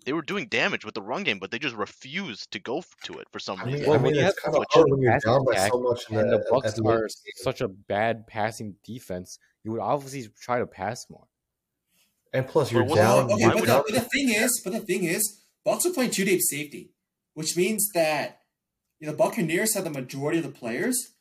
they 0.05 0.13
were 0.13 0.23
doing 0.23 0.47
damage 0.49 0.85
with 0.85 0.95
the 0.95 1.03
run 1.03 1.25
game, 1.25 1.39
but 1.39 1.51
they 1.51 1.59
just 1.59 1.75
refused 1.77 2.51
to 2.53 2.59
go 2.59 2.83
to 3.05 3.19
it 3.19 3.29
for 3.33 3.39
some 3.39 3.61
I 3.61 3.65
reason. 3.65 3.81
mean, 3.81 3.89
Well, 3.89 3.99
I 3.99 4.03
when 4.03 4.13
mean 4.13 4.15
you 4.15 4.27
it's 4.27 4.37
have 4.37 4.45
kind 4.45 4.57
of 4.57 4.63
such 4.63 4.77
a 4.77 4.79
hard 4.79 4.91
when 4.91 5.01
you're 5.03 5.19
down 5.19 5.45
by 5.45 5.69
so 5.69 5.81
much. 5.81 6.11
in 6.11 6.17
And 6.19 6.33
the 6.33 6.45
Bucks 6.51 6.73
the 6.75 6.89
are 6.89 7.09
such 7.37 7.61
a 7.61 7.69
bad 7.69 8.27
passing 8.27 8.77
defense. 8.85 9.39
You 9.63 9.73
would 9.73 9.81
obviously 9.81 10.31
try 10.41 10.59
to 10.59 10.67
pass 10.67 11.07
more. 11.11 11.27
And 12.33 12.47
plus, 12.47 12.73
you're 12.73 12.85
Well, 12.85 12.97
down. 12.97 13.33
okay, 13.33 13.45
why 13.47 13.53
but 13.53 13.61
would 13.61 13.69
the, 13.69 13.85
but 13.87 13.95
the 13.95 14.09
thing 14.13 14.29
is, 14.31 14.61
but 14.65 14.73
the 14.73 14.81
thing 14.81 15.05
is, 15.05 15.41
Bucks 15.65 15.87
are 15.87 15.93
playing 15.93 16.11
two 16.11 16.25
deep 16.25 16.41
safety, 16.43 16.93
which 17.35 17.57
means 17.57 17.89
that 17.95 18.41
you 19.01 19.07
know 19.07 19.15
Buccaneers 19.15 19.75
have 19.75 19.85
the 19.85 19.91
majority 19.91 20.39
of 20.39 20.45
the 20.45 20.51
players, 20.51 21.15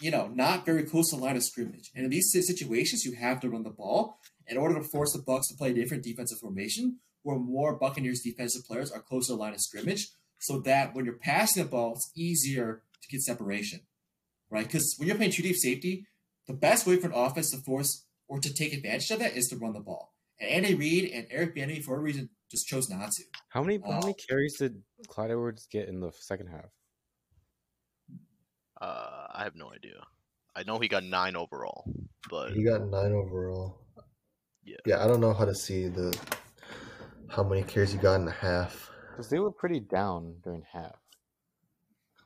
you 0.00 0.10
know, 0.10 0.28
not 0.28 0.64
very 0.64 0.84
close 0.84 1.10
to 1.10 1.16
the 1.16 1.22
line 1.22 1.36
of 1.36 1.42
scrimmage. 1.42 1.90
And 1.94 2.04
in 2.04 2.10
these 2.10 2.30
situations, 2.32 3.04
you 3.04 3.16
have 3.16 3.40
to 3.40 3.50
run 3.50 3.64
the 3.64 3.70
ball 3.70 4.18
in 4.46 4.56
order 4.56 4.76
to 4.76 4.84
force 4.88 5.12
the 5.12 5.22
Bucks 5.22 5.48
to 5.48 5.56
play 5.56 5.70
a 5.70 5.74
different 5.74 6.04
defensive 6.04 6.38
formation, 6.38 7.00
where 7.24 7.38
more 7.38 7.74
Buccaneers 7.76 8.20
defensive 8.20 8.64
players 8.64 8.92
are 8.92 9.00
close 9.00 9.26
to 9.26 9.32
the 9.32 9.38
line 9.38 9.52
of 9.54 9.60
scrimmage, 9.60 10.08
so 10.38 10.60
that 10.60 10.94
when 10.94 11.04
you're 11.04 11.18
passing 11.18 11.64
the 11.64 11.68
ball, 11.68 11.94
it's 11.94 12.12
easier 12.16 12.82
to 13.02 13.08
get 13.08 13.20
separation, 13.22 13.80
right? 14.50 14.66
Because 14.66 14.94
when 14.98 15.08
you're 15.08 15.16
playing 15.16 15.32
two 15.32 15.42
deep 15.42 15.56
safety, 15.56 16.06
the 16.46 16.52
best 16.54 16.86
way 16.86 16.96
for 16.96 17.08
an 17.08 17.14
offense 17.14 17.50
to 17.50 17.56
force 17.58 18.04
or 18.28 18.38
to 18.38 18.52
take 18.54 18.72
advantage 18.72 19.10
of 19.10 19.18
that 19.18 19.36
is 19.36 19.48
to 19.48 19.56
run 19.56 19.72
the 19.72 19.80
ball. 19.80 20.14
And 20.38 20.50
Andy 20.50 20.74
Reid 20.74 21.10
and 21.12 21.26
Eric 21.30 21.54
Bieniemy, 21.56 21.82
for 21.82 21.96
a 21.96 22.00
reason, 22.00 22.28
just 22.50 22.66
chose 22.66 22.88
not 22.90 23.10
to. 23.12 23.22
How 23.48 23.62
many 23.62 23.78
how 23.78 23.90
Uh, 23.98 24.00
many 24.00 24.14
carries 24.14 24.58
did 24.58 24.82
Clyde 25.08 25.30
Edwards 25.30 25.66
get 25.70 25.88
in 25.88 26.00
the 26.00 26.12
second 26.20 26.48
half? 26.48 26.66
Uh, 28.80 29.26
I 29.32 29.44
have 29.44 29.54
no 29.56 29.72
idea. 29.72 30.04
I 30.54 30.62
know 30.64 30.78
he 30.78 30.88
got 30.88 31.04
nine 31.04 31.36
overall, 31.36 31.84
but 32.28 32.52
He 32.52 32.62
got 32.64 32.82
nine 32.88 33.12
overall. 33.12 33.80
Yeah. 34.64 34.76
Yeah, 34.86 35.04
I 35.04 35.06
don't 35.08 35.20
know 35.20 35.32
how 35.32 35.44
to 35.44 35.54
see 35.54 35.88
the 35.88 36.16
how 37.28 37.42
many 37.42 37.62
carries 37.62 37.92
he 37.92 37.98
got 37.98 38.20
in 38.20 38.28
a 38.28 38.32
half. 38.32 38.90
Because 39.10 39.28
they 39.30 39.38
were 39.38 39.50
pretty 39.50 39.80
down 39.80 40.36
during 40.42 40.62
half. 40.72 40.96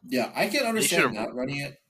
Yeah, 0.07 0.31
I 0.35 0.47
can 0.49 0.65
understand 0.67 1.15
not 1.15 1.35
running 1.35 1.59
it. 1.61 1.81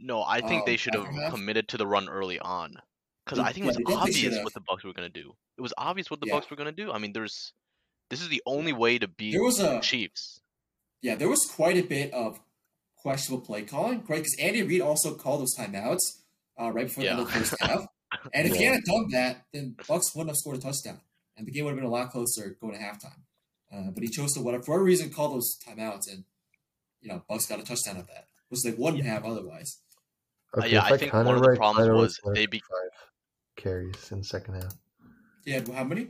no, 0.00 0.22
I 0.22 0.40
think 0.40 0.64
they 0.66 0.72
Um, 0.72 0.78
should 0.78 0.94
have 0.94 1.06
committed 1.32 1.68
to 1.68 1.76
the 1.76 1.86
run 1.86 2.08
early 2.08 2.38
on. 2.38 2.74
Because 3.24 3.38
I 3.38 3.52
think 3.52 3.58
yeah, 3.58 3.62
it 3.64 3.66
was 3.66 3.76
definitely 3.76 3.94
obvious 4.26 4.44
what 4.44 4.54
the 4.54 4.60
Bucks 4.60 4.84
were 4.84 4.92
gonna 4.92 5.08
do. 5.08 5.36
It 5.56 5.60
was 5.60 5.74
obvious 5.76 6.10
what 6.10 6.20
the 6.20 6.26
Yeah. 6.28 6.34
Bucks 6.34 6.50
were 6.50 6.56
gonna 6.56 6.72
do. 6.72 6.90
I 6.92 6.98
mean, 6.98 7.12
there's 7.12 7.52
this 8.08 8.22
is 8.22 8.28
the 8.28 8.42
only 8.46 8.72
way 8.72 8.98
to 8.98 9.06
beat 9.06 9.32
There 9.32 9.42
was 9.44 9.58
the 9.58 9.78
a 9.78 9.80
Chiefs. 9.82 10.40
yeah, 11.02 11.14
there 11.14 11.28
was 11.28 11.44
quite 11.54 11.76
a 11.76 11.82
bit 11.82 12.12
of 12.14 12.40
questionable 12.96 13.44
play 13.44 13.62
calling, 13.64 13.98
right? 14.08 14.16
Because 14.22 14.34
Andy 14.40 14.62
Reid 14.62 14.80
also 14.80 15.14
called 15.14 15.42
those 15.42 15.54
timeouts 15.56 16.00
uh, 16.58 16.70
right 16.72 16.86
before 16.86 17.04
the 17.04 17.10
end 17.10 17.18
the 17.20 17.26
first 17.26 17.54
half. 17.60 17.86
And 18.32 18.48
if 18.48 18.56
he 18.56 18.64
hadn't 18.68 18.86
done 18.86 19.08
that, 19.10 19.44
then 19.52 19.76
Bucks 19.86 20.14
wouldn't 20.14 20.30
have 20.30 20.36
scored 20.38 20.56
a 20.56 20.60
touchdown, 20.60 21.00
and 21.38 21.46
the 21.46 21.50
game 21.52 21.64
would 21.64 21.70
have 21.70 21.78
been 21.78 21.86
a 21.88 21.90
lot 21.90 22.10
closer 22.10 22.56
going 22.60 22.74
to 22.74 22.80
halftime. 22.80 23.22
Uh, 23.72 23.90
but 23.90 24.02
he 24.02 24.08
chose 24.10 24.32
to 24.34 24.40
whatever 24.40 24.62
for 24.62 24.72
whatever 24.72 24.84
reason 24.84 25.10
call 25.10 25.30
those 25.30 25.58
timeouts, 25.66 26.10
and 26.12 26.24
you 27.00 27.08
know 27.08 27.22
Bucks 27.28 27.46
got 27.46 27.60
a 27.60 27.62
touchdown 27.62 27.96
at 27.98 28.06
that, 28.08 28.26
which 28.48 28.62
they 28.62 28.72
wouldn't 28.72 29.04
have 29.04 29.24
otherwise. 29.24 29.78
Uh, 30.56 30.64
yeah, 30.64 30.86
if 30.86 30.92
I 30.92 30.96
think 30.96 31.12
one 31.12 31.26
of 31.26 31.42
the 31.42 31.48
right, 31.50 31.58
problems 31.58 31.88
was 31.90 32.18
Edwards-Helaire 32.24 32.34
they 32.34 32.40
had 32.42 32.50
be- 32.50 32.58
five 32.60 33.10
carries 33.56 34.10
in 34.12 34.18
the 34.18 34.24
second 34.24 34.54
half. 34.54 34.72
Yeah, 35.44 35.60
how 35.74 35.84
many? 35.84 36.08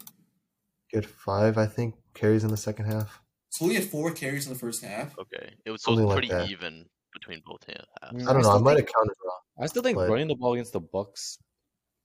He 0.89 1.01
five, 1.01 1.59
I 1.59 1.67
think, 1.67 1.97
carries 2.15 2.45
in 2.45 2.51
the 2.51 2.57
second 2.57 2.87
half. 2.87 3.21
So 3.51 3.67
we 3.67 3.75
had 3.75 3.85
four 3.85 4.13
carries 4.13 4.47
in 4.47 4.53
the 4.53 4.59
first 4.59 4.85
half. 4.85 5.19
Okay, 5.19 5.55
it 5.65 5.71
was 5.71 5.83
so 5.83 5.93
it 5.93 5.97
Something 5.97 6.07
was 6.07 6.15
like 6.15 6.29
pretty 6.29 6.43
that. 6.45 6.51
even 6.51 6.87
between 7.13 7.43
both 7.45 7.65
ha- 7.67 7.85
halves. 8.03 8.27
I 8.27 8.33
don't 8.33 8.43
know. 8.43 8.49
I 8.49 8.53
still 8.53 8.61
might 8.63 8.77
have 8.77 8.87
counted 8.87 9.15
wrong. 9.25 9.41
I 9.61 9.67
still 9.67 9.83
think 9.83 9.97
But- 9.97 10.09
running 10.11 10.29
the 10.29 10.37
ball 10.37 10.53
against 10.55 10.73
the 10.73 10.81
Bucks 10.81 11.39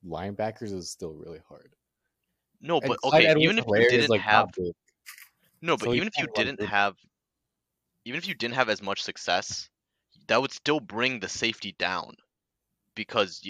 linebackers 0.06 0.74
is 0.74 0.92
still 0.92 1.14
really 1.14 1.40
hard. 1.48 1.74
No, 2.64 2.82
but 2.82 2.98
okay, 3.04 3.36
even 3.38 3.60
if 3.60 3.66
you 3.68 3.86
didn't 3.88 4.10
like, 4.10 4.22
have 4.22 4.50
no, 5.62 5.78
but 5.78 5.88
so 5.88 5.94
even 5.94 6.08
if 6.08 6.18
you 6.18 6.28
didn't 6.34 6.58
through- 6.58 6.68
have 6.68 6.96
even 8.06 8.18
if 8.18 8.28
you 8.28 8.34
didn't 8.34 8.56
have 8.56 8.70
as 8.70 8.82
much 8.82 9.02
success, 9.04 9.70
that 10.28 10.42
would 10.42 10.52
still 10.52 10.80
bring 10.80 11.20
the 11.20 11.28
safety 11.30 11.74
down 11.80 12.16
because 12.96 13.42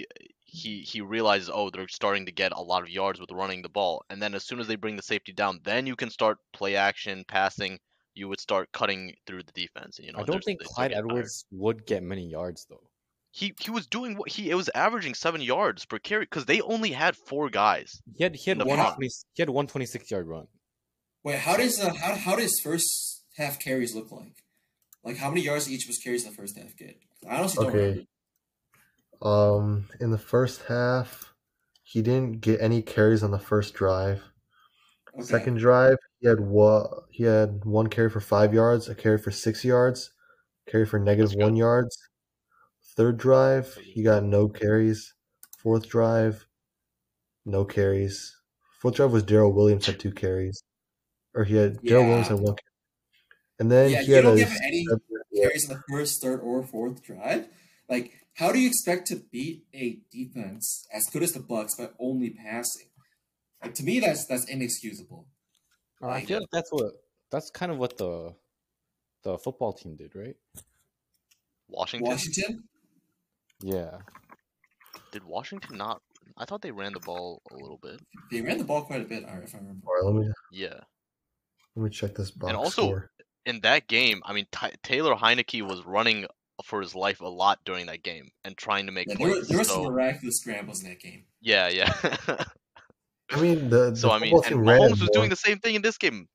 he 0.46 0.82
he 0.82 1.02
realizes 1.02 1.50
oh 1.54 1.70
they're 1.70 1.88
starting 1.88 2.26
to 2.26 2.32
get 2.32 2.52
a 2.54 2.62
lot 2.62 2.84
of 2.84 2.90
yards 2.90 3.20
with 3.20 3.32
running 3.32 3.62
the 3.62 3.70
ball, 3.70 4.04
and 4.10 4.22
then 4.22 4.36
as 4.36 4.44
soon 4.46 4.60
as 4.60 4.68
they 4.68 4.76
bring 4.76 4.96
the 4.96 5.04
safety 5.04 5.34
down, 5.34 5.60
then 5.64 5.88
you 5.88 5.96
can 5.96 6.10
start 6.10 6.40
play 6.54 6.76
action 6.76 7.24
passing. 7.28 7.80
You 8.16 8.28
would 8.30 8.40
start 8.40 8.72
cutting 8.74 9.16
through 9.28 9.44
the 9.44 9.52
defense. 9.54 9.98
and, 10.00 10.08
You 10.08 10.14
know, 10.14 10.20
I 10.20 10.24
don't 10.24 10.44
think 10.44 10.62
Clyde 10.64 10.92
getting 10.92 11.08
tired. 11.08 11.20
Edwards 11.20 11.46
would 11.52 11.86
get 11.88 12.04
many 12.04 12.28
yards 12.28 12.66
though. 12.70 12.90
He 13.36 13.54
he 13.60 13.72
was 13.72 13.88
doing 13.88 14.16
what 14.16 14.30
he 14.30 14.52
it 14.52 14.56
was 14.56 14.70
averaging 14.76 15.16
seven 15.16 15.42
yards 15.42 15.86
per 15.86 15.98
carry 15.98 16.24
because 16.26 16.46
they 16.46 16.62
only 16.62 16.92
had 16.92 17.16
four 17.16 17.50
guys. 17.50 18.00
He 18.16 18.24
had 18.24 18.36
he 18.36 18.52
had 18.52 18.60
The 18.60 18.66
one 18.66 18.78
pro- 18.78 18.96
he 19.00 19.42
had 19.42 19.50
one 19.50 19.66
twenty 19.66 19.88
six 19.88 20.12
yard 20.12 20.28
run. 20.28 20.46
Wait, 21.24 21.40
how 21.40 21.58
does 21.58 21.80
uh, 21.80 21.92
how 21.96 22.14
how 22.16 22.36
does 22.36 22.54
first 22.64 23.24
half 23.36 23.60
carries 23.60 23.96
look 23.96 24.12
like? 24.12 24.44
Like 25.04 25.18
how 25.18 25.30
many 25.30 25.42
yards 25.42 25.68
each 25.68 25.88
was 25.88 25.98
carries 25.98 26.26
in 26.26 26.30
the 26.30 26.36
first 26.38 26.56
half 26.58 26.78
get? 26.78 26.96
I 27.28 27.38
honestly 27.38 27.66
don't 27.66 27.76
Okay. 27.76 27.80
remember. 27.90 28.08
Um, 29.22 29.90
in 30.00 30.12
the 30.12 30.18
first 30.20 30.64
half, 30.68 31.34
he 31.82 32.02
didn't 32.04 32.42
get 32.42 32.62
any 32.62 32.82
carries 32.84 33.24
on 33.24 33.32
the 33.32 33.40
first 33.40 33.74
drive. 33.74 34.22
Okay. 35.16 35.24
Second 35.24 35.58
drive, 35.58 35.98
he 36.20 36.28
had 36.28 36.40
one. 36.40 36.86
He 37.10 37.24
had 37.24 37.66
one 37.66 37.88
carry 37.88 38.10
for 38.12 38.20
five 38.20 38.54
yards, 38.54 38.90
a 38.90 38.96
carry 38.96 39.18
for 39.18 39.32
six 39.32 39.64
yards, 39.66 40.12
carry 40.70 40.86
for 40.86 41.00
negative 41.00 41.30
That's 41.30 41.36
good. 41.38 41.44
one 41.44 41.56
yards. 41.56 41.98
Third 42.96 43.18
drive, 43.18 43.76
he 43.76 44.04
got 44.04 44.24
no 44.24 44.48
carries. 44.48 45.14
Fourth 45.58 45.88
drive, 45.88 46.46
no 47.46 47.66
carries. 47.66 48.36
Fourth 48.82 48.96
drive 48.96 49.12
was 49.12 49.24
Daryl 49.24 49.54
Williams 49.54 49.86
had 49.86 50.00
two 50.00 50.12
carries, 50.12 50.62
or 51.34 51.44
he 51.44 51.56
had 51.56 51.78
Daryl 51.82 52.08
Williams 52.08 52.28
had 52.28 52.40
one. 52.40 52.56
Carry. 52.56 52.58
And 53.60 53.72
then 53.72 53.92
yeah, 53.92 54.02
he 54.02 54.10
you 54.10 54.16
had 54.16 54.22
don't 54.24 54.34
a 54.34 54.38
give 54.38 54.58
any 54.64 54.86
seven- 54.86 55.02
carries 55.36 55.70
in 55.70 55.76
the 55.76 55.84
first, 55.90 56.22
third, 56.22 56.42
or 56.42 56.64
fourth 56.64 57.02
drive. 57.04 57.48
Like, 57.90 58.12
how 58.36 58.52
do 58.52 58.60
you 58.60 58.68
expect 58.68 59.08
to 59.08 59.16
beat 59.16 59.66
a 59.74 60.00
defense 60.12 60.88
as 60.94 61.06
good 61.12 61.24
as 61.24 61.32
the 61.32 61.40
Bucks 61.40 61.76
by 61.76 61.90
only 62.00 62.30
passing? 62.32 62.88
Like 63.64 63.74
to 63.76 63.84
me, 63.84 64.00
that's 64.00 64.26
that's 64.28 64.46
inexcusable. 64.50 65.26
Uh, 66.02 66.10
I 66.10 66.26
feel 66.26 66.40
like 66.40 66.50
that's 66.52 66.72
what 66.72 66.92
that's 67.32 67.50
kind 67.50 67.72
of 67.72 67.78
what 67.78 67.98
the 67.98 68.36
the 69.24 69.38
football 69.38 69.74
team 69.74 69.96
did, 69.96 70.16
right? 70.16 70.36
Washington. 71.70 72.10
Washington, 72.10 72.64
Yeah. 73.64 73.98
Did 75.12 75.24
Washington 75.24 75.78
not? 75.78 76.02
I 76.38 76.46
thought 76.46 76.62
they 76.62 76.72
ran 76.72 76.94
the 76.94 77.00
ball 77.00 77.42
a 77.52 77.56
little 77.56 77.78
bit. 77.82 78.00
they 78.32 78.42
ran 78.42 78.58
the 78.58 78.64
ball 78.64 78.82
quite 78.84 79.02
a 79.02 79.06
bit. 79.06 79.24
all 79.26 79.36
right, 79.36 79.44
If 79.44 79.54
I 79.56 79.60
remember. 79.60 79.86
All 79.88 79.94
right, 79.94 80.04
let 80.04 80.16
me 80.28 80.34
Yeah. 80.52 80.80
let 81.76 81.84
me 81.84 81.90
check 81.90 82.16
this 82.16 82.32
box 82.32 82.50
And 82.50 82.58
also- 82.58 82.82
score. 82.84 83.12
In 83.46 83.60
that 83.62 83.88
game, 83.88 84.22
I 84.26 84.32
mean, 84.34 84.46
Ty 84.54 84.72
Taylor 84.84 85.16
Heinicke 85.16 85.62
was 85.68 85.84
running 85.86 86.26
for 86.64 86.80
his 86.82 86.96
life 86.96 87.20
a 87.20 87.28
lot 87.28 87.60
during 87.66 87.88
that 87.88 88.02
game 88.04 88.30
and 88.46 88.58
trying 88.58 88.86
to 88.86 88.92
make 88.94 89.08
Yeah, 89.10 89.16
there, 89.16 89.28
were, 89.28 89.34
plays. 89.34 89.48
there 89.50 89.58
were 89.58 89.64
some 89.66 89.84
miraculous 89.84 90.38
scrambles 90.40 90.82
in 90.84 90.90
that 90.90 91.00
game. 91.02 91.26
yeah, 91.42 91.68
yeah. 91.68 91.94
I 93.32 93.42
mean, 93.42 93.70
the, 93.70 93.96
so 93.96 94.12
I 94.12 94.20
mean, 94.20 94.34
and 94.36 94.56
Mahomes 94.66 95.02
was 95.02 95.10
doing 95.12 95.30
the 95.30 95.36
same 95.36 95.58
thing 95.60 95.76
in 95.76 95.82
this 95.82 95.98
game. 95.98 96.28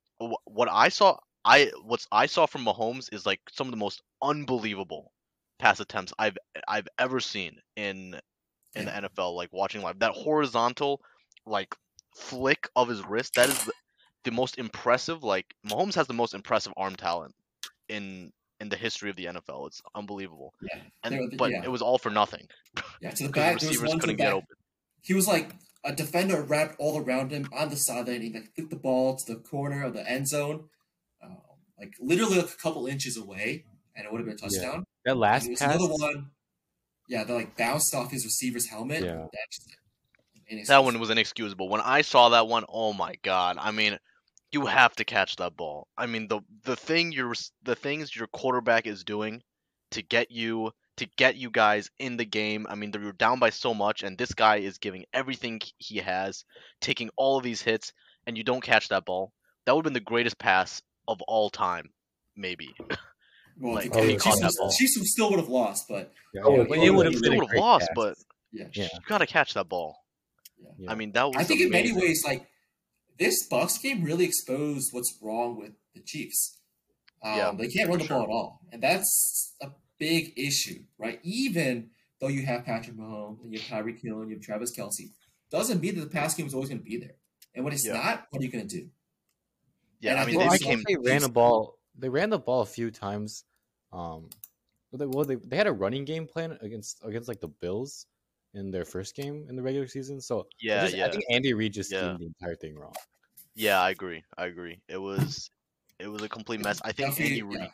What 0.45 0.69
I 0.69 0.89
saw, 0.89 1.17
I 1.45 1.71
what 1.83 2.05
I 2.11 2.25
saw 2.27 2.45
from 2.45 2.63
Mahomes 2.65 3.11
is 3.13 3.25
like 3.25 3.39
some 3.51 3.65
of 3.67 3.71
the 3.71 3.77
most 3.77 4.01
unbelievable 4.21 5.11
pass 5.59 5.79
attempts 5.79 6.13
I've 6.17 6.37
I've 6.67 6.87
ever 6.97 7.19
seen 7.19 7.57
in 7.75 8.19
in 8.75 8.85
Yeah. 8.87 9.01
the 9.01 9.09
NFL. 9.09 9.35
Like 9.35 9.49
watching 9.51 9.81
live, 9.81 9.99
that 9.99 10.13
horizontal 10.13 11.01
like 11.45 11.75
flick 12.15 12.69
of 12.75 12.87
his 12.87 13.05
wrist, 13.05 13.33
that 13.35 13.49
is 13.49 13.63
the, 13.65 13.71
the 14.25 14.31
most 14.31 14.57
impressive. 14.57 15.23
Like 15.23 15.45
Mahomes 15.67 15.95
has 15.95 16.07
the 16.07 16.13
most 16.13 16.33
impressive 16.33 16.73
arm 16.77 16.95
talent 16.95 17.35
in 17.87 18.31
in 18.59 18.69
the 18.69 18.75
history 18.75 19.09
of 19.09 19.15
the 19.15 19.25
NFL. 19.25 19.67
It's 19.67 19.81
unbelievable. 19.95 20.53
Yeah, 20.61 20.81
And 21.03 21.37
but 21.37 21.51
yeah. 21.51 21.63
it 21.63 21.71
was 21.71 21.81
all 21.81 21.97
for 21.97 22.09
nothing 22.09 22.47
yeah. 23.01 23.11
To 23.11 23.23
the 23.23 23.27
the 23.29 23.33
back, 23.33 23.53
was 23.55 23.63
receivers 23.63 23.91
the 23.91 23.99
couldn't 23.99 24.17
get 24.17 24.33
open. 24.33 24.47
He 25.01 25.13
was 25.13 25.27
like 25.27 25.51
a 25.85 25.93
defender 25.95 26.41
wrapped 26.41 26.75
all 26.77 26.99
around 27.01 27.31
him 27.31 27.47
on 27.53 27.69
the 27.69 27.77
sideline. 27.77 28.21
He 28.21 28.33
like 28.33 28.53
flicked 28.53 28.69
the 28.69 28.75
ball 28.75 29.15
to 29.15 29.33
the 29.33 29.39
corner 29.39 29.83
of 29.83 29.93
the 29.93 30.07
end 30.07 30.27
zone, 30.27 30.65
um, 31.23 31.37
like 31.79 31.93
literally 32.01 32.37
like 32.37 32.49
a 32.53 32.57
couple 32.57 32.85
inches 32.85 33.15
away, 33.15 33.63
and 33.95 34.05
it 34.05 34.11
would 34.11 34.19
have 34.19 34.27
been 34.27 34.37
a 34.37 34.51
Yeah. 34.53 34.61
touchdown. 34.61 34.85
That 35.05 35.17
last 35.17 35.43
there 35.43 35.51
was 35.51 35.59
pass. 35.59 35.75
another 35.75 35.93
one. 35.93 36.31
Yeah, 37.07 37.23
that 37.23 37.33
like 37.33 37.57
bounced 37.57 37.93
off 37.95 38.11
his 38.11 38.23
receiver's 38.25 38.67
helmet. 38.67 39.03
Yeah. 39.03 39.25
That 40.67 40.83
one 40.83 40.99
was 40.99 41.09
inexcusable. 41.09 41.69
When 41.69 41.81
I 41.81 42.01
saw 42.01 42.29
that 42.29 42.47
one, 42.47 42.65
oh 42.69 42.93
my 42.93 43.15
god! 43.23 43.57
I 43.59 43.71
mean, 43.71 43.97
you 44.51 44.65
have 44.65 44.95
to 44.95 45.05
catch 45.05 45.35
that 45.35 45.55
ball. 45.55 45.87
I 45.97 46.05
mean, 46.07 46.27
the 46.27 46.41
the 46.63 46.75
thing 46.75 47.11
your 47.11 47.33
the 47.63 47.75
things 47.75 48.15
your 48.15 48.27
quarterback 48.27 48.87
is 48.87 49.03
doing 49.03 49.41
to 49.91 50.01
get 50.01 50.31
you 50.31 50.71
to 50.97 51.05
get 51.17 51.35
you 51.35 51.49
guys 51.51 51.89
in 51.99 52.17
the 52.17 52.25
game. 52.25 52.65
I 52.69 52.75
mean, 52.75 52.91
you're 52.93 53.11
down 53.13 53.39
by 53.39 53.51
so 53.51 53.73
much, 53.73 54.01
and 54.03 54.17
this 54.17 54.33
guy 54.33 54.57
is 54.57 54.77
giving 54.79 55.05
everything 55.13 55.61
he 55.77 55.97
has, 55.97 56.43
taking 56.81 57.09
all 57.15 57.37
of 57.37 57.43
these 57.43 57.61
hits, 57.61 57.93
and 58.25 58.37
you 58.37 58.43
don't 58.43 58.63
catch 58.63 58.89
that 58.89 59.05
ball. 59.05 59.31
That 59.65 59.75
would 59.75 59.85
have 59.85 59.93
been 59.93 60.01
the 60.01 60.09
greatest 60.11 60.39
pass 60.39 60.81
of 61.07 61.21
all 61.23 61.49
time, 61.49 61.89
maybe. 62.35 62.75
Well, 63.59 63.73
like, 63.75 63.91
the 63.91 63.99
if 63.99 64.05
he 64.05 64.11
Chiefs, 64.13 64.23
caught 64.23 64.39
that 64.41 64.53
ball. 64.57 64.71
Chiefs 64.71 65.11
still 65.11 65.29
would 65.31 65.39
have 65.39 65.49
lost, 65.49 65.85
but 65.89 66.13
Yeah, 66.33 66.41
Oh, 66.45 66.51
yeah, 66.55 66.57
yeah, 66.61 66.65
but 66.69 66.77
oh, 66.77 66.83
it 66.83 66.89
would 66.93 67.05
have 67.07 67.15
still 67.15 67.35
would 67.35 67.47
have 67.49 67.57
lost, 67.59 67.87
pass. 67.87 67.95
but 67.95 68.17
yeah. 68.51 68.65
Yeah. 68.73 68.83
you 68.93 68.99
gotta 69.07 69.25
catch 69.27 69.53
that 69.55 69.67
ball. 69.69 69.97
Yeah. 70.77 70.91
I 70.91 70.95
mean, 70.95 71.11
that 71.13 71.23
was. 71.25 71.35
I 71.37 71.43
think 71.43 71.61
in 71.61 71.69
many 71.69 71.91
ways, 71.93 72.23
like 72.25 72.47
this 73.17 73.47
Bucks 73.49 73.77
game 73.77 74.03
really 74.03 74.25
exposed 74.25 74.89
what's 74.93 75.17
wrong 75.21 75.57
with 75.59 75.71
the 75.93 76.01
Chiefs. 76.01 76.57
Um, 77.21 77.35
Yeah, 77.35 77.51
they 77.57 77.67
can't 77.67 77.89
run 77.89 77.99
for 77.99 78.03
the 78.07 78.09
ball 78.13 78.23
at 78.23 78.29
all, 78.29 78.61
and 78.71 78.81
that's 78.81 79.55
a 79.61 79.69
big 79.97 80.33
issue, 80.37 80.83
right? 80.97 81.19
Even 81.23 81.89
though 82.21 82.27
you 82.29 82.45
have 82.45 82.63
Patrick 82.65 82.95
Mahomes 82.97 83.43
and 83.43 83.53
you 83.53 83.59
have 83.59 83.85
Tyreek 83.85 84.01
Hill 84.01 84.21
and 84.21 84.29
you 84.29 84.35
have 84.37 84.43
Travis 84.43 84.71
Kelce, 84.77 85.11
doesn't 85.51 85.81
mean 85.81 85.95
that 85.95 86.01
the 86.01 86.09
pass 86.09 86.33
game 86.35 86.45
is 86.47 86.53
always 86.53 86.69
going 86.69 86.79
to 86.79 86.85
be 86.85 86.97
there. 86.97 87.15
And 87.55 87.65
when 87.65 87.73
it's 87.73 87.85
Yeah. 87.85 87.93
not, 87.93 88.27
what 88.29 88.41
are 88.41 88.45
you 88.45 88.51
going 88.51 88.67
to 88.67 88.77
do? 88.77 88.89
Yeah, 90.01 90.11
and 90.11 90.19
I 90.19 90.23
I 90.23 90.25
mean, 90.27 90.35
well, 90.35 90.45
they 90.45 90.49
I 90.49 90.57
this 90.57 90.59
became. 90.59 90.83
they 90.87 90.95
ran 91.11 91.21
the 91.21 91.29
ball. 91.29 91.77
They 91.97 92.07
ran 92.09 92.29
the 92.29 92.39
ball 92.39 92.61
a 92.61 92.65
few 92.65 92.89
times. 92.91 93.43
Um, 93.91 94.29
well, 94.91 94.99
they, 94.99 95.05
well, 95.05 95.25
they, 95.25 95.35
they 95.35 95.57
had 95.57 95.67
a 95.67 95.71
running 95.71 96.05
game 96.05 96.25
plan 96.27 96.57
against 96.61 96.99
against 97.03 97.27
like 97.27 97.39
the 97.39 97.47
Bills 97.47 98.05
in 98.53 98.71
their 98.71 98.85
first 98.85 99.15
game 99.15 99.45
in 99.49 99.55
the 99.55 99.61
regular 99.61 99.87
season. 99.87 100.19
So 100.21 100.41
I 100.41 100.43
Yeah, 100.59 100.81
just- 100.85 100.97
yeah. 100.97 101.05
I 101.05 101.11
think 101.11 101.23
Andy 101.29 101.53
Reid 101.53 101.73
just 101.73 101.91
Yeah. 101.91 101.99
schemed 102.01 102.19
the 102.19 102.25
entire 102.25 102.55
thing 102.55 102.75
wrong. 102.75 102.93
Yeah, 103.55 103.79
I 103.81 103.89
agree. 103.91 104.23
I 104.37 104.45
agree. 104.45 104.81
It 104.87 104.97
was 104.97 105.51
it 105.99 106.07
was 106.07 106.21
a 106.23 106.29
complete 106.29 106.61
mess. 106.61 106.79
I 106.83 106.91
think 106.91 107.19
Andy 107.19 107.41
Reid 107.43 107.59
yeah. 107.61 107.67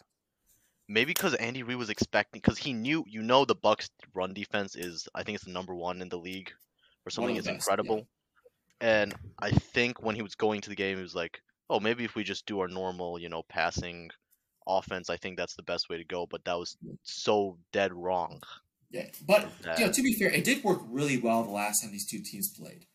maybe 0.87 1.11
because 1.13 1.33
Andy 1.35 1.63
Reid 1.63 1.77
was 1.77 1.89
expecting 1.89 2.41
because 2.41 2.57
he 2.57 2.73
knew 2.73 3.03
you 3.07 3.21
know 3.21 3.45
the 3.45 3.55
Bucks 3.55 3.89
run 4.13 4.33
defense 4.33 4.75
is 4.75 5.07
I 5.15 5.23
think 5.23 5.35
it's 5.35 5.45
the 5.45 5.51
number 5.51 5.75
one 5.75 6.01
in 6.01 6.09
the 6.09 6.17
league 6.17 6.51
or 7.05 7.09
something. 7.11 7.35
the 7.35 7.39
It's 7.39 7.47
best, 7.47 7.67
yeah. 7.67 7.73
incredible. 7.73 8.07
And 8.81 9.13
I 9.39 9.51
think 9.51 10.01
when 10.01 10.15
he 10.15 10.21
was 10.21 10.35
going 10.35 10.59
to 10.61 10.69
the 10.69 10.75
game, 10.75 10.97
he 10.97 11.03
was 11.03 11.15
like, 11.15 11.41
"Oh, 11.69 11.79
maybe 11.79 12.03
if 12.03 12.15
we 12.15 12.23
just 12.25 12.45
do 12.45 12.59
our 12.59 12.67
normal, 12.67 13.17
you 13.19 13.29
know, 13.29 13.43
passing 13.43 14.09
offense, 14.67 15.09
I 15.09 15.17
think 15.17 15.37
that's 15.37 15.55
the 15.55 15.63
best 15.63 15.89
way 15.89 15.97
to 15.97 16.03
go." 16.03 16.25
But 16.25 16.45
that 16.45 16.57
was 16.57 16.77
so 17.03 17.57
dead 17.71 17.93
wrong. 17.93 18.41
Yeah, 18.91 19.09
but 19.25 19.49
that- 19.63 19.79
you 19.79 19.85
know, 19.87 19.91
to 19.91 20.01
be 20.03 20.13
fair, 20.13 20.29
it 20.31 20.43
did 20.43 20.63
work 20.63 20.79
really 20.87 21.17
well 21.17 21.43
the 21.43 21.51
last 21.51 21.81
time 21.81 21.91
these 21.91 22.05
two 22.07 22.21
teams 22.21 22.49
played. 22.57 22.85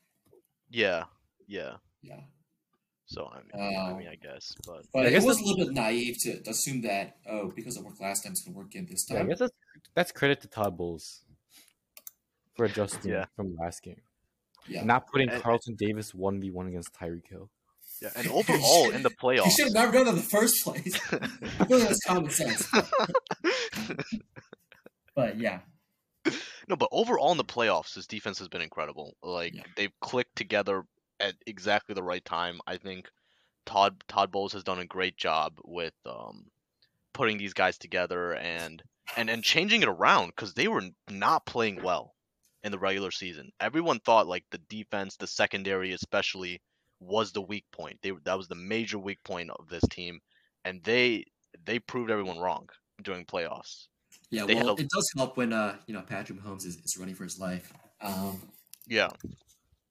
Yeah, 0.71 1.05
yeah. 1.47 1.77
Yeah, 2.03 2.21
So 3.05 3.27
I 3.27 3.43
mean, 3.43 3.51
I 3.55 3.91
Um, 3.91 3.99
mean, 3.99 4.09
I 4.09 4.15
guess, 4.15 4.55
but 4.67 4.87
but 4.93 5.05
I 5.07 5.11
it 5.11 5.23
was 5.23 5.39
a 5.41 5.45
little 5.45 5.67
bit 5.67 5.75
naive 5.75 6.17
to, 6.21 6.41
to 6.43 6.51
assume 6.51 6.81
that 6.83 7.19
oh, 7.27 7.51
because 7.55 7.77
it 7.77 7.85
worked 7.85 8.01
last 8.01 8.23
time, 8.23 8.33
it's 8.33 8.43
going 8.43 8.55
to 8.55 8.59
work 8.59 8.69
again 8.69 8.87
this 8.89 9.05
Yeah, 9.11 9.17
I 9.17 9.19
time. 9.19 9.29
guess 9.29 9.39
that's 9.41 9.53
that's 9.95 10.13
credit 10.13 10.41
to 10.43 10.49
Todd 10.49 10.79
Bowles 10.79 11.25
for 12.55 12.65
adjusting 12.65 13.11
Yeah. 13.13 13.27
from 13.37 13.55
last 13.57 13.83
game, 13.83 14.01
Yeah, 14.67 14.85
not 14.85 15.09
putting 15.09 15.29
And- 15.29 15.43
Carlton 15.43 15.75
Davis 15.75 16.15
one 16.15 16.41
v 16.41 16.51
one 16.51 16.69
against 16.69 16.95
Tyreek 16.95 17.27
Hill. 17.29 17.51
Yeah. 18.03 18.11
And 18.17 18.27
overall 18.31 18.91
in 18.91 19.03
the 19.03 19.11
He 19.11 19.15
playoffs, 19.17 19.51
should 19.57 19.67
have 19.67 19.75
never 19.75 19.93
done 19.93 20.07
it 20.07 20.11
in 20.11 20.17
the 20.17 20.23
first 20.23 20.55
place. 20.65 20.99
I 21.13 21.65
feel 21.67 21.79
like 21.79 21.89
that's 21.89 22.05
common 22.07 22.31
sense. 22.31 22.69
But 25.15 25.39
yeah, 25.39 25.61
No, 26.69 26.77
but 26.77 26.89
overall 26.93 27.33
in 27.33 27.37
the 27.37 27.45
playoffs, 27.45 27.95
his 27.95 28.07
defense 28.07 28.39
has 28.39 28.49
been 28.49 28.61
incredible. 28.63 29.17
Like 29.23 29.55
Yeah. 29.55 29.63
they've 29.77 30.01
clicked 30.01 30.37
together 30.37 30.85
at 31.19 31.35
exactly 31.47 31.95
the 31.95 32.03
right 32.03 32.25
time. 32.25 32.61
I 32.67 32.77
think 32.77 33.09
Todd 33.67 34.03
Todd 34.09 34.31
Bowles 34.31 34.53
has 34.53 34.65
done 34.65 34.79
a 34.79 34.87
great 34.87 35.17
job 35.17 35.59
with 35.65 35.95
um, 36.07 36.47
putting 37.13 37.39
these 37.39 37.53
guys 37.55 37.77
together 37.77 38.35
and 38.35 38.83
and 39.17 39.29
and 39.29 39.43
changing 39.43 39.83
it 39.83 39.89
around 39.89 40.29
because 40.29 40.55
they 40.55 40.69
were 40.69 40.85
not 41.11 41.45
playing 41.45 41.83
well 41.83 42.15
in 42.63 42.71
the 42.73 42.79
regular 42.79 43.11
season. 43.11 43.51
Everyone 43.61 43.99
thought 44.01 44.29
like 44.29 44.45
the 44.51 44.59
defense, 44.69 45.17
the 45.17 45.27
secondary 45.27 45.93
especially, 45.93 46.63
was 47.01 47.33
the 47.33 47.43
weak 47.43 47.65
point. 47.73 47.99
They 48.03 48.13
that 48.25 48.37
was 48.37 48.49
the 48.49 48.55
major 48.55 48.99
weak 48.99 49.23
point 49.25 49.51
of 49.51 49.69
this 49.69 49.83
team, 49.91 50.21
and 50.65 50.83
they 50.85 51.25
they 51.65 51.79
proved 51.79 52.11
everyone 52.11 52.39
wrong 52.39 52.69
during 53.03 53.25
playoffs. 53.25 53.89
yeah. 54.31 54.47
They 54.47 54.55
well, 54.55 54.77
a- 54.77 54.81
it 54.81 54.89
does 54.91 55.11
help 55.17 55.37
when 55.37 55.53
uh, 55.53 55.79
you 55.87 55.95
know 55.95 56.03
Patrick 56.03 56.39
Mahomes 56.39 56.67
is, 56.67 56.77
is 56.85 56.97
running 56.99 57.15
for 57.15 57.25
his 57.25 57.39
life. 57.39 57.73
Um, 58.01 58.41
Yeah, 58.87 59.09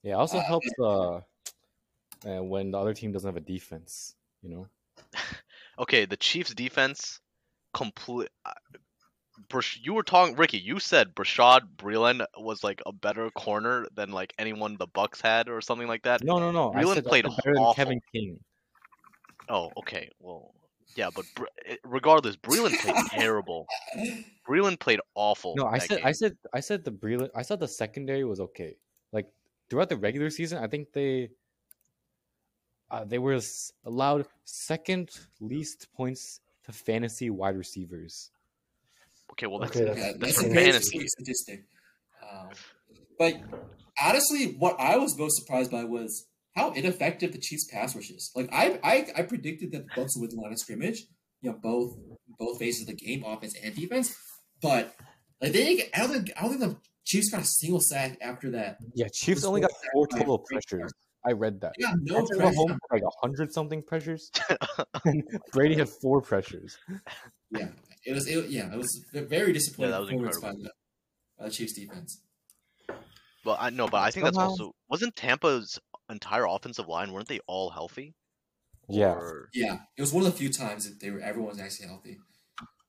Yeah, 0.04 0.16
also 0.16 0.38
Uh, 0.38 0.44
helps 0.44 0.70
uh, 0.80 1.22
uh, 2.26 2.44
when 2.44 2.72
the 2.72 2.78
other 2.78 2.94
team 2.94 3.12
doesn't 3.12 3.28
have 3.28 3.38
a 3.38 3.46
defense. 3.46 4.16
You 4.42 4.50
know, 4.50 4.68
okay, 5.80 6.06
the 6.06 6.18
Chiefs 6.18 6.54
defense 6.54 7.20
complete. 7.74 8.30
Brash- 9.48 9.80
you 9.82 9.94
were 9.94 10.04
talking, 10.04 10.36
Ricky. 10.36 10.58
You 10.58 10.80
said 10.80 11.16
Bashaud 11.16 11.62
Breeland 11.78 12.26
was 12.38 12.64
like 12.64 12.82
a 12.86 12.92
better 12.92 13.30
corner 13.32 13.88
than 13.96 14.12
like 14.12 14.34
anyone 14.38 14.78
the 14.78 14.88
Bucks 14.88 15.22
had, 15.22 15.50
or 15.50 15.62
something 15.62 15.88
like 15.88 16.04
that. 16.04 16.24
no, 16.24 16.40
no, 16.40 16.52
no. 16.52 16.74
I 16.74 16.84
Breeland 16.84 17.06
played 17.06 17.26
better 17.26 17.54
than 17.54 17.64
awful. 17.64 17.74
Kevin 17.74 18.02
King. 18.14 18.40
Oh, 19.48 19.72
okay. 19.78 20.10
Well, 20.20 20.54
yeah, 20.96 21.10
but 21.14 21.26
eh, 21.66 21.76
regardless, 21.84 22.36
Breeland 22.36 22.78
played 22.80 22.96
terrible. 23.10 23.68
Breeland 24.48 24.80
played 24.80 25.00
awful. 25.16 25.56
No, 25.56 25.66
I 25.66 25.78
said 25.78 25.98
game. 25.98 26.06
I 26.06 26.12
said 26.12 26.38
I 26.54 26.60
said 26.60 26.84
the 26.84 26.92
Breeland, 26.92 27.30
I 27.36 27.42
said 27.42 27.60
the 27.60 27.68
secondary 27.68 28.26
was 28.26 28.40
okay. 28.40 28.76
Like 29.12 29.28
throughout 29.70 29.90
the 29.90 29.98
regular 29.98 30.30
season, 30.30 30.64
I 30.64 30.68
think 30.68 30.92
they 30.92 31.30
uh, 32.92 33.06
they 33.06 33.20
were 33.20 33.40
allowed 33.86 34.26
second 34.46 35.12
least 35.40 35.88
points 35.94 36.42
to 36.66 36.72
fantasy 36.72 37.30
wide 37.30 37.56
receivers. 37.56 38.32
Okay, 39.32 39.48
well 39.48 39.60
that's 39.60 39.76
Okay, 39.76 39.86
yeah, 39.88 39.94
that's- 39.94 40.14
that's 40.20 40.36
that's 40.38 40.44
a 40.44 40.50
very 40.54 40.72
fantasy. 40.72 41.08
statistic. 41.08 41.64
Um, 42.32 42.50
but 43.18 43.36
honestly, 44.02 44.56
what 44.58 44.80
I 44.80 44.98
was 44.98 45.18
most 45.18 45.38
surprised 45.40 45.72
by 45.72 45.84
was 45.84 46.28
how 46.56 46.72
ineffective 46.74 47.32
the 47.32 47.38
Chiefs' 47.40 47.66
pass 47.72 47.96
rush 47.96 48.10
is. 48.10 48.32
Like 48.36 48.50
I, 48.52 48.80
I, 48.84 49.08
I 49.18 49.22
predicted 49.24 49.72
that 49.72 49.88
the 49.88 49.94
Bucks 49.96 50.16
would 50.18 50.30
win 50.30 50.36
the 50.36 50.42
line 50.42 50.52
of 50.52 50.60
scrimmage, 50.60 51.06
you 51.42 51.52
know, 51.52 51.58
both 51.62 51.96
both 52.38 52.60
phases 52.60 52.82
of 52.82 52.88
the 52.88 52.94
game, 52.96 53.24
offense 53.26 53.56
and 53.64 53.76
defense. 53.76 54.16
But 54.62 54.94
like 55.42 55.54
they, 55.54 55.64
didn't 55.64 55.78
get, 55.78 55.90
I 55.94 56.00
don't 56.00 56.12
think, 56.12 56.32
I 56.38 56.42
don't 56.42 56.58
think 56.58 56.62
the 56.74 56.78
Chiefs 57.06 57.30
got 57.32 57.42
a 57.42 57.46
single 57.46 57.80
sack 57.80 58.18
after 58.22 58.52
that. 58.52 58.78
Yeah, 58.94 59.08
Chiefs 59.12 59.44
only 59.46 59.62
got 59.62 59.72
four 59.94 60.08
total 60.08 60.40
pressures. 60.40 60.92
I 61.26 61.32
read 61.34 61.60
that. 61.62 61.74
Yeah, 61.78 61.94
no 62.02 62.22
Patrick 62.22 62.40
pressure. 62.40 62.56
Mahomes 62.56 62.78
like 62.92 63.04
a 63.04 63.10
hundred 63.22 63.54
something 63.54 63.82
pressures. 63.84 64.32
Brady 65.54 65.76
had 65.76 65.90
four 65.90 66.22
pressures. 66.22 66.78
Yeah, 67.52 67.68
it 68.10 68.14
was. 68.14 68.28
It, 68.28 68.50
yeah, 68.50 68.74
it 68.74 68.78
was 68.78 69.06
very 69.14 69.54
disappointing 69.54 69.92
Yeah, 69.92 69.98
that 69.98 70.02
was 70.02 70.10
performance 70.10 70.40
by 70.40 70.50
incredible. 70.50 70.64
the 71.38 71.40
by 71.40 71.46
the 71.46 71.52
Chiefs 71.52 71.74
defense. 71.74 72.22
Well, 73.46 73.58
I 73.60 73.70
no, 73.70 73.88
but 73.88 74.02
I 74.02 74.12
think 74.12 74.26
that's 74.26 74.38
um, 74.38 74.50
also 74.50 74.74
wasn't 74.90 75.16
Tampa's 75.16 75.80
entire 76.10 76.46
offensive 76.46 76.88
line 76.88 77.12
weren't 77.14 77.28
they 77.28 77.40
all 77.48 77.70
healthy? 77.70 78.16
Yeah. 78.90 79.14
Or- 79.14 79.50
Yeah, 79.54 79.78
it 79.98 80.02
was 80.02 80.12
one 80.12 80.26
of 80.26 80.32
the 80.32 80.38
few 80.38 80.50
times 80.52 80.86
that 80.90 81.00
they 81.00 81.12
were 81.12 81.20
everyone 81.22 81.52
was 81.52 81.60
actually 81.60 81.88
healthy. 81.88 82.18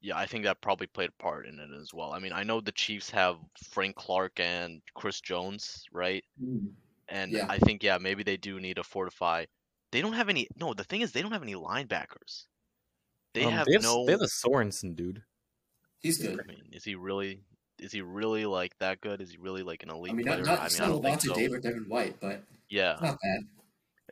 yeah, 0.01 0.17
I 0.17 0.27
think 0.27 0.45
that 0.45 0.61
probably 0.63 0.87
played 0.87 1.11
a 1.11 1.23
part 1.23 1.47
in 1.47 1.59
it 1.61 1.69
as 1.81 1.93
well. 1.93 2.13
I 2.13 2.19
mean, 2.19 2.33
I 2.33 2.43
know 2.43 2.61
the 2.61 2.73
Chiefs 2.73 3.11
have 3.11 3.37
Frank 3.71 3.95
Clark 3.97 4.41
and 4.41 4.81
Chris 4.95 5.21
Jones, 5.21 5.85
right? 5.93 6.25
Mm-hmm. 6.43 6.69
And 7.09 7.33
Yeah. 7.33 7.47
I 7.49 7.59
think 7.59 7.83
yeah, 7.83 7.99
maybe 7.99 8.23
they 8.23 8.37
do 8.39 8.59
need 8.61 8.77
to 8.77 8.83
fortify. 8.83 9.45
They 9.93 10.01
don't 10.01 10.15
have 10.15 10.29
any. 10.29 10.49
No, 10.57 10.73
the 10.75 10.85
thing 10.85 11.01
is, 11.03 11.13
they 11.13 11.21
don't 11.23 11.33
have 11.33 11.43
any 11.43 11.55
linebackers. 11.55 12.47
They 13.35 13.45
Um, 13.45 13.53
have 13.53 13.67
they 13.67 13.75
have, 13.75 13.83
no. 13.83 14.05
They 14.07 14.13
have 14.13 14.21
the 14.21 14.27
Sorensen 14.27 14.97
dude. 14.97 15.23
He's 16.01 16.19
good. 16.19 16.41
I 16.41 16.47
mean, 16.47 16.63
is 16.73 16.85
he 16.85 16.95
really? 16.95 17.45
Is 17.79 17.93
he 17.93 18.03
really 18.03 18.45
like 18.47 18.77
that 18.79 19.01
good? 19.01 19.21
Is 19.21 19.31
he 19.31 19.39
really 19.39 19.63
like 19.63 19.83
an 19.83 19.91
elite 19.91 20.13
I 20.13 20.15
mean, 20.15 20.27
player? 20.27 20.39
not, 20.39 20.47
not, 20.47 20.61
I 20.61 20.67
it's 20.67 20.75
mean, 20.79 20.83
I 20.83 20.87
not 20.89 21.03
don't 21.03 21.03
think 21.03 21.21
Lavonte 21.21 21.27
so. 21.29 21.35
David 21.35 21.63
Devin 21.63 21.85
White, 21.89 22.21
but 22.21 22.43
Yeah, 22.69 22.99
not 23.01 23.19
bad. 23.23 23.41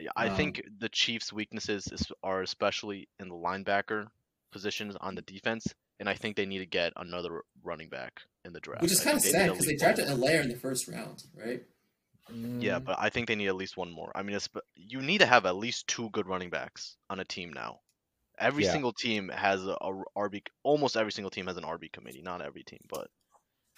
Yeah, 0.01 0.11
I 0.17 0.29
Um, 0.29 0.37
think 0.37 0.63
the 0.79 0.89
Chiefs' 0.89 1.33
weaknesses 1.33 1.89
is, 1.93 2.11
are 2.23 2.43
especially 2.43 3.09
in 3.19 3.29
the 3.29 3.35
linebacker 3.35 4.07
positions 4.53 4.97
on 5.01 5.15
the 5.17 5.23
defense, 5.23 5.67
and 5.99 6.09
I 6.09 6.15
think 6.15 6.37
they 6.37 6.47
need 6.47 6.61
to 6.61 6.67
get 6.67 6.93
another 6.97 7.43
running 7.63 7.89
back 7.89 8.23
in 8.45 8.53
the 8.53 8.61
draft. 8.61 8.83
Which 8.83 8.93
is 8.93 9.01
kind 9.01 9.17
of 9.17 9.23
sad 9.23 9.51
because 9.51 9.67
they 9.67 9.73
least 9.73 9.83
one 9.85 9.95
drafted 9.95 10.09
more. 10.09 10.17
Helaire 10.17 10.43
in 10.43 10.49
the 10.49 10.57
first 10.57 10.89
round, 10.89 11.25
right? 11.35 11.63
Yeah, 12.61 12.79
but 12.79 12.99
I 12.99 13.09
think 13.11 13.27
they 13.27 13.35
need 13.35 13.49
at 13.49 13.57
least 13.57 13.77
one 13.77 13.91
more. 13.91 14.13
I 14.15 14.23
mean, 14.23 14.37
it's, 14.37 14.49
you 14.77 15.01
need 15.01 15.19
to 15.19 15.27
have 15.27 15.47
at 15.47 15.57
least 15.57 15.89
two 15.89 16.11
good 16.11 16.27
running 16.27 16.51
backs 16.51 16.97
on 17.11 17.21
a 17.21 17.25
team 17.25 17.53
now. 17.53 17.81
Every 18.39 18.65
Yeah. 18.65 18.73
single 18.73 18.93
team 18.93 19.29
has 19.29 19.67
a, 19.67 19.73
a 19.81 20.03
RB. 20.17 20.43
Almost 20.63 20.97
every 20.97 21.13
single 21.13 21.31
team 21.31 21.47
has 21.47 21.57
an 21.57 21.65
RB 21.65 21.91
committee. 21.93 22.23
Not 22.23 22.43
every 22.43 22.63
team, 22.65 22.81
but. 22.89 23.09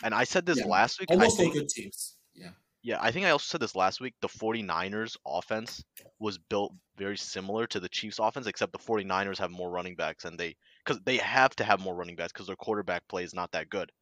And 0.02 0.14
I 0.14 0.24
said 0.24 0.46
this 0.46 0.58
Yeah, 0.58 0.66
last 0.66 0.98
week. 1.00 1.10
I 1.10 1.14
Almost 1.14 1.40
all 1.40 1.50
good 1.50 1.68
teams. 1.68 2.16
Yeah. 2.34 2.50
Yeah, 2.82 2.96
I 3.00 3.10
think 3.10 3.26
I 3.26 3.30
also 3.30 3.44
said 3.44 3.60
this 3.60 3.76
last 3.76 4.00
week. 4.00 4.14
The 4.22 4.28
49ers 4.28 5.16
offense 5.26 5.84
was 6.18 6.38
built 6.38 6.72
very 6.96 7.18
similar 7.18 7.66
to 7.66 7.80
the 7.80 7.90
Chiefs 7.90 8.18
offense, 8.18 8.46
except 8.46 8.72
the 8.72 8.78
49ers 8.78 9.36
have 9.38 9.50
more 9.50 9.70
running 9.70 9.96
backs 9.96 10.24
and 10.24 10.38
they 10.38 10.56
because 10.84 10.98
they 11.04 11.18
have 11.18 11.54
to 11.56 11.64
have 11.64 11.80
more 11.80 11.94
running 11.94 12.16
backs 12.16 12.32
because 12.32 12.46
their 12.46 12.56
quarterback 12.56 13.06
play 13.08 13.22
is 13.22 13.34
not 13.34 13.52
that 13.52 13.68
good. 13.68 13.92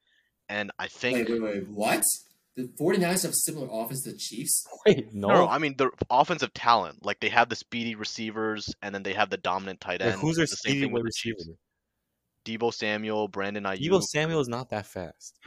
And 0.48 0.70
I 0.78 0.86
think 0.86 1.28
Wait, 1.28 1.42
wait, 1.42 1.42
wait. 1.42 1.68
What? 1.68 2.04
The 2.58 2.64
49ers 2.80 3.22
have 3.22 3.34
similar 3.36 3.68
offense 3.70 4.02
to 4.02 4.10
the 4.10 4.18
Chiefs? 4.18 4.66
Wait, 4.86 5.14
no. 5.14 5.28
no, 5.28 5.34
no, 5.34 5.48
I 5.48 5.58
mean 5.58 5.76
their 5.76 5.92
offensive 6.10 6.52
talent. 6.54 7.04
Like 7.06 7.20
they 7.20 7.28
have 7.28 7.48
the 7.48 7.54
speedy 7.54 7.94
receivers 7.94 8.74
and 8.82 8.92
then 8.92 9.04
they 9.04 9.12
have 9.12 9.30
the 9.30 9.36
dominant 9.36 9.80
tight 9.80 10.00
Wait, 10.00 10.08
end. 10.12 10.20
who's 10.20 10.36
their 10.36 10.42
the 10.42 10.48
same 10.48 10.70
speedy 10.72 10.80
thing 10.86 10.92
with 10.92 11.02
wide 11.02 11.06
the 11.06 11.12
Chiefs. 11.14 11.46
receiver? 11.46 11.56
Deebo 12.64 12.74
Samuel, 12.74 13.28
Brandon 13.28 13.62
Aiyuk. 13.62 13.78
Deebo 13.78 14.02
Samuel 14.02 14.40
is 14.40 14.48
not 14.48 14.70
that 14.70 14.86
fast. 14.86 15.38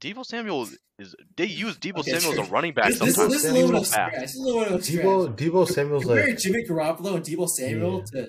Deebo 0.00 0.24
Samuel 0.24 0.68
is 1.00 1.16
they 1.36 1.46
use 1.46 1.78
Deebo 1.78 1.98
Okay, 1.98 2.12
Samuel 2.12 2.34
sure. 2.34 2.42
as 2.44 2.48
a 2.48 2.52
running 2.52 2.74
back 2.74 2.88
This, 2.90 2.98
this, 3.00 3.14
sometimes. 3.16 3.32
this 3.34 3.44
is 3.44 3.50
a 3.50 3.54
little 3.66 3.84
so 3.84 3.92
fast. 3.96 4.20
This 4.20 4.30
is 4.34 4.36
a 4.40 4.42
little 4.44 4.60
bit 4.64 4.72
of 4.72 4.84
stretch. 4.84 5.04
Deebo 5.04 5.36
Deebo 5.36 5.68
Samuel's 5.68 6.04
Comparing 6.04 6.28
like 6.30 6.38
Jimmy 6.38 6.64
Garoppolo 6.64 7.14
and 7.16 7.24
Deebo 7.24 7.48
Samuel 7.48 8.04
to 8.12 8.28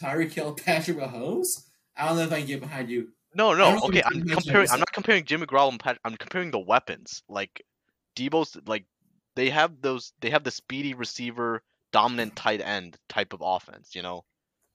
Tyreek 0.00 0.32
Hill 0.32 0.48
and 0.48 0.56
Patrick 0.64 0.98
Mahomes, 0.98 1.46
I 1.96 2.06
don't 2.06 2.16
know 2.18 2.22
if 2.24 2.32
I 2.32 2.38
can 2.38 2.46
get 2.46 2.60
behind 2.60 2.90
you. 2.90 3.08
No, 3.34 3.52
I 3.52 3.58
no. 3.58 3.80
Okay, 3.84 4.02
I'm 4.04 4.22
comparing. 4.26 4.70
I'm 4.70 4.78
not 4.78 4.92
comparing 4.92 5.24
Jimmy 5.24 5.46
Garoppolo. 5.46 5.70
and 5.70 5.80
Pat, 5.80 5.98
I'm 6.04 6.16
comparing 6.16 6.50
the 6.50 6.58
weapons. 6.58 7.22
Like 7.28 7.64
Deebo's, 8.16 8.56
like 8.66 8.84
they 9.36 9.50
have 9.50 9.80
those. 9.80 10.12
They 10.20 10.30
have 10.30 10.44
the 10.44 10.50
speedy 10.50 10.94
receiver, 10.94 11.62
dominant 11.92 12.36
tight 12.36 12.60
end 12.60 12.96
type 13.08 13.32
of 13.32 13.40
offense. 13.42 13.94
You 13.94 14.02
know, 14.02 14.24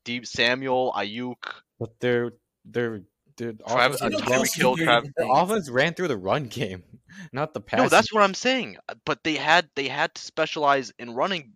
Deebo 0.06 0.28
Samuel, 0.28 0.94
Aiyuk. 0.96 1.36
But 1.80 2.00
their 2.00 2.34
their 2.66 3.02
their 3.38 3.54
Travis- 3.54 4.02
offense, 4.02 4.02
uh, 4.02 4.10
They're 4.10 4.20
Tyreek 4.20 4.30
run- 4.30 4.40
both 4.42 4.54
Hill, 4.54 4.76
superior 4.78 5.02
Trav- 5.02 5.14
to 5.18 5.28
offense 5.30 5.70
ran 5.70 5.94
through 5.94 6.10
the 6.10 6.18
run 6.18 6.44
game, 6.48 6.84
not 7.32 7.54
the 7.54 7.62
pass. 7.62 7.80
No, 7.80 7.88
that's 7.90 8.14
what 8.14 8.24
I'm 8.24 8.34
saying. 8.34 8.78
But 9.06 9.24
they 9.24 9.36
had 9.36 9.70
they 9.76 9.88
had 9.88 10.14
to 10.16 10.22
specialize 10.22 10.92
in 11.00 11.12
running, 11.14 11.54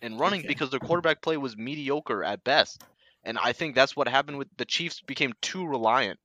in 0.00 0.16
running 0.16 0.40
Okay. 0.40 0.48
because 0.48 0.70
their 0.70 0.80
quarterback 0.80 1.20
play 1.20 1.36
was 1.36 1.56
mediocre 1.56 2.24
at 2.24 2.42
best. 2.44 2.82
And 3.24 3.36
I 3.36 3.52
think 3.52 3.74
that's 3.74 3.94
what 3.96 4.08
happened 4.08 4.38
with 4.38 4.48
the 4.56 4.64
Chiefs 4.64 5.02
became 5.02 5.34
too 5.42 5.66
reliant 5.66 6.18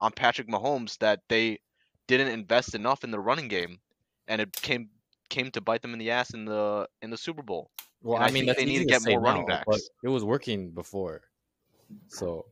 on 0.00 0.12
Patrick 0.12 0.48
Mahomes 0.48 0.98
that 0.98 1.20
they 1.28 1.58
didn't 2.06 2.28
invest 2.28 2.74
enough 2.74 3.04
in 3.04 3.10
the 3.10 3.20
running 3.20 3.48
game, 3.48 3.80
and 4.26 4.40
it 4.40 4.52
came 4.62 4.90
came 5.30 5.50
to 5.52 5.60
bite 5.60 5.82
them 5.82 5.92
in 5.92 5.98
the 5.98 6.10
ass 6.10 6.32
in 6.34 6.44
the 6.44 6.88
in 7.02 7.10
the 7.10 7.16
Super 7.18 7.42
Bowl. 7.42 7.70
Well, 8.02 8.16
and 8.16 8.24
I 8.24 8.28
I 8.28 8.30
mean, 8.30 8.44
think 8.44 8.56
they 8.56 8.64
need 8.64 8.78
to 8.80 8.84
get 8.84 9.02
say 9.02 9.10
more 9.12 9.20
running 9.20 9.44
now, 9.46 9.62
but 9.66 9.66
backs. 9.72 9.90
it 10.02 10.08
was 10.08 10.24
working 10.24 10.70
before. 10.70 11.22
So 12.08 12.46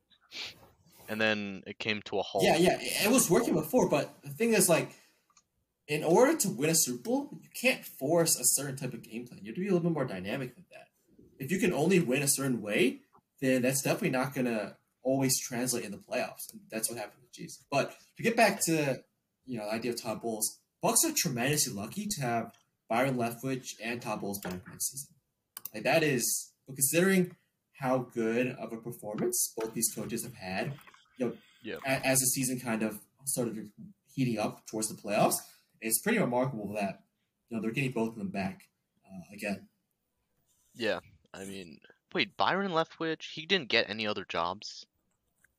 And 1.09 1.21
then 1.21 1.63
it 1.67 1.79
came 1.79 2.03
to 2.03 2.19
a 2.19 2.23
halt. 2.23 2.45
Yeah, 2.45 2.57
yeah, 2.57 2.79
it 2.81 3.11
was 3.11 3.31
working 3.31 3.55
before, 3.55 3.89
but 3.89 4.15
the 4.23 4.31
thing 4.31 4.55
is, 4.55 4.69
like, 4.69 4.91
in 5.87 6.03
order 6.03 6.37
to 6.37 6.51
win 6.51 6.71
a 6.71 6.75
Super 6.75 7.03
Bowl, 7.03 7.29
you 7.43 7.49
can't 7.61 7.85
force 7.85 8.37
a 8.39 8.45
certain 8.45 8.77
type 8.77 8.93
of 8.93 9.03
game 9.03 9.27
plan. 9.27 9.39
You 9.41 9.49
have 9.49 9.55
to 9.55 9.61
be 9.61 9.69
a 9.69 9.73
little 9.73 9.89
bit 9.89 9.95
more 9.95 10.05
dynamic 10.05 10.55
than 10.57 10.65
that. 10.73 10.89
If 11.39 11.53
you 11.53 11.59
can 11.61 11.73
only 11.73 12.01
win 12.01 12.23
a 12.23 12.29
certain 12.29 12.61
way, 12.61 13.03
then 13.41 13.63
that's 13.63 13.83
definitely 13.83 14.11
not 14.11 14.35
gonna 14.35 14.77
always 15.03 15.39
translate 15.39 15.85
in 15.85 15.93
the 15.93 15.99
playoffs. 15.99 16.53
And 16.53 16.63
that's 16.71 16.89
what 16.91 16.99
happened 16.99 17.23
Chiefs. 17.37 17.65
But 17.71 17.95
to 18.17 18.23
get 18.23 18.37
back 18.37 18.61
to 18.67 19.01
you 19.45 19.59
know 19.59 19.67
the 19.67 19.73
idea 19.75 19.93
of 19.93 20.03
Todd 20.03 20.23
Bowles, 20.23 20.59
Bucks 20.83 21.05
are 21.05 21.13
tremendously 21.13 21.73
lucky 21.73 22.07
to 22.11 22.21
have 22.23 22.53
Byron 22.89 23.17
Leftwich 23.17 23.75
and 23.83 24.01
Todd 24.01 24.21
Bowles 24.21 24.41
back 24.41 24.61
next 24.69 24.91
season. 24.91 25.15
Like 25.75 25.83
that 25.85 26.03
is 26.03 26.53
considering 26.67 27.35
how 27.81 27.99
good 27.99 28.49
of 28.59 28.73
a 28.73 28.77
performance 28.79 29.53
both 29.57 29.75
these 29.75 29.93
coaches 29.95 30.25
have 30.25 30.35
had 30.35 30.73
you 31.19 31.27
know, 31.27 31.37
Yeah. 31.63 31.77
a- 31.87 32.07
as 32.07 32.19
the 32.21 32.27
season 32.27 32.59
kind 32.61 32.83
of 32.83 33.01
started 33.25 33.71
heating 34.15 34.39
up 34.39 34.67
towards 34.67 34.89
the 34.89 34.95
playoffs, 34.95 35.35
it's 35.81 36.01
pretty 36.01 36.19
remarkable 36.19 36.73
that 36.75 37.03
you 37.49 37.57
know 37.57 37.63
they're 37.63 37.71
getting 37.73 37.93
both 37.93 38.11
of 38.11 38.17
them 38.17 38.31
back 38.31 38.63
uh, 39.05 39.35
again. 39.35 39.69
Yeah. 40.75 41.01
I 41.35 41.45
mean, 41.45 41.81
wait, 42.15 42.37
Byron 42.37 42.71
Leftwich, 42.73 43.33
he 43.35 43.45
didn't 43.47 43.69
get 43.69 43.91
any 43.91 44.07
other 44.07 44.25
jobs 44.25 44.87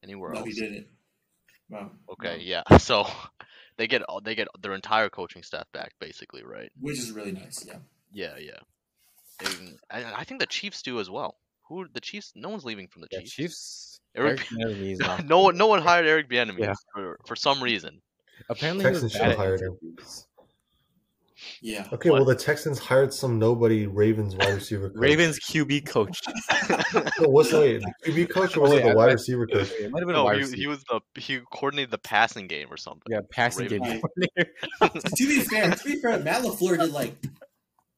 anywhere 0.04 0.32
No, 0.34 0.40
else. 0.40 0.48
he 0.48 0.54
didn't. 0.54 0.88
Wow. 1.70 1.91
Okay, 2.13 2.38
No. 2.38 2.43
yeah. 2.43 2.63
So 2.80 3.07
they 3.78 3.88
get 3.88 4.01
all- 4.03 4.22
they 4.22 4.36
get 4.36 4.47
their 4.61 4.74
entire 4.74 5.09
coaching 5.09 5.43
staff 5.43 5.65
back, 5.74 5.93
basically, 5.99 6.43
right? 6.43 6.72
Which 6.80 6.97
is 6.99 7.11
really 7.11 7.32
nice. 7.34 7.65
Yeah. 7.68 7.78
Yeah, 8.11 8.38
yeah. 8.39 8.59
And 9.45 9.78
I, 9.91 10.22
I 10.22 10.24
think 10.24 10.39
the 10.39 10.47
Chiefs 10.47 10.82
do 10.82 10.99
as 10.99 11.09
well. 11.09 11.36
Who 11.68 11.86
the 11.93 11.99
Chiefs? 12.01 12.32
No 12.36 12.49
one's 12.49 12.63
leaving 12.65 12.88
from 12.88 13.01
the 13.01 13.07
yeah, 13.11 13.20
Chiefs. 13.20 13.34
Chiefs. 13.34 13.99
Eric- 14.15 14.47
Eric 14.61 14.78
Bieniemy 14.78 14.99
not- 14.99 15.26
no 15.34 15.39
one, 15.41 15.57
no 15.57 15.68
one 15.68 15.82
hired 15.82 16.07
Eric 16.07 16.30
Bieniemy 16.30 16.59
Yeah. 16.59 16.74
for 16.93 17.20
for 17.28 17.36
some 17.36 17.61
reason. 17.61 18.01
Apparently, 18.49 18.86
he 18.86 18.89
was 18.91 19.01
Texans 19.01 19.13
bad 19.13 19.22
should 19.24 19.32
at 19.32 19.38
hire 19.38 19.55
him. 19.55 19.78
interviews. 19.82 20.27
Yeah. 21.62 21.88
Okay, 21.94 22.10
What? 22.10 22.18
well 22.18 22.26
the 22.26 22.36
Texans 22.36 22.80
hired 22.80 23.14
some 23.14 23.38
nobody 23.40 23.86
Ravens 23.88 24.36
wide 24.36 24.56
receiver 24.56 24.90
coach. 24.90 24.98
Ravens 25.00 25.40
QB 25.40 25.86
coach. 25.86 26.20
No, 27.20 27.30
what's 27.30 27.52
the 27.52 27.60
wait, 27.60 27.82
the 28.04 28.12
QB 28.12 28.30
coach 28.32 28.58
or 28.58 28.62
was 28.62 28.72
Oh, 28.72 28.76
it 28.76 28.84
yeah, 28.86 28.90
the 28.92 28.96
wide 28.98 29.14
receiver 29.14 29.46
coach? 29.48 29.72
It 29.72 29.92
might 29.92 30.00
have 30.00 30.08
been 30.08 30.16
a 30.16 30.20
No, 30.20 30.24
wide 30.26 30.36
he, 30.36 30.42
receiver. 30.42 30.58
he 30.58 30.68
was 30.68 30.84
the 30.86 31.00
he 31.20 31.40
coordinated 31.52 31.92
the 31.92 31.98
passing 31.98 32.48
game 32.48 32.68
or 32.72 32.78
something. 32.78 33.04
yeah, 33.10 33.20
passing 33.32 33.68
game 33.68 33.80
coordinator. 33.82 34.52
to 35.16 35.28
be 35.28 35.40
fair, 35.42 35.72
to 35.72 35.84
be 35.84 35.96
fair, 36.02 36.20
Matt 36.20 36.44
LaFleur 36.44 36.80
did 36.80 36.92
like, 36.92 37.16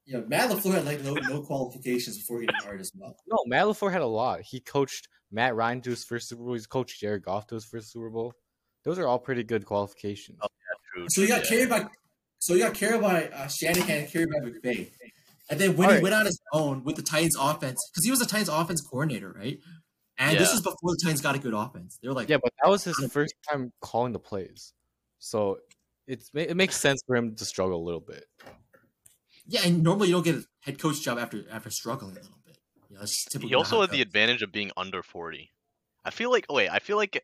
you 0.06 0.18
know, 0.18 0.26
Matt 0.28 0.50
LaFleur 0.52 0.74
had 0.76 0.86
like 0.86 1.02
no 1.04 1.14
no 1.14 1.42
qualifications 1.42 2.18
before 2.18 2.42
getting 2.42 2.56
hired 2.62 2.82
as 2.82 2.92
well. 2.96 3.16
No, 3.28 3.38
Matt 3.46 3.66
LaFleur 3.66 3.92
had 3.92 4.02
a 4.02 4.06
lot. 4.08 4.42
He 4.42 4.60
coached 4.60 5.08
Matt 5.32 5.56
Ryan 5.56 5.82
to 5.82 5.90
his 5.92 6.04
first 6.04 6.28
Super 6.30 6.44
Bowl. 6.44 6.54
He's 6.54 6.68
coached 6.68 7.00
Jared 7.00 7.24
Goff 7.24 7.48
to 7.48 7.56
his 7.56 7.66
first 7.66 7.92
Super 7.92 8.10
Bowl. 8.10 8.34
Those 8.86 8.98
are 9.00 9.08
all 9.08 9.20
pretty 9.20 9.44
good 9.44 9.66
qualifications. 9.66 10.40
Oh, 10.42 10.48
yeah, 10.50 11.02
True, 11.02 11.06
So 11.10 11.22
you 11.22 11.28
got 11.28 11.44
yeah. 11.44 11.50
carried 11.50 11.70
by, 11.70 11.86
so 12.40 12.54
you 12.54 12.64
got 12.64 12.74
carried 12.74 13.02
by 13.02 13.28
uh, 13.30 13.48
Shanahan, 13.48 13.90
and 14.04 14.08
carried 14.12 14.30
by 14.30 14.50
McVay, 14.50 14.90
and 15.50 15.60
then 15.60 15.76
when 15.78 15.90
he 15.90 15.94
Alright. 15.94 16.04
went 16.04 16.16
on 16.16 16.26
his 16.26 16.40
own 16.54 16.84
with 16.84 16.96
the 16.96 17.02
Titans 17.02 17.36
offense, 17.40 17.80
because 17.92 18.04
he 18.06 18.12
was 18.12 18.20
the 18.20 18.26
Titans 18.26 18.50
offense 18.50 18.82
coordinator, 18.82 19.32
right? 19.32 19.60
And 20.18 20.38
this 20.38 20.50
Yeah. 20.50 20.54
was 20.56 20.62
before 20.62 20.92
the 20.92 21.00
Titans 21.04 21.22
got 21.22 21.36
a 21.36 21.40
good 21.40 21.54
offense. 21.54 21.98
They 22.02 22.08
were 22.10 22.14
like, 22.14 22.30
Yeah, 22.30 22.38
but 22.42 22.52
that 22.62 22.70
was 22.70 22.84
his 22.84 22.98
first 23.12 23.34
time 23.50 23.72
calling 23.82 24.14
the 24.14 24.20
plays, 24.20 24.74
so 25.20 25.60
it's 26.08 26.30
it 26.34 26.58
makes 26.58 26.76
sense 26.76 27.02
for 27.06 27.16
him 27.16 27.36
to 27.36 27.46
struggle 27.46 27.82
a 27.82 27.86
little 27.86 28.02
bit. 28.02 28.26
yeah, 29.48 29.62
and 29.66 29.84
normally 29.84 30.08
you 30.10 30.14
don't 30.16 30.24
get 30.24 30.36
a 30.36 30.44
head 30.62 30.80
coach 30.80 31.02
job 31.02 31.18
after 31.18 31.44
after 31.52 31.70
struggling 31.70 32.18
a 32.18 32.20
little 32.20 32.38
bit. 32.46 32.58
You 32.90 32.98
know, 32.98 33.48
He 33.48 33.54
also 33.54 33.76
how 33.78 33.82
had 33.82 33.92
the 33.92 34.02
advantage 34.02 34.42
of 34.42 34.52
being 34.52 34.72
under 34.78 35.04
forty. 35.04 35.52
I 36.06 36.12
feel 36.12 36.32
like 36.32 36.46
wait, 36.50 36.70
I 36.70 36.80
feel 36.80 36.98
like 36.98 37.24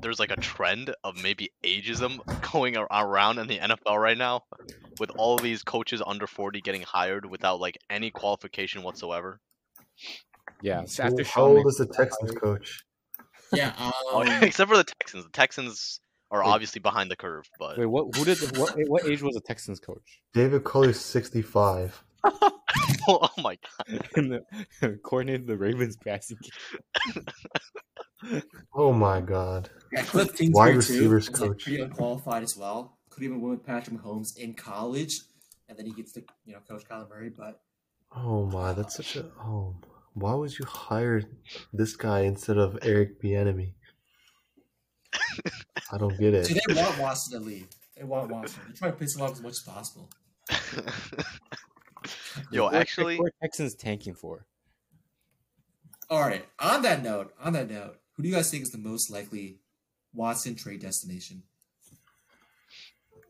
there's 0.00 0.18
like 0.18 0.30
a 0.30 0.36
trend 0.36 0.94
of 1.04 1.22
maybe 1.22 1.50
ageism 1.64 2.18
going 2.52 2.76
around 2.76 3.38
in 3.38 3.46
the 3.46 3.58
NFL 3.58 3.98
right 4.00 4.18
now, 4.18 4.42
with 4.98 5.10
all 5.16 5.36
these 5.38 5.62
coaches 5.62 6.02
under 6.06 6.26
forty 6.26 6.60
getting 6.60 6.82
hired 6.82 7.26
without 7.26 7.60
like 7.60 7.78
any 7.90 8.10
qualification 8.10 8.82
whatsoever. 8.82 9.40
Yeah, 10.62 10.84
so 10.86 11.02
How- 11.02 11.08
after 11.10 11.24
How 11.24 11.46
old 11.46 11.66
is 11.66 11.76
the 11.76 11.86
Texans 11.86 12.32
coach? 12.32 12.84
Yeah, 13.52 13.72
Oh, 13.78 14.22
um, 14.26 14.28
except 14.42 14.70
for 14.70 14.76
the 14.76 14.84
Texans. 14.84 15.24
The 15.24 15.30
Texans 15.30 16.00
are 16.30 16.40
Wait. 16.42 16.48
obviously 16.50 16.80
behind 16.80 17.10
the 17.10 17.16
curve, 17.16 17.44
but 17.58 17.78
Wait, 17.78 17.86
what? 17.86 18.14
Who 18.16 18.24
did? 18.24 18.38
The, 18.38 18.60
what? 18.60 18.74
What 18.88 19.06
age 19.06 19.22
was 19.22 19.34
the 19.34 19.40
Texans 19.40 19.78
coach? 19.80 20.20
David 20.34 20.64
Culley's 20.64 21.00
sixty 21.00 21.42
five. 21.42 22.02
oh 23.08 23.28
my 23.38 23.56
god, 23.56 24.08
And 24.16 24.32
the, 24.32 24.98
coordinated 25.02 25.46
the 25.46 25.56
Ravens 25.56 25.96
passing 25.96 26.38
game. 26.42 27.24
Oh 28.74 28.92
my 28.92 29.20
god. 29.20 29.70
yeah, 29.92 30.02
Cliff 30.02 30.34
Kingsbury 30.34 30.50
Wide 30.52 30.70
too, 30.70 30.76
receivers 30.78 31.30
was, 31.30 31.40
like, 31.40 31.50
coach. 31.50 31.64
pretty 31.64 31.82
unqualified 31.82 32.42
as 32.42 32.56
well. 32.56 32.98
could 33.10 33.22
even 33.22 33.40
win 33.40 33.52
with 33.52 33.64
Patrick 33.64 34.00
Mahomes 34.00 34.36
in 34.36 34.54
college, 34.54 35.20
and 35.68 35.78
then 35.78 35.86
he 35.86 35.92
gets 35.92 36.12
to 36.12 36.22
you 36.44 36.54
know 36.54 36.60
coach 36.68 36.82
Kyler 36.88 37.08
Murray. 37.08 37.30
But 37.36 37.60
Oh 38.16 38.46
my, 38.46 38.72
that's 38.72 38.96
such 38.96 39.16
a 39.16 39.26
oh. 39.40 39.76
Why 40.14 40.32
would 40.32 40.58
you 40.58 40.64
hire 40.64 41.22
this 41.74 41.94
guy 41.94 42.20
instead 42.20 42.56
of 42.56 42.78
Eric 42.82 43.20
Bieniemy? 43.22 43.74
I 45.92 45.98
don't 45.98 46.18
get 46.18 46.32
it. 46.32 46.46
see, 46.46 46.58
they 46.68 46.74
want 46.74 46.98
Watson 46.98 47.38
to 47.38 47.46
leave. 47.46 47.68
They 47.96 48.04
want 48.04 48.30
Watson. 48.30 48.62
They're 48.66 48.76
trying 48.76 48.92
to 48.92 48.98
piss 48.98 49.14
him 49.14 49.22
off 49.22 49.32
as 49.32 49.42
much 49.42 49.52
as 49.52 49.60
possible. 49.60 50.08
Yo, 52.50 52.64
What- 52.64 52.74
actually, 52.74 53.18
what 53.18 53.32
Texans 53.42 53.74
tanking 53.74 54.14
for? 54.14 54.46
All 56.08 56.20
right. 56.20 56.44
On 56.60 56.82
that 56.82 57.02
note, 57.02 57.34
on 57.40 57.52
that 57.54 57.68
note, 57.70 57.98
who 58.14 58.22
do 58.22 58.28
you 58.28 58.34
guys 58.34 58.50
think 58.50 58.62
is 58.62 58.70
the 58.70 58.78
most 58.78 59.10
likely 59.10 59.58
Watson 60.14 60.54
trade 60.54 60.80
destination? 60.80 61.42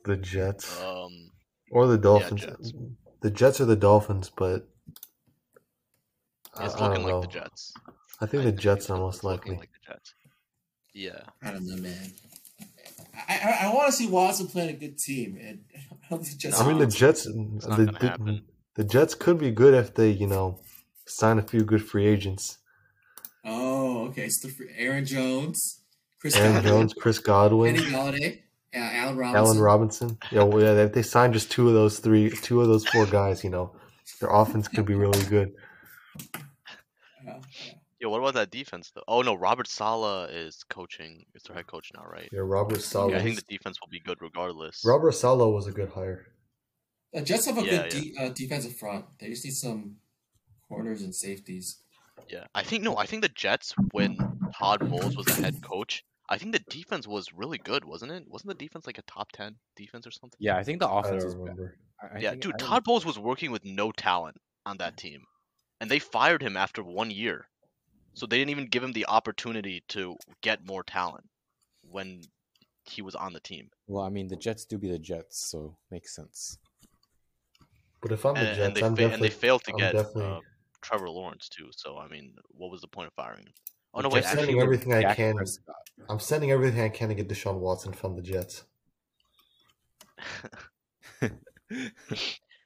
The 0.05 0.16
Jets 0.16 0.81
um, 0.83 1.31
or 1.70 1.87
the 1.87 1.99
Dolphins. 1.99 2.43
Jets. 2.43 2.72
The 3.22 3.31
Jets 3.31 3.61
or 3.61 3.64
the 3.64 3.77
Dolphins, 3.77 4.31
but 4.37 4.68
I, 6.55 6.66
it's 6.66 6.74
I 6.74 6.87
looking 6.89 7.03
don't 7.03 7.11
know. 7.11 7.20
like 7.20 7.31
the 7.33 7.39
Jets. 7.41 7.72
I 8.20 8.27
think 8.27 8.43
I 8.43 8.47
the 8.47 8.53
Jets 8.53 8.83
it's 8.85 8.91
are 8.91 8.99
most 8.99 9.24
likely. 9.24 9.57
Like 9.57 9.70
the 9.72 9.93
Jets. 9.93 10.14
Yeah. 10.95 11.20
I 11.43 11.51
don't 11.51 11.66
know, 11.66 11.77
man. 11.77 12.12
I 13.29 13.59
I, 13.62 13.66
I 13.68 13.74
want 13.74 13.87
to 13.87 13.93
see 13.93 14.07
Watson 14.07 14.47
playing 14.47 14.70
a 14.70 14.79
good 14.79 14.99
team, 14.99 15.39
and 15.43 15.64
I 15.74 16.09
don't 16.11 16.24
think 16.24 16.39
Jets. 16.39 16.61
I 16.61 16.68
mean, 16.68 16.79
the 16.79 16.87
Jets. 16.87 17.27
not 17.27 17.61
The, 17.79 17.87
gonna 17.87 17.99
the, 17.99 18.09
happen. 18.09 18.43
The 18.77 18.85
Jets 18.85 19.14
could 19.14 19.39
be 19.39 19.51
good 19.51 19.74
if 19.74 19.95
they, 19.95 20.11
you 20.11 20.27
know, 20.27 20.61
sign 21.07 21.39
a 21.39 21.43
few 21.43 21.64
good 21.64 21.85
free 21.85 22.07
agents. 22.07 22.59
Oh, 23.45 24.07
okay. 24.09 24.29
So 24.29 24.49
the 24.49 24.55
free- 24.55 24.74
Aaron 24.77 25.07
Jones, 25.07 25.81
Chris 26.20 26.37
Aaron 26.37 26.55
Godwin, 26.55 26.72
Jones, 26.72 26.95
Chris 26.95 27.18
Godwin, 27.18 27.77
Kenny 27.77 27.91
Golladay, 27.91 28.39
uh, 28.74 28.79
Allen 28.79 29.16
Robinson. 29.16 29.47
Allen 29.47 29.59
Robinson. 29.61 30.18
Yeah, 30.31 30.43
well, 30.43 30.62
yeah. 30.62 30.83
If 30.85 30.93
they 30.93 31.03
sign 31.03 31.33
just 31.33 31.51
two 31.51 31.68
of 31.68 31.74
those 31.74 32.01
three, 32.01 32.31
two 32.31 32.61
of 32.61 32.68
those 32.68 32.85
four 32.87 33.07
guys, 33.07 33.43
you 33.45 33.51
know, 33.51 33.74
their 34.20 34.31
offense 34.31 34.68
could 34.68 34.85
be 34.85 34.95
really 34.95 35.24
good. 35.24 35.53
Yeah, 37.24 37.39
yeah. 37.64 37.72
Yo, 37.99 38.11
what 38.11 38.18
about 38.18 38.35
that 38.35 38.51
defense 38.51 38.91
though? 38.95 39.05
Oh 39.09 39.22
no, 39.22 39.35
Robert 39.35 39.68
Saleh 39.68 40.29
is 40.31 40.64
coaching. 40.68 41.24
Is 41.35 41.45
their 41.45 41.57
head 41.57 41.66
coach 41.66 41.91
now, 41.97 42.05
right? 42.05 42.29
Yeah, 42.31 42.41
Robert 42.43 42.83
Saleh. 42.83 43.12
Yeah, 43.12 43.18
I 43.18 43.22
think 43.22 43.37
the 43.37 43.43
defense 43.57 43.79
will 43.81 43.89
be 43.89 44.01
good 44.01 44.20
regardless. 44.20 44.83
Robert 44.85 45.12
Saleh 45.12 45.51
was 45.51 45.66
a 45.66 45.72
good 45.72 45.89
hire. 45.89 46.27
The 47.12 47.22
Jets 47.22 47.46
have 47.46 47.59
a 47.59 47.62
Yeah, 47.62 47.88
good 47.88 47.90
de- 47.90 48.14
uh, 48.18 48.28
defensive 48.30 48.76
front. 48.76 49.07
They 49.18 49.28
just 49.30 49.44
need 49.44 49.54
some 49.54 49.96
corners 50.68 51.02
and 51.02 51.14
safeties. 51.14 51.78
Yeah, 52.28 52.46
I 52.54 52.62
think 52.62 52.82
no, 52.82 52.96
I 52.96 53.07
think 53.07 53.22
the 53.22 53.28
Jets 53.28 53.74
when 53.92 54.18
Todd 54.59 54.80
Bowles 54.90 55.16
was 55.16 55.26
the 55.26 55.34
head 55.34 55.62
coach, 55.62 56.04
I 56.28 56.38
think 56.38 56.52
the 56.52 56.64
defense 56.70 57.07
was 57.07 57.32
really 57.32 57.59
good, 57.59 57.84
wasn't 57.84 58.12
it? 58.12 58.24
Wasn't 58.28 58.48
the 58.48 58.64
defense 58.64 58.86
like 58.86 58.98
a 58.98 59.02
top 59.02 59.30
ten 59.32 59.57
defense 59.76 60.07
or 60.07 60.11
something? 60.11 60.36
Yeah, 60.40 60.57
I 60.57 60.64
think 60.64 60.80
the 60.80 60.88
I 60.88 61.00
offense 61.00 61.22
don't 61.22 61.24
was 61.24 61.34
bad. 61.34 61.40
remember. 61.40 61.76
I- 62.02 62.07
I 62.07 62.18
yeah, 62.18 62.30
think- 62.30 62.42
dude, 62.42 62.54
I 62.54 62.59
Todd 62.59 62.84
Bowles 62.84 63.07
was 63.07 63.18
working 63.18 63.50
with 63.52 63.64
no 63.64 63.92
talent 63.92 64.36
on 64.66 64.76
that 64.78 64.96
team, 64.96 65.22
and 65.80 65.90
they 65.90 65.98
fired 66.00 66.42
him 66.42 66.57
after 66.57 66.82
one 66.82 67.11
year. 67.11 67.48
So 68.14 68.26
they 68.26 68.38
didn't 68.38 68.50
even 68.50 68.66
give 68.66 68.82
him 68.82 68.92
the 68.92 69.07
opportunity 69.07 69.84
to 69.88 70.16
get 70.40 70.66
more 70.66 70.82
talent 70.82 71.28
when 71.82 72.22
he 72.84 73.02
was 73.02 73.14
on 73.14 73.32
the 73.34 73.40
team. 73.40 73.68
Well, 73.86 74.02
I 74.04 74.09
mean, 74.09 74.26
the 74.26 74.36
Jets 74.36 74.64
do 74.64 74.78
be 74.78 74.90
the 74.90 74.98
Jets, 74.98 75.38
so 75.50 75.76
makes 75.90 76.14
sense. 76.16 76.59
But 78.07 78.12
if 78.14 78.24
I'm 78.24 78.34
the 78.34 78.40
And, 78.40 78.57
Jets, 78.57 78.66
and 78.68 78.76
they 78.76 78.82
I'm 78.84 78.94
fa- 78.96 79.12
and 79.14 79.22
they 79.22 79.30
failed 79.30 79.64
to 79.64 79.72
I'm 79.72 79.78
get 79.78 79.92
definitely- 79.92 80.24
uh, 80.26 80.40
Trevor 80.80 81.11
Lawrence 81.11 81.48
too. 81.48 81.68
So 81.72 81.98
I 81.98 82.07
mean, 82.07 82.34
what 82.50 82.70
was 82.70 82.80
the 82.80 82.86
point 82.86 83.09
of 83.09 83.14
firing 83.14 83.46
him? 83.46 83.52
Oh 83.94 84.00
no, 84.00 84.09
wait, 84.09 84.24
I'm 84.24 84.36
sending 84.36 84.61
everything 84.61 84.94
I 84.94 85.12
can. 85.14 85.34
Prescott. 85.34 85.74
I'm 86.09 86.20
sending 86.20 86.52
everything 86.52 86.82
I 86.82 86.88
can 86.88 87.09
to 87.09 87.14
get 87.16 87.28
Deshaun 87.28 87.59
Watson 87.59 87.92
from 87.92 88.14
the 88.14 88.22
Jets. 88.22 88.62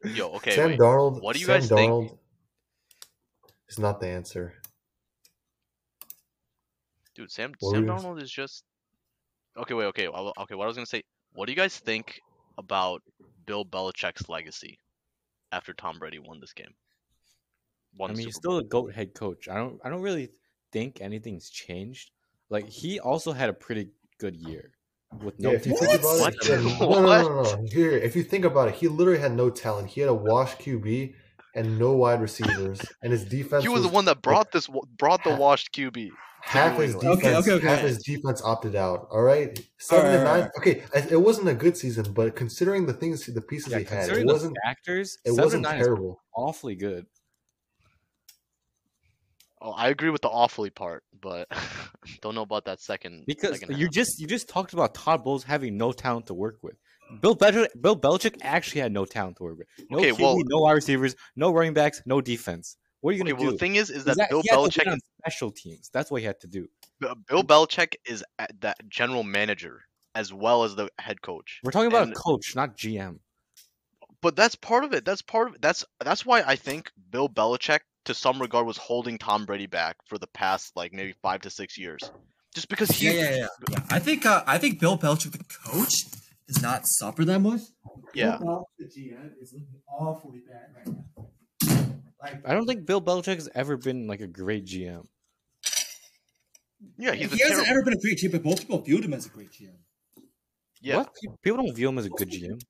yo, 0.04 0.28
okay, 0.34 0.50
Sam 0.50 0.70
wait. 0.70 0.78
Darnold. 0.78 1.22
What 1.22 1.32
do 1.34 1.40
you 1.40 1.46
Sam 1.46 1.60
guys 1.60 1.68
think? 1.70 2.12
Is 3.68 3.78
not 3.78 4.00
the 4.00 4.08
answer. 4.08 4.52
Dude, 7.14 7.30
Sam 7.30 7.54
What 7.60 7.72
Sam 7.74 7.86
were 7.86 7.92
you- 7.94 7.98
Darnold 7.98 8.22
is 8.22 8.30
just 8.30 8.64
okay. 9.56 9.72
Wait, 9.74 9.86
okay, 9.86 10.08
okay. 10.08 10.54
What 10.54 10.64
I 10.64 10.66
was 10.66 10.76
gonna 10.76 10.84
say. 10.86 11.02
What 11.32 11.46
do 11.46 11.52
you 11.52 11.56
guys 11.56 11.78
think 11.78 12.20
about 12.58 13.00
Bill 13.46 13.64
Belichick's 13.64 14.28
legacy 14.28 14.78
after 15.52 15.72
Tom 15.72 15.98
Brady 15.98 16.18
won 16.18 16.40
this 16.40 16.52
game? 16.52 16.74
Won 17.96 18.10
I 18.10 18.12
the 18.14 18.18
mean, 18.18 18.26
he's 18.28 18.36
still 18.36 18.52
Bowl. 18.52 18.60
a 18.60 18.64
goat 18.64 18.94
head 18.94 19.14
coach. 19.14 19.48
I 19.48 19.54
don't. 19.54 19.80
I 19.84 19.90
don't 19.90 20.02
really 20.02 20.30
think 20.72 21.00
anything's 21.00 21.50
changed. 21.50 22.10
Like 22.48 22.68
he 22.68 23.00
also 23.00 23.32
had 23.32 23.48
a 23.48 23.52
pretty 23.52 23.88
good 24.18 24.36
year 24.36 24.72
with 25.22 25.38
no 25.40 25.50
yeah, 25.50 25.56
if 25.56 25.66
you 25.66 25.76
think 25.76 25.94
about 26.00 26.20
What? 26.20 26.34
it, 26.34 26.48
yeah, 26.48 26.56
no, 26.80 26.88
no, 26.88 27.02
no, 27.02 27.42
no, 27.42 27.42
no. 27.42 27.66
Here, 27.70 27.92
if 27.92 28.14
you 28.14 28.22
think 28.22 28.44
about 28.44 28.68
it, 28.68 28.74
he 28.74 28.88
literally 28.88 29.18
had 29.20 29.32
no 29.32 29.50
talent. 29.50 29.88
He 29.88 30.00
had 30.00 30.08
a 30.10 30.14
wash 30.14 30.56
QB 30.56 31.14
and 31.54 31.78
no 31.78 31.92
wide 31.92 32.20
receivers, 32.20 32.80
and 33.02 33.12
his 33.12 33.24
defense. 33.24 33.64
He 33.64 33.68
was 33.68 33.82
the 33.82 33.88
one 33.88 34.04
that 34.04 34.22
brought 34.22 34.52
this 34.52 34.68
brought 34.96 35.24
the 35.24 35.34
washed 35.34 35.72
QB. 35.72 36.10
Half 36.42 36.76
New 36.76 36.82
his 36.84 36.94
defense. 36.94 37.24
Okay, 37.46 37.52
okay, 37.52 37.66
Half 37.66 37.80
his 37.80 37.98
defense 38.02 38.42
opted 38.42 38.74
out. 38.74 39.08
All 39.10 39.22
right, 39.22 39.58
seven 39.78 40.06
and 40.14 40.26
Alright, 40.26 40.40
nine. 40.42 40.50
Okay, 40.58 40.82
it 40.94 41.12
it 41.12 41.20
wasn't 41.20 41.48
a 41.48 41.54
good 41.54 41.76
season, 41.76 42.12
but 42.12 42.36
considering 42.36 42.86
the 42.86 42.92
things, 42.94 43.24
the 43.26 43.40
pieces 43.40 43.72
Yeah, 43.72 43.78
he 43.80 43.84
had, 43.84 44.08
it 44.10 44.26
wasn't. 44.26 44.56
actors. 44.66 45.18
It 45.24 45.32
wasn't 45.32 45.54
and 45.54 45.62
nine 45.62 45.80
is 45.80 45.86
terrible. 45.86 46.20
awfully 46.34 46.74
good. 46.76 47.06
Oh, 49.62 49.72
I 49.72 49.88
agree 49.88 50.08
with 50.08 50.22
the 50.22 50.28
awfully 50.28 50.70
part, 50.70 51.04
but 51.20 51.46
don't 52.22 52.34
know 52.34 52.42
about 52.42 52.64
that 52.64 52.80
second. 52.80 53.24
Because 53.26 53.58
second 53.60 53.76
you 53.78 53.86
half. 53.86 53.92
just 53.92 54.18
you 54.18 54.26
just 54.26 54.48
talked 54.48 54.72
about 54.72 54.94
Todd 54.94 55.22
Bowles 55.22 55.44
having 55.44 55.76
no 55.76 55.92
talent 55.92 56.26
to 56.28 56.34
work 56.34 56.58
with. 56.62 56.76
Bill 57.20 57.36
Belichick, 57.36 57.68
Bill 57.80 57.98
Belichick 57.98 58.36
actually 58.42 58.80
had 58.80 58.92
no 58.92 59.04
talent 59.04 59.36
to 59.38 59.42
work 59.42 59.58
with. 59.58 59.66
No 59.90 59.98
Okay, 59.98 60.12
QB, 60.12 60.20
well- 60.20 60.38
no 60.44 60.58
wide 60.60 60.72
receivers, 60.72 61.14
no 61.36 61.52
running 61.52 61.74
backs, 61.74 62.00
no 62.06 62.20
defense. 62.20 62.76
What 63.00 63.10
are 63.10 63.16
you 63.16 63.22
Okay, 63.22 63.30
gonna 63.32 63.42
well, 63.42 63.50
do? 63.52 63.56
the 63.56 63.58
thing 63.58 63.76
is, 63.76 63.90
is 63.90 63.98
Is 63.98 64.04
that, 64.04 64.16
that- 64.18 64.30
Bill 64.30 64.42
he 64.42 64.48
Belichick 64.50 64.92
is 64.94 65.00
special 65.20 65.50
teams. 65.50 65.88
That's 65.92 66.10
what 66.10 66.20
he 66.20 66.26
had 66.26 66.40
to 66.40 66.46
do. 66.46 66.68
Bill 67.00 67.42
Belichick 67.42 67.94
is 68.06 68.22
a- 68.38 68.48
that 68.60 68.76
general 68.88 69.22
manager 69.22 69.82
as 70.14 70.32
well 70.32 70.64
as 70.64 70.74
the 70.76 70.88
head 70.98 71.22
coach. 71.22 71.60
We're 71.62 71.70
talking 71.70 71.88
about 71.88 72.02
And- 72.04 72.12
a 72.12 72.16
coach, 72.16 72.54
not 72.54 72.76
GM. 72.76 73.20
But 74.22 74.36
that's 74.36 74.54
part 74.54 74.84
of 74.84 74.92
it. 74.92 75.04
That's 75.06 75.22
part 75.22 75.48
of 75.48 75.54
it. 75.54 75.62
That's 75.62 75.82
that's 76.04 76.26
why 76.26 76.42
I 76.42 76.56
think 76.56 76.90
Bill 77.10 77.26
Belichick, 77.28 77.80
to 78.04 78.12
some 78.12 78.38
regard, 78.38 78.66
was 78.66 78.76
holding 78.76 79.16
Tom 79.16 79.46
Brady 79.46 79.66
back 79.66 79.96
for 80.06 80.18
the 80.18 80.26
past 80.26 80.72
like 80.76 80.92
maybe 80.92 81.14
five 81.22 81.40
to 81.42 81.48
six 81.50 81.78
years, 81.78 82.02
just 82.54 82.68
because 82.68 82.90
he. 82.90 83.06
Yeah, 83.06 83.12
yeah, 83.12 83.30
yeah. 83.36 83.46
yeah. 83.70 83.78
I 83.88 83.98
think 83.98 84.26
uh, 84.26 84.44
I 84.46 84.58
think 84.58 84.78
Bill 84.78 84.98
Belichick, 84.98 85.32
the 85.32 85.44
coach, 85.44 85.94
does 86.46 86.60
not 86.60 86.82
suffer 86.86 87.24
that 87.24 87.38
much. 87.40 87.62
Yeah. 88.14 88.36
Bill 88.36 88.68
Belichick, 88.78 88.92
the 88.94 89.00
GM, 89.00 89.30
is 89.40 89.54
looking 89.54 89.80
awfully 89.88 90.40
bad 90.46 90.66
right 90.76 90.86
now. 90.86 91.28
Like, 92.22 92.46
I 92.46 92.54
don't 92.54 92.66
think 92.66 92.86
Bill 92.86 93.00
Belichick 93.00 93.36
has 93.36 93.48
ever 93.54 93.76
been 93.76 94.06
like 94.06 94.20
a 94.20 94.26
great 94.26 94.66
GM. 94.66 95.06
Yeah, 96.98 97.12
he's 97.12 97.32
he 97.32 97.42
hasn't 97.42 97.66
terrible. 97.66 97.70
ever 97.70 97.82
been 97.82 97.94
a 97.94 98.00
great 98.00 98.18
GM, 98.18 98.32
but 98.32 98.44
most 98.44 98.60
people 98.60 98.80
viewed 98.80 99.04
him 99.04 99.14
as 99.14 99.26
a 99.26 99.28
great 99.28 99.50
GM. 99.50 99.76
Yeah, 100.82 100.98
What? 100.98 101.14
People 101.42 101.62
don't 101.62 101.74
view 101.74 101.88
him 101.88 101.98
as 101.98 102.06
a 102.06 102.10
good 102.10 102.30
GM. 102.30 102.60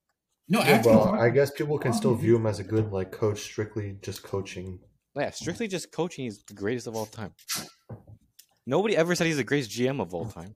No, 0.48 0.61
Yeah, 0.61 0.82
well, 0.84 1.14
I 1.14 1.30
guess 1.30 1.53
people 1.53 1.78
can 1.78 1.92
still 1.92 2.12
um, 2.12 2.18
view 2.18 2.34
him 2.36 2.46
as 2.46 2.59
a 2.59 2.64
good 2.64 2.90
like 2.90 3.12
coach, 3.12 3.40
strictly 3.40 3.96
just 4.03 4.24
coaching. 4.24 4.80
Yeah, 5.14 5.30
strictly 5.30 5.68
just 5.68 5.92
coaching, 5.92 6.24
he's 6.24 6.42
the 6.42 6.55
greatest 6.55 6.86
of 6.86 6.96
all 6.96 7.07
time. 7.07 7.32
Nobody 8.66 8.96
ever 8.96 9.14
said 9.14 9.26
he's 9.26 9.36
the 9.36 9.44
greatest 9.44 9.70
GM 9.70 10.01
of 10.01 10.12
all 10.12 10.26
time. 10.26 10.55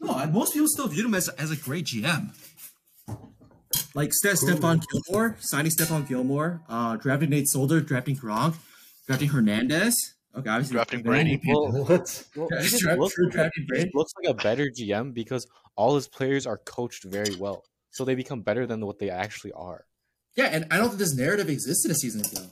no, 0.00 0.18
and 0.18 0.32
most 0.32 0.52
people 0.52 0.68
still 0.68 0.88
viewed 0.88 1.06
him 1.06 1.14
as, 1.14 1.28
as 1.28 1.50
a 1.50 1.56
great 1.56 1.86
GM. 1.86 2.30
Like 3.94 4.12
Ste- 4.12 4.36
Stephon 4.42 4.82
Gilmore, 5.06 5.36
signing 5.40 5.70
Stephon 5.72 6.06
Gilmore, 6.08 6.62
uh, 6.68 6.96
drafting 6.96 7.30
Nate 7.30 7.48
Solder, 7.48 7.80
drafting 7.80 8.16
Gronk, 8.16 8.54
drafting 9.06 9.28
Hernandez. 9.28 9.94
Okay, 10.34 10.48
obviously 10.48 10.74
Drafting 10.74 11.02
Brady. 11.02 11.38
Well, 11.46 11.70
What? 11.72 12.24
well 12.36 12.48
he 12.60 12.68
just 12.68 12.84
looks, 12.84 13.14
like, 13.18 13.32
drafting 13.32 13.66
he 13.74 13.82
just 13.82 13.94
looks 13.94 14.12
like 14.22 14.30
a 14.30 14.34
better 14.42 14.70
GM 14.70 15.12
because 15.12 15.46
all 15.76 15.94
his 15.94 16.08
players 16.08 16.46
are 16.46 16.56
coached 16.58 17.04
very 17.04 17.36
well. 17.36 17.64
So 17.90 18.06
they 18.06 18.14
become 18.14 18.40
better 18.40 18.66
than 18.66 18.84
what 18.86 18.98
they 18.98 19.10
actually 19.10 19.52
are. 19.52 19.84
Yeah, 20.34 20.46
and 20.46 20.66
I 20.70 20.78
don't 20.78 20.88
think 20.88 21.00
this 21.00 21.14
narrative 21.14 21.50
existed 21.50 21.90
a 21.90 21.94
season 21.94 22.22
ago. 22.24 22.46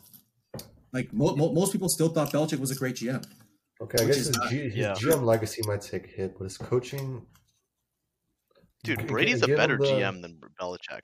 Like 0.93 1.12
mo- 1.14 1.37
mo- 1.37 1.53
most 1.53 1.73
people 1.73 1.89
still 1.89 2.09
thought 2.11 2.31
Belichick 2.31 2.59
was 2.61 2.71
a 2.71 2.75
great 2.75 2.97
GM. 2.97 3.25
Okay, 3.81 4.03
I 4.03 4.07
Which 4.07 4.16
guess 4.16 4.16
is 4.18 4.27
his, 4.27 4.37
not- 4.37 4.51
G, 4.51 4.57
his 4.59 4.75
yeah. 4.77 4.93
GM 4.93 5.23
legacy 5.23 5.62
might 5.66 5.81
take 5.81 6.05
a 6.05 6.09
hit, 6.11 6.37
but 6.37 6.45
his 6.45 6.59
coaching. 6.59 7.25
Dude, 8.85 9.01
G- 9.01 9.05
Brady's 9.07 9.43
a 9.43 9.49
better 9.49 9.76
the- 9.76 9.85
GM 9.85 10.22
than 10.22 10.41
Belichick. 10.61 11.01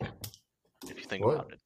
If 0.89 0.99
you 0.99 1.05
think 1.05 1.25
What? 1.25 1.35
about 1.35 1.53
it, 1.53 1.61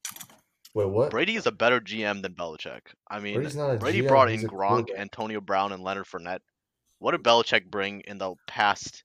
Wait, 0.73 0.87
what? 0.87 1.11
Brady 1.11 1.35
is 1.35 1.45
a 1.47 1.51
better 1.51 1.79
GM 1.81 2.21
than 2.21 2.33
Belichick. 2.33 2.79
I 3.09 3.19
mean, 3.19 3.35
Brady's 3.35 3.55
not 3.55 3.71
a 3.71 3.77
Brady 3.77 4.01
GM, 4.01 4.07
brought 4.07 4.31
in 4.31 4.41
Gronk, 4.41 4.69
quarterback. 4.69 4.99
Antonio 4.99 5.41
Brown, 5.41 5.73
and 5.73 5.83
Leonard 5.83 6.05
Fournette. 6.05 6.39
What 6.99 7.11
did 7.11 7.23
Belichick 7.23 7.69
bring 7.69 8.01
in 8.01 8.17
the 8.17 8.35
past 8.47 9.03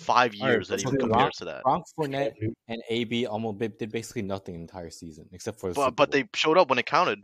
five 0.00 0.32
All 0.40 0.46
right, 0.46 0.52
years 0.54 0.68
that 0.68 0.80
so 0.80 0.88
even 0.88 0.98
Gronk- 0.98 1.10
compares 1.12 1.34
to 1.36 1.44
that? 1.46 1.62
Gronk, 1.64 1.82
Fournette, 1.98 2.32
and 2.68 2.82
AB 2.88 3.26
almost 3.26 3.58
did 3.58 3.92
basically 3.92 4.22
nothing 4.22 4.54
the 4.54 4.60
entire 4.62 4.90
season 4.90 5.28
except 5.32 5.60
for 5.60 5.68
the 5.68 5.74
But 5.74 5.90
but 5.96 6.10
they 6.10 6.24
showed 6.34 6.56
up 6.58 6.68
when 6.70 6.78
it 6.78 6.86
counted. 6.86 7.20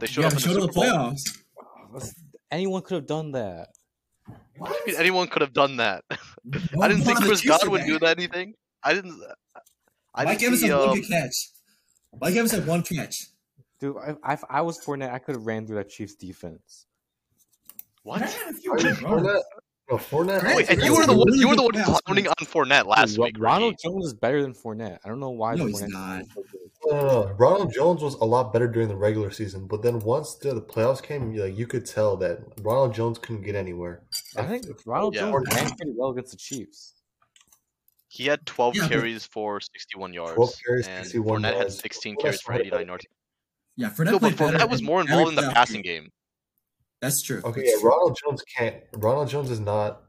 They 0.00 0.06
showed 0.06 0.22
yeah, 0.22 0.26
up 0.28 0.32
they 0.32 0.36
in 0.36 0.42
showed 0.42 0.54
the 0.60 0.64
up 0.64 0.74
Super 0.74 0.86
in 0.86 0.92
the 0.92 0.98
Bowl. 0.98 2.00
playoffs. 2.00 2.14
anyone 2.50 2.82
could 2.82 2.94
have 2.96 3.06
done 3.06 3.32
that. 3.32 3.68
I 4.28 4.82
mean, 4.86 4.96
anyone 4.96 5.26
could 5.28 5.42
have 5.42 5.52
done 5.52 5.76
that. 5.78 6.04
I 6.10 6.88
didn't 6.88 7.02
think 7.02 7.18
Chris 7.18 7.40
Chiefs 7.40 7.56
are 7.56 7.66
Godwin 7.66 7.82
bad. 7.82 8.00
do 8.00 8.06
anything. 8.06 8.54
I 8.84 8.94
didn't. 8.94 9.20
I 10.14 10.24
Mike 10.24 10.38
didn't 10.38 10.46
Evans 10.54 10.60
see, 10.60 10.68
had 10.68 10.78
one 10.78 10.88
um, 10.90 10.94
good 11.00 11.08
catch. 11.08 11.48
Mike 12.20 12.34
Evans 12.34 12.52
had 12.52 12.66
one 12.66 12.82
catch. 12.82 13.16
Dude, 13.80 13.96
I, 14.22 14.32
if 14.34 14.44
I 14.48 14.60
was 14.60 14.78
Fournette, 14.84 15.12
I 15.12 15.18
could 15.18 15.34
have 15.34 15.46
ran 15.46 15.66
through 15.66 15.76
that 15.76 15.88
Chiefs 15.88 16.14
defense. 16.14 16.86
what? 18.02 18.20
Fournette 18.22 18.32
had 18.34 18.54
a 18.54 18.56
few 18.58 18.72
Are 18.72 18.78
you 18.78 18.84
good 18.94 19.02
runs. 19.02 19.26
Fournette? 19.26 19.42
No, 19.90 19.96
Fournette. 19.96 20.56
Wait, 20.56 20.70
and 20.70 20.82
you 20.82 20.94
were 20.94 21.06
the 21.06 21.16
one, 21.16 21.26
you 21.34 21.48
were 21.48 21.56
the 21.56 21.62
one 21.62 21.72
playoff 21.72 22.02
clowning 22.04 22.24
player. 22.24 22.34
on 22.40 22.46
Fournette 22.46 22.86
last 22.86 23.14
Dude, 23.16 23.24
week. 23.24 23.36
Ronald 23.38 23.74
Jones 23.82 24.06
is 24.06 24.14
better 24.14 24.42
than 24.42 24.54
Fournette. 24.54 24.98
I 25.04 25.08
don't 25.08 25.18
know 25.20 25.30
why. 25.30 25.54
No, 25.54 25.66
he's 25.66 25.82
not. 25.82 26.24
No, 26.86 27.00
no, 27.00 27.06
no. 27.06 27.32
Ronald 27.38 27.72
Jones 27.72 28.02
was 28.02 28.14
a 28.14 28.24
lot 28.24 28.52
better 28.52 28.66
during 28.66 28.88
the 28.88 28.96
regular 28.96 29.30
season, 29.30 29.66
but 29.66 29.82
then 29.82 30.00
once 30.00 30.34
the, 30.34 30.54
the 30.54 30.60
playoffs 30.62 31.02
came, 31.02 31.32
you- 31.32 31.44
like 31.44 31.56
you 31.56 31.66
could 31.66 31.86
tell 31.86 32.16
that 32.18 32.38
Ronald 32.60 32.94
Jones 32.94 33.18
couldn't 33.18 33.42
get 33.42 33.54
anywhere. 33.54 34.02
I 34.36 34.42
think 34.46 34.66
Ronald 34.84 35.14
Yeah. 35.14 35.30
Jones 35.30 35.46
ran 35.54 35.66
pretty 35.76 35.92
well 35.96 36.10
against 36.10 36.32
the 36.32 36.36
Chiefs. 36.38 36.94
He 38.08 38.26
had 38.26 38.44
12 38.44 38.76
Yeah, 38.76 38.88
carries 38.88 39.24
for 39.24 39.60
61 39.60 40.12
yards. 40.12 40.34
12 40.34 40.50
carries, 40.66 40.88
and 40.88 41.04
61 41.06 41.42
Fournette 41.42 41.56
had 41.56 41.72
16 41.72 42.14
Fournette's 42.16 42.22
carries 42.22 42.40
for 42.42 42.52
89 42.54 42.86
yards. 42.88 43.06
Yeah, 43.76 43.88
Fournette 43.90 44.04
No, 44.12 44.18
but 44.18 44.32
Fournette 44.34 44.68
was 44.70 44.82
more 44.82 45.00
involved 45.00 45.30
in 45.30 45.34
the 45.36 45.50
passing 45.52 45.82
game. 45.82 46.02
game. 46.02 46.12
That's 47.00 47.22
true. 47.22 47.40
Okay, 47.44 47.60
That's 47.62 47.72
yeah, 47.76 47.80
true. 47.80 47.90
Ronald 47.90 48.18
Jones 48.22 48.42
can't. 48.56 48.76
Ronald 48.96 49.28
Jones 49.28 49.50
is 49.50 49.60
not 49.60 50.02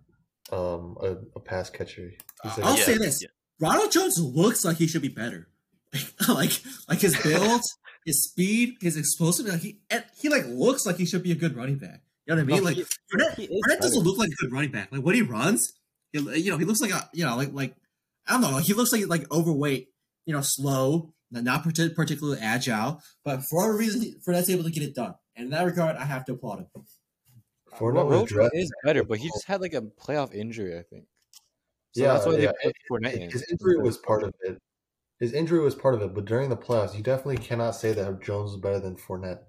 um, 0.51 0.97
a, 1.01 1.15
a 1.35 1.39
pass 1.39 1.69
catcher. 1.69 2.11
He's 2.43 2.59
I'll 2.59 2.77
Yeah, 2.77 2.83
say 2.83 2.97
this: 2.97 3.21
yeah. 3.21 3.29
Ronald 3.59 3.91
Jones 3.91 4.19
looks 4.19 4.65
like 4.65 4.77
he 4.77 4.85
should 4.87 5.01
be 5.01 5.07
better. 5.07 5.47
like, 6.27 6.51
like 6.89 6.99
his 6.99 7.19
build, 7.21 7.61
his 8.05 8.25
speed, 8.29 8.75
his 8.81 8.97
explosive. 8.97 9.45
Like 9.47 9.61
he, 9.61 9.79
he 10.19 10.29
like 10.29 10.45
looks 10.47 10.85
like 10.85 10.97
he 10.97 11.05
should 11.05 11.23
be 11.23 11.31
a 11.31 11.35
good 11.35 11.55
running 11.55 11.77
back. 11.77 12.01
You 12.25 12.35
know 12.35 12.41
what 12.41 12.43
I 12.43 12.45
mean? 12.45 12.57
No, 12.57 12.63
like 12.63 12.75
he- 12.77 12.83
Fournette, 12.83 13.35
he 13.35 13.43
is 13.45 13.77
doesn't 13.79 14.03
look 14.03 14.17
like 14.17 14.29
a 14.29 14.35
good 14.43 14.51
running 14.51 14.71
back. 14.71 14.91
Like 14.91 15.01
when 15.01 15.15
he 15.15 15.21
runs, 15.21 15.73
he, 16.11 16.19
you 16.39 16.51
know, 16.51 16.57
he 16.57 16.65
looks 16.65 16.81
like 16.81 16.91
a, 16.91 17.09
you 17.13 17.25
know, 17.25 17.35
like 17.35 17.53
like 17.53 17.75
I 18.27 18.33
don't 18.33 18.41
know. 18.41 18.51
Like 18.51 18.65
he 18.65 18.73
looks 18.73 18.91
like 18.93 19.07
like 19.07 19.31
overweight. 19.31 19.89
You 20.25 20.33
know, 20.33 20.41
slow, 20.41 21.13
not 21.31 21.63
particularly 21.63 22.39
agile. 22.39 23.01
But 23.25 23.43
for 23.43 23.59
whatever 23.59 23.77
reason, 23.77 24.01
he- 24.01 24.15
Fournette's 24.25 24.49
able 24.49 24.63
to 24.63 24.71
get 24.71 24.83
it 24.83 24.95
done. 24.95 25.15
And 25.35 25.45
in 25.45 25.51
that 25.51 25.65
regard, 25.65 25.97
I 25.97 26.05
have 26.05 26.23
to 26.25 26.33
applaud 26.33 26.59
him. 26.59 26.67
Uh, 26.75 27.75
Fournette 27.77 28.07
Well, 28.07 28.21
was 28.21 28.31
Rojo 28.31 28.49
is 28.53 28.71
better, 28.85 29.03
but 29.03 29.17
he 29.17 29.27
just 29.27 29.45
had 29.45 29.59
like 29.59 29.73
a 29.73 29.81
playoff 29.81 30.33
injury, 30.33 30.77
I 30.77 30.83
think. 30.83 31.05
So 31.91 32.03
Yeah, 32.03 32.13
that's 32.13 32.25
why 32.25 32.37
yeah. 32.37 32.51
they 32.63 32.71
put 32.71 32.75
Fournette 32.89 33.13
in. 33.19 33.31
His 33.31 33.45
injury 33.51 33.77
was 33.77 33.97
part 33.97 34.23
of 34.23 34.33
it. 34.41 34.61
His 35.23 35.31
injury 35.31 35.61
was 35.61 35.73
part 35.73 35.95
of 35.95 36.01
it, 36.01 36.13
but 36.13 36.25
during 36.25 36.49
the 36.49 36.57
playoffs, 36.57 36.97
you 36.97 37.01
definitely 37.01 37.37
cannot 37.37 37.77
say 37.77 37.93
that 37.93 38.21
Jones 38.21 38.51
was 38.51 38.59
better 38.59 38.81
than 38.81 38.97
Fournette. 38.97 39.39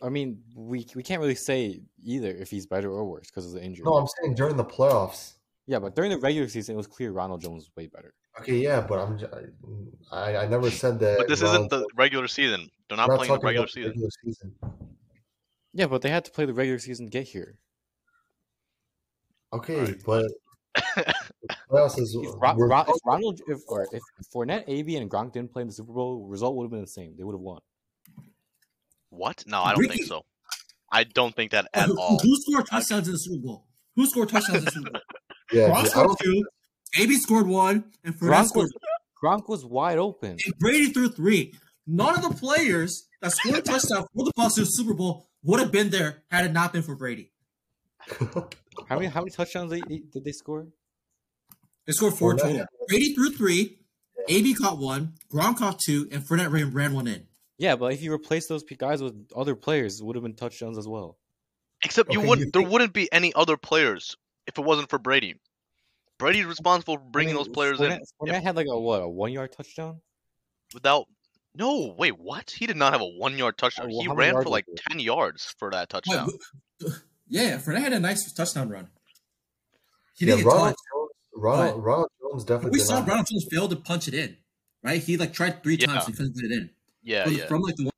I 0.00 0.08
mean, 0.08 0.40
we 0.54 0.86
we 0.94 1.02
can't 1.02 1.20
really 1.20 1.34
say 1.34 1.80
either 2.00 2.30
if 2.30 2.48
he's 2.48 2.64
better 2.64 2.92
or 2.92 3.04
worse 3.04 3.26
because 3.26 3.44
of 3.44 3.54
the 3.54 3.60
injury. 3.60 3.82
No, 3.84 3.94
I'm 3.94 4.06
saying 4.06 4.36
during 4.36 4.56
the 4.56 4.64
playoffs. 4.64 5.32
yeah, 5.66 5.80
but 5.80 5.96
during 5.96 6.12
the 6.12 6.18
regular 6.18 6.46
season, 6.46 6.74
it 6.74 6.76
was 6.76 6.86
clear 6.86 7.10
Ronald 7.10 7.40
Jones 7.40 7.64
was 7.64 7.70
way 7.76 7.88
better. 7.88 8.14
Okay, 8.38 8.58
yeah, 8.58 8.80
but 8.80 9.00
I'm. 9.00 9.18
j- 9.18 9.26
I 10.12 10.36
I 10.36 10.46
never 10.46 10.70
said 10.70 11.00
that. 11.00 11.18
But 11.18 11.26
this 11.26 11.42
Ronald 11.42 11.72
isn't 11.72 11.80
the 11.80 11.88
regular 11.96 12.28
season. 12.28 12.70
They're 12.88 12.96
we're 12.96 13.06
not 13.08 13.18
playing 13.18 13.32
the 13.32 13.40
regular 13.40 13.64
about 13.64 13.70
season. 13.72 13.90
regular 13.90 14.10
season. 14.24 14.54
Yeah, 15.72 15.86
but 15.86 16.02
they 16.02 16.08
had 16.10 16.24
to 16.26 16.30
play 16.30 16.44
the 16.44 16.54
regular 16.54 16.78
season 16.78 17.06
to 17.06 17.10
get 17.10 17.26
here. 17.26 17.58
Okay, 19.52 19.80
Alright. 19.80 20.04
but 20.06 20.30
playoffs 21.70 21.98
is. 21.98 22.14
If, 22.20 22.30
Ro- 22.40 22.54
we're- 22.56 22.84
if 22.88 22.96
Ronald, 23.04 23.40
if 23.46 23.58
or 23.68 23.86
if 23.92 24.02
Fournette, 24.34 24.64
AB, 24.68 24.96
and 24.96 25.10
Gronk 25.10 25.32
didn't 25.32 25.52
play 25.52 25.62
in 25.62 25.68
the 25.68 25.74
Super 25.74 25.92
Bowl, 25.92 26.24
the 26.24 26.30
result 26.30 26.56
would 26.56 26.64
have 26.64 26.70
been 26.70 26.80
the 26.80 26.86
same. 26.86 27.14
They 27.16 27.24
would 27.24 27.34
have 27.34 27.40
won. 27.40 27.60
What? 29.10 29.44
No, 29.46 29.62
I 29.62 29.74
don't 29.74 29.88
think 29.88 30.04
so. 30.04 30.22
I 30.90 31.04
don't 31.04 31.34
think 31.34 31.52
that 31.52 31.68
at 31.74 31.86
who, 31.86 32.00
all. 32.00 32.18
who 32.22 32.36
scored 32.42 32.66
touchdowns 32.66 33.06
in 33.08 33.12
the 33.12 33.18
Super 33.18 33.42
Bowl? 33.46 33.66
Who 33.96 34.06
scored 34.06 34.28
touchdowns 34.28 34.58
in 34.58 34.64
the 34.64 34.70
Super 34.70 34.90
Bowl? 34.90 35.00
yeah, 35.52 35.68
Gronk 35.68 35.82
dude, 35.82 35.90
scored 35.90 36.18
two. 36.22 36.44
AB 36.98 37.14
scored 37.16 37.46
one, 37.46 37.84
and 38.04 38.14
Fournette 38.14 38.28
Gronk 38.30 38.46
scored. 38.46 38.70
was, 38.72 38.72
Gronk 39.42 39.48
was 39.48 39.64
wide 39.64 39.98
open. 39.98 40.36
And 40.44 40.58
Brady 40.58 40.90
threw 40.92 41.08
three. 41.10 41.54
None 41.86 42.14
of 42.14 42.22
the 42.22 42.34
players 42.38 43.08
that 43.20 43.32
scored 43.32 43.56
a 43.58 43.62
touchdown 43.62 44.06
for 44.14 44.24
the 44.24 44.32
Bucks 44.36 44.56
in 44.56 44.64
the 44.64 44.70
Super 44.70 44.94
Bowl 44.94 45.28
would 45.42 45.60
have 45.60 45.72
been 45.72 45.90
there 45.90 46.22
had 46.30 46.44
it 46.46 46.52
not 46.52 46.72
been 46.72 46.82
for 46.82 46.94
Brady. 46.94 47.32
How 48.88 48.96
many 48.96 49.08
how 49.08 49.20
many 49.20 49.30
touchdowns 49.30 49.70
they, 49.70 49.80
did 49.80 50.24
they 50.24 50.32
score? 50.32 50.66
They 51.86 51.92
scored 51.92 52.14
four 52.14 52.34
Fournette 52.34 52.38
total. 52.42 52.56
had- 52.58 52.66
Brady 52.88 53.14
threw 53.14 53.30
three. 53.30 53.78
AB 54.28 54.54
caught 54.54 54.78
one. 54.78 55.14
Gronk 55.32 55.58
caught 55.58 55.80
two, 55.80 56.08
and 56.12 56.22
Fournette 56.22 56.52
ran, 56.52 56.70
ran 56.72 56.92
one 56.94 57.08
in. 57.08 57.26
Yeah, 57.58 57.74
but 57.76 57.92
if 57.92 58.02
you 58.02 58.12
replace 58.12 58.46
those 58.46 58.62
guys 58.62 59.02
with 59.02 59.14
other 59.34 59.54
players, 59.56 60.00
it 60.00 60.04
would 60.04 60.16
have 60.16 60.22
been 60.22 60.34
touchdowns 60.34 60.78
as 60.78 60.86
well. 60.86 61.18
Except 61.84 62.12
you 62.12 62.20
Okay, 62.20 62.28
wouldn't. 62.28 62.46
you 62.46 62.52
there 62.60 62.68
wouldn't 62.70 62.92
be 62.92 63.12
any 63.12 63.32
other 63.34 63.56
players 63.56 64.16
if 64.46 64.56
it 64.58 64.64
wasn't 64.64 64.88
for 64.90 64.98
Brady. 64.98 65.34
Brady's 66.18 66.44
responsible 66.44 66.98
for 66.98 67.02
bringing 67.04 67.34
I 67.34 67.38
mean, 67.38 67.44
those 67.46 67.52
players 67.52 67.78
Fournette, 67.78 67.96
in. 67.98 68.02
Fournette 68.28 68.38
If- 68.38 68.42
had 68.44 68.56
like 68.56 68.66
a 68.70 68.78
what 68.78 69.02
a 69.02 69.08
one 69.08 69.32
yard 69.32 69.50
touchdown. 69.52 70.00
without. 70.72 71.06
No, 71.54 71.94
wait, 71.98 72.18
what? 72.18 72.50
He 72.50 72.66
did 72.66 72.76
not 72.78 72.92
have 72.94 73.02
a 73.02 73.06
one-yard 73.06 73.58
touchdown. 73.58 73.90
well, 73.90 74.00
he 74.00 74.08
ran 74.08 74.32
for 74.34 74.44
like 74.48 74.64
ten 74.88 74.98
yards 74.98 75.54
for 75.58 75.70
that 75.72 75.92
Wait, 75.92 76.02
touchdown. 76.04 76.30
wh- 76.82 76.86
yeah, 77.32 77.56
Fournette 77.58 77.80
had 77.80 77.92
a 77.94 78.00
nice 78.00 78.30
touchdown 78.32 78.68
run. 78.68 78.88
He 80.16 80.26
yeah, 80.26 80.32
didn't 80.36 80.44
get 80.44 80.52
Ronald 80.52 80.66
touched. 80.68 80.78
Jones, 80.94 81.10
Ronald, 81.34 81.84
Ronald 81.84 82.08
Jones 82.20 82.44
definitely. 82.44 82.78
we 82.78 82.84
saw 82.84 82.98
not- 83.00 83.08
Ronald 83.08 83.26
Jones 83.30 83.46
fail 83.50 83.68
to 83.68 83.76
punch 83.76 84.08
it 84.08 84.14
in. 84.14 84.36
Right? 84.82 85.00
He 85.02 85.16
like 85.16 85.32
tried 85.32 85.62
three 85.62 85.76
Yeah. 85.76 85.86
times 85.86 86.06
and 86.08 86.16
couldn't 86.16 86.34
get 86.34 86.44
it 86.50 86.52
in. 86.52 86.70
Yeah, 87.02 87.24
From- 87.24 87.32
yeah. 87.34 87.46
From 87.46 87.60
like 87.62 87.76
the 87.76 87.84
one. 87.84 87.92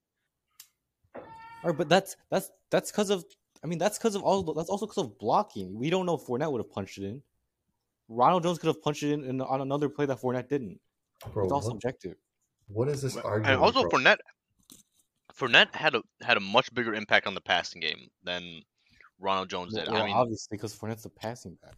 All 1.62 1.70
right, 1.70 1.76
but 1.78 1.88
that's 1.88 2.16
that's 2.30 2.50
that's 2.70 2.90
because 2.90 3.10
of. 3.10 3.24
I 3.62 3.66
mean, 3.66 3.78
that's 3.78 3.96
because 3.98 4.14
of 4.14 4.22
all. 4.22 4.42
That's 4.54 4.68
also 4.68 4.86
because 4.86 4.98
of 5.04 5.18
blocking. 5.18 5.74
We 5.78 5.88
don't 5.90 6.04
know 6.06 6.14
if 6.16 6.22
Fournette 6.22 6.52
would 6.52 6.60
have 6.60 6.70
punched 6.70 6.98
it 6.98 7.04
in. 7.04 7.22
Ronald 8.08 8.42
Jones 8.42 8.58
could 8.58 8.66
have 8.68 8.82
punched 8.82 9.02
it 9.02 9.12
in, 9.12 9.24
in 9.24 9.40
on 9.40 9.62
another 9.62 9.88
play 9.88 10.04
that 10.06 10.20
Fournette 10.20 10.48
didn't. 10.50 10.78
Bro, 11.32 11.44
It's 11.44 11.52
all 11.52 11.60
what, 11.60 11.64
subjective. 11.70 12.16
what 12.68 12.88
is 12.88 13.00
this 13.00 13.16
and 13.16 13.24
argument? 13.24 13.60
also 13.62 13.80
bro? 13.88 13.90
Fournette, 13.98 14.18
Fournette 15.34 15.74
had 15.74 15.94
a 15.94 16.02
had 16.22 16.36
a 16.36 16.40
much 16.40 16.72
bigger 16.74 16.92
impact 16.94 17.26
on 17.26 17.34
the 17.34 17.40
passing 17.40 17.80
game 17.80 18.08
than 18.22 18.60
Ronald 19.18 19.48
Jones 19.50 19.74
did. 19.74 19.88
Well, 19.88 20.02
I 20.02 20.06
mean, 20.06 20.14
obviously, 20.16 20.56
because 20.56 20.74
Fournette's 20.74 21.04
a 21.04 21.10
passing 21.10 21.56
back. 21.62 21.76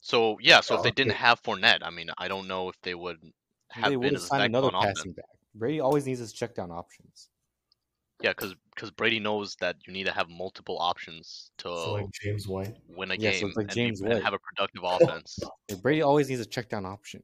so 0.00 0.38
yeah. 0.40 0.60
So 0.60 0.74
Yeah, 0.74 0.78
if 0.78 0.80
oh, 0.80 0.82
they 0.84 0.90
didn't 0.90 1.12
okay. 1.12 1.20
have 1.20 1.42
Fournette, 1.42 1.80
I 1.82 1.90
mean, 1.90 2.10
I 2.18 2.28
don't 2.28 2.48
know 2.48 2.68
if 2.68 2.76
they 2.82 2.94
would 2.94 3.18
have 3.70 3.90
they 3.90 3.96
been 3.96 4.14
as 4.16 4.24
signed 4.24 4.44
another 4.44 4.68
on 4.68 4.74
offense. 4.74 4.98
passing 4.98 5.12
back. 5.12 5.24
Brady 5.54 5.80
always 5.80 6.06
needs 6.06 6.20
his 6.20 6.32
check 6.32 6.54
down 6.54 6.70
options. 6.70 7.28
Yeah, 8.22 8.30
because 8.30 8.54
because 8.74 8.90
Brady 8.90 9.20
knows 9.20 9.56
that 9.60 9.76
you 9.86 9.92
need 9.92 10.04
to 10.06 10.12
have 10.12 10.28
multiple 10.30 10.78
options 10.80 11.50
to 11.58 11.68
So 11.68 11.92
like 11.92 12.06
James 12.22 12.48
White. 12.48 12.74
win 12.88 13.10
a 13.10 13.14
Yeah, 13.16 13.30
game 13.32 13.48
it's 13.48 13.56
like 13.56 13.66
and, 13.66 13.74
James 13.74 14.00
you- 14.00 14.06
and 14.06 14.14
White. 14.14 14.24
have 14.24 14.32
a 14.34 14.38
productive 14.38 14.82
offense. 14.84 15.38
Yeah, 15.68 15.76
Brady 15.76 16.00
always 16.02 16.28
needs 16.28 16.40
a 16.40 16.46
check 16.46 16.68
down 16.68 16.86
option. 16.86 17.22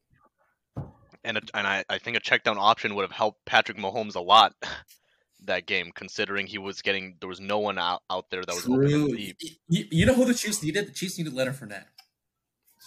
and 1.25 1.37
a, 1.37 1.43
and 1.55 1.65
I, 1.67 1.85
I 1.89 1.99
think 1.99 2.17
a 2.17 2.21
check 2.21 2.43
down 2.43 2.59
option 2.59 2.95
would 2.97 3.03
have 3.03 3.13
helped 3.13 3.45
Patrick 3.47 3.79
Mahomes 3.79 4.17
a 4.17 4.21
lot 4.21 4.53
that 5.47 5.67
game, 5.67 5.91
considering 5.95 6.47
he 6.47 6.59
was 6.59 6.83
getting 6.83 7.17
there 7.21 7.29
was 7.29 7.41
no 7.41 7.59
one 7.59 7.79
out, 7.79 8.03
out 8.11 8.31
there 8.31 8.43
that 8.45 8.55
was 8.55 8.65
open 8.67 8.89
True. 8.89 9.09
to 9.09 9.17
deep. 9.17 9.37
You, 9.69 9.85
you 9.91 10.07
know 10.07 10.15
who 10.15 10.25
the 10.25 10.35
Chiefs 10.35 10.63
needed? 10.63 10.87
The 10.89 10.93
Chiefs 10.93 11.19
needed 11.19 11.33
Leonard 11.33 11.57
Fournette. 11.57 11.85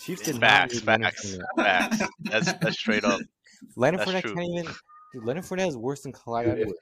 Chiefs 0.04 0.24
did 0.24 0.38
Facts, 0.40 0.84
not 0.86 1.00
need 1.00 1.06
facts, 1.06 1.36
Fournette. 1.58 1.64
facts. 1.64 2.02
That's 2.20 2.54
that's 2.54 2.80
straight 2.80 3.04
up. 3.06 3.20
Leonard 3.76 4.02
That's 4.02 4.12
Fournette 4.12 4.22
true. 4.22 4.36
can't 4.36 4.48
even. 4.60 4.74
Dude, 5.14 5.24
Leonard 5.26 5.44
Fournette 5.46 5.68
is 5.70 5.78
worse 5.78 6.02
than 6.02 6.12
Clyde 6.12 6.46
Dude, 6.48 6.60
Edwards. 6.60 6.80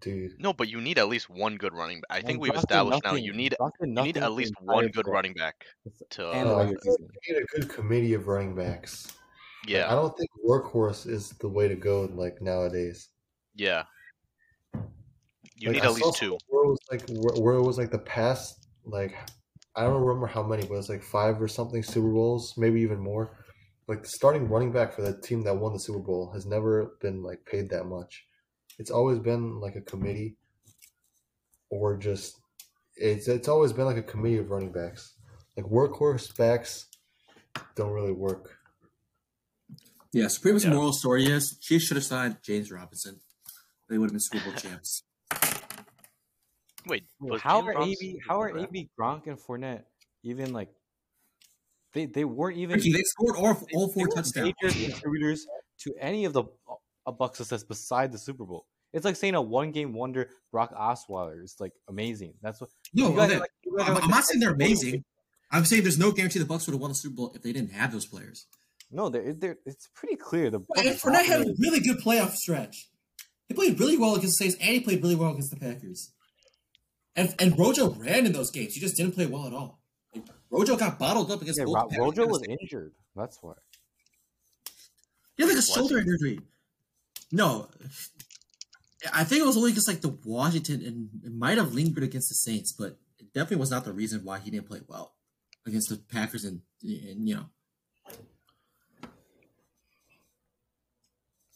Dude, 0.00 0.32
No, 0.40 0.54
but 0.54 0.68
you 0.70 0.80
need 0.80 0.98
at 0.98 1.08
least 1.08 1.28
one 1.28 1.56
good 1.56 1.74
running 1.74 2.00
back. 2.00 2.06
I 2.10 2.18
And 2.18 2.26
think 2.26 2.40
we've 2.40 2.52
Gronk 2.52 2.54
did 2.54 2.60
established 2.70 3.04
now 3.04 3.14
you 3.16 3.32
need 3.34 3.54
you 3.80 3.86
need 3.86 4.16
at 4.16 4.32
least 4.32 4.54
one 4.62 4.88
good 4.88 5.04
playoffs. 5.04 5.12
running 5.12 5.34
back 5.34 5.66
to 6.10 6.30
And 6.30 6.48
the 6.48 6.54
Uh, 6.54 6.58
regular 6.60 6.80
season. 6.82 7.08
you 7.26 7.34
need 7.34 7.42
a 7.42 7.46
good 7.60 7.68
committee 7.68 8.14
of 8.14 8.26
running 8.26 8.54
backs. 8.54 9.12
Like, 9.68 9.76
I 9.76 9.90
don't 9.90 10.16
think 10.16 10.30
workhorse 10.48 11.06
is 11.06 11.30
the 11.32 11.48
way 11.48 11.68
to 11.68 11.74
go 11.76 12.02
like 12.14 12.40
nowadays. 12.40 13.08
yeah. 13.54 13.84
You 15.60 15.68
Like, 15.68 15.76
need 15.76 15.82
I 15.82 15.90
at 15.90 15.96
saw 15.98 16.06
least 16.06 16.18
two. 16.18 16.38
Where 16.48 16.64
it 16.64 16.68
was 16.68 16.78
like 16.90 17.08
where, 17.10 17.42
where 17.42 17.54
it 17.54 17.62
was 17.62 17.78
like 17.78 17.90
the 17.90 17.98
past 17.98 18.66
like 18.84 19.14
I 19.76 19.84
don't 19.84 20.02
remember 20.02 20.26
how 20.26 20.42
many, 20.42 20.62
but 20.62 20.74
it 20.74 20.78
was 20.78 20.88
like 20.88 21.02
five 21.02 21.40
or 21.40 21.46
something 21.48 21.82
Super 21.82 22.08
Bowls, 22.10 22.54
maybe 22.56 22.80
even 22.80 22.98
more. 22.98 23.44
Like 23.86 24.02
the 24.02 24.08
starting 24.08 24.48
running 24.48 24.72
back 24.72 24.94
for 24.94 25.02
the 25.02 25.20
team 25.20 25.42
that 25.42 25.54
won 25.56 25.72
the 25.72 25.78
Super 25.78 25.98
Bowl 26.00 26.32
has 26.32 26.46
never 26.46 26.96
been 27.00 27.22
like 27.22 27.44
paid 27.44 27.68
that 27.70 27.84
much. 27.84 28.24
It's 28.78 28.90
always 28.90 29.18
been 29.18 29.60
like 29.60 29.76
a 29.76 29.80
committee, 29.82 30.36
or 31.68 31.96
just 31.96 32.40
it's 32.96 33.28
it's 33.28 33.48
always 33.48 33.72
been 33.72 33.84
like 33.84 33.96
a 33.98 34.02
committee 34.02 34.38
of 34.38 34.50
running 34.50 34.72
backs. 34.72 35.14
Like 35.56 35.66
workhorse 35.66 36.34
backs 36.36 36.86
don't 37.74 37.90
really 37.92 38.12
work. 38.12 38.56
Yeah, 40.12 40.28
so 40.28 40.40
pretty 40.40 40.54
much 40.54 40.64
Yeah. 40.64 40.70
moral 40.74 40.92
story 40.92 41.26
is 41.26 41.56
she 41.60 41.78
should 41.78 41.96
have 41.96 42.04
signed 42.04 42.38
James 42.42 42.70
Robinson. 42.72 43.20
They 43.88 43.98
would 43.98 44.06
have 44.06 44.12
been 44.12 44.20
Super 44.20 44.44
Bowl 44.44 44.54
champs. 44.54 45.02
Wait, 46.86 47.04
was 47.20 47.40
how 47.40 47.60
are 47.62 47.72
Robinson 47.72 48.08
AB? 48.08 48.20
How 48.26 48.40
are 48.40 48.48
a 48.48 48.52
draft? 48.52 48.68
AB, 48.70 48.90
Gronk, 48.98 49.26
and 49.26 49.38
Fournette 49.38 49.82
even 50.22 50.52
like? 50.52 50.68
They 51.92 52.06
they 52.06 52.24
weren't 52.24 52.56
even. 52.58 52.76
Ricky, 52.76 52.92
they 52.92 53.02
scored 53.02 53.36
all, 53.36 53.56
all 53.74 53.92
four 53.92 54.04
weren't 54.04 54.14
touchdowns. 54.14 54.54
Major 54.62 54.92
contributors 54.92 55.46
to 55.80 55.94
any 56.00 56.24
of 56.24 56.32
the 56.32 56.42
uh, 56.42 56.74
a 57.06 57.12
Buck 57.12 57.36
success 57.36 57.64
beside 57.64 58.12
the 58.12 58.18
Super 58.18 58.44
Bowl. 58.44 58.66
It's 58.92 59.04
like 59.04 59.16
saying 59.16 59.34
a 59.34 59.42
one 59.42 59.72
game 59.72 59.92
wonder 59.92 60.30
Brock 60.50 60.74
Osweiler 60.74 61.42
is 61.42 61.56
like 61.60 61.72
amazing. 61.88 62.34
That's 62.42 62.60
what. 62.60 62.70
No, 62.92 63.12
guys 63.12 63.30
okay. 63.30 63.40
like- 63.40 63.50
you 63.64 63.76
guys 63.76 63.86
are 63.86 63.90
I'm, 63.90 63.94
like 63.94 64.04
I'm 64.04 64.10
not 64.10 64.24
saying 64.24 64.40
they're 64.40 64.52
amazing. 64.52 65.04
I'm 65.52 65.64
saying 65.64 65.82
there's 65.82 65.98
no 65.98 66.12
guarantee 66.12 66.38
the 66.38 66.44
Bucks 66.44 66.66
would 66.66 66.74
have 66.74 66.80
won 66.80 66.90
the 66.90 66.94
Super 66.94 67.16
Bowl 67.16 67.32
if 67.34 67.42
they 67.42 67.52
didn't 67.52 67.72
have 67.72 67.92
those 67.92 68.06
players. 68.06 68.46
No, 68.92 69.08
they're, 69.08 69.32
they're, 69.32 69.58
it's 69.66 69.88
pretty 69.94 70.16
clear. 70.16 70.50
The 70.50 70.58
And 70.58 70.66
Bucks 70.68 71.02
Fournette 71.02 71.24
had 71.24 71.40
a 71.42 71.54
really 71.58 71.80
good 71.80 71.98
playoff 71.98 72.32
stretch. 72.34 72.88
He 73.48 73.54
played 73.54 73.78
really 73.80 73.96
well 73.96 74.14
against 74.14 74.38
the 74.38 74.44
Saints, 74.44 74.56
and 74.60 74.70
he 74.70 74.80
played 74.80 75.02
really 75.02 75.16
well 75.16 75.30
against 75.30 75.50
the 75.50 75.56
Packers. 75.56 76.12
And 77.16 77.34
and 77.40 77.58
Rojo 77.58 77.90
ran 77.94 78.26
in 78.26 78.32
those 78.32 78.50
games. 78.50 78.74
He 78.74 78.80
just 78.80 78.96
didn't 78.96 79.12
play 79.14 79.26
well 79.26 79.46
at 79.46 79.52
all. 79.52 79.80
Like, 80.14 80.24
Rojo 80.50 80.76
got 80.76 80.98
bottled 80.98 81.30
up 81.30 81.42
against 81.42 81.58
Yeah, 81.58 81.64
both 81.66 81.92
Ro- 81.96 82.04
Rojo 82.06 82.26
was 82.26 82.40
Saints. 82.46 82.62
injured. 82.62 82.92
That's 83.16 83.38
why. 83.42 83.54
He 85.36 85.42
had 85.42 85.48
like 85.48 85.54
a 85.54 85.56
Was 85.58 85.68
shoulder 85.72 86.00
he? 86.00 86.10
injury. 86.10 86.40
No, 87.32 87.68
I 89.12 89.24
think 89.24 89.40
it 89.42 89.46
was 89.46 89.56
only 89.56 89.70
against 89.70 89.88
like 89.88 90.00
the 90.00 90.16
Washington, 90.24 90.82
and 90.84 91.08
it 91.24 91.32
might 91.32 91.58
have 91.58 91.72
lingered 91.74 92.02
against 92.04 92.28
the 92.28 92.34
Saints, 92.34 92.72
but 92.72 92.98
it 93.18 93.32
definitely 93.32 93.56
was 93.58 93.70
not 93.70 93.84
the 93.84 93.92
reason 93.92 94.24
why 94.24 94.38
he 94.38 94.50
didn't 94.50 94.66
play 94.68 94.80
well 94.88 95.14
against 95.66 95.88
the 95.90 95.96
Packers 95.96 96.44
and, 96.44 96.62
and 96.82 97.28
you 97.28 97.36
know. 97.36 97.46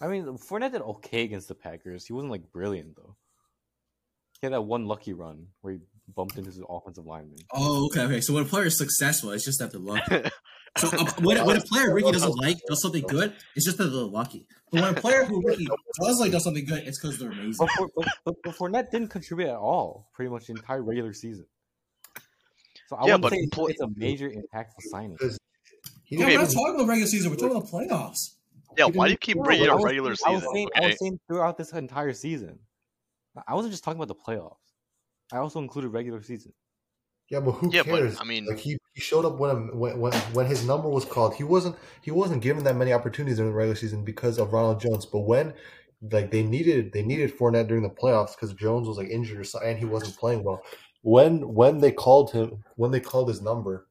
I 0.00 0.08
mean, 0.08 0.24
Fournette 0.38 0.72
did 0.72 0.82
okay 0.82 1.22
against 1.22 1.48
the 1.48 1.54
Packers. 1.54 2.06
He 2.06 2.12
wasn't 2.12 2.32
like 2.32 2.50
brilliant 2.52 2.96
though. 2.96 3.16
He 4.44 4.46
had 4.46 4.52
that 4.52 4.60
one 4.60 4.84
lucky 4.84 5.14
run 5.14 5.46
where 5.62 5.72
he 5.72 5.78
bumped 6.14 6.36
into 6.36 6.50
his 6.50 6.60
offensive 6.68 7.06
lineman. 7.06 7.38
Oh, 7.54 7.86
okay, 7.86 8.02
okay. 8.02 8.20
So 8.20 8.34
when 8.34 8.42
a 8.42 8.46
player 8.46 8.66
is 8.66 8.76
successful, 8.76 9.30
it's 9.30 9.42
just 9.42 9.58
that 9.58 9.72
they're 9.72 9.80
lucky. 9.80 10.30
So 10.76 10.88
uh, 10.88 11.08
when, 11.20 11.46
when 11.46 11.56
a 11.56 11.60
player 11.60 11.94
Ricky 11.94 12.10
doesn't 12.10 12.36
like 12.42 12.58
does 12.68 12.82
something 12.82 13.06
good, 13.06 13.32
it's 13.54 13.64
just 13.64 13.78
that 13.78 13.84
they're 13.84 14.02
lucky. 14.02 14.48
But 14.72 14.82
when 14.82 14.94
a 14.96 15.00
player 15.00 15.24
who 15.24 15.40
Ricky 15.46 15.68
does 16.02 16.18
like 16.18 16.32
does 16.32 16.42
something 16.42 16.64
good, 16.66 16.82
it's 16.86 16.98
because 17.00 17.16
they're 17.20 17.30
amazing. 17.30 17.54
But, 17.60 17.70
For, 17.70 17.88
but, 17.96 18.08
but, 18.24 18.34
but 18.44 18.54
Fournette 18.56 18.90
didn't 18.90 19.08
contribute 19.10 19.46
at 19.50 19.54
all, 19.56 20.10
pretty 20.14 20.30
much 20.32 20.46
the 20.48 20.52
entire 20.54 20.82
regular 20.82 21.12
season. 21.12 21.46
So 22.88 22.96
I 22.96 23.06
Yeah, 23.06 23.14
wouldn't 23.14 23.30
say 23.32 23.38
it's, 23.38 23.54
pl- 23.54 23.68
it's 23.68 23.80
a 23.80 23.88
major 23.96 24.28
impactful 24.28 24.80
signing. 24.90 25.16
He 26.02 26.16
Yeah, 26.16 26.24
Okay, 26.24 26.36
we're 26.36 26.42
not 26.42 26.50
talking 26.52 26.74
about 26.74 26.88
regular 26.88 27.06
season. 27.08 27.30
We're 27.30 27.36
talking 27.36 27.56
about 27.56 27.70
playoffs. 27.70 28.34
Yeah, 28.76 28.86
why 28.86 29.06
do 29.06 29.12
you 29.12 29.16
keep 29.18 29.38
bringing 29.38 29.68
but 29.68 29.74
I 29.74 29.76
up 29.76 29.84
regular 29.84 30.16
saying- 30.16 30.26
I 30.26 30.34
was 30.34 30.40
season? 30.42 30.54
saying, 30.54 30.68
I 30.74 30.78
Okay, 30.80 30.86
was 30.88 30.98
saying 30.98 31.20
throughout 31.28 31.56
this 31.56 31.72
entire 31.72 32.12
season. 32.12 32.58
I 33.48 33.54
wasn't 33.54 33.72
just 33.72 33.84
talking 33.84 34.00
about 34.00 34.08
the 34.08 34.14
playoffs. 34.14 34.56
I 35.32 35.38
also 35.38 35.58
included 35.58 35.88
regular 35.88 36.22
season. 36.22 36.52
Yeah, 37.30 37.40
but 37.40 37.52
who 37.52 37.70
Yeah, 37.72 37.82
but, 37.82 37.98
cares? 38.00 38.18
I 38.20 38.24
mean- 38.24 38.46
like 38.46 38.58
he, 38.58 38.76
he 38.94 39.00
showed 39.00 39.24
up 39.24 39.38
when, 39.38 39.76
when 39.78 39.98
when 39.98 40.12
when 40.34 40.46
his 40.46 40.66
number 40.66 40.88
was 40.88 41.04
called. 41.04 41.34
He 41.34 41.42
wasn't 41.44 41.76
he 42.02 42.10
wasn't 42.10 42.42
given 42.42 42.64
that 42.64 42.76
many 42.76 42.92
opportunities 42.92 43.38
during 43.38 43.50
the 43.52 43.56
regular 43.56 43.76
season 43.76 44.04
because 44.04 44.38
of 44.38 44.52
Ronald 44.52 44.80
Jones. 44.80 45.06
But 45.06 45.20
when 45.20 45.54
like 46.12 46.30
they 46.30 46.42
needed 46.42 46.92
they 46.92 47.02
needed 47.02 47.36
Fournette 47.36 47.66
during 47.66 47.82
the 47.82 47.88
playoffs 47.90 48.34
because 48.36 48.52
Jones 48.54 48.86
was 48.86 48.98
like 48.98 49.08
injured 49.08 49.40
or 49.40 49.44
something 49.44 49.70
and 49.70 49.78
he 49.78 49.86
wasn't 49.86 50.16
playing 50.18 50.44
well. 50.44 50.62
When 51.02 51.54
when 51.54 51.78
they 51.78 51.92
called 51.92 52.30
him 52.32 52.62
when 52.76 52.90
they 52.90 53.00
called 53.00 53.28
his 53.28 53.40
number, 53.40 53.88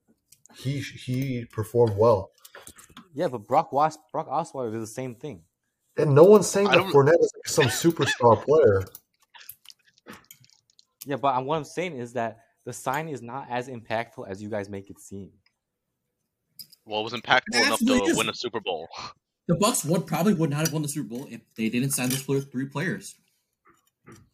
he 0.56 0.80
he 0.80 1.46
performed 1.52 1.98
well. 1.98 2.32
Yeah, 3.16 3.28
but 3.30 3.40
Brock 3.48 3.72
Was- 3.74 3.98
Brock 4.12 4.28
Osweiler 4.30 4.72
did 4.72 4.82
the 4.82 4.88
same 4.88 5.16
thing. 5.16 5.42
And 5.98 6.14
no 6.16 6.24
one's 6.24 6.48
saying 6.48 6.68
that 6.68 6.78
don't- 6.78 6.92
Fournette 6.94 7.20
is 7.20 7.32
like 7.36 7.48
some 7.48 7.66
superstar 7.66 8.42
player. 8.46 8.84
Yeah, 11.06 11.18
but 11.18 11.30
I'm- 11.36 11.46
what 11.46 11.58
I'm 11.58 11.64
saying 11.66 11.98
is 11.98 12.14
that 12.14 12.40
the 12.66 12.74
sign 12.74 13.10
is 13.10 13.22
not 13.22 13.48
as 13.50 13.68
impactful 13.68 14.28
as 14.28 14.42
you 14.42 14.50
guys 14.50 14.70
make 14.70 14.90
it 14.90 15.00
seem. 15.00 15.32
well, 16.86 17.00
it 17.02 17.04
was 17.04 17.14
impactful 17.14 17.66
enough 17.66 17.80
to 17.80 18.04
is. 18.06 18.18
win 18.18 18.30
a 18.30 18.34
Super 18.34 18.60
Bowl. 18.60 18.88
The 19.48 19.56
Bucks 19.56 19.84
would 19.86 20.06
probably 20.08 20.34
would 20.34 20.50
not 20.50 20.62
have 20.62 20.74
won 20.74 20.82
the 20.82 20.88
Super 20.88 21.10
Bowl 21.10 21.28
if 21.30 21.42
they 21.56 21.70
didn't 21.70 21.92
sign 21.92 22.10
those 22.10 22.24
pl- 22.24 22.42
three 22.42 22.66
players. 22.66 23.16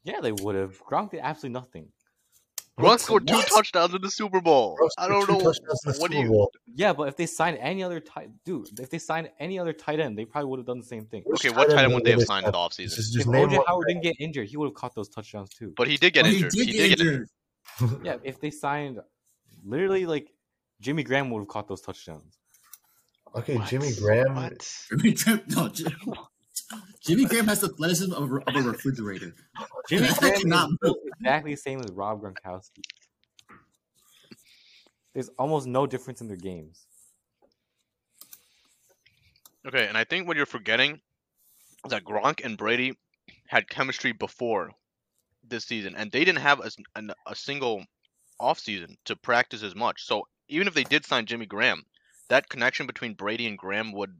Yeah, 0.03 0.19
they 0.21 0.31
would 0.31 0.55
have. 0.55 0.79
Gronk 0.83 1.11
did 1.11 1.19
absolutely 1.21 1.59
nothing. 1.59 1.91
Gronk 2.79 2.99
scored 2.99 3.27
two 3.27 3.33
What? 3.35 3.47
touchdowns 3.47 3.93
in 3.93 4.01
the 4.01 4.09
Super 4.09 4.41
Bowl. 4.41 4.75
Bro 4.77 4.87
I 4.97 5.07
don't 5.07 5.25
two 5.25 5.33
know. 5.33 5.39
touchdowns 5.39 5.81
in 5.85 5.91
the 5.91 5.97
What 5.99 6.11
do 6.11 6.17
Super 6.17 6.25
you? 6.25 6.31
Bowl. 6.31 6.51
Yeah, 6.73 6.93
but 6.93 7.07
if 7.09 7.17
they 7.17 7.25
signed 7.25 7.57
any 7.59 7.83
other 7.83 7.99
tight 7.99 8.29
dude, 8.45 8.79
if 8.79 8.89
they 8.89 8.97
signed 8.99 9.29
any 9.39 9.59
other 9.59 9.73
tight 9.73 9.99
end, 9.99 10.17
they 10.17 10.25
probably 10.25 10.49
would 10.49 10.59
have 10.59 10.65
done 10.65 10.79
the 10.79 10.85
same 10.85 11.05
thing. 11.05 11.23
Which 11.25 11.45
Okay, 11.45 11.49
what 11.55 11.67
tight 11.69 11.75
tight 11.75 11.83
end 11.83 11.85
end 11.85 11.93
would 11.95 12.03
they 12.05 12.11
have 12.11 12.21
signed 12.23 12.45
in 12.45 12.53
sign? 12.53 12.61
the 12.61 12.67
offseason? 12.69 12.95
Just, 12.95 13.09
If 13.15 13.15
just 13.15 13.27
name 13.27 13.49
OJ. 13.49 13.63
Howard 13.67 13.87
didn't 13.87 14.03
get 14.03 14.15
injured, 14.19 14.47
he 14.47 14.57
would 14.57 14.67
have 14.67 14.73
caught 14.75 14.95
those 14.95 15.09
touchdowns 15.09 15.49
too. 15.49 15.73
But 15.75 15.87
he 15.87 15.97
did 15.97 16.13
get 16.13 16.25
Oh, 16.25 16.29
injured. 16.29 16.51
He 16.53 16.65
did 16.65 16.89
get 16.89 16.99
injured. 16.99 17.27
Yeah, 18.03 18.17
if 18.23 18.39
they 18.41 18.49
signed, 18.51 18.99
literally 19.63 20.05
like 20.05 20.31
Jimmy 20.81 21.03
Graham 21.03 21.29
would 21.31 21.39
have 21.39 21.47
caught 21.47 21.67
those 21.67 21.81
touchdowns. 21.81 22.37
Okay, 23.35 23.57
What? 23.57 23.67
Jimmy 23.67 23.91
Graham. 23.99 24.35
What? 24.35 24.73
Jimmy 24.89 25.13
Graham, 25.13 25.41
no, 25.49 25.67
Jimmy, 25.69 25.95
Jimmy 27.05 27.25
Graham 27.25 27.47
has 27.47 27.61
the 27.61 27.67
athleticism 27.67 28.13
of 28.13 28.31
a, 28.31 28.35
of 28.37 28.55
a 28.55 28.61
refrigerator. 28.69 29.33
Jimmy 29.87 30.07
Graham 30.19 30.39
cannot 30.41 30.69
is 30.71 30.77
built 30.81 30.97
exactly 31.19 31.51
the 31.53 31.57
same 31.57 31.79
as 31.79 31.91
Rob 31.91 32.21
Gronkowski. 32.21 32.81
There's 35.13 35.29
almost 35.39 35.67
no 35.67 35.87
difference 35.87 36.21
in 36.21 36.27
their 36.27 36.37
games. 36.37 36.85
Okay, 39.67 39.87
and 39.87 39.97
I 39.97 40.03
think 40.03 40.27
what 40.27 40.37
you're 40.37 40.45
forgetting 40.45 41.01
is 41.85 41.91
that 41.91 42.05
Gronk 42.05 42.45
and 42.45 42.57
Brady 42.57 42.97
had 43.47 43.69
chemistry 43.69 44.11
before 44.11 44.71
this 45.47 45.65
season, 45.65 45.95
and 45.95 46.11
they 46.11 46.23
didn't 46.23 46.41
have 46.41 46.61
a, 46.61 47.01
a 47.27 47.35
single 47.35 47.83
offseason 48.39 48.95
to 49.05 49.15
practice 49.15 49.63
as 49.63 49.75
much. 49.75 50.05
So 50.05 50.27
even 50.47 50.67
if 50.67 50.73
they 50.73 50.83
did 50.83 51.05
sign 51.05 51.25
Jimmy 51.25 51.45
Graham, 51.45 51.83
that 52.29 52.47
connection 52.47 52.87
between 52.87 53.15
Brady 53.15 53.47
and 53.47 53.57
Graham 53.57 53.91
would 53.93 54.15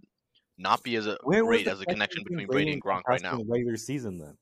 not 0.58 0.84
be 0.84 0.95
as 0.95 1.08
a, 1.08 1.18
Where 1.24 1.43
great 1.43 1.68
as 1.68 1.80
a 1.80 1.86
connection 1.86 2.24
between 2.24 2.47
Brady 2.47 2.74
and 2.74 2.84
Gronk 2.84 3.04
right 3.08 3.20
in 3.20 3.24
now. 3.24 3.38
the 3.38 3.45
regular 3.45 3.78
season 3.78 4.18
then? 4.18 4.38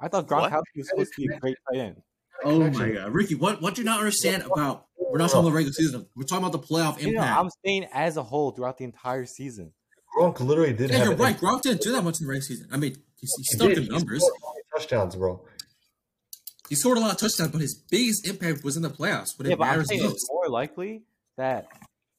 I 0.00 0.08
thought 0.08 0.30
What? 0.30 0.50
Gronkowski 0.52 0.62
was 0.76 0.88
supposed 0.88 1.12
to 1.14 1.26
be 1.28 1.34
a 1.34 1.38
great 1.38 1.56
tight 1.72 1.80
end. 1.80 2.02
Oh 2.44 2.70
my 2.70 2.90
god, 2.90 3.12
Ricky, 3.12 3.34
what 3.34 3.60
what 3.60 3.74
do 3.74 3.80
you 3.82 3.84
not 3.84 3.98
understand 3.98 4.44
about? 4.44 4.86
We're 5.10 5.18
not 5.18 5.30
talking 5.30 5.40
about 5.40 5.50
the 5.50 5.54
regular 5.56 5.72
season. 5.72 6.06
We're 6.14 6.24
talking 6.24 6.44
about 6.46 6.52
the 6.60 6.66
playoff 6.66 7.00
You 7.00 7.12
know, 7.14 7.20
impact. 7.22 7.40
I'm 7.40 7.50
saying 7.64 7.86
as 7.92 8.16
a 8.16 8.22
whole 8.22 8.50
throughout 8.52 8.78
the 8.78 8.84
entire 8.84 9.24
season. 9.26 9.72
Gronk 10.16 10.38
literally 10.40 10.72
didn't 10.72 10.92
yeah, 10.96 11.04
you're 11.04 11.12
an 11.14 11.18
right. 11.18 11.36
Gronk 11.36 11.62
didn't 11.62 11.80
do 11.82 11.92
that 11.92 12.02
much 12.04 12.20
in 12.20 12.26
the 12.26 12.30
regular 12.30 12.42
season. 12.44 12.68
I 12.72 12.76
mean, 12.76 12.92
he, 12.92 13.00
he 13.20 13.26
He 13.38 13.44
stuck 13.56 13.68
did. 13.68 13.86
the 13.86 13.88
numbers. 13.92 14.24
touchdowns, 14.76 15.16
bro. 15.16 15.42
He 16.68 16.74
scored 16.74 16.98
a 16.98 17.00
lot 17.00 17.12
of 17.12 17.16
touchdowns, 17.18 17.50
but 17.50 17.60
his 17.60 17.74
biggest 17.90 18.26
impact 18.28 18.62
was 18.62 18.76
in 18.76 18.82
the 18.82 18.90
playoffs 18.90 19.38
when 19.38 19.46
Yeah, 19.48 19.54
it 19.54 19.58
but 19.58 19.64
I'm 19.64 19.78
matters 19.78 19.90
most. 19.90 20.14
it's 20.14 20.28
more 20.30 20.48
likely 20.48 21.02
that 21.38 21.66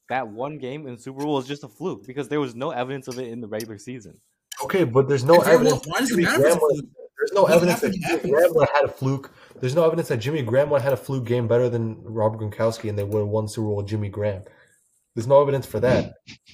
that 0.09 0.27
one 0.27 0.57
game 0.57 0.87
in 0.87 0.95
the 0.95 1.01
Super 1.01 1.23
Bowl 1.23 1.35
was 1.35 1.47
just 1.47 1.63
a 1.63 1.67
fluke 1.67 2.05
because 2.07 2.27
there 2.29 2.39
was 2.39 2.55
no 2.55 2.71
evidence 2.71 3.07
of 3.07 3.19
it 3.19 3.27
in 3.27 3.41
the 3.41 3.47
regular 3.47 3.77
season. 3.77 4.19
Okay, 4.63 4.83
but 4.83 5.07
there's 5.07 5.23
no 5.23 5.35
And 5.35 5.43
very 5.43 5.57
well, 5.57 5.65
evidence. 5.67 5.87
why 5.87 5.99
does 5.99 6.11
it 6.11 6.17
matter 6.17 6.39
Graham 6.39 6.57
was- 6.59 6.79
fluke? 6.79 6.89
There's 7.19 7.33
no 7.33 7.45
evidence 7.45 7.81
that 7.81 7.91
Jimmy. 7.93 8.31
Graham 8.31 8.53
had 8.73 8.85
a 8.85 8.87
fluke. 8.87 9.31
There's 9.59 9.75
no 9.75 9.85
evidence 9.85 10.07
that 10.07 10.17
Jimmy 10.17 10.41
Graham 10.41 10.69
had 10.71 10.93
a 10.93 10.97
fluke 10.97 11.25
game 11.25 11.47
better 11.47 11.69
than 11.69 12.01
Robert 12.03 12.39
Gronkowski, 12.39 12.89
and 12.89 12.97
they 12.97 13.03
would 13.03 13.19
have 13.19 13.27
won 13.27 13.47
Super 13.47 13.67
Bowl 13.67 13.75
with 13.77 13.87
Jimmy 13.87 14.09
Graham. 14.09 14.43
There's 15.15 15.27
no 15.27 15.41
evidence 15.41 15.65
for 15.65 15.79
that. 15.81 16.13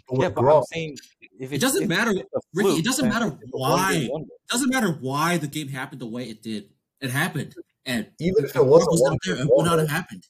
But 0.09 0.21
Yeah, 0.21 0.29
but 0.29 0.45
I'm 0.45 0.63
saying 0.63 0.97
if 1.39 1.51
It 1.51 1.61
doesn't 1.61 1.83
if 1.83 1.89
matter, 1.89 2.11
it's 2.11 2.33
a 2.33 2.39
Ricky, 2.53 2.79
it 2.79 2.85
doesn't 2.85 3.07
matter 3.09 3.27
it's 3.27 3.53
a 3.53 3.57
one-game 3.57 4.09
why. 4.09 4.21
It 4.23 4.49
doesn't 4.49 4.69
matter 4.69 4.91
why 5.01 5.37
the 5.37 5.47
game 5.47 5.67
happened 5.67 6.01
the 6.01 6.07
way 6.07 6.29
it 6.29 6.41
did. 6.41 6.69
It 7.01 7.11
happened, 7.11 7.53
and 7.85 8.07
even 8.19 8.45
if 8.45 8.55
it 8.55 8.65
wasn't 8.65 8.91
was 8.91 9.01
one, 9.01 9.11
not 9.11 9.19
there, 9.25 9.35
it 9.35 9.47
would 9.51 9.65
not 9.65 9.77
have 9.79 9.89
happened. 9.89 10.23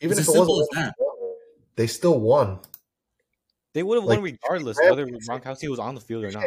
even 0.00 0.12
It's 0.12 0.20
if 0.20 0.28
as 0.28 0.34
it 0.34 0.38
simple 0.38 0.58
wasn't, 0.58 0.78
as 0.78 0.84
that. 0.84 0.94
they 1.76 1.86
still 1.86 2.18
won. 2.18 2.60
They 3.74 3.82
would 3.82 3.96
have 3.96 4.04
Like, 4.04 4.20
won 4.20 4.24
regardless 4.24 4.78
whether 4.78 5.06
Gronkowski 5.06 5.68
was 5.68 5.78
on 5.78 5.94
the 5.94 6.00
field 6.00 6.24
or 6.24 6.30
not. 6.30 6.44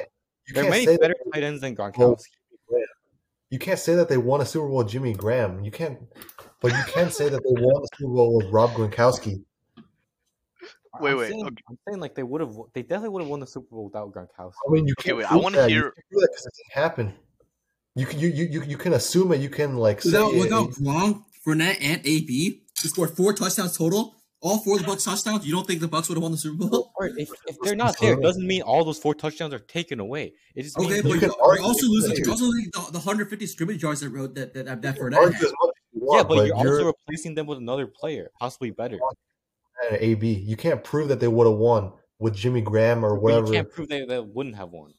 There 0.54 0.64
are 0.64 0.68
can't 0.68 0.70
many 0.70 0.86
better 0.98 1.16
that, 1.26 1.32
tight 1.34 1.44
ends 1.44 1.62
than 1.62 1.76
Well, 1.76 1.92
Gronkowski. 1.92 2.24
You 3.56 3.60
can't 3.60 3.80
say 3.80 3.96
that 3.96 4.10
they 4.10 4.18
won 4.18 4.42
a 4.42 4.46
Super 4.46 4.68
Bowl 4.68 4.80
with 4.80 4.90
Jimmy 4.90 5.14
Graham. 5.14 5.64
You 5.64 5.72
can't, 5.72 5.98
but 6.60 6.74
you 6.74 6.84
can 6.88 7.10
say 7.10 7.30
that 7.30 7.42
they 7.42 7.62
won 7.64 7.82
the 7.84 7.88
Super 7.98 8.14
Bowl 8.14 8.36
with 8.36 8.48
Rob 8.52 8.72
Gronkowski. 8.72 9.44
Wait, 11.00 11.12
I'm 11.12 11.18
wait, 11.18 11.30
Saying, 11.30 11.46
okay. 11.46 11.64
I'm 11.70 11.78
saying 11.88 12.00
like 12.02 12.16
they 12.16 12.24
would 12.24 12.42
have. 12.42 12.54
They 12.74 12.82
definitely 12.82 13.10
would 13.10 13.22
have 13.22 13.30
won 13.30 13.40
the 13.40 13.48
Super 13.48 13.68
Bowl 13.74 13.86
without 13.86 14.12
Gronkowski. 14.14 14.54
I 14.68 14.72
mean, 14.72 14.88
you 14.88 14.94
Okay, 15.00 15.10
can't. 15.12 15.18
wait, 15.20 15.32
I 15.32 15.36
wanna 15.38 15.58
that. 15.60 15.70
You 15.70 15.76
hear- 15.76 15.92
can't 15.92 16.06
prove 16.12 16.22
that 16.22 16.30
'cause 16.36 16.46
it 16.48 16.54
didn't 16.58 16.84
happen. 16.84 17.14
You 17.96 18.06
can 18.06 18.20
you, 18.20 18.28
you 18.28 18.46
you 18.46 18.64
you 18.64 18.78
can 18.78 18.92
assume 18.92 19.32
it. 19.32 19.40
You 19.40 19.50
can 19.50 19.78
like 19.78 20.02
say 20.02 20.10
Without 20.10 20.34
it- 20.34 20.40
without 20.42 20.70
Gronk, 20.72 21.24
Fournette, 21.46 21.78
and 21.80 22.02
AB, 22.06 22.62
who 22.82 22.90
scored 22.90 23.16
four 23.16 23.32
touchdowns 23.32 23.78
total, 23.78 24.16
all 24.46 24.60
four 24.60 24.76
of 24.76 24.82
the 24.82 24.88
Bucks 24.88 25.04
touchdowns. 25.04 25.46
You 25.46 25.54
don't 25.54 25.66
think 25.68 25.82
the 25.82 25.88
Bucks 25.88 26.08
would 26.08 26.16
have 26.16 26.24
won 26.24 26.32
the 26.32 26.38
Super 26.38 26.68
Bowl? 26.68 26.92
Or 26.98 27.08
if, 27.08 27.30
if 27.48 27.58
they're 27.64 27.76
not 27.76 27.96
there, 28.00 28.14
it 28.14 28.22
doesn't 28.22 28.46
mean 28.46 28.62
all 28.62 28.84
those 28.86 29.00
four 29.00 29.14
touchdowns 29.16 29.54
are 29.54 29.60
taken 29.60 30.00
away. 30.00 30.34
It 30.56 30.64
just 30.64 30.78
Okay, 30.78 30.88
means 30.90 31.02
but 31.04 31.10
You 31.10 31.16
you 31.16 31.20
can 31.22 31.32
are 31.32 31.60
also 31.60 31.88
losing. 31.88 32.12
that. 32.12 32.20
You're 32.20 32.30
also 32.32 32.46
losing 32.46 32.70
the, 32.74 32.80
the 32.92 33.00
150 33.00 33.48
scrimmage 33.48 33.82
yards 33.84 34.02
that 34.02 34.10
wrote 34.10 34.36
that 34.36 34.54
that 34.54 34.66
that, 34.66 34.82
that 34.84 34.96
you 34.98 35.02
Fournette 35.04 35.12
can 35.14 35.24
argue 35.24 35.34
had. 35.38 35.46
as 35.46 35.54
much 35.62 35.70
as 35.70 35.84
you 35.94 36.02
yeah, 36.02 36.08
want, 36.18 36.28
but, 36.30 36.36
you're, 36.36 36.46
you're 36.48 36.56
also 36.58 36.86
replacing 36.86 37.36
them 37.36 37.48
with 37.48 37.58
another 37.58 37.88
player, 37.88 38.30
possibly 38.40 38.72
better. 38.72 39.00
an 39.92 39.98
AB. 40.00 40.32
You 40.34 40.56
can't 40.56 40.84
prove 40.84 41.08
that 41.10 41.20
they 41.20 41.28
would 41.28 41.48
have 41.48 41.58
won 41.58 41.92
with 42.20 42.36
Jimmy 42.36 42.62
Graham 42.62 43.04
or 43.04 43.16
But 43.16 43.22
whatever. 43.22 43.48
you 43.48 43.54
can't 43.54 43.72
prove 43.72 43.90
they, 43.90 44.06
they 44.06 44.20
wouldn't 44.20 44.56
have 44.56 44.70
won. 44.70 44.94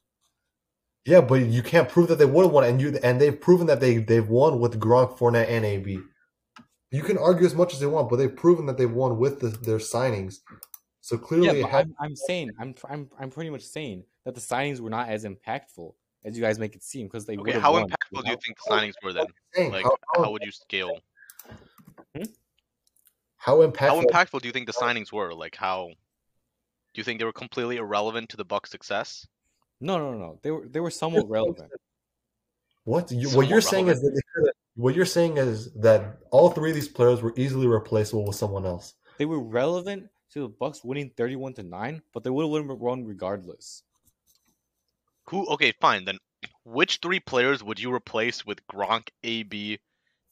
Yeah, 1.07 1.21
but 1.21 1.37
you 1.37 1.63
can't 1.63 1.89
prove 1.89 2.09
that 2.09 2.19
they 2.19 2.25
would 2.27 2.43
have 2.47 2.53
won, 2.53 2.65
and 2.65 2.81
you 2.81 2.99
and 3.03 3.21
they've 3.21 3.41
proven 3.41 3.69
that 3.69 3.79
they 3.81 3.99
they've 3.99 4.29
won 4.29 4.59
with 4.59 4.81
Gronk, 4.81 5.17
Fournette, 5.17 5.49
and 5.49 5.65
AB. 5.65 6.01
You 6.91 7.03
can 7.03 7.19
argue 7.19 7.47
as 7.47 7.55
much 7.55 7.75
as 7.75 7.81
they 7.81 7.87
want, 7.87 8.09
but 8.09 8.17
they've 8.17 8.35
proven 8.35 8.67
that 8.67 8.79
they've 8.79 8.91
won 8.91 9.19
with 9.19 9.41
the, 9.41 9.49
their 9.49 9.79
signings. 9.79 10.39
So 11.01 11.19
clearly, 11.19 11.61
Yeah, 11.61 11.69
had, 11.69 11.87
I'm, 11.87 11.95
I'm 12.01 12.17
saying 12.17 12.53
I'm, 12.59 12.75
I'm 12.89 13.11
I'm 13.19 13.31
pretty 13.31 13.51
much 13.51 13.63
saying 13.63 14.05
that 14.25 14.35
the 14.35 14.41
signings 14.41 14.81
were 14.81 14.91
not 14.91 15.09
as 15.09 15.25
impactful 15.25 15.95
as 16.25 16.37
you 16.37 16.43
guys 16.43 16.59
make 16.59 16.75
it 16.75 16.83
seem 16.83 17.07
because 17.07 17.27
they 17.27 17.37
Okay, 17.37 17.53
how 17.53 17.73
won 17.73 17.85
impactful 17.89 18.25
do 18.25 18.31
you 18.31 18.37
think 18.45 18.57
the 18.65 18.73
signings 18.73 18.95
were 19.03 19.13
then? 19.13 19.27
saying, 19.55 19.73
Like, 19.73 19.85
how, 19.85 19.97
how, 20.15 20.23
how 20.25 20.31
would 20.33 20.43
you 20.43 20.51
scale? 20.53 20.99
Hmm? 22.17 22.25
how 23.37 23.59
impactful. 23.59 23.79
How 23.89 24.03
impactful 24.03 24.41
do 24.41 24.49
you 24.49 24.53
think 24.53 24.67
the 24.67 24.73
signings 24.73 25.13
were? 25.13 25.33
Like, 25.35 25.55
how 25.55 25.89
Do 26.95 27.01
you 27.01 27.05
think 27.05 27.19
they 27.21 27.25
were 27.25 27.33
completely 27.33 27.77
irrelevant 27.77 28.31
to 28.31 28.37
the 28.37 28.45
Bucks' 28.45 28.71
success? 28.71 29.27
No, 29.81 29.99
no, 29.99 30.15
no. 30.19 30.41
They 30.43 30.51
were 30.51 30.67
they 30.67 30.81
were 30.81 30.91
somewhat 30.91 31.29
relevant. 31.29 31.71
What 32.85 33.11
you, 33.13 33.29
what 33.31 33.49
you're 33.49 33.61
saying 33.61 33.89
is 33.89 34.01
that 34.01 34.11
they 34.11 34.21
could've- 34.35 34.56
what 34.77 34.95
you're 34.95 35.07
saying 35.07 35.39
is 35.39 35.73
that 35.75 36.19
all 36.31 36.51
three 36.51 36.71
of 36.71 36.75
these 36.75 36.89
players 36.89 37.23
were 37.23 37.33
easily 37.37 37.67
replaceable 37.67 38.27
with 38.27 38.37
someone 38.37 38.67
else. 38.67 38.95
They 39.19 39.25
were 39.25 39.43
relevant 39.43 40.09
to 40.33 40.41
the 40.41 40.49
Bucks 40.49 40.85
winning 40.85 41.11
31 41.17 41.55
to 41.55 41.63
9, 41.63 42.03
but 42.13 42.23
they 42.23 42.31
would 42.31 42.69
have 42.69 42.79
won 42.79 43.05
regardless. 43.05 43.83
Who? 45.31 45.47
Okay, 45.49 45.73
fine. 45.81 46.05
Then, 46.05 46.19
which 46.65 46.99
three 47.03 47.21
players 47.21 47.65
would 47.65 47.81
you 47.81 47.93
replace 47.93 48.45
with 48.45 48.65
Gronk, 48.69 49.09
AB, 49.25 49.79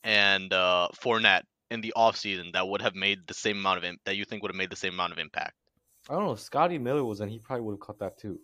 and 0.04 0.52
uh, 0.52 0.88
Fournette 0.94 1.44
in 1.70 1.80
the 1.80 1.94
offseason 1.96 2.52
that 2.52 2.68
would 2.68 2.82
have 2.82 2.94
made 2.94 3.26
the 3.26 3.34
same 3.34 3.58
amount 3.58 3.78
of 3.78 3.84
im- 3.84 3.98
that 4.04 4.16
you 4.16 4.24
think 4.24 4.42
would 4.42 4.50
have 4.50 4.58
made 4.58 4.70
the 4.70 4.76
same 4.76 4.92
amount 4.92 5.12
of 5.12 5.18
impact? 5.18 5.54
I 6.08 6.14
don't 6.14 6.26
know 6.26 6.32
if 6.32 6.40
Scotty 6.40 6.78
Miller 6.78 7.04
was 7.04 7.20
in, 7.20 7.30
he 7.30 7.38
probably 7.38 7.64
would 7.64 7.72
have 7.72 7.80
caught 7.80 7.98
that 8.00 8.18
too. 8.18 8.38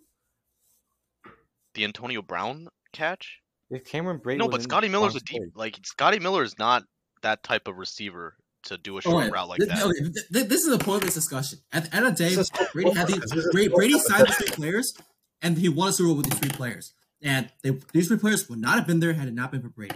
The 1.75 1.83
Antonio 1.83 2.23
Brown 2.23 2.67
catch? 2.91 3.40
If 3.71 3.85
Cameron 3.85 4.17
Brady 4.17 4.39
no, 4.39 4.47
but 4.49 4.57
in, 4.59 4.63
Scotty 4.63 4.89
Miller's 4.89 5.15
a 5.15 5.19
deep. 5.21 5.37
played. 5.37 5.51
Like 5.55 5.79
Scotty 5.83 6.19
Miller 6.19 6.43
is 6.43 6.57
not 6.59 6.83
that 7.23 7.41
type 7.43 7.67
of 7.67 7.77
receiver 7.77 8.35
to 8.65 8.77
do 8.77 8.95
a 8.95 8.97
oh, 8.97 8.99
short 9.01 9.15
Alright, 9.15 9.31
route 9.31 9.47
like 9.49 9.59
th- 9.59 9.69
that. 9.69 9.83
okay, 9.83 9.99
th- 9.99 10.27
th- 10.33 10.47
this 10.47 10.61
is 10.65 10.77
the 10.77 10.83
point 10.83 11.01
of 11.01 11.07
this 11.07 11.15
discussion. 11.15 11.59
At 11.71 11.85
the 11.85 11.95
end 11.95 12.05
of 12.05 12.15
the 12.15 12.23
day, 12.23 12.29
This 12.35 12.39
is 12.39 12.51
so 12.53 12.65
Brady 12.73 12.91
had 12.91 13.07
different, 13.07 13.21
'cause 13.23 13.31
these. 13.31 13.43
this 13.45 13.51
Brady, 13.53 13.67
Brady 13.73 13.93
signed 13.93 14.03
these 14.03 14.11
hypothetical. 14.35 14.45
three 14.45 14.55
players, 14.55 14.93
and 15.41 15.57
he 15.57 15.69
won 15.69 15.89
a 15.89 15.93
Super 15.93 16.07
Bowl 16.09 16.17
with 16.17 16.29
these 16.29 16.39
three 16.39 16.51
players. 16.51 16.93
And 17.23 17.49
they, 17.63 17.71
these 17.93 18.07
three 18.07 18.17
players 18.17 18.47
would 18.49 18.59
not 18.59 18.75
have 18.75 18.85
been 18.87 18.99
there 18.99 19.13
had 19.13 19.27
it 19.27 19.33
not 19.33 19.51
been 19.51 19.61
for 19.61 19.69
Brady. 19.69 19.95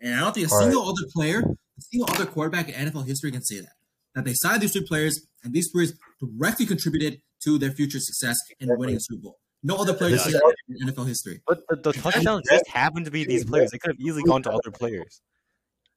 And 0.00 0.14
I 0.14 0.20
don't 0.20 0.34
think 0.34 0.46
a 0.48 0.50
All 0.50 0.58
right. 0.58 0.64
single 0.64 0.82
other 0.88 1.06
player, 1.12 1.40
a 1.40 1.80
single 1.82 2.08
other 2.10 2.26
quarterback 2.26 2.68
in 2.68 2.74
NFL 2.74 3.06
history 3.06 3.30
can 3.32 3.42
say 3.42 3.60
that. 3.60 3.72
That 4.14 4.24
they 4.24 4.34
signed 4.34 4.62
these 4.62 4.72
three 4.72 4.86
players, 4.86 5.26
and 5.44 5.52
these 5.52 5.70
players 5.70 5.92
directly 6.20 6.64
contributed 6.66 7.20
to 7.44 7.58
their 7.58 7.70
future 7.70 8.00
success 8.00 8.36
in 8.60 8.68
winning 8.78 8.96
a 8.96 9.00
Super 9.00 9.20
Bowl. 9.22 9.38
No 9.66 9.74
other 9.78 9.94
players 9.94 10.22
This 10.22 10.26
is 10.28 10.40
say 10.40 10.40
in 10.80 10.86
NFL 10.88 11.08
history. 11.08 11.40
But 11.44 11.66
the, 11.68 11.74
the 11.74 11.92
touchdowns 11.92 12.48
just 12.48 12.68
happened 12.68 13.04
to 13.06 13.10
be 13.10 13.24
these 13.24 13.44
players. 13.44 13.72
They 13.72 13.78
could 13.78 13.88
have 13.90 13.98
easily 14.00 14.22
gone 14.22 14.40
to 14.44 14.50
other 14.50 14.70
players. 14.70 15.20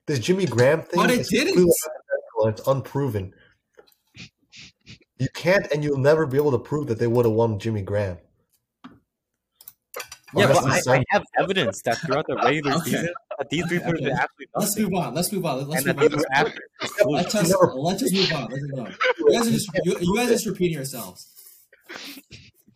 This 0.07 0.17
Jimmy 0.17 0.47
Graham 0.47 0.81
thing 0.81 0.99
But 0.99 1.11
it 1.11 1.19
is 1.19 1.29
didn't. 1.29 1.53
completely 1.53 1.71
it's 2.45 2.67
unproven. 2.67 3.31
You 5.19 5.27
can't 5.35 5.67
and 5.71 5.83
you'll 5.83 5.99
never 5.99 6.25
be 6.25 6.37
able 6.37 6.49
to 6.51 6.57
prove 6.57 6.87
that 6.87 6.97
they 6.97 7.05
would 7.05 7.25
have 7.27 7.33
won 7.35 7.59
Jimmy 7.59 7.83
Graham. 7.83 8.17
Yeah, 10.35 10.47
but 10.47 10.63
I, 10.65 10.81
I 10.95 11.03
have 11.09 11.23
evidence 11.37 11.81
that 11.83 11.99
throughout 11.99 12.25
the 12.25 12.37
regular 12.37 12.73
Okay. 12.77 12.89
season, 12.91 13.09
that 13.37 13.49
these 13.51 13.67
three 13.67 13.77
players 13.79 13.99
did 13.99 14.13
Okay. 14.13 14.17
absolutely 14.19 14.47
Let's 14.55 14.77
move 14.79 14.93
on. 14.95 15.13
Let's 15.13 15.31
move 15.31 15.45
on. 15.45 15.67
Let's 15.69 15.85
And 15.85 15.95
move 15.95 16.05
on. 16.05 16.09
these 16.11 16.17
were 16.17 16.25
after. 16.33 16.61
Let's 17.05 17.31
just, 17.33 17.55
let's 17.75 17.99
just 18.01 18.13
move 18.15 18.31
on. 18.33 18.49
Let's 18.49 18.63
move 18.63 18.79
on. 18.79 18.95
You 19.19 19.31
guys 19.31 19.47
are 19.47 19.51
just 19.51 19.69
you, 19.83 19.97
you 19.99 20.15
guys 20.15 20.29
are 20.29 20.33
just 20.33 20.45
repeating 20.47 20.73
yourselves. 20.75 21.27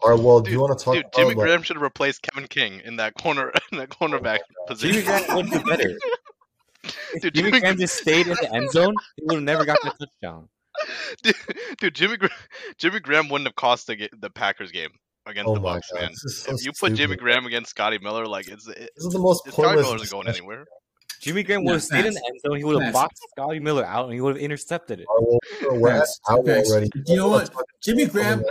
All 0.03 0.09
right, 0.11 0.19
well, 0.19 0.41
do 0.41 0.51
you 0.51 0.59
want 0.59 0.77
to 0.77 0.83
talk 0.83 0.95
Dude, 0.95 1.03
about 1.05 1.13
Jimmy 1.13 1.27
like, 1.29 1.37
Graham 1.37 1.61
should 1.63 1.77
have 1.77 1.81
replaced 1.83 2.21
Kevin 2.23 2.47
King 2.47 2.81
in 2.83 2.97
that 2.97 3.13
corner 3.15 3.51
in 3.71 3.77
that 3.77 3.89
cornerback 3.89 4.39
oh, 4.61 4.65
position. 4.67 5.01
Jimmy 5.01 5.05
Graham 5.05 5.35
would 5.37 5.51
be 5.51 5.69
better. 5.69 5.97
If 7.13 7.21
Dude, 7.21 7.33
Jimmy 7.35 7.49
Jimmy 7.51 7.59
Graham 7.61 7.77
just 7.77 7.95
stayed 7.95 8.27
in 8.27 8.33
the 8.33 8.53
end 8.53 8.69
zone, 8.71 8.93
he 9.15 9.23
would 9.23 9.35
have 9.35 9.43
never 9.43 9.63
gotten 9.63 9.87
a 9.89 9.93
touchdown. 9.93 10.49
dude, 11.23 11.35
dude, 11.79 11.95
Jimmy 11.95 12.17
Gra- 12.17 12.29
Jimmy 12.77 12.99
Graham 12.99 13.29
wouldn't 13.29 13.47
have 13.47 13.55
cost 13.55 13.87
the, 13.87 14.09
the 14.19 14.29
Packers 14.29 14.69
game 14.71 14.89
against 15.25 15.47
Oh 15.47 15.53
the 15.53 15.61
Bucks, 15.61 15.89
god, 15.93 16.01
man. 16.01 16.13
so 16.13 16.53
If 16.53 16.65
you 16.65 16.73
put 16.77 16.93
Jimmy. 16.95 17.15
Graham 17.15 17.45
against 17.45 17.69
Scotty 17.69 17.99
Miller, 17.99 18.25
like 18.25 18.49
it's 18.49 18.67
it, 18.67 18.89
This 18.97 19.05
is 19.05 19.13
the 19.13 19.19
most 19.19 19.45
Scotty. 19.47 19.79
Miller 19.81 19.95
isn't 19.95 20.11
going 20.11 20.27
anywhere. 20.27 20.65
Jimmy 21.21 21.43
Graham 21.43 21.61
would 21.63 21.67
No, 21.67 21.73
have 21.75 21.83
stayed 21.83 22.05
in 22.05 22.13
the 22.13 22.23
end 22.27 22.39
zone. 22.45 22.57
He 22.57 22.65
would 22.65 22.83
have 22.83 22.91
boxed 22.93 23.23
Scotty 23.29 23.59
Miller 23.59 23.85
out, 23.85 24.05
and 24.05 24.13
he 24.13 24.19
would 24.19 24.35
have 24.35 24.43
intercepted 24.43 24.99
it. 24.99 25.05
All 25.07 25.39
right, 25.39 25.39
well, 25.71 25.79
we're 25.79 25.89
at 25.89 25.99
Facts. 25.99 26.19
already. 26.27 26.89
You 27.05 27.15
know 27.15 27.29
what? 27.29 27.49
Jimmy 27.81 28.07
Graham, 28.07 28.43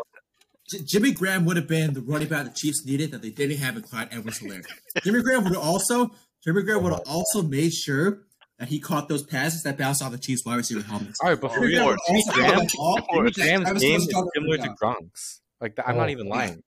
J- 0.73 0.83
Jimmy 0.85 1.13
Graham 1.13 1.45
would 1.45 1.57
have 1.57 1.69
been 1.69 1.95
the 1.95 2.01
running 2.01 2.29
back 2.29 2.45
the 2.45 2.51
Chiefs 2.51 2.85
needed 2.85 3.11
that 3.13 3.23
they 3.23 3.31
didn't 3.31 3.59
have 3.59 3.77
in 3.77 3.83
Clyde 3.83 4.09
Edwards-Helaire. 4.11 4.65
Jimmy 5.05 5.23
Graham 5.23 5.45
would 5.45 5.55
have 5.55 5.63
also 5.63 6.11
Jimmy 6.45 6.63
Graham 6.63 6.83
would 6.83 6.93
have 6.93 7.03
also 7.07 7.43
made 7.43 7.73
sure 7.73 8.23
that 8.59 8.69
he 8.69 8.79
caught 8.81 9.09
those 9.09 9.23
passes 9.25 9.63
that 9.63 9.79
bounced 9.79 10.03
off 10.03 10.11
the 10.13 10.19
Chiefs 10.19 10.45
wide 10.45 10.57
receiver 10.57 10.83
helmets. 10.83 11.19
All 11.23 11.31
right, 11.31 11.41
but 11.41 11.53
for 11.53 11.61
Jimmy 11.61 11.75
real, 11.75 11.85
Graham 11.87 11.99
Jimmy 12.09 12.23
also 12.27 12.33
Graham, 12.33 12.61
have 12.61 12.71
all- 12.79 12.97
Jimmy 13.13 13.23
that 13.31 13.35
Graham's 13.35 13.81
game 13.83 13.97
is 14.01 14.09
similar 14.35 14.57
to. 14.59 14.75
Gronk's. 14.83 15.41
Like 15.61 15.79
I'm 15.87 15.97
not 15.97 16.09
Oh, 16.09 16.13
even 16.13 16.27
yeah. 16.27 16.35
lying. 16.35 16.63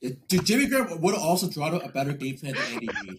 Dude, 0.00 0.44
Jimmy 0.44 0.66
Graham 0.66 1.00
would 1.00 1.14
have 1.14 1.22
also 1.22 1.48
drawn 1.48 1.74
up 1.74 1.84
a 1.84 1.88
better 1.88 2.12
game 2.12 2.36
plan 2.38 2.54
than 2.54 2.62
Andy 2.72 2.88
Reid. 3.02 3.18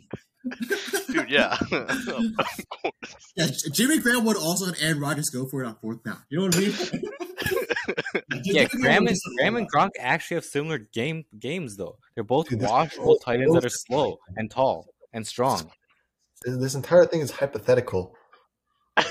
Dude, 1.08 1.30
yeah. 1.30 1.58
Yeah, 3.36 3.48
Jimmy 3.72 4.00
Graham 4.00 4.26
would 4.26 4.38
also 4.38 4.66
have 4.66 4.76
Aaron 4.82 5.00
Rodgers 5.00 5.30
go 5.30 5.46
for 5.46 5.64
it 5.64 5.68
on 5.68 5.76
fourth 5.76 6.04
down. 6.04 6.18
You 6.30 6.40
know 6.40 6.46
what 6.46 6.56
I 6.56 6.60
mean? 6.60 6.74
Yeah, 8.44 8.66
Graham 8.66 9.08
and, 9.08 9.18
Graham 9.38 9.56
and 9.56 9.72
Gronk 9.72 9.92
actually 10.00 10.36
have 10.36 10.46
similar 10.46 10.78
game 10.78 11.26
games 11.40 11.76
though. 11.76 11.98
They're 12.14 12.24
both 12.24 12.50
Dude, 12.50 12.60
this- 12.60 12.70
washable 12.70 13.18
tight 13.18 13.40
ends 13.40 13.54
that 13.54 13.66
are 13.66 13.70
slow 13.70 14.20
and 14.36 14.52
tall 14.52 14.88
and 15.12 15.26
strong. 15.26 15.72
This 16.44 16.58
this 16.58 16.76
entire 16.76 17.06
thing 17.06 17.22
is 17.22 17.32
hypothetical. 17.32 18.14
you 19.00 19.06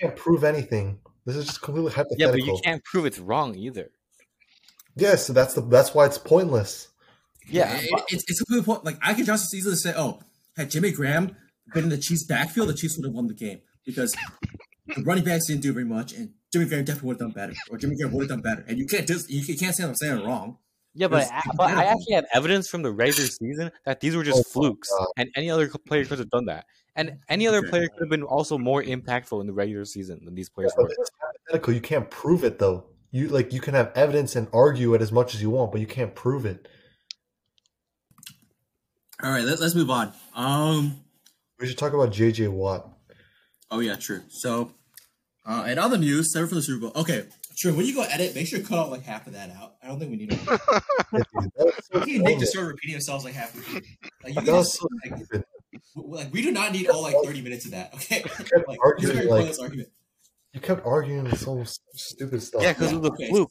can't 0.00 0.16
prove 0.16 0.44
anything. 0.44 1.00
This 1.26 1.36
is 1.36 1.46
just 1.46 1.62
completely 1.62 1.92
hypothetical. 1.92 2.26
Yeah, 2.26 2.30
but 2.30 2.44
you 2.44 2.60
can't 2.62 2.84
prove 2.84 3.06
it's 3.06 3.18
wrong 3.18 3.56
either. 3.56 3.90
Yes, 4.96 5.26
so 5.26 5.32
that's 5.32 5.54
the 5.54 5.62
that's 5.62 5.94
why 5.94 6.06
it's 6.06 6.18
pointless. 6.18 6.88
Yeah, 7.48 7.76
it, 7.80 8.04
it's 8.08 8.24
it's 8.28 8.40
a 8.40 8.44
good 8.44 8.64
point. 8.64 8.84
Like 8.84 8.98
I 9.02 9.14
could 9.14 9.26
just 9.26 9.44
as 9.44 9.54
easily 9.58 9.76
say, 9.76 9.94
oh, 9.96 10.20
had 10.56 10.70
Jimmy 10.70 10.92
Graham 10.92 11.36
been 11.72 11.84
in 11.84 11.90
the 11.90 11.98
Chiefs' 11.98 12.24
backfield, 12.24 12.68
the 12.68 12.74
Chiefs 12.74 12.96
would 12.98 13.06
have 13.06 13.14
won 13.14 13.26
the 13.26 13.34
game 13.34 13.60
because 13.84 14.14
the 14.94 15.02
running 15.02 15.24
backs 15.24 15.46
didn't 15.46 15.62
do 15.62 15.72
very 15.72 15.84
much, 15.86 16.12
and 16.12 16.34
Jimmy 16.52 16.66
Graham 16.66 16.84
definitely 16.84 17.08
would 17.08 17.20
have 17.20 17.32
done 17.32 17.46
better, 17.48 17.54
or 17.70 17.78
Jimmy 17.78 17.96
Graham 17.96 18.12
would 18.12 18.28
have 18.30 18.42
done 18.42 18.42
better. 18.42 18.64
And 18.68 18.78
you 18.78 18.86
can't 18.86 19.06
just 19.06 19.30
you 19.30 19.56
can't 19.56 19.74
say 19.74 19.84
I'm 19.84 19.94
saying 19.94 20.18
it 20.20 20.24
wrong. 20.24 20.58
Yeah, 20.94 21.08
but, 21.08 21.26
I, 21.32 21.42
but 21.56 21.70
I 21.70 21.84
actually 21.84 22.16
have 22.16 22.26
evidence 22.34 22.68
from 22.68 22.82
the 22.82 22.92
regular 22.92 23.26
season 23.26 23.72
that 23.86 24.00
these 24.00 24.14
were 24.14 24.24
just 24.24 24.40
Oh 24.40 24.42
flukes, 24.50 24.90
God. 24.90 25.06
and 25.16 25.30
any 25.36 25.50
other 25.50 25.68
player 25.86 26.04
could 26.04 26.18
have 26.18 26.28
done 26.28 26.44
that. 26.46 26.66
And 26.94 27.20
any 27.30 27.48
other 27.48 27.60
Okay. 27.60 27.70
player 27.70 27.88
could 27.88 28.00
have 28.00 28.10
been 28.10 28.22
also 28.22 28.58
more 28.58 28.82
impactful 28.82 29.40
in 29.40 29.46
the 29.46 29.54
regular 29.54 29.86
season 29.86 30.22
than 30.26 30.34
these 30.34 30.50
players 30.50 30.74
But 30.76 30.82
were. 30.82 30.88
this 30.90 31.10
hypothetical. 31.18 31.72
You 31.72 31.80
can't 31.80 32.10
prove 32.10 32.44
it 32.44 32.58
though. 32.58 32.84
You 33.12 33.28
like 33.28 33.52
you 33.52 33.60
can 33.60 33.74
have 33.74 33.92
evidence 33.94 34.34
and 34.34 34.48
argue 34.52 34.94
it 34.94 35.02
as 35.02 35.12
much 35.12 35.34
as 35.34 35.42
you 35.42 35.50
want, 35.50 35.70
but 35.70 35.80
you 35.82 35.86
can't 35.86 36.14
prove 36.14 36.46
it. 36.46 36.66
All 39.22 39.30
right, 39.30 39.44
let, 39.44 39.60
let's 39.60 39.74
move 39.74 39.90
on. 39.90 40.12
Um. 40.34 40.96
We 41.60 41.68
should 41.68 41.78
talk 41.78 41.92
about 41.92 42.10
JJ 42.10 42.48
Watt. 42.50 42.88
Oh 43.70 43.78
yeah, 43.78 43.94
true. 43.94 44.22
So, 44.30 44.72
uh, 45.46 45.64
and 45.66 45.78
other 45.78 45.96
news, 45.96 46.32
seven 46.32 46.48
for 46.48 46.56
the 46.56 46.62
Super 46.62 46.80
Bowl. 46.88 47.02
Okay, 47.02 47.26
sure. 47.54 47.72
When 47.72 47.86
you 47.86 47.94
go 47.94 48.02
edit, 48.02 48.34
make 48.34 48.48
sure 48.48 48.58
you 48.58 48.64
cut 48.64 48.78
out 48.78 48.90
like 48.90 49.04
half 49.04 49.26
of 49.28 49.34
that 49.34 49.50
out. 49.50 49.74
I 49.82 49.86
don't 49.86 50.00
think 50.00 50.10
we 50.10 50.16
need 50.16 50.30
to. 50.30 50.36
That 51.56 51.84
so 51.92 52.00
Me 52.00 52.18
Nick 52.18 52.38
just 52.38 52.52
start 52.52 52.66
repeating 52.66 52.96
ourselves 52.96 53.24
like 53.24 53.34
half. 53.34 53.54
Like 54.24 54.34
you 54.34 54.42
guys, 54.42 54.72
so 54.72 54.88
like, 55.04 55.44
like 55.94 56.32
we 56.32 56.42
do 56.42 56.50
not 56.50 56.72
need 56.72 56.88
all 56.88 57.02
like 57.02 57.14
thirty 57.24 57.42
minutes 57.42 57.66
of 57.66 57.72
that. 57.72 57.94
Okay, 57.94 58.24
like 58.66 58.78
arguing, 58.82 58.96
this 58.98 59.04
is 59.04 59.10
a 59.10 59.14
very 59.14 59.26
like- 59.26 59.38
pointless 59.40 59.58
argument. 59.60 59.88
You 60.52 60.60
kept 60.60 60.84
arguing 60.86 61.24
with 61.24 61.38
some 61.40 61.64
stupid 61.94 62.42
stuff. 62.42 62.62
Yeah, 62.62 62.72
because 62.72 62.92
of 62.92 63.02
the 63.02 63.10
Okay. 63.12 63.28
fluke. 63.28 63.50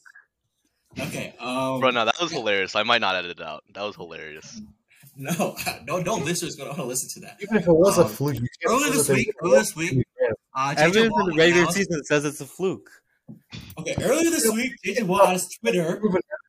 Okay. 1.00 1.34
Um. 1.40 1.80
Bro, 1.80 1.90
no, 1.90 2.04
that 2.04 2.20
was 2.20 2.30
hilarious. 2.32 2.76
I 2.76 2.82
might 2.82 3.00
not 3.00 3.16
edit 3.16 3.32
it 3.38 3.42
out. 3.42 3.64
That 3.74 3.82
was 3.82 3.96
hilarious. 3.96 4.60
No, 5.14 5.54
no, 5.86 5.98
no 5.98 6.14
listeners 6.14 6.54
gonna 6.56 6.70
want 6.70 6.80
to 6.80 6.86
listen 6.86 7.08
to 7.10 7.20
that. 7.26 7.36
Even 7.42 7.56
if 7.58 7.66
it 7.66 7.72
was 7.72 7.98
a 7.98 8.04
Um, 8.04 8.08
fluke, 8.08 8.36
you 8.36 8.40
can't 8.40 8.72
earlier 8.72 8.92
this 8.92 9.08
week- 9.10 9.30
won 9.42 9.50
earlier 9.50 9.60
this 9.60 9.76
week- 9.76 9.90
Jimmy 9.90 10.04
Uh, 10.54 10.74
JJ 10.74 10.78
Evidence 10.78 11.10
Watt 11.12 11.20
in 11.20 11.26
the 11.26 11.36
regular 11.36 11.60
announced- 11.62 11.76
season 11.76 12.04
says 12.04 12.24
it's 12.24 12.40
a 12.40 12.46
fluke. 12.46 12.90
Okay, 13.78 13.94
earlier 14.00 14.30
this 14.30 14.50
week, 14.54 14.72
JJ 14.82 15.02
Watt 15.02 15.26
on 15.26 15.32
his 15.34 15.48
Twitter 15.60 16.00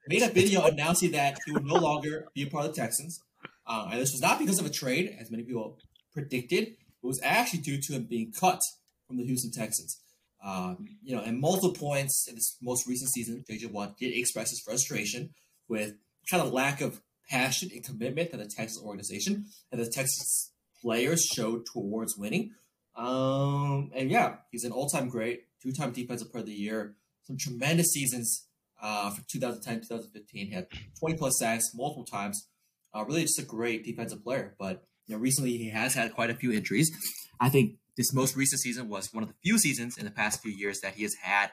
made 0.07 0.21
a 0.21 0.29
video 0.29 0.63
announcing 0.65 1.11
that 1.11 1.39
he 1.45 1.51
would 1.51 1.65
no 1.65 1.73
longer 1.75 2.25
be 2.33 2.43
a 2.43 2.47
part 2.47 2.65
of 2.67 2.73
the 2.73 2.81
Texans. 2.81 3.19
Um, 3.67 3.91
and 3.91 3.99
this 3.99 4.13
was 4.13 4.21
not 4.21 4.39
because 4.39 4.59
of 4.59 4.65
a 4.65 4.69
trade, 4.69 5.13
as 5.19 5.29
many 5.29 5.43
people 5.43 5.77
predicted. 6.13 6.63
It 6.69 6.77
was 7.01 7.19
actually 7.21 7.59
due 7.63 7.81
to 7.81 7.93
him 7.93 8.05
being 8.05 8.31
cut 8.31 8.61
from 9.07 9.17
the 9.17 9.25
Houston 9.25 9.51
Texans. 9.51 9.99
Um, 10.43 10.97
you 11.01 11.15
know, 11.15 11.23
at 11.23 11.33
multiple 11.33 11.73
points 11.73 12.27
in 12.27 12.35
this 12.35 12.57
most 12.61 12.87
recent 12.87 13.11
season, 13.11 13.43
JJ 13.49 13.71
Watt 13.71 13.97
did 13.97 14.17
express 14.17 14.49
his 14.49 14.59
frustration 14.59 15.29
with 15.69 15.93
kind 16.29 16.43
of 16.43 16.51
lack 16.51 16.81
of 16.81 17.01
passion 17.29 17.69
and 17.73 17.83
commitment 17.83 18.31
that 18.31 18.37
the 18.37 18.45
Texas 18.45 18.81
organization 18.83 19.45
and 19.71 19.79
the 19.79 19.89
Texas 19.89 20.51
players 20.81 21.23
showed 21.23 21.65
towards 21.65 22.17
winning. 22.17 22.51
Um, 22.95 23.91
and 23.95 24.11
yeah, 24.11 24.35
he's 24.51 24.65
an 24.65 24.71
all-time 24.71 25.09
great, 25.09 25.45
two-time 25.61 25.91
defensive 25.91 26.31
player 26.31 26.41
of 26.41 26.47
the 26.47 26.53
year, 26.53 26.95
some 27.23 27.37
tremendous 27.37 27.91
seasons 27.91 28.47
uh, 28.81 29.09
for 29.09 29.21
2010, 29.31 29.81
2015. 29.87 30.47
He 30.47 30.53
had 30.53 30.67
20 30.99 31.15
plus 31.15 31.39
sacks 31.39 31.71
multiple 31.73 32.05
times. 32.05 32.47
Uh, 32.93 33.03
really, 33.05 33.23
just 33.23 33.39
a 33.39 33.43
great 33.43 33.83
defensive 33.83 34.23
player. 34.23 34.55
But 34.59 34.83
you 35.07 35.15
know, 35.15 35.21
recently 35.21 35.57
he 35.57 35.69
has 35.69 35.95
had 35.95 36.13
quite 36.13 36.29
a 36.29 36.35
few 36.35 36.51
injuries. 36.51 36.91
I 37.39 37.49
think 37.49 37.77
this 37.97 38.13
most 38.13 38.35
recent 38.35 38.61
season 38.61 38.89
was 38.89 39.13
one 39.13 39.23
of 39.23 39.29
the 39.29 39.35
few 39.43 39.57
seasons 39.57 39.97
in 39.97 40.05
the 40.05 40.11
past 40.11 40.41
few 40.41 40.51
years 40.51 40.81
that 40.81 40.95
he 40.95 41.03
has 41.03 41.15
had 41.15 41.51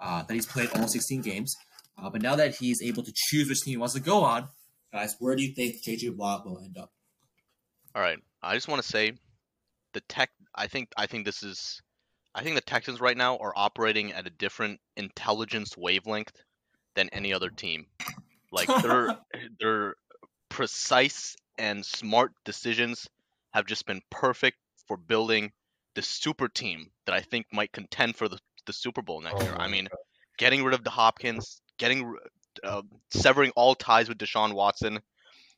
uh, 0.00 0.22
that 0.22 0.34
he's 0.34 0.46
played 0.46 0.70
all 0.74 0.86
16 0.86 1.22
games. 1.22 1.56
Uh, 2.00 2.10
but 2.10 2.22
now 2.22 2.36
that 2.36 2.54
he's 2.56 2.82
able 2.82 3.02
to 3.02 3.12
choose 3.14 3.48
which 3.48 3.62
team 3.62 3.72
he 3.72 3.76
wants 3.76 3.94
to 3.94 4.00
go 4.00 4.22
on, 4.22 4.48
guys, 4.92 5.16
where 5.18 5.34
do 5.34 5.42
you 5.42 5.52
think 5.52 5.82
JJ 5.82 6.16
Watt 6.16 6.46
will 6.46 6.60
end 6.60 6.76
up? 6.78 6.92
All 7.94 8.02
right. 8.02 8.18
I 8.42 8.54
just 8.54 8.68
want 8.68 8.82
to 8.82 8.88
say 8.88 9.12
the 9.94 10.00
tech 10.02 10.30
I 10.54 10.66
think 10.66 10.90
I 10.96 11.06
think 11.06 11.24
this 11.24 11.42
is 11.42 11.80
I 12.34 12.42
think 12.42 12.54
the 12.54 12.60
Texans 12.60 13.00
right 13.00 13.16
now 13.16 13.36
are 13.38 13.52
operating 13.56 14.12
at 14.12 14.26
a 14.26 14.30
different 14.30 14.80
intelligence 14.96 15.76
wavelength 15.76 16.32
than 16.94 17.08
any 17.10 17.32
other 17.32 17.50
team. 17.50 17.86
Like 18.52 18.68
their 18.82 19.16
their 19.60 19.94
precise 20.48 21.36
and 21.56 21.84
smart 21.84 22.32
decisions 22.44 23.08
have 23.52 23.66
just 23.66 23.86
been 23.86 24.02
perfect 24.10 24.58
for 24.86 24.96
building 24.96 25.52
the 25.98 26.02
super 26.02 26.46
team 26.46 26.86
that 27.06 27.12
I 27.12 27.20
think 27.20 27.46
might 27.52 27.72
contend 27.72 28.14
for 28.14 28.28
the, 28.28 28.38
the 28.66 28.72
Super 28.72 29.02
Bowl 29.02 29.20
next 29.20 29.40
Oh 29.40 29.42
year. 29.42 29.54
I 29.54 29.66
my 29.66 29.68
mean, 29.68 29.88
getting 30.38 30.62
rid 30.62 30.72
of 30.72 30.84
the 30.84 30.90
Hopkins, 30.90 31.60
getting 31.76 32.14
uh, 32.62 32.82
severing 33.10 33.50
all 33.56 33.74
ties 33.74 34.08
with 34.08 34.16
Deshaun 34.16 34.52
Watson, 34.52 35.00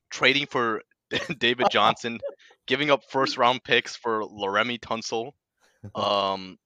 trading 0.08 0.46
for 0.46 0.80
David 1.38 1.66
Johnson, 1.70 2.18
giving 2.66 2.90
up 2.90 3.02
first 3.10 3.36
round 3.36 3.62
picks 3.64 3.94
for 3.94 4.24
Laramie 4.24 4.78
Tunsil, 4.78 5.32
um, 5.94 6.56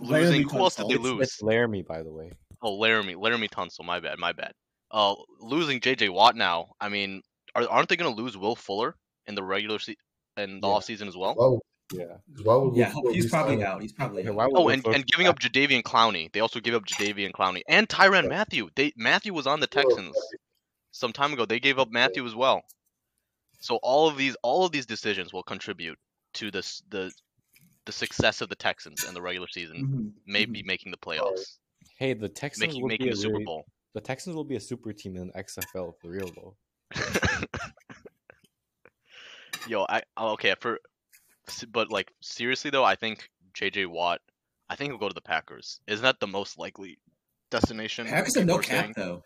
losing. 0.00 0.48
Who 0.48 0.58
else 0.60 0.76
did 0.76 0.86
they 0.88 0.94
lose? 0.94 1.22
It's 1.22 1.42
Laramie, 1.42 1.82
by 1.82 2.04
the 2.04 2.12
way. 2.12 2.30
Oh, 2.62 2.74
Laramie, 2.76 3.16
Laramie 3.16 3.48
Tunsil. 3.48 3.84
My 3.84 3.98
bad, 3.98 4.20
my 4.20 4.30
bad. 4.30 4.52
Uh, 4.92 5.16
losing 5.40 5.80
J.J. 5.80 6.10
Watt 6.10 6.36
now. 6.36 6.74
I 6.80 6.88
mean, 6.88 7.22
are, 7.56 7.66
aren't 7.68 7.88
they 7.88 7.96
going 7.96 8.14
to 8.14 8.22
lose 8.22 8.36
Will 8.36 8.54
Fuller 8.54 8.94
in 9.26 9.34
the 9.34 9.42
regular 9.42 9.80
season 9.80 9.96
in 10.36 10.60
the 10.60 10.68
Yeah. 10.68 10.74
offseason 10.74 11.08
as 11.08 11.16
well? 11.16 11.34
Why 11.34 11.48
would, 11.48 11.60
Yeah. 11.92 12.16
why 12.42 12.56
would 12.56 12.74
Yeah, 12.76 12.92
he's 13.12 13.30
probably 13.30 13.62
out. 13.62 13.82
He's 13.82 13.92
probably 13.92 14.26
out. 14.26 14.34
why 14.34 14.48
Oh, 14.54 14.68
and, 14.68 14.84
and 14.86 15.06
giving 15.06 15.26
up 15.26 15.38
Jadeveon 15.38 15.82
Clowney. 15.82 16.32
They 16.32 16.40
also 16.40 16.58
gave 16.60 16.74
up 16.74 16.84
Jadeveon 16.86 17.32
Clowney 17.32 17.60
and 17.68 17.88
Tyrann 17.88 18.28
Mathieu. 18.28 18.70
They 18.74 18.92
Mathieu 18.96 19.34
was 19.34 19.46
on 19.46 19.60
the 19.60 19.66
Texans 19.66 20.16
some 20.92 21.12
time 21.12 21.32
ago. 21.34 21.44
They 21.44 21.60
gave 21.60 21.78
up 21.78 21.90
Mathieu 21.90 22.24
as 22.26 22.34
well. 22.34 22.62
So 23.60 23.76
all 23.82 24.08
of 24.08 24.16
these 24.16 24.36
all 24.42 24.64
of 24.64 24.72
these 24.72 24.86
decisions 24.86 25.32
will 25.32 25.42
contribute 25.42 25.98
to 26.34 26.50
this 26.50 26.82
the 26.90 27.12
the 27.86 27.92
success 27.92 28.40
of 28.40 28.48
the 28.48 28.56
Texans 28.56 29.04
in 29.04 29.12
the 29.12 29.20
regular 29.20 29.46
season, 29.48 29.76
Mhm, 29.86 30.12
maybe 30.26 30.62
making 30.62 30.90
the 30.90 30.96
playoffs, 30.96 31.58
Hey, 31.98 32.14
the 32.14 32.28
Texans 32.30 32.66
making 32.68 32.80
will 32.82 32.88
making 32.88 33.06
be 33.06 33.10
the 33.12 33.18
a 33.18 33.20
Super 33.20 33.32
really- 33.34 33.44
Bowl. 33.44 33.66
The 33.92 34.00
Texans 34.00 34.34
will 34.34 34.44
be 34.44 34.56
a 34.56 34.60
super 34.60 34.92
team 34.94 35.16
in 35.16 35.30
XFL 35.32 35.94
for 36.00 36.08
real 36.08 36.30
though. 36.34 36.56
Yo, 39.68 39.86
I 39.88 40.02
okay 40.18 40.54
for, 40.60 40.74
s- 40.74 40.78
but 41.72 41.90
like 41.90 42.12
seriously 42.20 42.70
though, 42.70 42.84
I 42.84 42.94
think 42.94 43.28
J.J. 43.54 43.86
Watt, 43.86 44.20
I 44.68 44.76
think 44.76 44.90
he'll 44.90 44.98
go 44.98 45.08
to 45.08 45.14
the 45.14 45.20
Packers. 45.20 45.80
Isn't 45.86 46.02
that 46.02 46.20
the 46.20 46.26
most 46.26 46.58
likely 46.58 46.98
destination? 47.50 48.06
Packers 48.06 48.34
that 48.34 48.40
have 48.40 48.48
no 48.48 48.58
cap 48.58 48.66
saying? 48.84 48.94
though. 48.96 49.22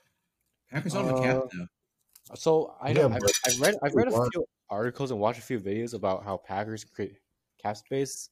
Packers 0.70 0.92
don't 0.92 1.06
have 1.06 1.18
a 1.18 1.22
cap 1.22 1.36
Uh, 1.36 1.46
though. 1.52 1.66
So 2.34 2.74
I 2.80 2.88
Yeah, 2.90 3.06
know 3.08 3.14
I've, 3.14 3.22
I've 3.46 3.60
read 3.60 3.74
I've 3.82 3.94
read 3.94 4.08
a 4.08 4.10
few 4.30 4.44
articles 4.68 5.10
and 5.10 5.18
watched 5.20 5.38
a 5.38 5.42
few 5.42 5.58
videos 5.58 5.94
about 5.94 6.24
how 6.24 6.36
Packers 6.36 6.84
create 6.84 7.14
cap 7.62 7.76
space. 7.76 8.28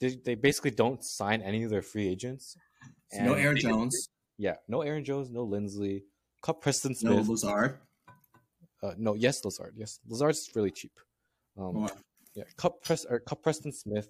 They, 0.00 0.16
they 0.24 0.34
basically 0.36 0.70
don't 0.70 1.04
sign 1.04 1.42
any 1.42 1.64
of 1.64 1.70
their 1.70 1.82
free 1.82 2.06
agents. 2.08 2.56
So 3.12 3.22
no 3.24 3.34
Aaron 3.34 3.56
Jones, 3.56 4.08
Yeah, 4.38 4.56
no 4.68 4.82
Aaron 4.82 5.04
Jones, 5.04 5.30
no 5.30 5.44
Linsley, 5.46 6.02
cut 6.42 6.60
Preston 6.60 6.94
no 7.02 7.14
Smith. 7.14 7.28
Lazard. 7.28 7.78
uh, 8.82 8.92
no, 8.96 9.14
yes, 9.14 9.44
Lazard. 9.44 9.74
Yes, 9.76 9.98
Lazard's 10.08 10.48
really 10.54 10.70
cheap. 10.70 10.92
Um, 11.58 11.76
Or- 11.76 11.90
yeah, 12.34 12.44
cut 12.56 12.82
Pres 12.82 13.04
or 13.08 13.20
cut 13.20 13.42
Preston 13.42 13.72
Smith, 13.72 14.08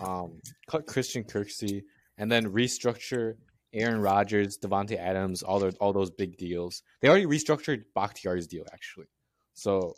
um, 0.00 0.40
cut 0.68 0.86
Christian 0.86 1.24
Kirksey, 1.24 1.82
and 2.18 2.30
then 2.30 2.52
restructure 2.52 3.34
Aaron 3.72 4.00
Rodgers, 4.00 4.58
Davante 4.58 4.96
Adams, 4.96 5.42
all 5.42 5.58
their 5.58 5.72
all 5.80 5.92
those 5.92 6.10
big 6.10 6.36
deals. 6.36 6.82
They 7.00 7.08
already 7.08 7.26
restructured 7.26 7.84
Bakhtiari's 7.94 8.46
deal 8.46 8.64
actually, 8.72 9.06
so 9.54 9.94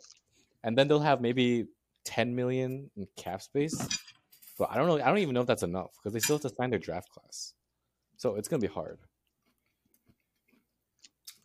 and 0.63 0.77
then 0.77 0.87
they'll 0.87 0.99
have 0.99 1.21
maybe 1.21 1.67
ten 2.05 2.35
million 2.35 2.89
in 2.95 3.07
cap 3.17 3.41
space. 3.41 3.75
But 4.57 4.69
I 4.71 4.77
don't 4.77 4.87
know. 4.87 5.03
I 5.03 5.07
don't 5.07 5.17
even 5.17 5.33
know 5.33 5.41
if 5.41 5.47
that's 5.47 5.63
enough 5.63 5.91
because 5.97 6.13
they 6.13 6.19
still 6.19 6.35
have 6.35 6.43
to 6.43 6.55
sign 6.55 6.69
their 6.69 6.79
draft 6.79 7.09
class, 7.09 7.53
so 8.17 8.35
it's 8.35 8.47
gonna 8.47 8.61
be 8.61 8.67
hard. 8.67 8.99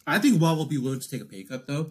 I 0.07 0.19
think 0.19 0.41
Watt 0.41 0.57
will 0.57 0.67
be 0.67 0.79
willing 0.79 1.01
to 1.01 1.11
take 1.11 1.23
a 1.23 1.27
pay 1.27 1.45
cut 1.45 1.67
though. 1.67 1.91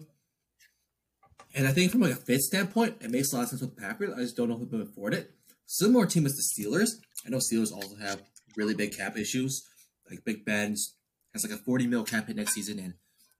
And 1.58 1.66
I 1.66 1.72
think 1.72 1.90
from 1.90 2.02
like 2.02 2.12
a 2.12 2.16
fit 2.16 2.40
standpoint, 2.40 2.98
it 3.00 3.10
makes 3.10 3.32
a 3.32 3.36
lot 3.36 3.42
of 3.42 3.48
sense 3.48 3.60
with 3.60 3.74
the 3.74 3.82
Packers. 3.82 4.14
I 4.16 4.20
just 4.20 4.36
don't 4.36 4.48
know 4.48 4.54
if 4.54 4.60
they 4.60 4.78
can 4.78 4.82
afford 4.82 5.12
it. 5.12 5.32
Similar 5.66 6.06
team 6.06 6.24
as 6.24 6.36
the 6.36 6.42
Steelers. 6.42 6.90
I 7.26 7.30
know 7.30 7.38
Steelers 7.38 7.72
also 7.72 7.96
have 7.96 8.22
really 8.56 8.74
big 8.74 8.96
cap 8.96 9.18
issues. 9.18 9.66
Like 10.08 10.24
Big 10.24 10.44
Ben's 10.44 10.94
has 11.32 11.44
like 11.44 11.52
a 11.52 11.60
40 11.60 11.88
mil 11.88 12.04
cap 12.04 12.28
hit 12.28 12.36
next 12.36 12.54
season, 12.54 12.78
and 12.78 12.94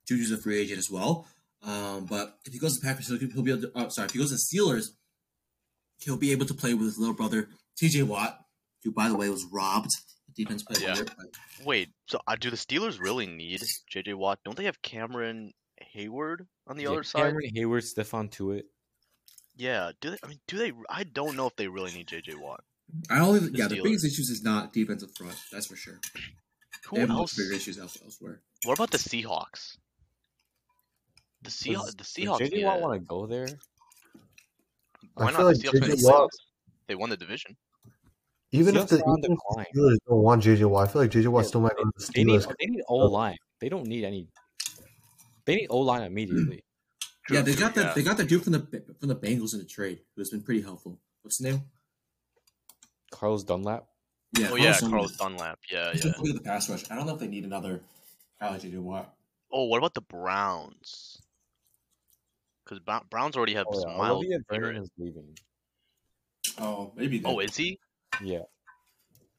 Juju's 0.05 0.33
a 0.33 0.37
free 0.37 0.59
agent 0.59 0.79
as 0.79 0.91
well. 0.91 1.27
Um, 1.63 2.05
but 2.05 2.37
if 2.45 2.51
he 2.51 2.59
goes 2.59 2.77
to 2.77 2.85
Packers, 2.85 3.07
he'll, 3.07 3.17
he'll 3.17 3.41
be 3.41 3.51
able 3.51 3.61
to. 3.61 3.71
Oh, 3.73 3.87
sorry, 3.87 4.07
if 4.07 4.11
he 4.11 4.19
goes 4.19 4.31
to 4.31 4.57
Steelers, 4.57 4.89
he'll 5.99 6.17
be 6.17 6.33
able 6.33 6.45
to 6.45 6.53
play 6.53 6.73
with 6.73 6.87
his 6.87 6.99
little 6.99 7.15
brother 7.15 7.47
T.J. 7.77 8.03
Watt, 8.03 8.37
who 8.83 8.91
by 8.91 9.07
the 9.07 9.15
way 9.15 9.29
was 9.29 9.45
robbed. 9.49 9.91
The 10.27 10.43
defense 10.43 10.63
player. 10.63 10.87
Yeah. 10.87 10.91
of 10.91 10.97
the 10.97 11.03
year. 11.05 11.31
Wait, 11.65 11.89
so 12.07 12.19
uh, 12.27 12.35
do 12.35 12.49
the 12.49 12.57
Steelers 12.57 12.99
really 12.99 13.27
need 13.27 13.63
J.J. 13.87 14.13
Watt? 14.15 14.39
Don't 14.43 14.57
they 14.57 14.65
have 14.65 14.81
Cameron 14.81 15.53
Heyward 15.95 16.45
on 16.67 16.77
the 16.77 16.83
Yeah, 16.83 16.89
other 16.91 17.03
side? 17.03 17.23
Cameron 17.23 17.49
Heyward, 17.55 17.83
Stephon 17.83 18.29
Tuitt. 18.31 18.63
Yeah. 19.55 19.91
Do 20.01 20.11
they? 20.11 20.17
I 20.23 20.27
mean, 20.27 20.39
do 20.47 20.57
they? 20.57 20.71
I 20.89 21.03
don't 21.03 21.35
know 21.35 21.47
if 21.47 21.55
they 21.55 21.67
really 21.67 21.91
need 21.91 22.07
J.J. 22.07 22.35
Watt. 22.35 22.61
I 23.09 23.17
don't. 23.19 23.51
The 23.51 23.57
Yeah, 23.57 23.67
the 23.67 23.81
biggest 23.81 24.05
issues 24.05 24.29
is 24.29 24.43
not 24.43 24.73
defensive 24.73 25.09
front. 25.17 25.35
That's 25.51 25.67
for 25.67 25.75
sure. 25.75 25.99
Who 26.87 26.95
they 26.95 27.01
have 27.01 27.09
else? 27.09 27.37
much 27.37 27.45
bigger 27.45 27.55
issues 27.55 27.77
elsewhere. 27.79 28.41
What 28.63 28.73
about 28.73 28.91
the 28.91 28.97
Seahawks? 28.97 29.77
The 31.43 31.49
Seahawks. 31.49 31.97
The 31.97 32.03
Seahawks. 32.03 32.39
JJ 32.41 32.59
yeah. 32.59 32.67
Watt 32.67 32.81
want 32.81 32.93
to 33.01 33.05
go 33.05 33.25
there? 33.27 33.47
Why 35.15 35.27
I 35.27 35.31
not? 35.31 35.37
feel 35.37 35.45
The 35.45 35.51
like 35.51 35.57
Seahawks 35.57 36.01
the 36.01 36.07
Watt- 36.07 36.29
They 36.87 36.95
won 36.95 37.09
the 37.09 37.17
division. 37.17 37.55
Even 38.51 38.75
if 38.75 38.83
Seahawks 38.83 38.89
the, 38.89 39.03
are 39.03 39.09
on 39.09 39.19
even 39.19 39.31
the 39.35 39.65
Steelers 39.75 39.97
don't 40.07 40.23
want 40.23 40.43
JJ 40.43 40.69
Watt, 40.69 40.89
I 40.89 40.91
feel 40.91 41.01
like 41.03 41.11
JJ 41.11 41.27
Watt 41.27 41.43
Yeah, 41.43 41.47
still 41.47 41.61
might 41.61 41.75
go 41.77 41.83
to 41.83 41.91
the 41.95 42.11
They 42.15 42.23
need 42.23 42.41
Steelers. 42.41 42.53
they 42.59 42.65
need 42.65 42.81
O 42.89 42.95
line. 42.97 43.37
They 43.61 43.69
don't 43.69 43.85
need 43.87 44.03
any. 44.05 44.27
They 45.49 45.55
need 45.57 45.67
O 45.69 45.79
line 45.79 46.03
immediately. 46.03 46.63
yeah, 47.29 47.41
they 47.41 47.55
got 47.55 47.73
true, 47.73 47.83
that. 47.83 47.95
They 47.95 48.03
got 48.03 48.17
that 48.17 48.27
dude 48.27 48.43
from 48.43 48.53
the 48.53 48.83
from 48.99 49.09
the 49.09 49.15
Bengals 49.15 49.53
in 49.53 49.59
the 49.59 49.65
trade, 49.65 49.99
who's 50.15 50.29
been 50.29 50.41
pretty 50.41 50.61
helpful. 50.61 50.99
What's 51.21 51.37
his 51.37 51.45
name? 51.47 51.63
Carlos 53.11 53.43
Dunlap. 53.43 53.85
Yeah, 54.37 54.49
oh 54.51 54.55
yeah, 54.55 54.73
Dunlap. 54.73 54.91
Carlos 54.91 55.17
Dunlap. 55.17 55.59
Yeah, 55.71 55.91
He's 55.91 56.05
yeah. 56.05 56.11
been 56.21 56.29
at 56.29 56.35
the 56.35 56.41
pass 56.41 56.69
rush. 56.69 56.83
I 56.91 56.95
don't 56.95 57.07
know 57.07 57.13
if 57.13 57.19
they 57.19 57.27
need 57.27 57.45
another 57.45 57.81
college 58.39 58.61
JJ 58.63 58.79
Watt. 58.79 59.13
Oh, 59.51 59.65
what 59.65 59.77
about 59.79 59.95
the 59.95 60.01
Browns? 60.01 61.21
Because 62.63 62.79
Browns 63.09 63.35
already 63.35 63.55
have 63.55 63.65
Oh, 63.67 63.79
some 63.79 63.89
yeah. 63.91 63.97
mild. 63.97 64.17
Olivier 64.17 64.37
player- 64.47 64.61
Vernon 64.61 64.83
is 64.83 64.91
leaving. 64.99 65.37
Oh, 66.59 66.91
maybe. 66.95 67.23
Oh, 67.25 67.39
is 67.39 67.55
he? 67.55 67.79
Yeah, 68.23 68.43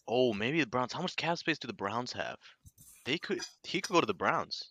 Oh, 0.08 0.32
maybe 0.32 0.58
the 0.60 0.66
Browns. 0.66 0.92
How 0.92 1.02
much 1.02 1.14
cap 1.14 1.38
space 1.38 1.58
do 1.58 1.68
the 1.68 1.72
Browns 1.72 2.12
have? 2.12 2.38
They 3.04 3.18
could. 3.18 3.40
He 3.62 3.80
could 3.80 3.92
go 3.92 4.00
to 4.00 4.06
the 4.06 4.14
Browns. 4.14 4.70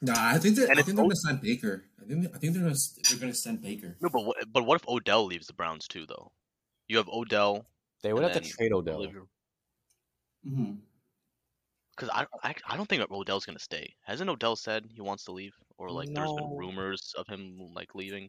No, 0.00 0.12
I 0.16 0.38
think 0.38 0.56
that 0.56 0.68
And 0.70 0.78
I 0.78 0.82
think 0.82 0.96
they're 0.96 1.04
O- 1.04 1.08
gonna 1.08 1.16
sign 1.16 1.36
Baker. 1.42 1.84
I 2.02 2.04
think 2.06 2.26
I 2.34 2.38
think 2.38 2.52
they're 2.54 2.62
gonna 2.62 2.74
they're 3.08 3.18
gonna 3.18 3.34
send 3.34 3.62
Baker. 3.62 3.96
No, 4.00 4.08
but 4.08 4.24
what, 4.24 4.36
but 4.52 4.64
what 4.66 4.80
if 4.80 4.88
Odell 4.88 5.24
leaves 5.26 5.46
the 5.46 5.52
Browns 5.54 5.86
too, 5.88 6.04
though? 6.06 6.30
You 6.88 6.98
have 6.98 7.08
Odell. 7.08 7.66
they 8.02 8.12
would 8.12 8.22
have 8.22 8.32
to 8.32 8.40
trade 8.40 8.72
Odell. 8.72 8.96
Olivier- 8.96 9.22
Mm-hmm. 10.46 10.74
Because 11.96 12.10
I, 12.12 12.26
I 12.44 12.54
I 12.68 12.76
don't 12.76 12.88
think 12.88 13.02
Odell's 13.10 13.46
gonna 13.46 13.58
stay. 13.58 13.94
Hasn't 14.04 14.28
Odell 14.30 14.54
said 14.54 14.86
he 14.94 15.00
wants 15.00 15.24
to 15.24 15.32
leave, 15.32 15.54
or 15.78 15.90
like 15.90 16.12
there's 16.12 16.32
been 16.32 16.54
rumors 16.56 17.14
of 17.18 17.26
him 17.26 17.56
like 17.74 17.94
leaving? 17.94 18.28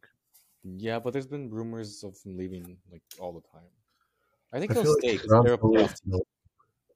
Yeah, 0.63 0.99
but 0.99 1.11
there's 1.13 1.27
been 1.27 1.49
rumors 1.49 2.03
of 2.03 2.15
him 2.25 2.37
leaving 2.37 2.77
like 2.91 3.01
all 3.19 3.33
the 3.33 3.41
time. 3.51 3.67
I 4.53 4.57
I 4.57 4.59
think 4.61 4.71
feel 4.73 4.83
he'll 4.83 4.91
like 4.93 4.99
stay 5.01 5.11
the 5.11 5.17
'cause 5.19 5.27
Browns 5.27 5.45
they're 5.45 5.53
a 5.53 5.57
playoff 5.57 6.01
team. 6.01 6.19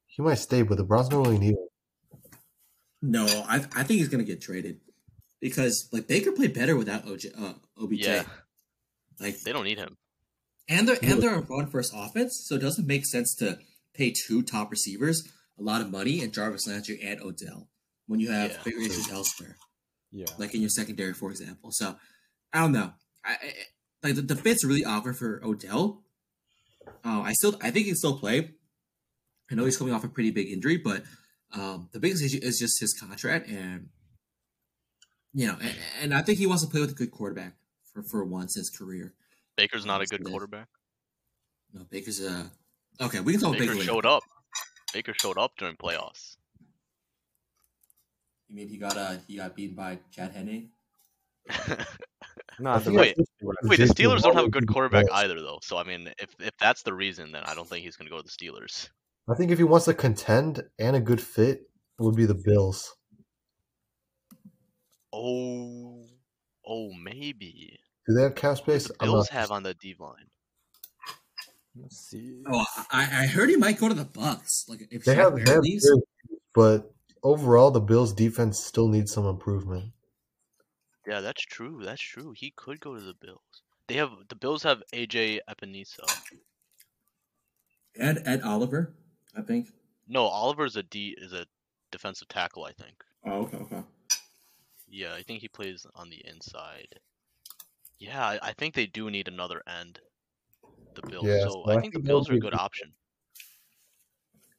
He 0.08 0.22
might 0.22 0.36
stay, 0.36 0.62
but 0.62 0.78
the 0.78 0.84
Browns 0.86 1.10
don't 1.10 1.24
really 1.24 1.38
need 1.40 1.52
him. 1.56 1.68
No, 3.02 3.26
I 3.48 3.56
I 3.76 3.84
think 3.84 4.00
he's 4.00 4.10
gonna 4.10 4.24
get 4.24 4.42
traded 4.42 4.80
because 5.40 5.90
like 5.92 6.08
Baker 6.08 6.32
played 6.32 6.54
better 6.54 6.76
without 6.76 7.06
OJ, 7.06 7.32
uh, 7.38 7.54
OBJ. 7.82 8.06
Yeah, 8.06 8.24
Like 9.20 9.40
they 9.42 9.52
don't 9.52 9.64
need 9.66 9.78
him. 9.80 9.98
And 10.70 10.88
they're 10.88 10.98
Yeah. 11.02 11.14
and 11.14 11.22
they're 11.24 11.36
a 11.36 11.42
run 11.42 11.70
first 11.70 11.94
offense, 11.96 12.44
so 12.46 12.56
it 12.56 12.60
doesn't 12.60 12.86
make 12.88 13.06
sense 13.06 13.34
to 13.36 13.60
pay 13.94 14.12
two 14.12 14.42
top 14.44 14.72
receivers 14.72 15.28
a 15.60 15.64
lot 15.64 15.82
of 15.82 15.92
money 15.92 16.22
and 16.24 16.34
Jarvis 16.34 16.66
Landry 16.68 17.00
and 17.02 17.22
Odell 17.22 17.70
when 18.08 18.20
you 18.20 18.32
have 18.32 18.52
Yeah. 18.52 18.64
bigger 18.64 18.80
issues 18.82 19.10
elsewhere, 19.10 19.58
Yeah, 20.12 20.28
like 20.38 20.54
in 20.56 20.62
your 20.62 20.70
secondary, 20.70 21.14
for 21.14 21.30
example. 21.32 21.72
So 21.72 21.98
I 22.54 22.60
don't 22.60 22.72
know. 22.72 22.94
I, 23.24 23.34
I 23.34 23.54
like 24.04 24.16
the, 24.16 24.22
the 24.22 24.36
fit's 24.36 24.64
really 24.64 24.84
awkward 24.86 25.18
for 25.18 25.44
Odell. 25.44 26.04
Uh, 27.04 27.22
I 27.22 27.34
still 27.34 27.56
I 27.62 27.72
think 27.72 27.86
he 27.86 27.92
can 27.92 27.96
still 27.98 28.18
play. 28.18 28.52
I 29.50 29.56
know 29.56 29.66
he's 29.66 29.78
coming 29.78 29.94
off 29.94 30.04
a 30.04 30.08
pretty 30.08 30.32
big 30.32 30.48
injury, 30.52 30.78
but 30.78 31.04
um, 31.54 31.90
the 31.92 32.00
biggest 32.00 32.24
issue 32.24 32.40
is 32.42 32.58
just 32.60 32.80
his 32.80 32.94
contract, 32.94 33.50
and 33.50 33.90
you 35.34 35.48
know, 35.48 35.58
and, 35.62 35.76
and 36.02 36.14
I 36.14 36.22
think 36.22 36.40
he 36.40 36.48
wants 36.48 36.64
to 36.64 36.70
play 36.70 36.82
with 36.82 36.92
a 36.92 36.96
good 36.96 37.12
quarterback 37.12 37.54
for 37.94 38.04
for 38.04 38.24
once 38.24 38.56
in 38.56 38.62
his 38.62 38.70
career. 38.70 39.14
Baker's 39.58 39.86
not 39.86 40.02
a 40.02 40.06
good 40.06 40.24
quarterback. 40.24 40.68
No, 41.74 41.86
Baker's 41.90 42.22
a 42.22 42.50
okay. 43.00 43.20
We 43.20 43.34
can 43.34 43.42
talk 43.42 43.54
Baker 43.54 43.74
Baker 43.74 43.84
showed 43.84 44.06
up. 44.06 44.24
Baker 44.94 45.14
showed 45.14 45.38
up 45.38 45.54
during 45.58 45.76
playoffs. 45.76 46.38
You 48.48 48.56
mean 48.56 48.68
he 48.68 48.78
got 48.78 48.98
uh 48.98 49.16
he 49.28 49.38
got 49.38 49.56
beaten 49.56 49.76
by 49.76 50.00
Chad 50.12 50.32
Henne? 50.34 50.70
no, 52.60 52.72
I 52.72 52.80
the 52.80 52.92
Wait, 52.92 53.18
Wait, 53.64 53.80
the 53.80 53.86
Steelers 53.86 54.22
don't 54.22 54.36
have 54.36 54.46
a 54.46 54.50
good 54.50 54.68
quarterback 54.68 55.06
either, 55.12 55.40
though. 55.40 55.60
So 55.62 55.78
I 55.78 55.84
mean, 55.84 56.10
if 56.20 56.36
if 56.40 56.52
that's 56.60 56.84
the 56.84 56.94
reason, 56.94 57.32
then 57.32 57.44
I 57.46 57.56
don't 57.56 57.68
think 57.68 57.84
he's 57.84 57.96
gonna 57.96 58.10
go 58.10 58.18
to 58.18 58.24
the 58.24 58.30
Steelers. 58.30 58.90
I 59.30 59.36
think 59.36 59.52
if 59.52 59.58
he 59.58 59.64
wants 59.64 59.86
to 59.86 59.94
contend 59.94 60.64
and 60.80 60.96
a 60.96 61.00
good 61.00 61.22
fit, 61.22 61.60
it 62.00 62.04
would 62.04 62.16
be 62.16 62.26
the 62.26 62.34
Bills. 62.44 62.96
Oh, 65.14 66.06
oh, 66.66 66.92
maybe. 66.94 67.80
Do 68.08 68.16
they 68.16 68.24
have 68.24 68.36
cap 68.36 68.52
What 68.52 68.58
space? 68.60 68.88
the 68.88 68.96
I'm 69.00 69.08
Bills 69.10 69.30
not- 69.32 69.40
have 69.40 69.52
on 69.52 69.64
the 69.64 69.74
D 69.74 69.96
line. 70.00 70.28
Let's 71.76 71.98
see. 72.10 72.44
Oh, 72.52 72.66
I, 72.92 73.24
I 73.24 73.26
heard 73.28 73.50
he 73.50 73.56
might 73.56 73.80
go 73.80 73.88
to 73.88 73.94
the 73.94 74.04
Bucks. 74.04 74.66
Like 74.68 74.82
if 74.92 75.06
They 75.06 75.16
have, 75.16 75.32
Barrett 75.36 75.46
they 75.46 75.52
have 75.54 75.62
leaves, 75.62 75.90
good- 75.90 76.04
but 76.54 76.94
overall, 77.24 77.72
the 77.72 77.80
Bills' 77.80 78.12
defense 78.14 78.60
still 78.62 78.90
needs 78.90 79.14
some 79.14 79.26
improvement. 79.26 79.94
Yeah, 81.08 81.22
that's 81.22 81.42
true. 81.44 81.82
That's 81.84 82.02
true. 82.02 82.34
He 82.36 82.52
could 82.58 82.80
go 82.82 82.96
to 82.96 83.02
the 83.02 83.14
Bills. 83.22 83.40
They 83.88 83.96
have 83.96 84.12
the 84.30 84.36
Bills 84.36 84.64
have 84.64 84.84
AJ 84.94 85.40
Epenesa. 85.50 86.04
Ed 87.98 88.22
Ed 88.26 88.42
Oliver, 88.44 88.94
I 89.36 89.42
think. 89.42 89.70
No, 90.08 90.24
Oliver's 90.24 90.76
a 90.76 90.84
D 90.84 91.16
is 91.18 91.32
a 91.34 91.46
defensive 91.92 92.28
tackle. 92.28 92.66
I 92.66 92.72
think. 92.74 92.96
Oh, 93.26 93.42
okay, 93.44 93.58
okay. 93.58 93.84
Yeah, 94.90 95.14
I 95.14 95.22
think 95.24 95.40
he 95.42 95.48
plays 95.48 95.86
on 95.96 96.10
the 96.10 96.22
inside. 96.28 97.00
Yeah, 98.00 98.26
I, 98.26 98.40
I 98.42 98.54
think 98.54 98.74
they 98.74 98.88
do 98.88 99.10
need 99.10 99.28
another 99.28 99.62
end. 99.68 100.00
The 100.96 101.02
Bills. 101.08 101.26
Yeah, 101.26 101.44
so 101.44 101.50
so 101.50 101.64
I 101.72 101.78
I 101.78 101.82
think 101.82 101.94
the 101.94 102.00
think 102.00 102.06
that 102.06 102.10
Bills 102.10 102.30
are 102.30 102.34
a 102.34 102.40
good 102.40 102.52
good- 102.52 102.60
option. 102.60 102.92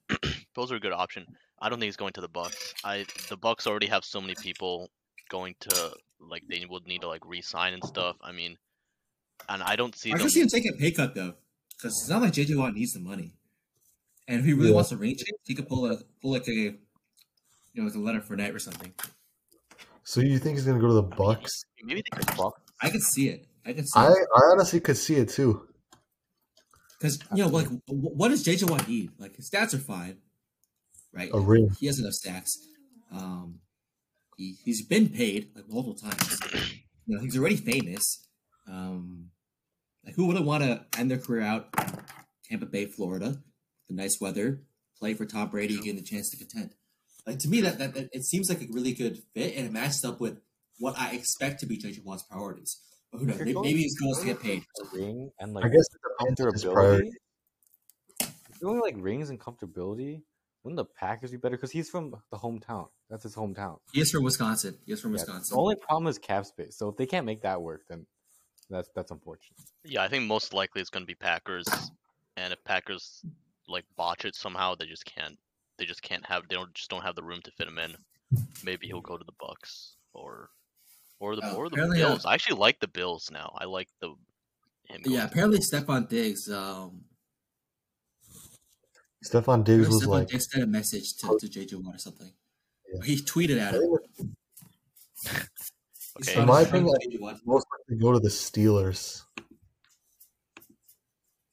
Bills 0.55 0.73
are 0.73 0.77
a 0.77 0.81
good 0.81 0.93
option. 0.93 1.27
I 1.61 1.69
don't 1.69 1.79
think 1.79 1.89
he's 1.89 1.97
going 1.97 2.13
to 2.15 2.21
the 2.21 2.29
Bucks. 2.29 2.75
I 2.85 3.05
the 3.29 3.37
Bucks 3.37 3.67
already 3.67 3.87
have 3.87 4.05
so 4.05 4.21
many 4.21 4.35
people 4.35 4.91
going 5.29 5.55
to 5.61 5.93
like 6.21 6.45
they 6.49 6.65
would 6.69 6.87
need 6.87 7.01
to 7.03 7.09
like 7.09 7.23
re-sign 7.27 7.73
and 7.75 7.85
stuff. 7.85 8.17
I 8.23 8.33
mean, 8.33 8.57
and 9.49 9.63
I 9.63 9.77
don't 9.77 9.95
see 9.97 10.11
I 10.11 10.15
them. 10.15 10.23
can 10.23 10.31
see 10.31 10.41
him 10.41 10.49
taking 10.49 10.73
a 10.75 10.77
pay 10.77 10.91
cut 10.91 11.15
though, 11.15 11.35
because 11.77 11.93
it's 12.01 12.09
not 12.09 12.23
like 12.23 12.33
JJ 12.33 12.57
Watt 12.57 12.75
needs 12.75 12.93
the 12.93 13.01
money, 13.01 13.33
and 14.29 14.41
if 14.41 14.45
he 14.45 14.53
really 14.53 14.69
Yeah. 14.71 14.75
wants 14.77 14.91
to 14.91 14.97
ring 14.97 15.15
change, 15.17 15.39
he 15.45 15.55
could 15.55 15.69
pull 15.69 15.91
a 15.91 15.99
pull 16.21 16.33
like 16.33 16.49
a, 16.49 16.53
you 16.53 16.79
know, 17.75 17.85
like 17.85 17.95
a 17.95 17.99
letter 17.99 18.21
for 18.21 18.37
night 18.37 18.55
or 18.55 18.59
something. 18.59 18.93
So 20.05 20.21
you 20.21 20.39
think 20.39 20.57
he's 20.57 20.67
gonna 20.67 20.81
go 20.81 20.89
to 20.89 20.95
the 20.95 21.03
Bucks? 21.03 21.51
Maybe 21.83 22.03
they 22.03 22.17
could 22.17 22.37
Buck. 22.37 22.61
I 22.81 22.91
could 22.91 23.03
see 23.03 23.29
it. 23.29 23.47
I 23.65 23.73
could 23.73 23.87
see 23.89 24.01
I, 24.01 24.09
it 24.11 24.29
I 24.35 24.41
honestly 24.53 24.81
could 24.81 24.97
see 24.97 25.15
it 25.17 25.29
too. 25.29 25.69
because 26.99 27.19
you 27.35 27.43
know, 27.45 27.49
like, 27.49 27.67
wh- 27.87 28.17
what 28.17 28.29
does 28.29 28.45
JJ 28.45 28.69
Watt 28.71 28.89
need? 28.89 29.11
Like 29.19 29.37
his 29.37 29.51
stats 29.51 29.75
are 29.75 29.79
fine, 29.79 30.19
right? 31.13 31.31
A 31.33 31.41
ring. 31.41 31.71
He 31.79 31.87
has 31.87 31.99
enough 31.99 32.13
stats. 32.15 32.51
Um, 33.13 33.61
he 34.37 34.57
he's 34.65 34.85
been 34.87 35.09
paid 35.09 35.51
like 35.55 35.69
multiple 35.69 35.95
times. 35.95 36.41
You 37.07 37.17
know, 37.17 37.23
he's 37.23 37.37
already 37.39 37.57
famous. 37.57 38.27
Um, 38.69 39.31
like 40.05 40.15
who 40.15 40.27
wouldn't 40.27 40.47
want 40.47 40.65
to 40.65 40.87
end 40.99 41.11
their 41.11 41.19
career 41.19 41.43
out 41.43 41.75
Tampa 42.49 42.67
Bay, 42.67 42.87
Florida, 42.87 43.43
the 43.97 44.03
nice 44.03 44.21
weather, 44.21 44.63
play 44.99 45.15
for 45.15 45.25
Tom 45.27 45.49
Brady, 45.49 45.77
getting 45.77 45.97
the 45.97 46.03
chance 46.03 46.31
to 46.31 46.37
contend. 46.37 46.75
Like 47.27 47.39
to 47.41 47.49
me, 47.49 47.61
that, 47.61 47.79
that, 47.79 47.95
that 47.95 48.09
it 48.13 48.25
seems 48.25 48.49
like 48.49 48.61
a 48.63 48.67
really 48.71 48.93
good 48.93 49.23
fit, 49.35 49.57
and 49.57 49.67
it 49.67 49.73
matches 49.73 50.05
up 50.05 50.21
with 50.21 50.41
what 50.79 50.99
I 50.99 51.13
expect 51.13 51.61
to 51.61 51.67
be 51.67 51.79
JJ 51.79 52.05
Watt's 52.05 52.25
priorities. 52.25 52.81
But 53.13 53.19
who 53.19 53.27
knows? 53.27 53.39
Maybe, 53.39 53.55
maybe 53.55 53.83
his 53.83 53.97
goal 54.01 54.13
is 54.13 54.19
to 54.21 54.27
get 54.27 54.43
paid. 54.43 54.65
ring 54.93 55.31
and 55.39 55.53
like 55.53 55.65
I 55.65 55.69
guess 55.69 55.85
it 55.95 56.01
depends 56.19 56.41
on 56.41 56.53
his 56.53 56.65
priority. 56.65 57.11
comfortability. 57.11 58.31
If 58.51 58.65
only 58.65 58.81
like 58.81 58.97
rings 58.99 59.31
and 59.31 59.39
comfortability, 59.39 60.23
wouldn't 60.63 60.77
the 60.77 60.85
Packers 60.85 61.31
be 61.31 61.37
better? 61.37 61.57
Because 61.57 61.71
he's 61.73 61.91
from 61.91 62.15
the 62.31 62.39
hometown. 62.39 62.89
That's 63.11 63.25
his 63.25 63.35
hometown. 63.35 63.79
He 63.93 64.01
is 64.01 64.11
from 64.11 64.23
Wisconsin. 64.23 64.79
He 64.87 64.93
is 64.93 65.01
from 65.01 65.11
Yeah, 65.11 65.21
Wisconsin. 65.21 65.55
The 65.55 65.61
only 65.61 65.77
problem 65.77 66.07
is 66.07 66.19
cap 66.19 66.47
space. 66.47 66.77
So 66.77 66.89
if 66.89 66.97
they 66.97 67.07
can't 67.07 67.27
make 67.27 67.43
that 67.43 67.61
work, 67.61 67.83
then 67.89 68.07
that's 68.71 68.89
that's 68.95 69.11
unfortunate. 69.11 69.59
Yeah, 69.85 70.03
I 70.03 70.09
think 70.09 70.25
most 70.25 70.55
likely 70.55 70.81
it's 70.81 70.91
going 70.91 71.03
to 71.03 71.07
be 71.07 71.15
Packers, 71.15 71.67
and 72.37 72.53
if 72.53 72.63
Packers 72.65 73.23
like 73.73 73.85
botch 73.97 74.25
it 74.25 74.35
somehow, 74.35 74.75
they 74.75 74.87
just 74.87 75.05
can't. 75.05 75.39
They 75.79 75.85
just 75.85 76.03
can't 76.03 76.25
have. 76.27 76.45
They 76.49 76.55
don't 76.55 76.73
just 76.75 76.91
don't 76.91 77.03
have 77.03 77.17
the 77.17 77.23
room 77.23 77.41
to 77.43 77.51
fit 77.53 77.67
him 77.67 77.79
in. 77.79 77.95
Maybe 78.65 78.87
he'll 78.87 79.01
go 79.01 79.17
to 79.17 79.25
the 79.25 79.33
Bucks 79.41 79.97
or 80.15 80.51
or 81.19 81.37
the 81.37 81.43
Oh, 81.45 81.57
or 81.57 81.69
the 81.69 81.75
apparently, 81.75 82.03
uh, 82.03 82.09
Bills. 82.09 82.27
I 82.27 82.35
actually 82.35 82.59
like 82.59 82.81
the 82.81 82.89
Bills 82.89 83.31
now. 83.33 83.57
I 83.59 83.65
like 83.65 83.89
the 84.01 84.09
him. 84.89 85.01
yeah, 85.05 85.25
apparently 85.25 85.59
Bills. 85.59 85.71
Stefon 85.71 86.09
Diggs. 86.09 86.51
Um, 86.51 87.03
Stefon 89.25 89.65
Diggs 89.65 89.89
was 89.89 90.03
Stefon 90.03 90.09
like, 90.09 90.29
Diggs 90.29 90.49
sent 90.51 90.65
a 90.65 90.67
message 90.67 91.17
to, 91.19 91.39
to 91.41 91.47
JJ 91.47 91.83
Watt 91.83 91.95
or 91.95 91.99
something. 91.99 92.33
Yeah. 92.93 93.05
He 93.05 93.17
tweeted 93.17 93.61
at 93.61 93.75
him. 93.75 94.37
Okay. 96.21 96.39
In 96.39 96.47
my 96.47 96.63
show 96.63 96.69
opinion, 96.69 96.95
JJ 97.11 97.21
Watt. 97.21 97.39
most 97.47 97.67
likely 97.73 98.03
go 98.03 98.13
to 98.13 98.21
the 98.21 98.29
Steelers. 98.29 99.23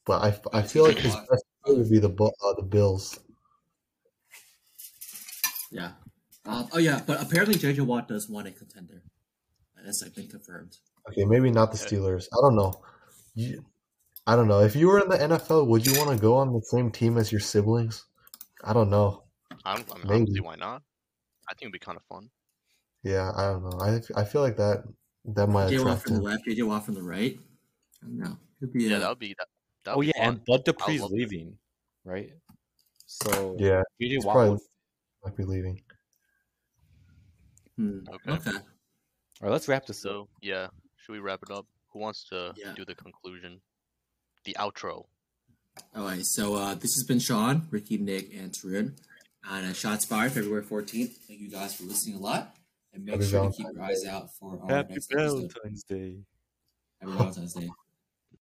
But 0.06 0.22
I, 0.22 0.58
I 0.58 0.62
feel 0.64 0.84
like 0.84 0.98
his 0.98 1.16
best 1.16 1.46
fit 1.70 1.78
would 1.78 1.90
be 1.90 2.00
the 2.00 2.10
uh, 2.10 2.54
the 2.56 2.64
Bills. 2.64 3.20
Yeah. 5.72 5.92
Um, 6.46 6.68
oh 6.74 6.80
yeah, 6.80 7.02
but 7.06 7.22
apparently 7.22 7.56
JJ 7.56 7.82
Watt 7.82 8.08
does 8.08 8.30
want 8.30 8.48
a 8.48 8.52
contender. 8.52 9.04
That's 9.84 10.02
like 10.02 10.16
been 10.16 10.28
confirmed. 10.28 10.78
Okay, 11.10 11.26
maybe 11.26 11.52
not 11.52 11.72
the 11.72 11.78
Steelers. 11.78 12.28
I 12.34 12.42
don't 12.42 12.56
know. 12.56 12.82
You, 13.36 13.64
I 14.28 14.36
don't 14.36 14.48
know. 14.48 14.60
If 14.60 14.76
you 14.76 14.88
were 14.88 15.00
in 15.00 15.10
the 15.10 15.18
NFL, 15.18 15.68
would 15.68 15.86
you 15.86 15.98
want 15.98 16.12
to 16.12 16.22
go 16.22 16.36
on 16.36 16.54
the 16.54 16.62
same 16.62 16.92
team 16.92 17.18
as 17.18 17.32
your 17.32 17.42
siblings? 17.42 18.06
I 18.64 18.74
don't 18.74 18.90
know. 18.90 19.24
I 19.66 19.76
don't, 19.76 19.90
I 19.92 19.98
mean, 19.98 20.06
I 20.06 20.10
don't 20.10 20.30
Maybe. 20.30 20.40
why 20.42 20.56
not. 20.56 20.82
I 21.48 21.54
think 21.54 21.64
it'd 21.64 21.74
be 21.74 21.80
kind 21.80 21.98
of 21.98 22.04
fun. 22.04 22.30
Yeah, 23.04 23.32
I 23.36 23.44
don't 23.44 23.64
know. 23.64 23.80
I 23.80 24.22
I 24.22 24.26
feel 24.26 24.42
like 24.42 24.58
that 24.58 24.84
that 25.26 25.48
might 25.48 25.72
JJ 25.72 25.86
Watt 25.86 26.02
from 26.02 26.16
the 26.16 26.22
left, 26.22 26.46
JJ 26.48 26.68
Watt 26.68 26.86
from 26.86 26.96
the 26.96 27.02
right. 27.02 27.40
I 28.04 28.06
don't 28.06 28.18
know. 28.18 28.38
Could 28.60 28.74
be. 28.74 28.84
Yeah, 28.86 28.98
uh, 28.98 29.00
that 29.00 29.10
would 29.10 29.20
be 29.20 29.36
that. 29.38 29.48
That 29.90 29.98
Oh 29.98 30.02
yeah, 30.02 30.12
fun. 30.18 30.28
and 30.28 30.46
Bud 30.46 30.62
I 30.68 30.72
Dupree's 30.72 31.02
love 31.02 31.10
that. 31.10 31.16
leaving, 31.16 31.58
right? 32.06 32.32
So 33.08 33.56
Yeah, 33.60 33.82
JJ 34.00 34.18
it's 34.18 34.26
Watt 34.26 34.34
probably- 34.36 34.52
would 34.52 34.60
might 35.26 35.36
be 35.36 35.44
leaving. 35.46 35.82
hmm, 37.76 38.00
Okay. 38.08 38.32
okay. 38.32 38.52
All 38.52 38.62
right, 39.42 39.52
let's 39.52 39.68
wrap 39.68 39.86
this 39.86 40.06
up. 40.06 40.28
Yeah, 40.42 40.68
should 40.98 41.14
we 41.14 41.20
wrap 41.20 41.42
it 41.44 41.50
up? 41.52 41.66
Who 41.92 42.00
wants 42.00 42.24
to 42.30 42.54
Yeah. 42.56 42.74
do 42.76 42.86
the 42.86 42.94
conclusion, 42.96 43.62
the 44.46 44.54
outro? 44.60 45.08
All 45.96 46.04
right. 46.04 46.24
So 46.26 46.56
uh, 46.56 46.76
this 46.76 46.94
has 46.96 47.04
been 47.08 47.20
Sean, 47.20 47.68
Ricky, 47.72 47.98
Nick, 47.98 48.34
and 48.34 48.52
Tarun 48.52 48.98
on 49.48 49.64
uh, 49.64 49.74
Shots 49.74 50.06
Fired, 50.06 50.34
February 50.34 50.64
fourteenth. 50.64 51.18
Thank 51.28 51.40
you 51.40 51.50
guys 51.50 51.74
for 51.76 51.84
listening 51.84 52.18
a 52.18 52.20
lot, 52.20 52.56
and 52.94 53.06
make 53.06 53.16
Happy 53.16 53.28
sure 53.28 53.50
to 53.50 53.56
keep 53.56 53.66
your 53.74 53.82
eyes 53.82 54.06
out 54.06 54.30
for 54.36 54.60
our 54.62 54.68
Happy 54.70 54.94
next 54.94 55.12
episode. 55.12 55.36
Valentine's 55.54 55.84
Day. 55.84 56.26
Happy 57.00 57.14
Valentine's 57.14 57.54
Day. 57.54 57.70